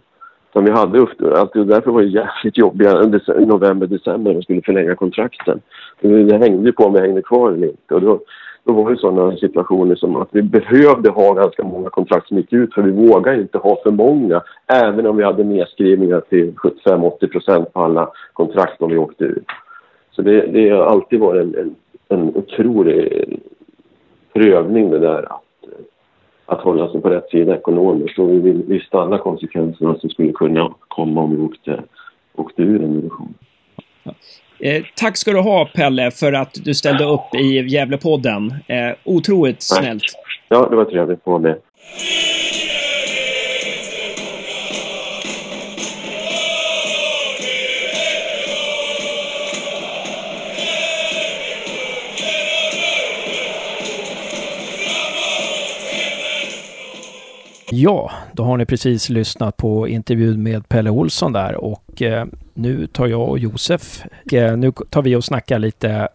som 0.53 0.65
vi 0.65 0.71
hade 0.71 0.99
upp- 0.99 1.19
därför 1.19 1.91
var 1.91 2.03
det 2.03 2.09
jävligt 2.09 2.59
jobbiga 2.59 3.03
i 3.39 3.47
november, 3.47 3.87
december 3.87 4.31
när 4.31 4.35
de 4.35 4.43
skulle 4.43 4.63
förlänga 4.63 4.95
kontrakten. 4.95 5.61
Det, 6.01 6.39
hängde 6.39 6.73
på 6.73 6.85
om 6.85 6.93
vi 6.93 7.01
hängde 7.01 7.23
kvar 7.23 7.53
eller 7.53 7.67
inte. 7.67 7.95
Och 7.95 8.01
då, 8.01 8.21
då 8.65 8.73
var 8.73 8.91
det 8.91 8.97
sådana 8.97 9.37
situationer 9.37 9.95
som 9.95 10.17
att 10.17 10.29
vi 10.31 10.43
behövde 10.43 11.11
ha 11.11 11.33
ganska 11.35 11.65
många 11.65 11.91
kontrakt 11.91 12.29
som 12.29 12.37
gick 12.37 12.53
ut 12.53 12.75
för 12.75 12.83
vi 12.83 13.09
vågade 13.09 13.41
inte 13.41 13.59
ha 13.59 13.77
för 13.83 13.91
många. 13.91 14.43
Även 14.67 15.07
om 15.07 15.17
vi 15.17 15.25
hade 15.25 15.45
nedskrivningar 15.45 16.21
till 16.21 16.53
75-80 16.53 17.27
procent 17.27 17.73
på 17.73 17.81
alla 17.81 18.11
kontrakt 18.33 18.83
om 18.83 18.91
vi 18.91 18.97
åkte 18.97 19.25
ut. 19.25 19.47
Så 20.11 20.23
det, 20.23 20.47
det 20.47 20.71
har 20.71 20.85
alltid 20.85 21.21
varit 21.21 21.43
en, 21.43 21.55
en, 21.55 21.75
en 22.09 22.37
otrolig 22.37 23.41
prövning 24.33 24.91
det 24.91 24.99
där 24.99 25.27
att, 26.47 26.61
hålla 26.61 26.93
sig 26.93 27.01
på 27.01 27.11
rätt 27.11 27.31
sida 27.31 27.57
ekonomiskt. 27.57 28.19
Och 28.19 28.31
vi 28.31 28.53
visste 28.67 28.99
alla 28.99 29.19
konsekvenserna 29.19 29.99
som 29.99 30.11
skulle 30.11 30.33
kunna 30.33 30.75
komma 30.89 31.21
om 31.21 31.37
vi 31.37 31.43
åkte, 31.43 31.83
åkte 32.35 32.63
ur 32.63 32.83
en 32.83 32.95
division. 32.95 33.35
Eh, 34.59 34.85
tack 34.97 35.17
ska 35.17 35.33
du 35.33 35.41
ha 35.41 35.69
Pelle 35.75 36.11
för 36.11 36.33
att 36.33 36.55
du 36.65 36.75
ställde 36.75 37.05
upp 37.05 37.35
i 37.35 37.61
Gävlepodden. 37.69 38.55
Eh, 38.67 38.97
otroligt 39.05 39.63
snällt. 39.63 40.03
Ja, 40.49 40.67
det 40.71 40.77
var 40.77 40.85
trevligt 40.85 41.19
att 41.19 41.27
vara 41.27 41.39
med. 41.39 41.57
Ja, 57.71 58.11
då 58.33 58.43
har 58.43 58.57
ni 58.57 58.67
precis 58.67 59.09
lyssnat 59.09 59.57
på 59.57 59.89
intervjun 59.89 60.43
med 60.43 60.69
Pelle 60.69 60.91
Olsson 60.91 61.33
där 61.33 61.55
och 61.55 62.03
eh, 62.03 62.27
nu 62.55 62.87
tar 62.87 63.07
jag 63.07 63.29
och 63.29 63.39
Josef, 63.39 64.05
eh, 64.33 64.57
nu 64.57 64.73
tar 64.91 65.03
vi 65.03 65.17
och 65.17 65.25
snackar 65.25 65.59
lite, 65.59 66.09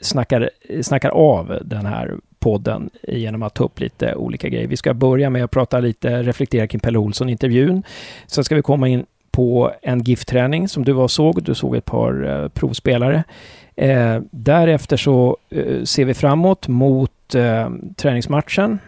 snackar, 0.00 0.50
snackar 0.82 1.08
av 1.08 1.58
den 1.64 1.86
här 1.86 2.14
podden 2.38 2.90
genom 3.02 3.42
att 3.42 3.54
ta 3.54 3.64
upp 3.64 3.80
lite 3.80 4.14
olika 4.14 4.48
grejer. 4.48 4.66
Vi 4.66 4.76
ska 4.76 4.94
börja 4.94 5.30
med 5.30 5.44
att 5.44 5.50
prata 5.50 5.80
lite, 5.80 6.22
reflektera 6.22 6.66
kring 6.66 6.80
Pelle 6.80 6.98
Olsson-intervjun. 6.98 7.82
Sen 8.26 8.44
ska 8.44 8.54
vi 8.54 8.62
komma 8.62 8.88
in 8.88 9.06
på 9.30 9.72
en 9.82 10.02
GIF-träning 10.02 10.68
som 10.68 10.84
du 10.84 10.92
var 10.92 11.02
och 11.02 11.10
såg. 11.10 11.42
Du 11.42 11.54
såg 11.54 11.76
ett 11.76 11.84
par 11.84 12.42
eh, 12.42 12.48
provspelare. 12.48 13.24
Eh, 13.76 14.20
därefter 14.30 14.96
så 14.96 15.36
eh, 15.50 15.82
ser 15.82 16.04
vi 16.04 16.14
framåt 16.14 16.68
mot 16.68 17.34
eh, 17.34 17.70
träningsmatchen 17.96 18.78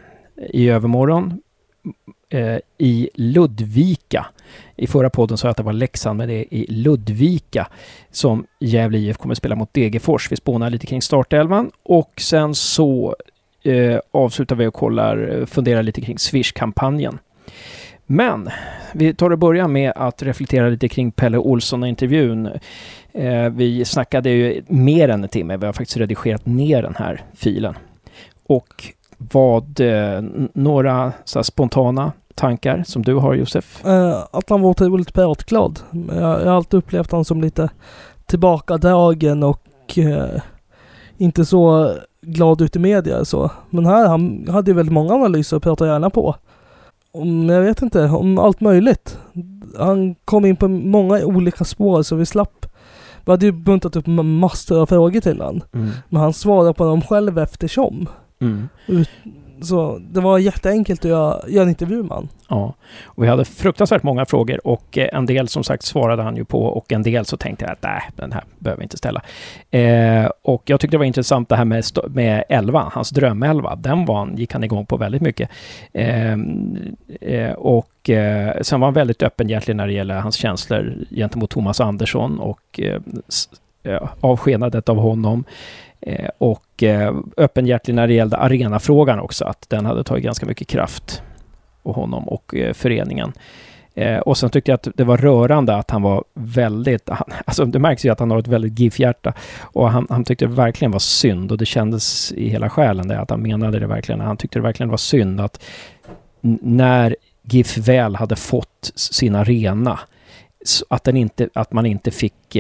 i 0.53 0.69
övermorgon 0.69 1.41
eh, 2.31 2.59
i 2.79 3.11
Ludvika. 3.15 4.27
I 4.77 4.87
förra 4.87 5.11
podden 5.11 5.39
sa 5.39 5.47
jag 5.47 5.51
att 5.51 5.57
det 5.57 5.63
var 5.63 5.73
Leksand, 5.73 6.19
men 6.19 6.29
det 6.29 6.35
är 6.35 6.55
i 6.55 6.67
Ludvika 6.69 7.69
som 8.11 8.47
Gävle 8.61 8.99
IF 8.99 9.17
kommer 9.17 9.35
spela 9.35 9.57
mot 9.57 9.75
Degerfors. 9.75 10.33
Vi 10.33 10.37
spånar 10.37 10.71
lite 10.71 10.87
kring 10.87 11.03
startelvan 11.03 11.71
och 11.83 12.13
sen 12.17 12.55
så 12.55 13.17
eh, 13.63 13.99
avslutar 14.11 14.57
vi 14.57 14.67
och 14.67 14.75
kollar, 14.75 15.39
eh, 15.39 15.47
funderar 15.47 15.83
lite 15.83 16.01
kring 16.01 16.19
Swish-kampanjen. 16.19 17.19
Men 18.07 18.49
vi 18.93 19.15
tar 19.15 19.31
och 19.31 19.39
börjar 19.39 19.69
med 19.69 19.93
att 19.97 20.23
reflektera 20.23 20.69
lite 20.69 20.89
kring 20.89 21.13
Pelle 21.13 21.39
Olsson-intervjun. 21.39 22.51
Eh, 23.13 23.49
vi 23.49 23.85
snackade 23.85 24.31
ju 24.31 24.63
mer 24.69 25.09
än 25.09 25.23
en 25.23 25.29
timme. 25.29 25.57
Vi 25.57 25.67
har 25.67 25.73
faktiskt 25.73 25.97
redigerat 25.97 26.47
ner 26.47 26.83
den 26.83 26.95
här 26.95 27.23
filen. 27.35 27.75
Och 28.47 28.85
vad, 29.33 29.81
eh, 29.81 30.23
några 30.55 31.13
så 31.25 31.43
spontana 31.43 32.13
tankar 32.35 32.85
som 32.87 33.03
du 33.03 33.15
har 33.15 33.35
Josef? 33.35 33.85
Eh, 33.87 34.19
att 34.33 34.51
han 34.51 34.61
var 34.61 34.71
otroligt 34.71 35.15
pratglad. 35.15 35.81
Jag, 35.91 36.17
jag 36.17 36.47
har 36.47 36.57
alltid 36.57 36.79
upplevt 36.79 37.11
honom 37.11 37.25
som 37.25 37.41
lite 37.41 37.71
tillbakadragen 38.27 39.43
och 39.43 39.99
eh, 39.99 40.41
inte 41.17 41.45
så 41.45 41.93
glad 42.23 42.61
ut 42.61 42.77
i 42.77 42.79
media 42.79 43.25
så. 43.25 43.51
Men 43.71 43.87
här, 43.87 44.09
han 44.09 44.49
hade 44.51 44.71
ju 44.71 44.77
väldigt 44.77 44.93
många 44.93 45.15
analyser 45.15 45.57
och 45.57 45.63
pratade 45.63 45.91
gärna 45.91 46.11
på. 46.11 46.35
Om, 47.13 47.49
jag 47.49 47.63
vet 47.63 47.83
inte, 47.83 48.05
om 48.05 48.39
allt 48.39 48.61
möjligt. 48.61 49.19
Han 49.79 50.15
kom 50.25 50.45
in 50.45 50.57
på 50.57 50.69
många 50.69 51.25
olika 51.25 51.65
spår 51.65 52.03
så 52.03 52.17
vi 52.17 52.27
slapp. 52.27 52.67
Vi 53.25 53.31
hade 53.33 53.47
ju 53.47 53.53
buntat 53.53 53.97
upp 53.97 54.07
ma- 54.07 54.23
massor 54.23 54.81
av 54.83 54.87
frågor 54.87 55.21
till 55.21 55.41
han. 55.41 55.63
Mm. 55.73 55.91
Men 56.09 56.23
han 56.23 56.33
svarade 56.33 56.75
på 56.75 56.85
dem 56.85 57.03
själv 57.03 57.39
eftersom. 57.39 58.09
Mm. 58.41 58.69
Så 59.63 59.99
det 60.11 60.21
var 60.21 60.39
jätteenkelt 60.39 61.05
att 61.05 61.11
göra, 61.11 61.41
göra 61.49 61.63
en 61.63 61.69
intervju 61.69 62.03
med 62.03 62.13
han. 62.13 62.29
Ja, 62.49 62.75
och 63.05 63.23
vi 63.23 63.29
hade 63.29 63.45
fruktansvärt 63.45 64.03
många 64.03 64.27
frågor 64.27 64.67
och 64.67 64.99
eh, 64.99 65.09
en 65.13 65.27
del 65.27 65.49
som 65.49 65.65
sagt 65.65 65.83
svarade 65.83 66.23
han 66.23 66.37
ju 66.37 66.45
på 66.45 66.63
och 66.63 66.93
en 66.93 67.03
del 67.03 67.25
så 67.25 67.37
tänkte 67.37 67.65
jag 67.65 67.73
att 67.73 67.83
nej, 67.83 68.03
den 68.17 68.33
här 68.33 68.45
behöver 68.59 68.79
vi 68.79 68.83
inte 68.83 68.97
ställa. 68.97 69.23
Eh, 69.71 70.31
och 70.43 70.63
jag 70.67 70.81
tyckte 70.81 70.95
det 70.95 70.99
var 70.99 71.05
intressant 71.05 71.49
det 71.49 71.57
här 71.57 71.65
med, 71.65 71.85
med 72.09 72.45
elva, 72.49 72.91
hans 72.93 73.11
drömelva. 73.11 73.77
Den 73.77 74.05
var 74.05 74.19
han, 74.19 74.37
gick 74.37 74.53
han 74.53 74.65
igång 74.65 74.87
på 74.87 74.97
väldigt 74.97 75.23
mycket. 75.23 75.51
Eh, 75.93 76.33
eh, 77.21 77.53
och 77.53 78.11
eh, 78.11 78.61
sen 78.63 78.81
var 78.81 78.87
han 78.87 78.95
väldigt 78.95 79.23
öppenhjärtig 79.23 79.77
när 79.77 79.87
det 79.87 79.93
gäller 79.93 80.15
hans 80.15 80.37
känslor 80.37 81.05
gentemot 81.11 81.51
Thomas 81.51 81.81
Andersson 81.81 82.39
och 82.39 82.81
eh, 82.81 84.09
avskedandet 84.21 84.89
av 84.89 84.97
honom. 84.97 85.45
Eh, 86.01 86.29
och 86.39 86.83
eh, 86.83 87.15
öppenhjärtig 87.37 87.95
när 87.95 88.07
det 88.07 88.15
gällde 88.15 88.37
arenafrågan 88.37 89.21
också, 89.21 89.45
att 89.45 89.67
den 89.69 89.87
hade 89.87 90.05
tagit 90.05 90.25
ganska 90.25 90.47
mycket 90.47 90.69
kraft 90.69 91.23
och 91.83 91.95
honom 91.95 92.29
och 92.29 92.55
eh, 92.55 92.73
föreningen. 92.73 93.33
Och 94.25 94.37
sen 94.37 94.51
tyckte 94.51 94.71
jag 94.71 94.75
att 94.75 94.89
det 94.95 95.05
var 95.05 95.17
rörande 95.17 95.77
att 95.77 95.91
han 95.91 96.03
var 96.03 96.25
väldigt, 96.35 97.09
han, 97.09 97.29
alltså 97.45 97.65
det 97.65 97.79
märks 97.79 98.05
ju 98.05 98.09
att 98.11 98.21
han 98.21 98.31
har 98.31 98.39
ett 98.39 98.49
väldigt 98.49 98.79
GIF-hjärta. 98.79 99.33
Och 99.61 99.91
han, 99.91 100.07
han 100.11 100.25
tyckte 100.25 100.47
det 100.47 100.53
verkligen 100.53 100.93
var 100.93 100.99
synd 100.99 101.53
och 101.53 101.59
det 101.59 101.67
kändes 101.67 102.33
i 102.33 102.49
hela 102.49 102.71
själen 102.71 103.09
det 103.09 103.21
att 103.21 103.31
han 103.31 103.43
menade 103.43 103.79
det 103.79 103.87
verkligen. 103.87 104.21
Han 104.21 104.37
tyckte 104.37 104.59
det 104.59 104.63
verkligen 104.63 104.91
var 104.91 104.97
synd 104.97 105.41
att 105.41 105.63
när 106.61 107.17
GIF 107.43 107.79
väl 107.79 108.17
hade 108.17 108.37
fått 108.37 108.93
sin 108.95 109.35
arena, 109.35 109.99
att, 110.89 111.05
den 111.05 111.17
inte, 111.17 111.49
att 111.55 111.73
man 111.73 111.87
inte 111.87 112.11
fick 112.11 112.57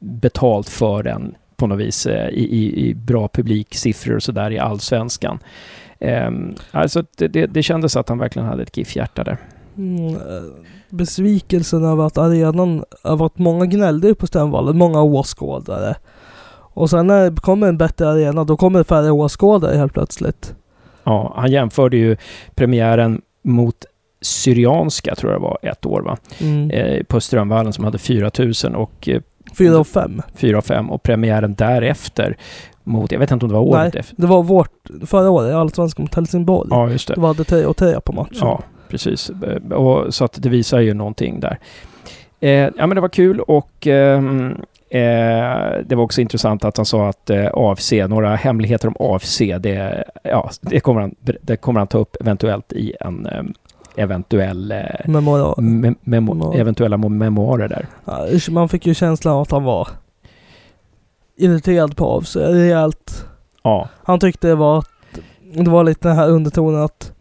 betalt 0.00 0.68
för 0.68 1.02
den 1.02 1.34
på 1.60 1.66
något 1.66 1.78
vis 1.78 2.06
eh, 2.06 2.28
i, 2.28 2.44
i, 2.44 2.88
i 2.88 2.94
bra 2.94 3.28
publiksiffror 3.28 4.16
och 4.16 4.22
sådär 4.22 4.50
i 4.50 4.58
allsvenskan. 4.58 5.38
Eh, 5.98 6.30
alltså 6.70 7.04
det, 7.16 7.28
det, 7.28 7.46
det 7.46 7.62
kändes 7.62 7.96
att 7.96 8.08
han 8.08 8.18
verkligen 8.18 8.48
hade 8.48 8.62
ett 8.62 8.76
GIF-hjärta 8.76 9.24
där. 9.24 9.36
Mm, 9.76 10.14
eh, 10.14 10.20
besvikelsen 10.88 11.84
över 11.84 12.06
att 12.06 12.18
arenan, 12.18 12.84
över 13.04 13.26
att 13.26 13.38
många 13.38 13.66
gnällde 13.66 14.14
på 14.14 14.26
Stenvallen, 14.26 14.78
många 14.78 15.02
åskådare. 15.02 15.96
Och 16.72 16.90
sen 16.90 17.06
när 17.06 17.30
det 17.30 17.40
kommer 17.40 17.68
en 17.68 17.78
bättre 17.78 18.08
arena, 18.08 18.44
då 18.44 18.56
kommer 18.56 18.78
det 18.78 18.84
färre 18.84 19.10
åskådare 19.10 19.76
helt 19.76 19.92
plötsligt. 19.92 20.54
Ja, 21.04 21.32
han 21.36 21.50
jämförde 21.50 21.96
ju 21.96 22.16
premiären 22.54 23.22
mot 23.42 23.84
Syrianska, 24.20 25.14
tror 25.14 25.32
jag 25.32 25.40
det 25.40 25.44
var, 25.44 25.58
ett 25.62 25.86
år 25.86 26.00
va? 26.00 26.16
Mm. 26.40 26.70
Eh, 26.70 27.02
på 27.02 27.20
Strömvallen 27.20 27.72
som 27.72 27.84
hade 27.84 27.98
4 27.98 28.30
000 28.38 28.52
och 28.74 29.08
eh, 29.08 29.20
Fyra 29.58 29.78
och 29.78 29.86
fem. 29.86 30.22
4 30.34 30.58
och 30.58 30.64
5 30.64 30.90
och 30.90 31.02
premiären 31.02 31.54
därefter 31.54 32.36
mot, 32.84 33.12
jag 33.12 33.18
vet 33.18 33.30
inte 33.30 33.44
om 33.44 33.48
det 33.48 33.54
var 33.54 33.62
året 33.62 33.94
Nej, 33.94 34.00
efter. 34.00 34.14
det 34.18 34.26
var 34.26 34.42
vårt, 34.42 34.90
förra 35.06 35.30
året, 35.30 35.54
Allsvenskan 35.54 36.02
mot 36.02 36.14
Helsingborg. 36.14 36.68
Ja, 36.70 36.90
just 36.90 37.08
det. 37.08 37.14
Då 37.14 37.20
var 37.20 37.34
det 37.34 37.44
tre 37.44 37.64
och 37.64 37.76
tre 37.76 38.00
på 38.00 38.12
matchen. 38.12 38.38
Ja, 38.40 38.60
precis. 38.88 39.30
Eh, 39.30 39.72
Och, 39.72 40.14
så 40.14 40.24
att 40.24 40.42
det 40.42 40.48
visar 40.48 40.80
ju 40.80 40.94
någonting 40.94 41.40
där. 41.40 41.58
Eh, 42.40 42.50
ja, 42.50 42.70
men 42.86 42.90
det 42.94 43.00
var 43.00 43.08
kul 43.08 43.40
och 43.40 43.86
ehm, 43.86 44.50
eh, 44.90 45.00
det 45.86 45.94
var 45.94 46.02
också 46.02 46.20
intressant 46.20 46.64
att 46.64 46.76
han 46.76 46.86
sa 46.86 47.08
att 47.08 47.30
eh, 47.30 47.48
AFC, 47.54 47.92
några 48.08 48.36
hemligheter 48.36 48.88
om 48.88 49.14
AFC, 49.14 49.38
det, 49.60 50.04
ja, 50.22 50.50
det, 50.60 50.80
kommer 50.80 51.00
han, 51.00 51.14
det 51.42 51.56
kommer 51.56 51.80
han 51.80 51.86
ta 51.86 51.98
upp 51.98 52.16
eventuellt 52.20 52.72
i 52.72 52.94
en 53.00 53.26
eh, 53.26 53.42
eventuell 53.96 54.72
eh, 54.72 54.78
Memorial. 55.04 55.54
me, 55.62 55.94
memo, 56.00 56.52
Ja. 56.54 56.60
eventuella 56.60 56.96
mo- 56.96 57.08
memoarer 57.08 57.68
där. 57.68 57.86
Man 58.50 58.68
fick 58.68 58.86
ju 58.86 58.94
känslan 58.94 59.34
av 59.34 59.40
att 59.42 59.50
han 59.50 59.64
var 59.64 59.88
irriterad 61.36 61.96
på 61.96 62.04
av 62.06 62.20
sig 62.22 62.42
rejält. 62.54 63.26
Ja, 63.62 63.88
Han 64.02 64.20
tyckte 64.20 64.48
det 64.48 64.54
var 64.54 64.78
att, 64.78 64.88
det 65.54 65.70
var 65.70 65.84
lite 65.84 66.08
den 66.08 66.16
här 66.16 66.28
undertonen 66.28 66.82
att 66.82 67.12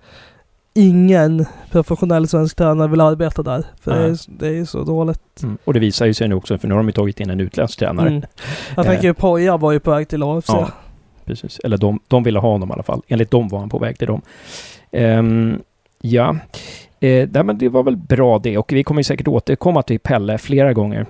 ingen 0.73 1.45
professionell 1.71 2.27
svensk 2.27 2.55
tränare 2.57 2.87
vill 2.87 3.01
arbeta 3.01 3.43
där. 3.43 3.63
För 3.81 3.91
det 3.91 4.05
är, 4.05 4.17
det 4.39 4.47
är 4.59 4.65
så 4.65 4.83
dåligt. 4.83 5.43
mm. 5.43 5.57
och 5.65 5.73
det 5.73 5.79
visar 5.79 6.05
ju 6.05 6.13
sig 6.13 6.27
nu 6.27 6.35
också, 6.35 6.57
för 6.57 6.67
nu 6.67 6.73
har 6.73 6.79
de 6.79 6.87
ju 6.87 6.91
tagit 6.93 7.19
in 7.19 7.29
en 7.29 7.39
utländsk 7.39 7.79
tränare. 7.79 8.07
Mm. 8.09 8.23
Jag 8.75 8.85
tänker 8.85 9.03
ju 9.03 9.13
Poja 9.13 9.57
var 9.57 9.71
ju 9.71 9.79
på 9.79 9.91
väg 9.91 10.07
till 10.07 10.23
AFC. 10.23 10.49
Ja. 10.49 10.69
Precis, 11.25 11.59
eller 11.63 11.77
de, 11.77 11.99
de 12.07 12.23
ville 12.23 12.39
ha 12.39 12.51
honom 12.51 12.69
i 12.69 12.73
alla 12.73 12.83
fall. 12.83 13.01
Enligt 13.07 13.31
dem 13.31 13.47
var 13.47 13.59
han 13.59 13.69
på 13.69 13.79
väg 13.79 13.97
till 13.97 14.07
dem. 14.07 14.21
Ehm, 14.91 15.61
ja, 16.01 16.35
eh, 16.99 17.29
nej, 17.31 17.43
men 17.43 17.57
det 17.57 17.69
var 17.69 17.83
väl 17.83 17.97
bra 17.97 18.39
det 18.39 18.57
och 18.57 18.73
vi 18.73 18.83
kommer 18.83 18.99
ju 18.99 19.03
säkert 19.03 19.27
återkomma 19.27 19.81
till 19.81 19.99
Pelle 19.99 20.37
flera 20.37 20.73
gånger. 20.73 21.05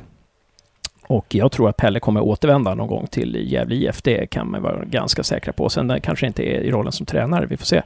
Och 1.08 1.36
jag 1.36 1.52
tror 1.52 1.70
att 1.70 1.78
Pelle 1.78 2.00
kommer 2.00 2.22
återvända 2.22 2.76
någon 2.76 2.88
gång 2.88 3.08
till 3.08 3.52
Gävle 3.52 3.76
IF. 3.76 4.02
Det 4.02 4.30
kan 4.30 4.52
man 4.52 4.62
vara 4.62 4.86
ganska 4.86 5.24
säkra 5.24 5.54
på. 5.54 5.70
Sen 5.70 5.88
där 5.88 6.00
kanske 6.00 6.28
inte 6.28 6.44
är 6.44 6.62
i 6.62 6.72
rollen 6.72 6.92
som 6.92 7.06
tränare, 7.06 7.46
vi 7.46 7.58
får 7.58 7.66
se. 7.66 7.82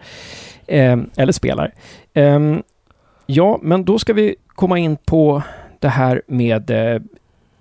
Eh, 0.67 0.97
eller 1.17 1.31
spelare. 1.31 1.71
Eh, 2.13 2.39
ja, 3.25 3.59
men 3.61 3.85
då 3.85 3.99
ska 3.99 4.13
vi 4.13 4.35
komma 4.47 4.79
in 4.79 4.97
på 5.05 5.41
det 5.79 5.89
här 5.89 6.21
med 6.27 6.69
eh, 6.69 7.01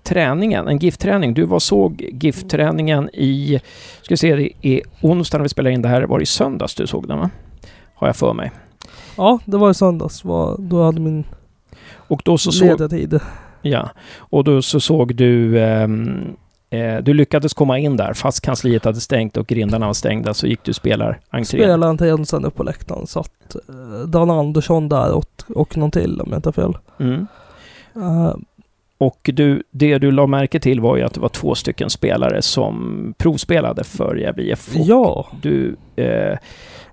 träningen, 0.03 0.69
en 0.69 0.79
GIF-träning. 0.79 1.35
Du 1.35 1.45
var 1.45 1.59
såg 1.59 2.09
GIF-träningen 2.13 3.11
i, 3.13 3.61
ska 4.03 4.13
vi 4.13 4.17
se, 4.17 4.37
det 4.37 4.67
är 4.67 4.81
onsdag 5.01 5.39
när 5.39 5.43
vi 5.43 5.49
spelar 5.49 5.71
in 5.71 5.83
det 5.83 5.89
här. 5.89 6.03
Var 6.03 6.19
det 6.19 6.23
i 6.23 6.27
söndags 6.27 6.75
du 6.75 6.87
såg 6.87 7.09
den 7.09 7.19
va? 7.19 7.31
Har 7.95 8.09
jag 8.09 8.17
för 8.17 8.33
mig. 8.33 8.51
Ja, 9.17 9.39
det 9.45 9.57
var 9.57 9.71
i 9.71 9.75
söndags. 9.75 10.25
Var, 10.25 10.57
då 10.59 10.83
hade 10.85 11.01
min 11.01 11.25
Och 11.97 12.23
då 12.25 12.39
så 12.39 12.65
lediga 12.65 12.89
tid. 12.89 13.21
ja, 13.63 13.91
och 14.19 14.45
då 14.45 14.63
så 14.63 14.81
såg 14.81 15.15
du, 15.15 15.61
ehm, 15.61 16.37
eh, 16.71 16.97
du 17.03 17.15
lyckades 17.15 17.55
komma 17.55 17.79
in 17.79 17.97
där 17.97 18.13
fast 18.13 18.41
kansliet 18.41 18.85
hade 18.85 19.01
stängt 19.01 19.37
och 19.37 19.47
grindarna 19.47 19.87
var 19.87 19.93
stängda 19.95 20.35
så 20.35 20.47
gick 20.47 20.65
du 20.65 20.73
spelar 20.73 21.21
entré. 21.31 21.59
Spelade 21.59 21.91
inte 21.91 22.25
sen 22.27 22.45
upp 22.45 22.55
på 22.57 22.63
läktaren. 22.63 23.07
Satt 23.07 23.57
uh, 23.69 24.07
Dan 24.09 24.31
Andersson 24.31 24.89
där 24.89 25.13
och, 25.13 25.43
och 25.55 25.77
någon 25.77 25.91
till 25.91 26.21
om 26.21 26.27
jag 26.31 26.39
inte 26.39 26.49
har 26.49 26.53
fel. 26.53 26.77
Mm. 27.01 27.27
Eh, 27.97 28.35
Och 28.99 29.31
du, 29.33 29.63
det 29.71 29.99
du 29.99 30.11
la 30.11 30.27
märke 30.27 30.61
till 30.61 30.81
var 30.81 30.97
ju 30.97 31.03
att 31.03 31.15
det 31.15 31.21
var 31.21 31.29
två 31.29 31.55
stycken 31.55 31.91
spelare 31.91 32.43
som 32.43 33.15
provspelade 33.19 33.85
för 33.85 34.17
Gävle 34.17 34.43
IF. 34.43 34.71
Ja, 34.75 35.27
Du, 35.43 35.77
eh, 35.97 36.39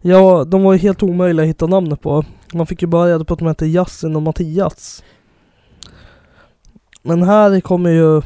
ja, 0.02 0.44
de 0.44 0.64
var 0.64 0.74
ju 0.74 0.80
helt 0.80 1.04
omöjliga 1.04 1.44
att 1.44 1.50
hitta 1.50 1.68
namnet 1.68 2.02
på. 2.02 2.24
Man 2.54 2.68
fick 2.68 2.82
ju 2.82 2.88
bara 2.88 3.08
reda 3.14 3.26
på 3.26 3.34
att 3.34 3.40
de 3.40 3.48
hette 3.48 3.66
Yasin 3.66 4.16
och 4.16 4.22
Mattias. 4.22 5.04
Men 7.02 7.24
här 7.24 7.60
kommer 7.62 7.90
ju... 7.90 8.22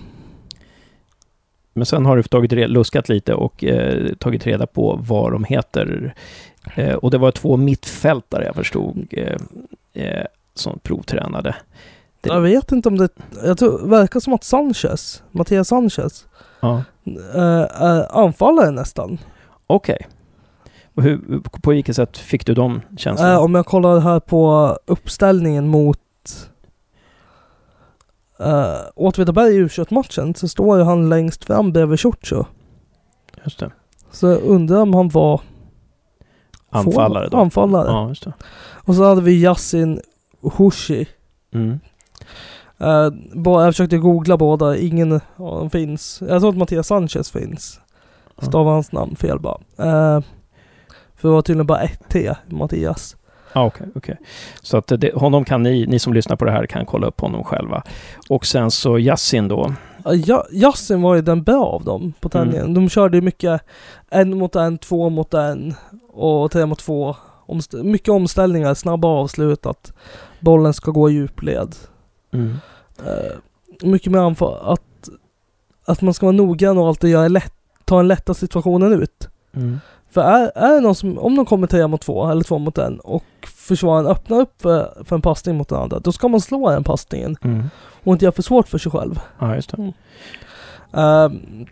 Men 1.73 1.85
sen 1.85 2.05
har 2.05 2.17
du 2.17 2.23
tagit 2.23 2.51
re- 2.51 2.67
luskat 2.67 3.09
lite 3.09 3.33
och 3.33 3.63
eh, 3.63 4.13
tagit 4.13 4.47
reda 4.47 4.67
på 4.67 4.99
vad 5.07 5.31
de 5.31 5.43
heter. 5.43 6.13
Eh, 6.75 6.93
och 6.93 7.11
det 7.11 7.17
var 7.17 7.31
två 7.31 7.57
mittfältare 7.57 8.45
jag 8.45 8.55
förstod 8.55 9.07
eh, 9.11 9.37
eh, 9.93 10.25
som 10.53 10.79
provtränade. 10.79 11.55
Det- 12.21 12.29
Jag 12.29 12.41
vet 12.41 12.71
inte 12.71 12.89
om 12.89 12.97
det... 12.97 13.09
Jag 13.45 13.57
tror, 13.57 13.79
det 13.83 13.87
verkar 13.89 14.19
som 14.19 14.33
att 14.33 14.43
Sanchez, 14.43 15.23
Mattias 15.31 15.67
Sanchez, 15.67 16.27
Ja. 16.59 16.83
eh, 17.35 17.81
är 17.81 18.17
anfallare 18.23 18.71
nästan. 18.71 19.17
Okej. 19.67 20.07
Och 20.95 21.03
hur, 21.03 21.39
på 21.61 21.71
vilket 21.71 21.95
sätt 21.95 22.17
fick 22.17 22.45
du 22.45 22.53
de 22.53 22.81
känslorna? 22.97 23.33
Eh, 23.33 23.43
om 23.43 23.55
jag 23.55 23.65
kollar 23.65 23.99
här 23.99 24.19
på 24.19 24.77
uppställningen 24.85 25.67
mot 25.67 25.99
uh, 28.41 28.75
Åtvidaberg 28.95 29.55
i 29.55 29.63
U21-matchen 29.63 30.35
så 30.35 30.47
står 30.47 30.77
ju 30.77 30.83
han 30.83 31.09
längst 31.09 31.45
fram 31.45 31.71
bredvid 31.71 31.99
Ciuciu. 31.99 32.43
Just 33.43 33.59
det. 33.59 33.71
Så 34.11 34.27
jag 34.27 34.41
undrar 34.41 34.81
om 34.81 34.93
han 34.93 35.09
var 35.09 35.41
Anfallare 36.69 37.29
då? 37.29 37.37
anfallare. 37.37 37.87
Ja, 37.87 38.09
just 38.09 38.23
det. 38.23 38.33
Och 38.85 38.95
så 38.95 39.03
hade 39.03 39.21
vi 39.21 39.41
Yasin 39.41 40.01
Hushi. 40.57 41.07
Mm. 41.53 41.79
Uh, 42.81 43.09
bara, 43.33 43.63
jag 43.63 43.73
försökte 43.73 43.97
googla 43.97 44.37
båda, 44.37 44.77
ingen 44.77 45.11
av 45.13 45.59
dem 45.59 45.69
finns. 45.69 46.21
Jag 46.29 46.41
tror 46.41 46.49
att 46.49 46.57
Mattias 46.57 46.87
Sanchez 46.87 47.31
finns. 47.31 47.79
Ja. 48.35 48.47
Stava 48.47 48.71
hans 48.71 48.91
namn 48.91 49.15
fel 49.15 49.39
bara. 49.39 49.57
Eh, 49.77 50.23
för 51.23 51.29
det 51.29 51.33
var 51.35 51.41
tydligen 51.41 51.65
bara 51.67 51.81
ett 51.81 52.09
T, 52.09 52.33
Mattias. 52.49 53.15
Ja, 53.53 53.65
okej, 53.65 53.87
okej. 53.95 54.17
Så 54.61 54.77
att 54.77 54.87
det, 54.87 55.13
honom 55.15 55.45
kan 55.45 55.63
ni, 55.63 55.85
ni 55.85 55.99
som 55.99 56.13
lyssnar 56.13 56.35
på 56.35 56.45
det 56.45 56.51
här 56.51 56.65
kan 56.65 56.85
kolla 56.85 57.07
upp 57.07 57.21
honom 57.21 57.43
själva. 57.43 57.83
Och 58.29 58.45
sen 58.45 58.71
så 58.71 58.99
Yasin 58.99 59.47
då. 59.47 59.73
Ja, 60.25 60.45
var 60.89 61.15
ju 61.15 61.21
den 61.21 61.43
bra 61.43 61.65
av 61.65 61.83
dem 61.83 62.13
på 62.19 62.29
Mm. 62.33 62.51
träningen. 62.51 62.73
De 62.73 62.89
körde 62.89 63.21
mycket 63.21 63.61
en 64.09 64.37
mot 64.37 64.55
en, 64.55 64.77
två 64.77 65.09
mot 65.09 65.33
en 65.33 65.73
och 66.13 66.51
tre 66.51 66.65
mot 66.65 66.79
två. 66.79 67.15
Omst- 67.47 67.83
mycket 67.83 68.09
omställningar, 68.09 68.73
snabba 68.73 69.07
avslut, 69.07 69.65
att 69.65 69.93
bollen 70.39 70.73
ska 70.73 70.91
gå 70.91 71.09
i 71.09 71.13
djupled. 71.13 71.75
Mm. 72.33 72.53
Eh, 73.05 73.31
mycket 73.87 74.11
med 74.11 74.21
anfall, 74.21 74.57
att, 74.73 75.09
att 75.85 76.01
man 76.01 76.13
ska 76.13 76.25
vara 76.25 76.35
noggrann 76.35 76.77
och 76.77 76.87
alltid 76.87 77.09
göra 77.09 77.27
lätt, 77.27 77.53
ta 77.85 77.97
den 77.97 78.07
lätta 78.07 78.33
situationen 78.33 78.93
ut. 79.01 79.29
Mm. 79.55 79.79
För 80.13 80.21
är, 80.21 80.51
är 80.55 80.73
det 80.73 80.79
någon 80.79 80.95
som, 80.95 81.19
om 81.19 81.35
de 81.35 81.45
kommer 81.45 81.67
tre 81.67 81.87
mot 81.87 82.01
två 82.01 82.29
eller 82.31 82.43
två 82.43 82.57
mot 82.59 82.77
en 82.77 82.99
och 82.99 83.23
försvararen 83.55 84.07
öppnar 84.07 84.39
upp 84.39 84.61
för, 84.61 85.03
för 85.05 85.15
en 85.15 85.21
passning 85.21 85.57
mot 85.57 85.69
den 85.69 85.79
andra, 85.79 85.99
då 85.99 86.11
ska 86.11 86.27
man 86.27 86.41
slå 86.41 86.69
den 86.69 86.83
passningen 86.83 87.35
Mm. 87.43 87.63
och 88.03 88.13
inte 88.13 88.25
göra 88.25 88.31
för 88.35 88.41
svårt 88.43 88.67
för 88.67 88.77
sig 88.77 88.91
själv. 88.91 89.19
Ja, 89.39 89.55
just 89.55 89.69
det. 89.71 89.93
Um, 90.91 91.65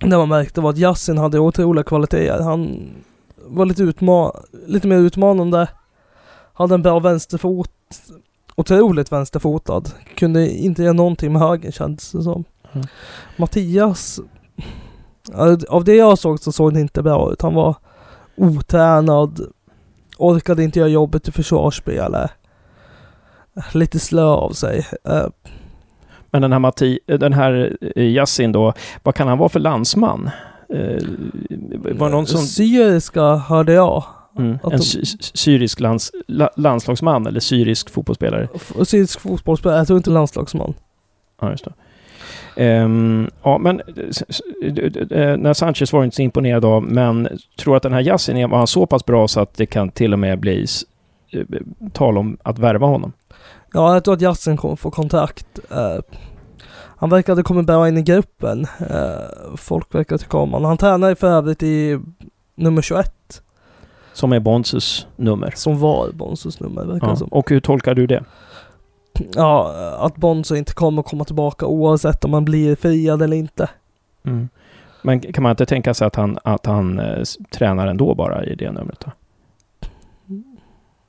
det 0.00 0.16
man 0.18 0.28
märkte 0.28 0.60
var 0.60 0.70
att 0.70 0.78
Yasin 0.78 1.18
hade 1.18 1.38
otroliga 1.38 1.84
kvaliteter. 1.84 2.42
Han 2.42 2.90
var 3.46 3.66
lite, 3.66 3.82
utma- 3.82 4.32
lite 4.66 4.88
mer 4.88 4.96
utmanande. 4.96 5.68
Hade 6.52 6.74
en 6.74 6.82
bra 6.82 6.98
vänsterfot. 6.98 7.70
Otroligt 8.54 9.12
vänsterfotad. 9.12 9.82
Kunde 10.16 10.50
inte 10.50 10.82
göra 10.82 10.92
någonting 10.92 11.32
med 11.32 11.42
höger 11.42 11.70
kändes 11.70 12.12
det 12.12 12.22
som. 12.22 12.44
Mm. 12.72 12.86
Mattias, 13.36 14.20
av 15.68 15.84
det 15.84 15.94
jag 15.94 16.18
såg 16.18 16.40
så 16.40 16.52
såg 16.52 16.74
det 16.74 16.80
inte 16.80 17.02
bra 17.02 17.32
ut. 17.32 17.42
Han 17.42 17.54
var 17.54 17.76
otränad. 18.36 19.40
Orkade 20.18 20.64
inte 20.64 20.78
göra 20.78 20.88
jobbet 20.88 21.28
i 21.28 21.32
försvarsspelet. 21.32 22.30
Lite 23.74 23.98
slö 23.98 24.22
av 24.24 24.50
sig. 24.50 24.86
Eh, 25.04 25.26
Men 26.30 26.42
den 26.42 26.52
här, 26.52 26.58
Matti, 26.58 26.98
den 27.06 27.32
här 27.32 27.76
eh, 27.96 28.02
Yasin 28.04 28.52
då, 28.52 28.72
vad 29.02 29.14
kan 29.14 29.28
han 29.28 29.38
vara 29.38 29.48
för 29.48 29.60
landsman? 29.60 30.30
Eh, 30.74 31.02
var 31.98 32.06
det 32.08 32.14
någon 32.14 32.26
som... 32.26 32.40
Syriska 32.40 33.34
hörde 33.36 33.72
jag 33.72 34.04
Mm. 34.38 34.58
En 34.62 34.70
de- 34.70 34.78
sy 34.78 35.04
syrisk 35.20 35.80
lands 35.80 36.12
la 36.28 36.50
landslagsman 36.56 37.26
eller 37.26 37.40
syrisk 37.40 37.90
fotbollsspelare. 37.90 38.48
Syrisk 38.84 39.20
fotbollsspelare, 39.20 39.78
jag 39.78 39.86
tror 39.86 39.96
inte 39.96 40.10
landslagsman. 40.10 40.74
Ja, 41.40 41.50
just 41.50 41.64
det. 41.64 41.72
Ehm, 42.60 43.30
ja, 43.42 43.58
men 43.58 43.80
eh, 43.80 45.36
när 45.36 45.52
Sanchez 45.52 45.92
var 45.92 46.04
inte 46.04 46.16
så 46.16 46.22
imponerad 46.22 46.64
av, 46.64 46.82
men 46.82 47.28
tror 47.58 47.76
att 47.76 47.82
den 47.82 47.92
här 47.92 48.00
Yassin 48.00 48.36
är 48.36 48.48
var 48.48 48.58
han 48.58 48.66
så 48.66 48.86
pass 48.86 49.04
bra 49.06 49.28
så 49.28 49.40
att 49.40 49.54
det 49.54 49.66
kan 49.66 49.90
till 49.90 50.12
och 50.12 50.18
med 50.18 50.40
bli 50.40 50.66
eh, 51.32 51.40
tal 51.92 52.18
om 52.18 52.36
att 52.42 52.58
värva 52.58 52.86
honom? 52.86 53.12
Ja, 53.72 53.94
jag 53.94 54.04
tror 54.04 54.14
att 54.14 54.20
Jassen 54.20 54.56
kommer 54.56 54.76
få 54.76 54.90
kontrakt. 54.90 55.58
Eh, 55.70 55.98
han 56.96 57.10
verkade 57.10 57.42
komma 57.42 57.62
bra 57.62 57.88
in 57.88 57.96
i 57.96 58.02
gruppen. 58.02 58.66
Eh, 58.90 59.56
folk 59.56 59.94
verkar 59.94 60.18
tycka 60.18 60.36
om 60.38 60.52
honom. 60.52 60.68
Han 60.68 60.76
tränar 60.76 61.14
för 61.14 61.26
övrigt 61.26 61.62
i 61.62 61.98
nummer 62.54 62.82
21, 62.82 63.12
Som 64.12 64.32
är 64.32 64.40
Bonsus 64.40 65.06
nummer. 65.16 65.52
som 65.56 65.78
var 65.78 66.08
Bonsus 66.12 66.60
nummer, 66.60 66.84
verkar 66.84 67.06
det 67.06 67.12
Ja. 67.12 67.16
som. 67.16 67.28
Och 67.28 67.50
hur 67.50 67.60
tolkar 67.60 67.94
du 67.94 68.06
det? 68.06 68.24
Ja, 69.34 69.72
att 69.98 70.16
Bonzo 70.16 70.56
inte 70.56 70.72
kommer 70.72 71.02
komma 71.02 71.24
tillbaka 71.24 71.66
oavsett 71.66 72.24
om 72.24 72.32
han 72.32 72.44
blir 72.44 72.76
friad 72.76 73.22
eller 73.22 73.36
inte. 73.36 73.68
Mm. 74.24 74.48
Men 75.02 75.20
kan 75.20 75.42
man 75.42 75.50
inte 75.50 75.66
tänka 75.66 75.94
sig 75.94 76.06
att 76.06 76.16
han, 76.16 76.38
att 76.44 76.66
han 76.66 76.98
eh, 76.98 77.22
tränar 77.50 77.86
ändå 77.86 78.14
bara 78.14 78.44
i 78.44 78.54
det 78.54 78.72
numret? 78.72 79.00
Då? 79.00 79.10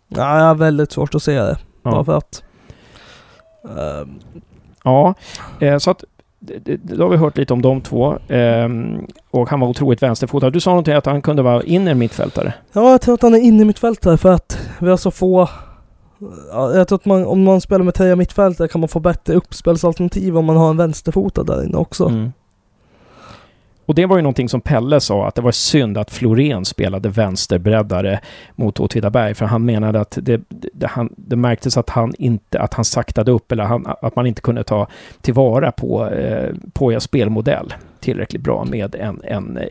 Ja, 0.08 0.38
jag 0.40 0.46
har 0.46 0.56
väldigt 0.56 0.92
svårt 0.92 1.16
att 1.16 1.24
se 1.24 1.40
det. 1.42 1.58
Bara 1.84 1.96
Ja, 1.96 2.04
för 2.04 2.18
att... 2.18 2.44
eh, 3.64 4.08
ja 4.84 5.14
eh, 5.60 5.78
så 5.78 5.92
att 5.92 6.04
då 6.82 7.04
har 7.04 7.10
vi 7.10 7.18
hört 7.18 7.38
lite 7.38 7.54
om 7.54 7.62
de 7.62 7.82
två. 7.82 8.18
Ehm, 8.28 9.08
och 9.32 9.50
han 9.50 9.60
var 9.60 9.68
otroligt 9.68 10.04
vänsterfotad. 10.04 10.50
Du 10.50 10.60
sa 10.60 10.70
någonting 10.70 10.94
att 10.94 11.06
han 11.06 11.22
kunde 11.22 11.42
vara 11.42 11.64
inner 11.64 11.94
mittfältare. 11.94 12.54
Ja, 12.74 12.92
jag 12.92 13.02
tror 13.02 13.14
att 13.14 13.22
han 13.22 13.34
är 13.36 13.40
inne 13.40 13.62
i 13.62 13.66
mittfältare 13.66 14.18
för 14.18 14.32
att 14.32 14.60
vi 14.80 14.90
har 14.90 14.98
så 14.98 15.12
få... 15.12 15.50
Ja, 16.52 16.74
jag 16.74 16.88
tror 16.88 16.98
att 16.98 17.06
man, 17.06 17.26
om 17.26 17.44
man 17.44 17.62
spelar 17.62 17.86
med 17.86 17.94
trea 17.94 18.16
mittfältare 18.16 18.68
kan 18.68 18.82
man 18.82 18.88
få 18.88 19.00
bättre 19.00 19.34
uppspelsalternativ 19.34 20.38
om 20.38 20.46
man 20.46 20.58
har 20.58 20.70
en 20.70 20.78
vänsterfotad 20.78 21.44
där 21.44 21.64
inne 21.64 21.78
också. 21.78 22.06
Mm. 22.06 22.32
Och 23.90 23.96
det 23.96 24.06
var 24.06 24.16
ju 24.16 24.22
någonting 24.22 24.50
som 24.50 24.62
Pelle 24.62 25.00
sa, 25.00 25.28
att 25.28 25.36
det 25.36 25.42
var 25.42 25.52
synd 25.52 25.98
att 25.98 26.12
Florén 26.12 26.66
spelade 26.66 27.10
vänsterbreddare 27.10 28.20
mot 28.56 28.80
Åtvidaberg, 28.80 29.34
för 29.34 29.46
han 29.46 29.66
menade 29.66 30.02
att 30.02 30.18
det, 30.22 30.42
det, 30.50 30.88
han, 30.88 31.14
det 31.18 31.36
märktes 31.36 31.78
att 31.78 31.90
han 31.90 32.14
inte, 32.18 32.60
att 32.60 32.74
han 32.74 32.86
saktade 32.86 33.32
upp, 33.32 33.52
eller 33.52 33.64
han, 33.64 33.86
att 34.02 34.16
man 34.16 34.28
inte 34.28 34.42
kunde 34.42 34.64
ta 34.64 34.88
tillvara 35.22 35.72
på 35.72 36.10
eh, 36.10 36.56
Pojas 36.74 37.04
spelmodell 37.04 37.74
tillräckligt 38.00 38.42
bra 38.42 38.66
med 38.66 38.96
en, 38.96 39.22
en, 39.24 39.58
eh, 39.58 39.68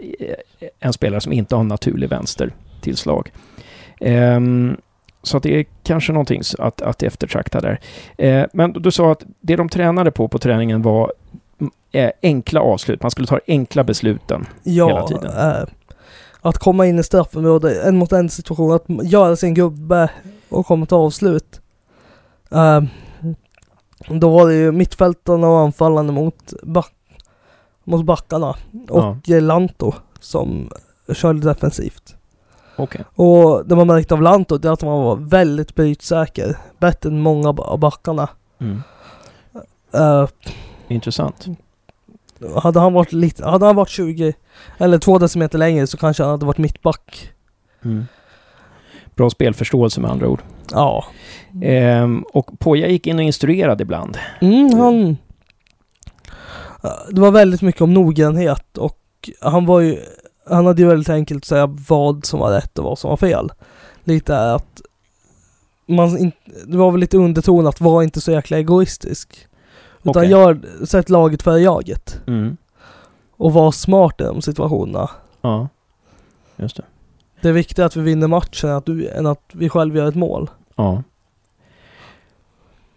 en 0.80 0.92
spelare 0.92 1.20
som 1.20 1.32
inte 1.32 1.54
har 1.54 1.60
en 1.60 1.68
naturlig 1.68 2.08
vänstertillslag. 2.08 3.32
Ehm, 4.00 4.76
så 5.22 5.36
att 5.36 5.42
det 5.42 5.60
är 5.60 5.66
kanske 5.82 6.12
någonting 6.12 6.42
att, 6.58 6.82
att 6.82 7.02
eftertrakta 7.02 7.60
där. 7.60 7.80
Eh, 8.18 8.44
men 8.52 8.72
du 8.72 8.90
sa 8.90 9.12
att 9.12 9.24
det 9.40 9.56
de 9.56 9.68
tränade 9.68 10.10
på 10.10 10.28
på 10.28 10.38
träningen 10.38 10.82
var 10.82 11.12
eh, 11.92 12.10
enkla 12.22 12.60
avslut. 12.60 13.02
Man 13.02 13.10
skulle 13.10 13.26
ta 13.26 13.40
enkla 13.46 13.84
besluten. 13.84 14.46
Ja, 14.62 14.86
hela 14.88 15.06
tiden. 15.06 15.24
eh, 15.24 15.64
att 16.40 16.58
komma 16.58 16.86
in 16.86 16.98
i 16.98 17.02
straffområdet, 17.02 17.84
en 17.84 17.96
mot 17.96 18.12
en 18.12 18.28
situation, 18.28 18.72
att 18.72 19.10
göra 19.10 19.36
sin 19.36 19.54
gubbe 19.54 20.10
och 20.48 20.66
komma 20.66 20.86
till 20.86 20.94
avslut. 20.96 21.60
Eh, 22.50 22.82
då 24.08 24.30
var 24.30 24.48
det 24.48 24.54
ju 24.54 24.72
mittfältarna 24.72 25.48
och 25.48 25.58
anfallande 25.58 26.12
mot, 26.12 26.52
back, 26.62 26.92
mot 27.84 28.04
backarna 28.04 28.56
och 28.88 29.30
eh, 29.30 29.42
Lanto 29.42 29.92
som 30.20 30.70
körde 31.14 31.40
defensivt. 31.40 32.14
Okej. 32.78 33.04
Och 33.14 33.66
det 33.66 33.76
man 33.76 33.86
märkte 33.86 34.14
av 34.14 34.22
Lanto 34.22 34.58
det 34.58 34.68
är 34.68 34.72
att 34.72 34.82
han 34.82 34.90
var 34.90 35.16
väldigt 35.16 35.74
brytsäker. 35.74 36.56
Bättre 36.78 37.08
än 37.08 37.20
många 37.20 37.48
av 37.48 37.78
backarna. 37.78 38.28
Mm. 38.60 38.82
Eh, 39.94 40.26
Intressant. 40.88 41.46
hade 42.62 42.80
han 42.80 42.92
varit 42.92 43.12
lite, 43.12 43.44
hade 43.48 43.66
han 43.66 43.76
varit 43.76 43.88
20 43.88 44.34
eller 44.78 44.98
2 44.98 45.18
decimeter 45.18 45.58
längre 45.58 45.86
så 45.86 45.96
kanske 45.96 46.22
han 46.22 46.30
hade 46.30 46.46
varit 46.46 46.58
mittback. 46.58 47.30
Mm. 47.84 48.06
Bra 49.14 49.30
spelförståelse 49.30 50.00
med 50.00 50.10
andra 50.10 50.28
ord. 50.28 50.42
Ja. 50.72 51.04
Ehm, 51.62 52.24
och 52.32 52.58
Poja 52.58 52.88
gick 52.88 53.06
in 53.06 53.16
och 53.18 53.22
instruerade 53.24 53.82
ibland. 53.82 54.18
Mm, 54.40 54.74
han... 54.78 55.16
Eh, 56.84 56.90
Det 57.10 57.20
var 57.20 57.30
väldigt 57.30 57.62
mycket 57.62 57.80
om 57.82 57.94
noggrannhet 57.94 58.78
och 58.78 58.98
han 59.40 59.66
var 59.66 59.80
ju... 59.80 59.98
Han 60.50 60.66
hade 60.66 60.82
ju 60.82 60.88
väldigt 60.88 61.08
enkelt 61.08 61.42
att 61.42 61.48
säga 61.48 61.66
vad 61.66 62.24
som 62.24 62.40
var 62.40 62.50
rätt 62.50 62.78
och 62.78 62.84
vad 62.84 62.98
som 62.98 63.10
var 63.10 63.16
fel. 63.16 63.52
Lite 64.04 64.34
är 64.34 64.54
att... 64.54 64.80
Man 65.86 66.18
in, 66.18 66.32
det 66.66 66.76
var 66.76 66.90
väl 66.90 67.00
lite 67.00 67.16
undertonat, 67.16 67.80
var 67.80 68.02
inte 68.02 68.20
så 68.20 68.32
jäkla 68.32 68.58
egoistisk. 68.58 69.46
Utan 70.02 70.10
Okej. 70.10 70.30
gör, 70.30 70.60
sätt 70.86 71.10
laget 71.10 71.42
före 71.42 71.60
jaget. 71.60 72.20
Mm. 72.26 72.56
Och 73.36 73.52
var 73.52 73.72
smart 73.72 74.20
i 74.20 74.24
de 74.24 74.42
situationerna. 74.42 75.10
Ja, 75.40 75.68
just 76.56 76.76
det. 76.76 76.84
Det 77.40 77.48
är 77.48 77.52
viktigare 77.52 77.86
att 77.86 77.96
vi 77.96 78.00
vinner 78.00 78.26
matchen 78.26 78.70
än 78.70 78.76
att, 78.76 78.86
du, 78.86 79.08
än 79.08 79.26
att 79.26 79.42
vi 79.52 79.68
själva 79.68 79.98
gör 79.98 80.08
ett 80.08 80.14
mål. 80.14 80.50
Ja. 80.76 81.02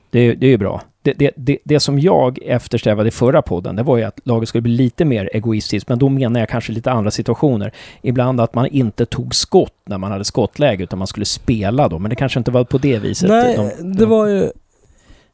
Det, 0.09 0.33
det 0.33 0.45
är 0.45 0.49
ju 0.51 0.57
bra. 0.57 0.81
Det, 1.03 1.13
det, 1.13 1.31
det, 1.35 1.57
det 1.63 1.79
som 1.79 1.99
jag 1.99 2.39
eftersträvade 2.45 3.07
i 3.07 3.11
förra 3.11 3.41
podden, 3.41 3.75
det 3.75 3.83
var 3.83 3.97
ju 3.97 4.03
att 4.03 4.19
laget 4.23 4.49
skulle 4.49 4.61
bli 4.61 4.71
lite 4.71 5.05
mer 5.05 5.29
egoistiskt, 5.33 5.89
men 5.89 5.99
då 5.99 6.09
menar 6.09 6.39
jag 6.39 6.49
kanske 6.49 6.71
lite 6.71 6.91
andra 6.91 7.11
situationer. 7.11 7.71
Ibland 8.01 8.41
att 8.41 8.53
man 8.55 8.65
inte 8.67 9.05
tog 9.05 9.35
skott 9.35 9.73
när 9.85 9.97
man 9.97 10.11
hade 10.11 10.23
skottläge, 10.23 10.83
utan 10.83 10.99
man 10.99 11.07
skulle 11.07 11.25
spela 11.25 11.87
då, 11.87 11.99
men 11.99 12.09
det 12.09 12.15
kanske 12.15 12.39
inte 12.39 12.51
var 12.51 12.63
på 12.63 12.77
det 12.77 12.99
viset. 12.99 13.29
Nej, 13.29 13.73
de, 13.79 13.93
det 13.93 14.05
var 14.05 14.27
ju 14.27 14.51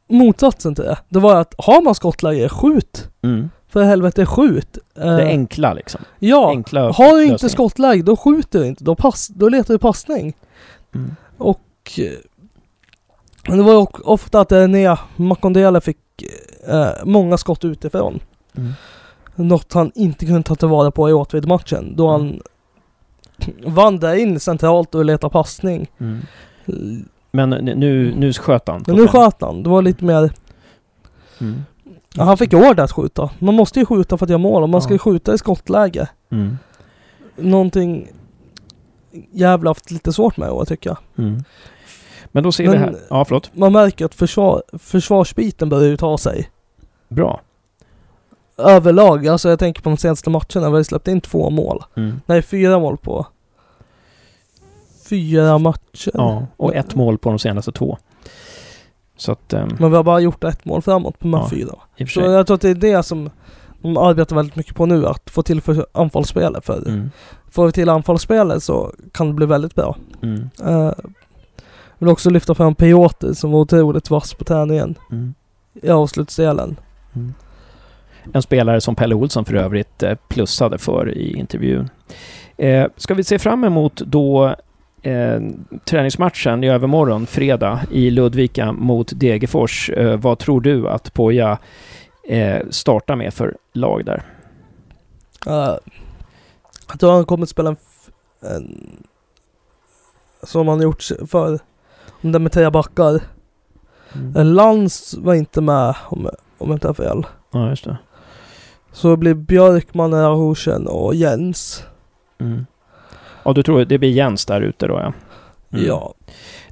motsatsen 0.08 0.74
till 0.74 0.84
det. 0.84 0.98
Det 1.08 1.18
var 1.18 1.40
att 1.40 1.54
har 1.58 1.82
man 1.82 1.94
skottläge, 1.94 2.48
skjut! 2.48 3.08
Mm. 3.22 3.50
För 3.68 3.82
helvete, 3.82 4.26
skjut! 4.26 4.78
Eh, 4.98 5.16
Det 5.16 5.24
enkla 5.24 5.72
liksom. 5.74 6.00
Ja, 6.18 6.50
Enkla 6.50 6.92
har 6.92 7.16
du 7.16 7.22
inte 7.22 7.32
lösningar. 7.32 7.50
skottläge, 7.50 8.02
då 8.02 8.16
skjuter 8.16 8.58
du 8.60 8.66
inte. 8.66 8.84
Då, 8.84 8.94
pass, 8.94 9.28
då 9.28 9.48
letar 9.48 9.74
du 9.74 9.78
passning. 9.78 10.32
Mm. 10.94 11.16
Och 11.38 11.60
eh, 13.48 13.56
det 13.56 13.62
var 13.62 13.72
ju 13.72 13.86
ofta 14.04 14.40
att 14.40 14.52
Enea 14.52 14.98
Makondele 15.16 15.80
fick 15.80 15.98
eh, 16.68 16.88
många 17.04 17.38
skott 17.38 17.64
utifrån. 17.64 18.20
Mm. 18.56 18.72
Något 19.34 19.72
han 19.72 19.92
inte 19.94 20.26
kunde 20.26 20.42
ta 20.42 20.54
tillvara 20.54 20.90
på 20.90 21.10
i 21.10 21.12
Åtvid-matchen. 21.12 21.96
Då 21.96 22.10
han 22.10 22.40
vann 23.66 23.98
där 23.98 24.14
in 24.14 24.40
centralt 24.40 24.94
och 24.94 25.04
letade 25.04 25.32
passning. 25.32 25.90
Mm. 25.98 26.20
Men 27.30 27.50
nu, 27.50 28.14
nu 28.16 28.32
sköt 28.32 28.68
han. 28.68 28.84
Men 28.86 28.96
nu 28.96 29.08
sköt 29.08 29.40
han. 29.40 29.62
Det 29.62 29.70
var 29.70 29.82
lite 29.82 30.04
mer... 30.04 30.32
Mm. 31.40 31.62
Ja, 32.14 32.24
han 32.24 32.38
fick 32.38 32.54
order 32.54 32.84
att 32.84 32.92
skjuta. 32.92 33.30
Man 33.38 33.54
måste 33.54 33.78
ju 33.80 33.86
skjuta 33.86 34.18
för 34.18 34.26
att 34.26 34.30
göra 34.30 34.38
mål 34.38 34.62
och 34.62 34.68
man 34.68 34.82
ska 34.82 34.92
ju 34.92 34.98
skjuta 34.98 35.34
i 35.34 35.38
skottläge. 35.38 36.08
Mm. 36.30 36.58
Någonting 37.36 38.08
jävla 39.32 39.70
haft 39.70 39.90
lite 39.90 40.12
svårt 40.12 40.36
med 40.36 40.48
i 40.48 40.50
år 40.50 40.64
tycker 40.64 40.90
jag. 40.90 40.98
Mm. 41.26 41.44
Men 42.32 42.42
då 42.42 42.52
ser 42.52 42.64
Men- 42.64 42.72
vi 42.72 42.78
här. 42.78 42.96
Ja, 43.10 43.24
förlåt. 43.24 43.50
Man 43.56 43.72
märker 43.72 44.04
att 44.04 44.14
försvar, 44.14 44.62
försvarsbiten 44.78 45.68
börjar 45.68 45.88
ju 45.88 45.96
ta 45.96 46.18
sig. 46.18 46.50
Bra. 47.08 47.40
Överlag, 48.58 49.28
alltså 49.28 49.48
jag 49.48 49.58
tänker 49.58 49.82
på 49.82 49.88
de 49.90 49.96
senaste 49.96 50.30
matcherna, 50.30 50.70
vi 50.70 50.76
har 50.76 50.82
släppt 50.82 51.08
in 51.08 51.20
två 51.20 51.50
mål. 51.50 51.84
Mm. 51.96 52.20
Nej, 52.26 52.42
fyra 52.42 52.78
mål 52.78 52.96
på 52.96 53.26
fyra 55.08 55.58
matcher. 55.58 56.10
Ja, 56.14 56.46
och 56.56 56.74
ett 56.74 56.94
mål 56.94 57.18
på 57.18 57.28
de 57.28 57.38
senaste 57.38 57.72
två. 57.72 57.98
Så 59.16 59.32
att, 59.32 59.52
ehm, 59.52 59.68
Men 59.78 59.90
vi 59.90 59.96
har 59.96 60.04
bara 60.04 60.20
gjort 60.20 60.44
ett 60.44 60.64
mål 60.64 60.82
framåt 60.82 61.18
på 61.18 61.24
de 61.24 61.34
här 61.34 61.40
Ja, 61.40 61.48
fyra. 61.48 62.06
Så 62.08 62.20
jag 62.20 62.46
tror 62.46 62.54
att 62.54 62.60
det 62.60 62.68
är 62.70 62.74
det 62.74 63.02
som 63.02 63.30
de 63.82 63.96
arbetar 63.96 64.36
väldigt 64.36 64.56
mycket 64.56 64.74
på 64.74 64.86
nu, 64.86 65.06
att 65.06 65.30
få 65.30 65.42
till 65.42 65.60
för 65.60 65.86
anfallsspelet. 65.92 66.64
För 66.66 66.88
Mm. 66.88 67.10
får 67.50 67.66
vi 67.66 67.72
till 67.72 67.88
anfallsspelet 67.88 68.62
så 68.62 68.92
kan 69.12 69.26
det 69.26 69.32
bli 69.32 69.46
väldigt 69.46 69.74
bra. 69.74 69.96
Mm. 70.22 70.50
Uh, 70.66 70.92
vill 71.98 72.08
också 72.08 72.30
lyfta 72.30 72.54
fram 72.54 72.74
Piotr 72.74 73.32
som 73.32 73.50
var 73.50 73.60
otroligt 73.60 74.10
vass 74.10 74.34
på 74.34 74.44
träningen 74.44 74.94
Mm. 75.10 75.34
i 75.74 75.90
avslutsdelen. 75.90 76.76
Mm. 77.14 77.34
En 78.32 78.42
spelare 78.42 78.80
som 78.80 78.94
Pelle 78.94 79.14
Olsson 79.14 79.44
för 79.44 79.54
övrigt 79.54 80.02
eh, 80.02 80.14
plussade 80.28 80.78
för 80.78 81.08
i 81.14 81.36
intervjun. 81.36 81.90
Eh, 82.56 82.86
ska 82.96 83.14
vi 83.14 83.24
se 83.24 83.38
fram 83.38 83.64
emot 83.64 83.96
då 83.96 84.54
eh, 85.02 85.40
träningsmatchen 85.84 86.64
i 86.64 86.68
övermorgon, 86.68 87.26
fredag, 87.26 87.80
i 87.90 88.10
Ludvika 88.10 88.72
mot 88.72 89.12
Degerfors. 89.20 89.90
Eh, 89.90 90.16
vad 90.16 90.38
tror 90.38 90.60
du 90.60 90.88
att 90.88 91.14
Poja 91.14 91.58
eh, 92.28 92.60
startar 92.70 93.16
med 93.16 93.34
för 93.34 93.56
lag 93.72 94.04
där? 94.04 94.22
Uh, 95.46 95.76
jag 96.88 97.00
tror 97.00 97.12
han 97.12 97.24
kommer 97.24 97.42
att 97.42 97.48
spela 97.48 97.70
en, 97.70 97.76
en 98.40 98.96
som 100.42 100.68
han 100.68 100.82
gjort 100.82 101.02
för 101.30 101.58
om 102.22 102.32
det 102.32 102.38
med 102.38 102.52
tre 102.52 102.70
backar. 102.70 103.20
Mm. 104.14 104.46
Lans 104.46 105.14
var 105.18 105.34
inte 105.34 105.60
med 105.60 105.94
om, 106.08 106.28
om 106.58 106.68
jag 106.68 106.76
inte 106.76 106.86
har 106.86 106.94
fel. 106.94 107.26
Ja, 107.52 107.68
just 107.68 107.84
det. 107.84 107.96
Så 108.92 109.10
det 109.10 109.16
blir 109.16 109.34
Björkman, 109.34 110.12
Rahusen 110.14 110.86
och 110.86 111.14
Jens. 111.14 111.84
Mm. 112.40 112.66
Ja, 113.42 113.52
du 113.52 113.62
tror 113.62 113.84
det 113.84 113.98
blir 113.98 114.10
Jens 114.10 114.46
där 114.46 114.60
ute 114.60 114.86
då 114.86 114.94
ja. 114.94 115.12
Mm. 115.72 115.86
Ja. 115.86 116.14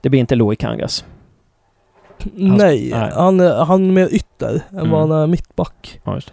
Det 0.01 0.09
blir 0.09 0.21
inte 0.21 0.35
Loic 0.35 0.59
Kangas. 0.59 1.05
Nej, 2.35 2.91
nej. 2.93 3.11
han, 3.15 3.41
är- 3.41 3.65
han 3.65 3.89
är 3.89 3.93
mer 3.93 4.09
ytter 4.15 4.61
än 4.71 4.79
Mm. 4.79 4.91
vad 4.91 5.01
han 5.01 5.11
är 5.13 5.27
mittback. 5.27 6.01
Ja, 6.05 6.15
just 6.15 6.33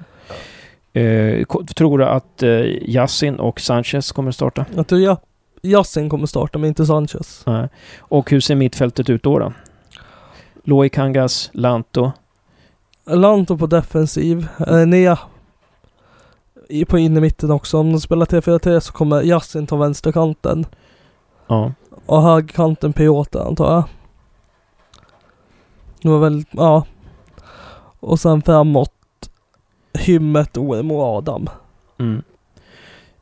det. 0.94 1.46
Ko- 1.48 1.66
tror 1.66 1.98
du 1.98 2.06
att 2.06 2.44
Yassin 2.82 3.36
och 3.40 3.60
Sanchez 3.60 4.12
kommer 4.12 4.32
starta? 4.32 4.66
Jag 4.76 4.88
tror 4.88 5.02
jag, 5.02 5.18
Yasin 5.64 6.10
kommer 6.10 6.26
starta, 6.26 6.60
men 6.60 6.68
inte 6.68 6.86
Sanchez. 6.86 7.44
Nej. 7.46 7.70
Och 8.00 8.32
hur 8.32 8.40
ser 8.40 8.56
mittfältet 8.56 9.10
ut 9.10 9.24
då? 9.24 9.40
då? 9.40 9.54
Loic 10.64 10.92
Kangas, 10.92 11.50
Lanto. 11.54 12.12
Lanto 13.06 13.58
på 13.58 13.68
defensiv. 13.68 14.48
Eh, 14.68 14.86
Nea 14.88 15.20
på 16.88 16.98
innermitten 16.98 17.52
också. 17.52 17.78
Om 17.78 17.92
de 17.92 18.02
spelar 18.02 18.26
3-4-3 18.26 18.80
så 18.80 18.94
kommer 18.94 19.24
Yasin 19.24 19.68
ta 19.68 19.76
vänsterkanten. 19.76 20.66
Ja. 21.48 21.72
Och 22.06 22.22
högerkanten 22.22 22.94
Piotr 22.94 23.40
antar 23.40 23.74
jag. 23.74 23.84
Det 26.02 26.10
var 26.10 26.20
väl, 26.20 26.46
ja. 26.52 26.86
Och 28.00 28.20
sen 28.20 28.42
framåt 28.42 28.92
Hymmet, 29.94 30.58
Orm 30.58 30.92
och 30.92 31.04
Adam. 31.04 31.50
Mm. 32.00 32.22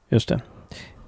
Just 0.10 0.30
det. 0.30 0.42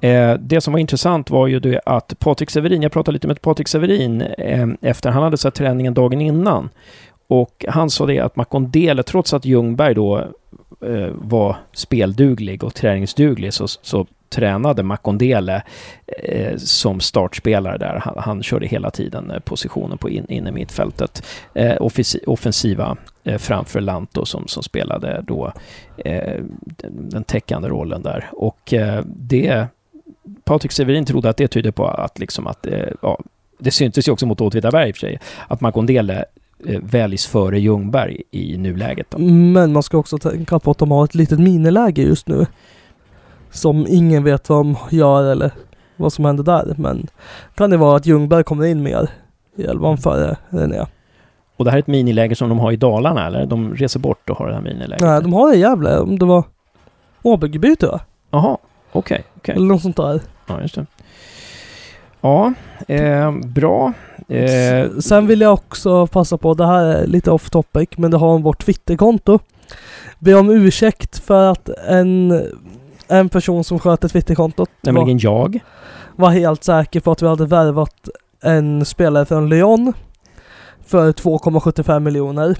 Eh, 0.03 0.33
det 0.39 0.61
som 0.61 0.73
var 0.73 0.79
intressant 0.79 1.29
var 1.29 1.47
ju 1.47 1.59
det 1.59 1.81
att 1.85 2.19
Patrik 2.19 2.49
Severin, 2.49 2.81
jag 2.81 2.91
pratade 2.91 3.13
lite 3.13 3.27
med 3.27 3.41
Patrik 3.41 3.67
Severin 3.67 4.21
eh, 4.21 4.67
efter, 4.81 5.09
han 5.11 5.23
hade 5.23 5.37
sett 5.37 5.53
träningen 5.53 5.93
dagen 5.93 6.21
innan. 6.21 6.69
Och 7.27 7.65
han 7.67 7.89
sa 7.89 8.05
det 8.05 8.19
att 8.19 8.35
Makondele, 8.35 9.03
trots 9.03 9.33
att 9.33 9.45
Ljungberg 9.45 9.93
då 9.93 10.17
eh, 10.81 11.09
var 11.11 11.55
spelduglig 11.73 12.63
och 12.63 12.73
träningsduglig, 12.73 13.53
så, 13.53 13.67
så 13.67 14.07
tränade 14.29 14.83
Makondele 14.83 15.63
eh, 16.23 16.57
som 16.57 16.99
startspelare 16.99 17.77
där. 17.77 18.01
Han, 18.03 18.15
han 18.17 18.43
körde 18.43 18.67
hela 18.67 18.91
tiden 18.91 19.31
eh, 19.31 19.39
positionen 19.39 19.97
på 19.97 20.09
in, 20.09 20.25
in 20.29 20.47
i 20.47 20.51
mittfältet. 20.51 21.25
Eh, 21.53 21.77
offensiva 22.27 22.97
eh, 23.23 23.37
framför 23.37 23.81
Lanto 23.81 24.25
som, 24.25 24.47
som 24.47 24.63
spelade 24.63 25.23
då 25.27 25.53
eh, 25.97 26.41
den, 26.97 27.23
täckande 27.23 27.67
rollen 27.67 28.03
där. 28.03 28.29
Och 28.31 28.73
eh, 28.73 29.03
det... 29.05 29.67
Patrik 30.43 30.71
Severin 30.71 31.05
trodde 31.05 31.29
att 31.29 31.37
det 31.37 31.47
tyder 31.47 31.71
på 31.71 31.87
att 31.87 32.19
liksom 32.19 32.47
att... 32.47 32.67
Eh, 32.67 32.87
ja, 33.01 33.19
det 33.59 33.71
syntes 33.71 34.07
ju 34.07 34.11
också 34.11 34.25
mot 34.25 34.41
Åtvidaberg 34.41 34.89
i 34.89 34.91
och 34.91 34.95
för 34.95 34.99
sig. 34.99 35.19
Att 35.47 35.61
Makondele 35.61 36.25
eh, 36.67 36.79
väljs 36.81 37.25
före 37.27 37.59
Ljungberg 37.59 38.21
i 38.31 38.57
nuläget. 38.57 39.07
Då. 39.09 39.17
Men 39.17 39.73
man 39.73 39.83
ska 39.83 39.97
också 39.97 40.17
tänka 40.17 40.59
på 40.59 40.71
att 40.71 40.77
de 40.77 40.91
har 40.91 41.03
ett 41.03 41.15
litet 41.15 41.39
miniläge 41.39 42.01
just 42.01 42.27
nu. 42.27 42.45
Som 43.51 43.85
ingen 43.89 44.23
vet 44.23 44.49
vad 44.49 44.65
de 44.65 44.75
gör 44.91 45.31
eller 45.31 45.51
vad 45.95 46.13
som 46.13 46.25
händer 46.25 46.43
där. 46.43 46.75
Men 46.77 47.07
kan 47.55 47.69
det 47.69 47.77
vara 47.77 47.97
att 47.97 48.05
Ljungberg 48.05 48.43
kommer 48.43 48.65
in 48.65 48.83
mer 48.83 49.09
i 49.55 49.63
elvan 49.63 49.97
före 49.97 50.37
René? 50.49 50.85
Och 51.57 51.65
det 51.65 51.71
här 51.71 51.77
är 51.77 51.81
ett 51.81 51.87
miniläger 51.87 52.35
som 52.35 52.49
de 52.49 52.59
har 52.59 52.71
i 52.71 52.75
Dalarna, 52.75 53.27
eller? 53.27 53.45
De 53.45 53.75
reser 53.75 53.99
bort 53.99 54.29
och 54.29 54.37
har 54.37 54.47
det 54.47 54.53
här 54.53 54.61
miniläget? 54.61 55.01
Nej, 55.01 55.21
de 55.21 55.33
har 55.33 55.49
det 55.49 55.55
i 55.55 55.59
Gävle. 55.59 55.99
Om 55.99 56.19
det 56.19 56.25
var 56.25 56.43
Åbyggeby 57.21 57.75
tror 57.75 57.91
jag. 57.91 58.01
Jaha, 58.31 58.57
okej. 58.91 59.23
Okej. 59.43 59.55
Eller 59.55 59.65
något 59.67 59.81
sånt 59.81 59.97
där. 59.97 60.21
Ja, 60.47 60.61
just 60.61 60.75
det. 60.75 60.85
Ja, 62.21 62.53
eh, 62.87 63.31
bra. 63.31 63.93
Eh, 64.27 64.89
Sen 64.99 65.27
vill 65.27 65.41
jag 65.41 65.53
också 65.53 66.07
passa 66.07 66.37
på, 66.37 66.53
det 66.53 66.65
här 66.65 66.85
är 66.85 67.07
lite 67.07 67.31
off 67.31 67.49
topic, 67.49 67.89
men 67.97 68.11
det 68.11 68.17
har 68.17 68.39
vårt 68.39 68.65
Twitterkonto. 68.65 69.39
Be 70.19 70.33
om 70.33 70.49
ursäkt 70.49 71.17
för 71.19 71.51
att 71.51 71.69
en, 71.69 72.41
en 73.07 73.29
person 73.29 73.63
som 73.63 73.79
sköter 73.79 74.07
Twitterkontot 74.07 74.69
var, 74.81 74.93
nämligen 74.93 75.17
jag. 75.19 75.59
var 76.15 76.29
helt 76.29 76.63
säker 76.63 76.99
på 76.99 77.11
att 77.11 77.21
vi 77.21 77.27
hade 77.27 77.45
värvat 77.45 78.09
en 78.41 78.85
spelare 78.85 79.25
från 79.25 79.49
Lyon 79.49 79.93
för 80.85 81.11
2,75 81.11 81.99
miljoner. 81.99 82.57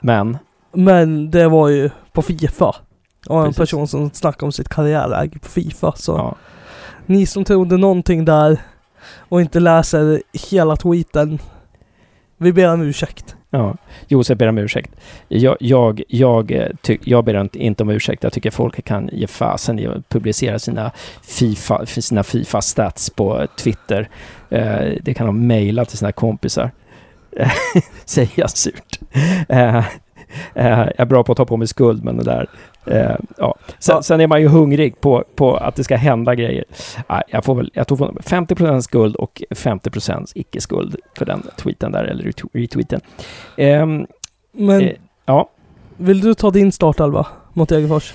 Men, 0.00 0.38
Men 0.72 1.30
det 1.30 1.48
var 1.48 1.68
ju 1.68 1.90
på 2.12 2.22
Fifa. 2.22 2.76
Och 3.26 3.38
en 3.38 3.44
Precis. 3.44 3.58
person 3.58 3.88
som 3.88 4.10
snackade 4.10 4.44
om 4.46 4.52
sitt 4.52 4.68
karriärläge 4.68 5.38
på 5.38 5.48
Fifa. 5.48 5.92
Så 5.96 6.12
ja. 6.12 6.34
ni 7.06 7.26
som 7.26 7.44
trodde 7.44 7.76
någonting 7.76 8.24
där 8.24 8.58
och 9.18 9.40
inte 9.40 9.60
läser 9.60 10.22
hela 10.50 10.76
tweeten. 10.76 11.38
Vi 12.36 12.52
ber 12.52 12.72
om 12.72 12.82
ursäkt. 12.82 13.36
Ja, 13.50 13.76
Josef 14.08 14.38
ber 14.38 14.48
om 14.48 14.58
ursäkt. 14.58 14.90
Jag, 15.28 15.56
jag, 15.60 16.02
jag, 16.08 16.50
eh, 16.50 16.68
ty, 16.82 16.98
jag 17.02 17.24
ber 17.24 17.40
inte- 17.40 17.82
om 17.82 17.90
ursäkt. 17.90 18.22
Jag 18.22 18.32
tycker 18.32 18.50
folk 18.50 18.84
kan 18.84 19.10
ge 19.12 19.26
fasen 19.26 19.78
i 19.78 19.86
att 19.86 20.08
publicera 20.08 20.58
sina 20.58 20.90
FIFA, 21.22 21.86
sina 21.86 22.22
FIFA-stats 22.22 23.10
på 23.10 23.46
Twitter. 23.58 24.08
Eh, 24.50 24.92
det 25.02 25.14
kan 25.14 25.26
de 25.26 25.46
mejla 25.46 25.84
till 25.84 25.98
sina 25.98 26.12
kompisar. 26.12 26.70
Säger 28.04 28.30
jag 28.34 28.50
surt. 28.50 29.00
Eh, 29.48 29.76
eh, 29.76 29.84
jag 30.54 30.92
är 31.00 31.04
bra 31.04 31.24
på 31.24 31.32
att 31.32 31.38
ta 31.38 31.44
på 31.44 31.56
mig 31.56 31.68
skuld, 31.68 32.04
men 32.04 32.16
det 32.16 32.24
där... 32.24 32.46
Eh, 32.86 33.16
ja. 33.38 33.54
Sen, 33.78 34.02
sen 34.02 34.20
är 34.20 34.26
man 34.26 34.40
ju 34.40 34.48
hungrig 34.48 35.00
på, 35.00 35.24
på 35.34 35.56
att 35.56 35.74
det 35.76 35.84
ska 35.84 35.96
hända 35.96 36.34
grejer. 36.34 36.64
Nej, 37.08 37.22
jag 37.28 37.44
får 37.44 37.54
väl, 37.54 37.70
jag 37.74 37.86
tog 37.86 37.98
50% 37.98 38.80
skuld 38.80 39.16
och 39.16 39.42
50% 39.50 40.32
icke-skuld 40.34 40.96
för 41.18 41.24
den 41.24 41.42
tweeten 41.56 41.92
där, 41.92 42.04
eller 42.04 42.24
retwe- 42.24 42.48
retweeten. 42.52 43.00
Ehm, 43.56 44.06
Men 44.52 44.80
Eh, 44.80 44.92
ja. 45.26 45.48
vill 45.96 46.20
du 46.20 46.34
ta 46.34 46.50
din 46.50 46.72
startelva 46.72 47.26
mot 47.52 47.68
Degerfors? 47.68 48.14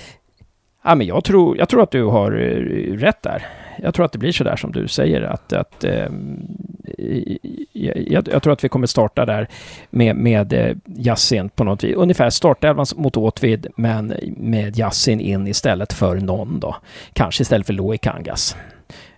ja, 0.84 0.94
men 0.94 1.06
jag 1.06 1.24
tror, 1.24 1.58
jag 1.58 1.68
tror 1.68 1.82
att 1.82 1.90
du 1.90 2.04
har 2.04 2.32
eh, 2.32 2.96
rätt 2.96 3.22
där. 3.22 3.46
Jag 3.78 3.94
tror 3.94 4.04
att 4.06 4.12
det 4.12 4.18
blir 4.18 4.32
så 4.32 4.44
där 4.44 4.56
som 4.56 4.72
du 4.72 4.88
säger 4.88 5.22
att, 5.22 5.52
att 5.52 5.84
i- 6.98 7.38
jag, 7.72 8.28
jag 8.28 8.42
tror 8.42 8.52
att 8.52 8.64
vi 8.64 8.68
kommer 8.68 8.86
starta 8.86 9.26
där 9.26 9.48
med, 9.90 10.16
med 10.16 10.52
eh, 10.52 10.76
Yassin 10.96 11.48
på 11.48 11.64
något 11.64 11.84
vis. 11.84 11.96
Ungefär 11.96 12.30
startelvan 12.30 12.86
mot 12.96 13.16
Åtvid, 13.16 13.66
men 13.76 14.14
med 14.36 14.78
Yassin 14.78 15.20
in 15.20 15.46
istället 15.46 15.92
för 15.92 16.16
någon 16.16 16.60
då. 16.60 16.76
Kanske 17.12 17.42
istället 17.42 17.66
för 17.66 17.72
Loic 17.74 18.00
Kangas. 18.00 18.56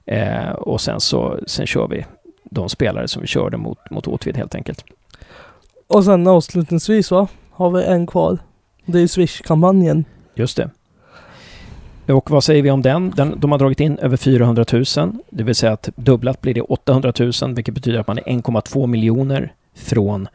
Eh, 0.07 0.49
och 0.51 0.81
sen 0.81 1.01
så 1.01 1.39
sen 1.47 1.67
kör 1.67 1.89
vi 1.89 2.05
de 2.45 2.69
spelare 2.69 3.09
som 3.09 3.23
vi 3.23 3.29
körde 3.29 3.57
mot, 3.57 3.91
mot 3.91 4.07
Åtvid 4.07 4.37
helt 4.37 4.55
enkelt. 4.55 4.85
Och 5.87 6.05
sen 6.05 6.27
avslutningsvis 6.27 7.11
va, 7.11 7.29
har 7.51 7.71
vi 7.71 7.85
en 7.85 8.07
kvar. 8.07 8.39
Det 8.87 9.01
är 9.01 9.07
Swish-kampanjen. 9.07 10.05
Just 10.35 10.57
det. 10.57 10.71
Och 12.09 12.31
vad 12.31 12.45
säger 12.45 12.63
vi 12.63 12.71
om 12.71 12.83
den? 12.83 13.11
den? 13.11 13.41
De 13.41 13.53
har 13.53 13.59
dragit 13.59 13.81
in 13.81 13.99
över 13.99 14.17
400 14.17 14.65
000, 14.73 14.85
det 15.31 15.45
vill 15.45 15.55
säga 15.55 15.73
att 15.73 15.89
dubblat 15.97 16.41
blir 16.41 16.55
det 16.55 16.61
800 16.61 17.13
000, 17.19 17.55
vilket 17.55 17.75
betyder 17.75 17.99
att 17.99 18.07
man 18.07 18.19
är 18.19 18.23
1,2 18.23 18.87
miljoner 18.87 19.53
från 19.75 20.29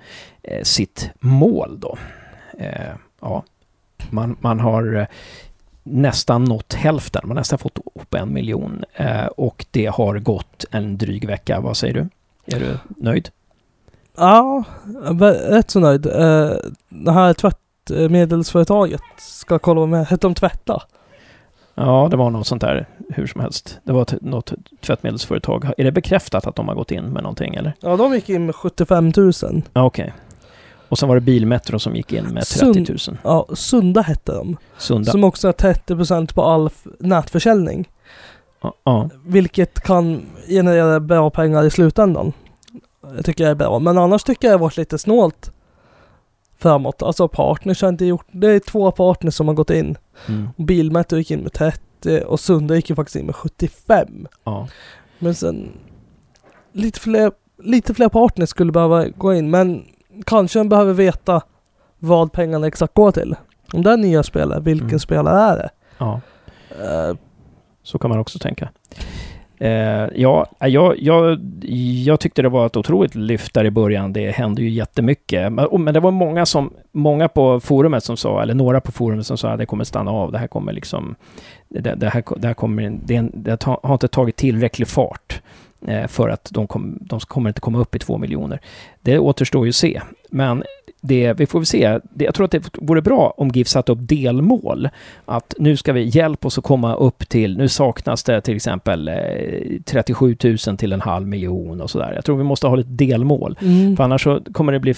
eh, 0.43 0.63
sitt 0.63 1.09
mål 1.19 1.79
då. 1.79 1.97
Eh, 2.57 2.93
ja, 3.21 3.43
man, 4.09 4.37
man 4.39 4.59
har 4.59 4.95
eh, 4.95 5.05
nästan 5.83 6.43
nått 6.43 6.73
hälften, 6.73 7.21
man 7.23 7.37
har 7.37 7.41
nästan 7.41 7.59
fått 7.59 7.77
upp 7.95 8.13
en 8.13 8.33
miljon 8.33 8.83
eh, 8.93 9.25
och 9.25 9.65
det 9.71 9.85
har 9.85 10.19
gått 10.19 10.65
en 10.71 10.97
dryg 10.97 11.27
vecka. 11.27 11.59
Vad 11.59 11.77
säger 11.77 11.93
du? 11.93 12.09
Är 12.55 12.59
du 12.59 12.77
nöjd? 12.97 13.29
Ja, 14.17 14.63
rätt 15.49 15.71
så 15.71 15.79
nöjd. 15.79 16.05
Eh, 16.05 16.51
det 16.89 17.11
här 17.11 17.33
tvättmedelsföretaget 17.33 19.01
ska 19.17 19.59
kolla 19.59 19.85
med, 19.85 20.07
hette 20.07 20.27
de 20.27 20.35
Tvätta? 20.35 20.83
Ja, 21.79 22.07
det 22.11 22.17
var 22.17 22.29
något 22.29 22.47
sånt 22.47 22.61
där, 22.61 22.87
hur 23.09 23.27
som 23.27 23.41
helst. 23.41 23.79
Det 23.83 23.91
var 23.93 24.01
ett, 24.01 24.21
något 24.21 24.53
tvättmedelsföretag. 24.81 25.65
Är 25.77 25.83
det 25.83 25.91
bekräftat 25.91 26.47
att 26.47 26.55
de 26.55 26.67
har 26.67 26.75
gått 26.75 26.91
in 26.91 27.03
med 27.03 27.23
någonting 27.23 27.55
eller? 27.55 27.73
Ja, 27.79 27.97
de 27.97 28.13
gick 28.13 28.29
in 28.29 28.45
med 28.45 28.55
75 28.55 29.11
000. 29.17 29.31
Ja, 29.73 29.83
Okej. 29.85 30.13
Och 30.89 30.99
sen 30.99 31.09
var 31.09 31.15
det 31.15 31.21
Bilmetro 31.21 31.79
som 31.79 31.95
gick 31.95 32.13
in 32.13 32.25
med 32.25 32.43
30 32.43 32.85
000. 33.11 33.17
Ja, 33.23 33.47
Sunda 33.53 34.01
hette 34.01 34.31
de. 34.31 34.57
Sunda. 34.77 35.11
Som 35.11 35.23
också 35.23 35.47
har 35.47 35.53
30% 35.53 36.33
på 36.33 36.43
all 36.43 36.67
f- 36.67 36.87
nätförsäljning. 36.99 37.89
Ja, 38.61 38.73
ja. 38.83 39.09
Vilket 39.25 39.79
kan 39.81 40.21
generera 40.47 40.99
bra 40.99 41.29
pengar 41.29 41.63
i 41.63 41.69
slutändan. 41.69 42.33
Det 43.17 43.23
tycker 43.23 43.43
jag 43.43 43.51
är 43.51 43.55
bra. 43.55 43.79
Men 43.79 43.97
annars 43.97 44.23
tycker 44.23 44.47
jag 44.47 44.51
det 44.53 44.57
har 44.57 44.61
varit 44.65 44.77
lite 44.77 44.97
snålt 44.97 45.51
framåt. 46.59 47.01
Alltså 47.01 47.27
partners 47.27 47.81
har 47.81 47.89
inte 47.89 48.05
gjort... 48.05 48.25
Det 48.31 48.47
är 48.47 48.59
två 48.59 48.91
partners 48.91 49.33
som 49.33 49.47
har 49.47 49.55
gått 49.55 49.69
in. 49.69 49.97
Mm. 50.27 50.49
Och 51.13 51.17
gick 51.17 51.31
in 51.31 51.39
med 51.39 51.53
30 51.53 52.21
och 52.25 52.39
Sunda 52.39 52.75
gick 52.75 52.89
ju 52.89 52.95
faktiskt 52.95 53.15
in 53.15 53.25
med 53.25 53.35
75. 53.35 54.27
ja. 54.43 54.67
Men 55.19 55.35
sen... 55.35 55.69
Lite 56.71 56.99
fler, 56.99 57.31
lite 57.63 57.93
fler 57.93 58.09
partners 58.09 58.49
skulle 58.49 58.71
behöva 58.71 59.07
gå 59.07 59.33
in. 59.33 59.49
Men 59.49 59.85
kanske 60.25 60.59
en 60.59 60.69
behöver 60.69 60.93
veta 60.93 61.41
vad 61.99 62.31
pengarna 62.31 62.67
exakt 62.67 62.93
går 62.93 63.11
till. 63.11 63.35
Om 63.73 63.83
det 63.83 63.91
är 63.91 63.97
nya 63.97 64.23
spelare, 64.23 64.59
vilken 64.59 64.87
Mm. 64.87 64.99
spelare 64.99 65.39
är 65.51 65.57
det? 65.57 65.69
ja. 65.97 66.21
Eh, 66.83 67.15
Så 67.83 67.99
kan 67.99 68.09
man 68.09 68.19
också 68.19 68.39
tänka. 68.39 68.69
Eh, 69.59 70.07
ja, 70.15 70.45
jag, 70.59 70.99
jag, 70.99 71.39
jag 72.05 72.19
tyckte 72.19 72.41
det 72.41 72.49
var 72.49 72.65
ett 72.65 72.77
otroligt 72.77 73.15
lyft 73.15 73.53
där 73.53 73.65
i 73.65 73.71
början. 73.71 74.13
Det 74.13 74.31
hände 74.31 74.61
ju 74.61 74.69
jättemycket. 74.69 75.51
Men, 75.51 75.83
men 75.83 75.93
det 75.93 75.99
var 75.99 76.11
många, 76.11 76.45
som, 76.45 76.73
många 76.91 77.27
på 77.27 77.59
forumet 77.59 78.03
som 78.03 78.17
sa, 78.17 78.41
eller 78.41 78.53
några 78.53 78.81
på 78.81 78.91
forumet 78.91 79.25
som 79.25 79.37
sa 79.37 79.49
att 79.49 79.59
det 79.59 79.65
kommer 79.65 79.83
stanna 79.83 80.11
av. 80.11 80.31
Det 80.31 80.37
här 80.37 80.47
kommer 80.47 80.73
liksom... 80.73 81.15
Det, 81.69 81.95
det 81.95 82.09
här, 82.09 82.23
det 82.37 82.47
här 82.47 82.53
kommer... 82.53 82.99
Det, 83.05 83.29
det 83.33 83.63
har 83.63 83.93
inte 83.93 84.07
tagit 84.07 84.35
tillräcklig 84.35 84.87
fart 84.87 85.41
för 86.07 86.29
att 86.29 86.49
de, 86.51 86.67
kom, 86.67 86.97
de 87.01 87.19
kommer 87.19 87.49
inte 87.49 87.61
komma 87.61 87.79
upp 87.79 87.95
i 87.95 87.99
två 87.99 88.17
miljoner. 88.17 88.59
Det 89.01 89.19
återstår 89.19 89.65
ju 89.65 89.69
att 89.69 89.75
se. 89.75 90.01
Men 90.29 90.63
det, 91.01 91.33
vi 91.33 91.45
får 91.45 91.59
väl 91.59 91.65
se. 91.65 91.99
Det, 92.03 92.25
jag 92.25 92.35
tror 92.35 92.45
att 92.45 92.51
det 92.51 92.69
vore 92.73 93.01
bra 93.01 93.33
om 93.37 93.49
GIF 93.49 93.67
satte 93.67 93.91
upp 93.91 93.99
delmål. 94.01 94.89
Att 95.25 95.53
nu 95.57 95.77
ska 95.77 95.93
vi 95.93 96.03
hjälpa 96.03 96.47
oss 96.47 96.57
att 96.57 96.63
komma 96.63 96.95
upp 96.95 97.29
till, 97.29 97.57
nu 97.57 97.67
saknas 97.67 98.23
det 98.23 98.41
till 98.41 98.55
exempel 98.55 99.07
eh, 99.07 99.15
37 99.85 100.37
000 100.43 100.57
till 100.57 100.93
en 100.93 101.01
halv 101.01 101.27
miljon 101.27 101.81
och 101.81 101.89
sådär. 101.89 102.11
Jag 102.15 102.25
tror 102.25 102.37
vi 102.37 102.43
måste 102.43 102.67
ha 102.67 102.75
lite 102.75 102.89
delmål. 102.89 103.57
Mm. 103.61 103.97
För 103.97 104.03
annars 104.03 104.23
så 104.23 104.41
kommer 104.51 104.73
det 104.73 104.79
bli 104.79 104.93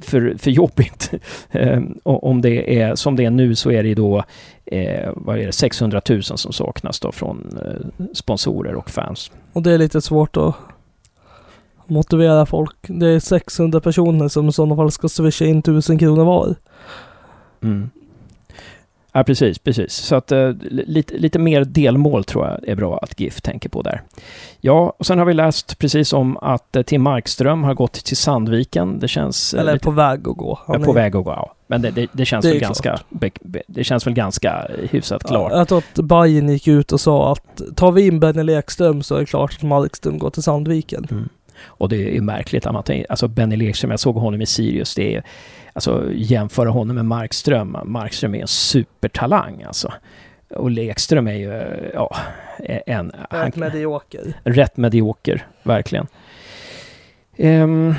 för, 0.00 0.34
för 0.38 0.50
jobbigt. 0.50 1.10
eh, 1.50 1.82
om 2.02 2.42
det 2.42 2.80
är 2.80 2.94
som 2.94 3.16
det 3.16 3.24
är 3.24 3.30
nu 3.30 3.54
så 3.54 3.70
är 3.70 3.82
det 3.82 3.94
då 3.94 4.24
eh, 4.72 5.12
vad 5.16 5.38
är 5.38 5.46
det, 5.46 5.52
600 5.52 6.00
000 6.08 6.22
som 6.22 6.52
saknas 6.52 7.00
då 7.00 7.12
från 7.12 7.58
eh, 7.62 8.06
sponsorer 8.14 8.74
och 8.74 8.90
fans. 8.90 9.30
Och 9.52 9.62
det 9.62 9.72
är 9.72 9.78
lite 9.78 10.00
svårt 10.00 10.36
att 10.36 10.54
motivera 11.86 12.46
folk. 12.46 12.76
Det 12.80 13.08
är 13.08 13.20
600 13.20 13.80
personer 13.80 14.28
som 14.28 14.48
i 14.48 14.52
sådana 14.52 14.76
fall 14.76 14.90
ska 14.90 15.08
swisha 15.08 15.44
in 15.44 15.58
1000 15.58 15.98
kronor 15.98 16.24
var. 16.24 16.54
Mm. 17.62 17.90
Ja, 19.12 19.24
precis, 19.24 19.58
precis. 19.58 19.92
Så 19.92 20.16
att 20.16 20.32
uh, 20.32 20.54
lite, 20.70 21.16
lite 21.16 21.38
mer 21.38 21.64
delmål 21.64 22.24
tror 22.24 22.46
jag 22.46 22.68
är 22.68 22.74
bra 22.74 22.98
att 23.02 23.20
GIF 23.20 23.40
tänker 23.40 23.68
på 23.68 23.82
där. 23.82 24.02
Ja, 24.60 24.94
och 24.98 25.06
sen 25.06 25.18
har 25.18 25.26
vi 25.26 25.34
läst 25.34 25.78
precis 25.78 26.12
om 26.12 26.36
att 26.36 26.76
uh, 26.76 26.82
Tim 26.82 27.02
Markström 27.02 27.64
har 27.64 27.74
gått 27.74 27.92
till 27.92 28.16
Sandviken. 28.16 28.98
Det 28.98 29.08
känns... 29.08 29.54
Uh, 29.54 29.60
Eller 29.60 29.72
lite, 29.72 29.84
på 29.84 29.90
väg 29.90 30.28
att 30.28 30.36
gå. 30.36 30.58
Ja, 30.68 30.78
på 30.78 30.92
väg 30.92 31.16
att 31.16 31.24
gå, 31.24 31.30
ja. 31.30 31.54
Men 31.66 31.82
det, 31.82 31.90
det, 31.90 32.08
det 32.12 32.24
känns 32.24 32.42
det 32.42 32.50
väl 32.50 32.60
ganska... 32.60 33.00
Be, 33.08 33.30
be, 33.40 33.62
det 33.66 33.84
känns 33.84 34.06
väl 34.06 34.14
ganska 34.14 34.66
hyfsat 34.90 35.24
klart. 35.24 35.52
Ja, 35.52 35.58
jag 35.58 35.68
tror 35.68 35.78
att 35.78 36.04
Bayern 36.04 36.48
gick 36.48 36.68
ut 36.68 36.92
och 36.92 37.00
sa 37.00 37.32
att 37.32 37.62
tar 37.76 37.92
vi 37.92 38.06
in 38.06 38.20
Benny 38.20 38.42
Lekström 38.42 39.02
så 39.02 39.14
är 39.14 39.20
det 39.20 39.26
klart 39.26 39.54
att 39.56 39.62
Markström 39.62 40.18
går 40.18 40.30
till 40.30 40.42
Sandviken. 40.42 41.06
Mm. 41.10 41.28
Och 41.64 41.88
det 41.88 42.16
är 42.16 42.20
märkligt 42.20 42.66
att 42.66 42.72
man 42.72 42.82
tänker, 42.82 43.10
alltså 43.10 43.28
Benny 43.28 43.56
Lekström, 43.56 43.90
jag 43.90 44.00
såg 44.00 44.16
honom 44.16 44.42
i 44.42 44.46
Sirius, 44.46 44.94
det 44.94 45.14
är, 45.14 45.22
alltså 45.72 46.04
jämföra 46.14 46.70
honom 46.70 46.96
med 46.96 47.04
Markström, 47.04 47.76
Markström 47.84 48.34
är 48.34 48.40
en 48.40 48.48
supertalang 48.48 49.62
alltså. 49.62 49.92
Och 50.54 50.70
Lekström 50.70 51.26
är 51.26 51.34
ju, 51.34 51.50
ja, 51.94 52.16
en... 52.86 53.10
Rätt 53.10 53.26
han, 53.30 53.50
medioker. 53.56 54.34
Rätt 54.44 54.76
medioker, 54.76 55.46
verkligen. 55.62 56.06
Um, 57.38 57.94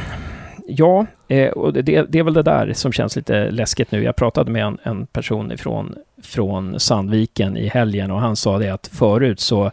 ja, 0.67 1.05
eh, 1.27 1.49
och 1.49 1.73
det, 1.73 1.81
det, 1.81 2.19
är 2.19 2.23
väl 2.23 2.33
det 2.33 2.43
där 2.43 2.73
som 2.73 2.91
känns 2.91 3.15
lite 3.15 3.51
läskigt 3.51 3.91
nu. 3.91 4.03
Jag 4.03 4.15
pratade 4.15 4.51
med 4.51 4.65
en, 4.65 4.77
en 4.83 5.05
person 5.05 5.51
ifrån, 5.51 5.95
från 6.23 6.79
Sandviken 6.79 7.57
i 7.57 7.67
helgen 7.67 8.11
och 8.11 8.19
han 8.19 8.35
sa 8.35 8.57
det 8.57 8.69
att 8.69 8.87
förut 8.87 9.39
så 9.39 9.71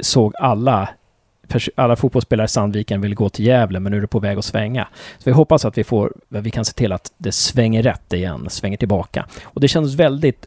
såg 0.00 0.34
alla 0.38 0.88
alla 1.74 1.96
fotbollsspelare 1.96 2.44
i 2.44 2.48
Sandviken 2.48 3.00
vill 3.00 3.14
gå 3.14 3.28
till 3.28 3.46
Gävle, 3.46 3.80
men 3.80 3.90
nu 3.90 3.96
är 3.96 4.00
det 4.00 4.06
på 4.06 4.18
väg 4.18 4.38
att 4.38 4.44
svänga. 4.44 4.88
Så 5.18 5.22
vi 5.24 5.32
hoppas 5.32 5.64
att 5.64 5.78
vi 5.78 5.84
får, 5.84 6.12
vi 6.28 6.50
kan 6.50 6.64
se 6.64 6.72
till 6.72 6.92
att 6.92 7.12
det 7.16 7.32
svänger 7.32 7.82
rätt 7.82 8.12
igen, 8.12 8.46
svänger 8.50 8.76
tillbaka. 8.76 9.26
Och 9.44 9.60
det 9.60 9.68
kändes 9.68 9.94
väldigt 9.94 10.46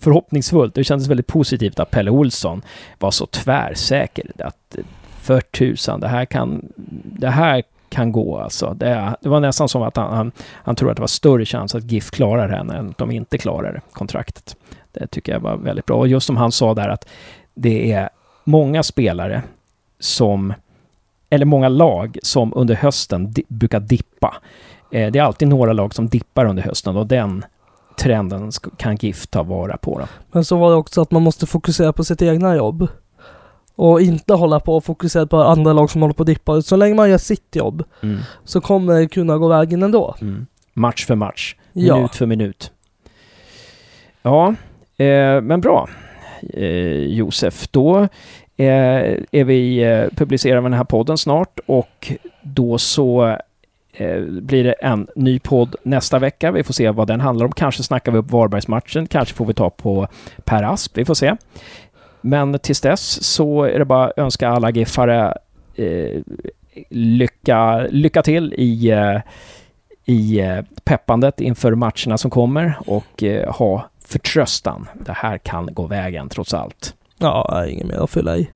förhoppningsfullt. 0.00 0.74
Det 0.74 0.84
kändes 0.84 1.08
väldigt 1.08 1.26
positivt 1.26 1.78
att 1.78 1.90
Pelle 1.90 2.10
Olsson 2.10 2.62
var 2.98 3.10
så 3.10 3.26
tvärsäker 3.26 4.32
att 4.38 4.76
för 5.20 5.40
tusan, 5.40 6.00
det 6.00 6.08
här 6.08 6.24
kan, 6.24 6.72
det 7.04 7.30
här 7.30 7.62
kan 7.88 8.12
gå 8.12 8.38
alltså. 8.38 8.74
Det, 8.74 9.16
det 9.20 9.28
var 9.28 9.40
nästan 9.40 9.68
som 9.68 9.82
att 9.82 9.96
han, 9.96 10.16
han, 10.16 10.32
han 10.52 10.76
tror 10.76 10.90
att 10.90 10.96
det 10.96 11.00
var 11.00 11.06
större 11.06 11.44
chans 11.44 11.74
att 11.74 11.90
GIF 11.90 12.10
klarar 12.10 12.48
det 12.48 12.56
än 12.56 12.70
att 12.70 12.98
de 12.98 13.10
inte 13.10 13.38
klarar 13.38 13.82
kontraktet. 13.92 14.56
Det 14.92 15.06
tycker 15.06 15.32
jag 15.32 15.40
var 15.40 15.56
väldigt 15.56 15.86
bra. 15.86 15.96
Och 15.96 16.08
just 16.08 16.26
som 16.26 16.36
han 16.36 16.52
sa 16.52 16.74
där 16.74 16.88
att 16.88 17.08
det 17.54 17.92
är 17.92 18.08
många 18.44 18.82
spelare 18.82 19.42
som, 19.98 20.54
eller 21.30 21.46
många 21.46 21.68
lag 21.68 22.18
som 22.22 22.52
under 22.56 22.74
hösten 22.74 23.32
di 23.32 23.44
brukar 23.48 23.80
dippa. 23.80 24.36
Eh, 24.92 25.10
det 25.10 25.18
är 25.18 25.22
alltid 25.22 25.48
några 25.48 25.72
lag 25.72 25.94
som 25.94 26.08
dippar 26.08 26.44
under 26.44 26.62
hösten 26.62 26.96
och 26.96 27.06
den 27.06 27.44
trenden 27.98 28.50
kan 28.76 28.96
GIF 28.96 29.26
ta 29.26 29.42
vara 29.42 29.76
på. 29.76 29.98
Då. 29.98 30.06
Men 30.32 30.44
så 30.44 30.56
var 30.56 30.70
det 30.70 30.76
också 30.76 31.02
att 31.02 31.10
man 31.10 31.22
måste 31.22 31.46
fokusera 31.46 31.92
på 31.92 32.04
sitt 32.04 32.22
egna 32.22 32.56
jobb. 32.56 32.88
Och 33.76 34.00
inte 34.00 34.34
hålla 34.34 34.60
på 34.60 34.76
och 34.76 34.84
fokusera 34.84 35.26
på 35.26 35.42
andra 35.42 35.72
lag 35.72 35.90
som 35.90 36.02
håller 36.02 36.14
på 36.14 36.22
att 36.22 36.26
dippa. 36.26 36.62
Så 36.62 36.76
länge 36.76 36.94
man 36.94 37.10
gör 37.10 37.18
sitt 37.18 37.56
jobb 37.56 37.84
mm. 38.02 38.18
så 38.44 38.60
kommer 38.60 39.00
det 39.00 39.08
kunna 39.08 39.38
gå 39.38 39.48
vägen 39.48 39.82
ändå. 39.82 40.14
Mm. 40.20 40.46
Match 40.74 41.06
för 41.06 41.14
match, 41.14 41.56
minut 41.72 41.88
ja. 41.88 42.08
för 42.08 42.26
minut. 42.26 42.72
Ja, 44.22 44.54
eh, 44.96 45.40
men 45.40 45.60
bra. 45.60 45.88
Eh, 46.54 47.06
Josef, 47.06 47.68
då 47.70 48.08
Eh, 48.60 49.18
är 49.32 49.44
vi, 49.44 49.78
eh, 49.78 50.08
publicerar 50.16 50.60
vi 50.60 50.64
den 50.64 50.72
här 50.72 50.84
podden 50.84 51.18
snart 51.18 51.60
och 51.66 52.12
då 52.42 52.78
så 52.78 53.36
eh, 53.92 54.20
blir 54.20 54.64
det 54.64 54.72
en 54.72 55.08
ny 55.16 55.38
podd 55.38 55.76
nästa 55.82 56.18
vecka. 56.18 56.52
Vi 56.52 56.62
får 56.62 56.74
se 56.74 56.90
vad 56.90 57.08
den 57.08 57.20
handlar 57.20 57.46
om. 57.46 57.52
Kanske 57.52 57.82
snackar 57.82 58.12
vi 58.12 58.18
upp 58.18 58.30
Varbergsmatchen, 58.30 59.06
kanske 59.06 59.34
får 59.34 59.46
vi 59.46 59.54
ta 59.54 59.70
på 59.70 60.08
Per 60.44 60.62
Asp, 60.62 60.98
vi 60.98 61.04
får 61.04 61.14
se. 61.14 61.36
Men 62.20 62.58
tills 62.58 62.80
dess 62.80 63.24
så 63.24 63.62
är 63.64 63.78
det 63.78 63.84
bara 63.84 64.06
att 64.06 64.18
önska 64.18 64.48
alla 64.48 64.70
Giffare 64.70 65.38
eh, 65.74 66.20
lycka, 66.90 67.78
lycka 67.90 68.22
till 68.22 68.54
i, 68.56 68.90
eh, 68.90 69.20
i 70.04 70.40
eh, 70.40 70.60
peppandet 70.84 71.40
inför 71.40 71.74
matcherna 71.74 72.18
som 72.18 72.30
kommer 72.30 72.74
och 72.86 73.22
eh, 73.22 73.54
ha 73.54 73.90
förtröstan. 74.04 74.88
Det 74.94 75.12
här 75.12 75.38
kan 75.38 75.74
gå 75.74 75.86
vägen 75.86 76.28
trots 76.28 76.54
allt. 76.54 76.94
Ja, 77.20 77.66
inget 77.66 77.86
mer 77.86 77.96
att 78.04 78.10
fylla 78.10 78.36
i. 78.36 78.48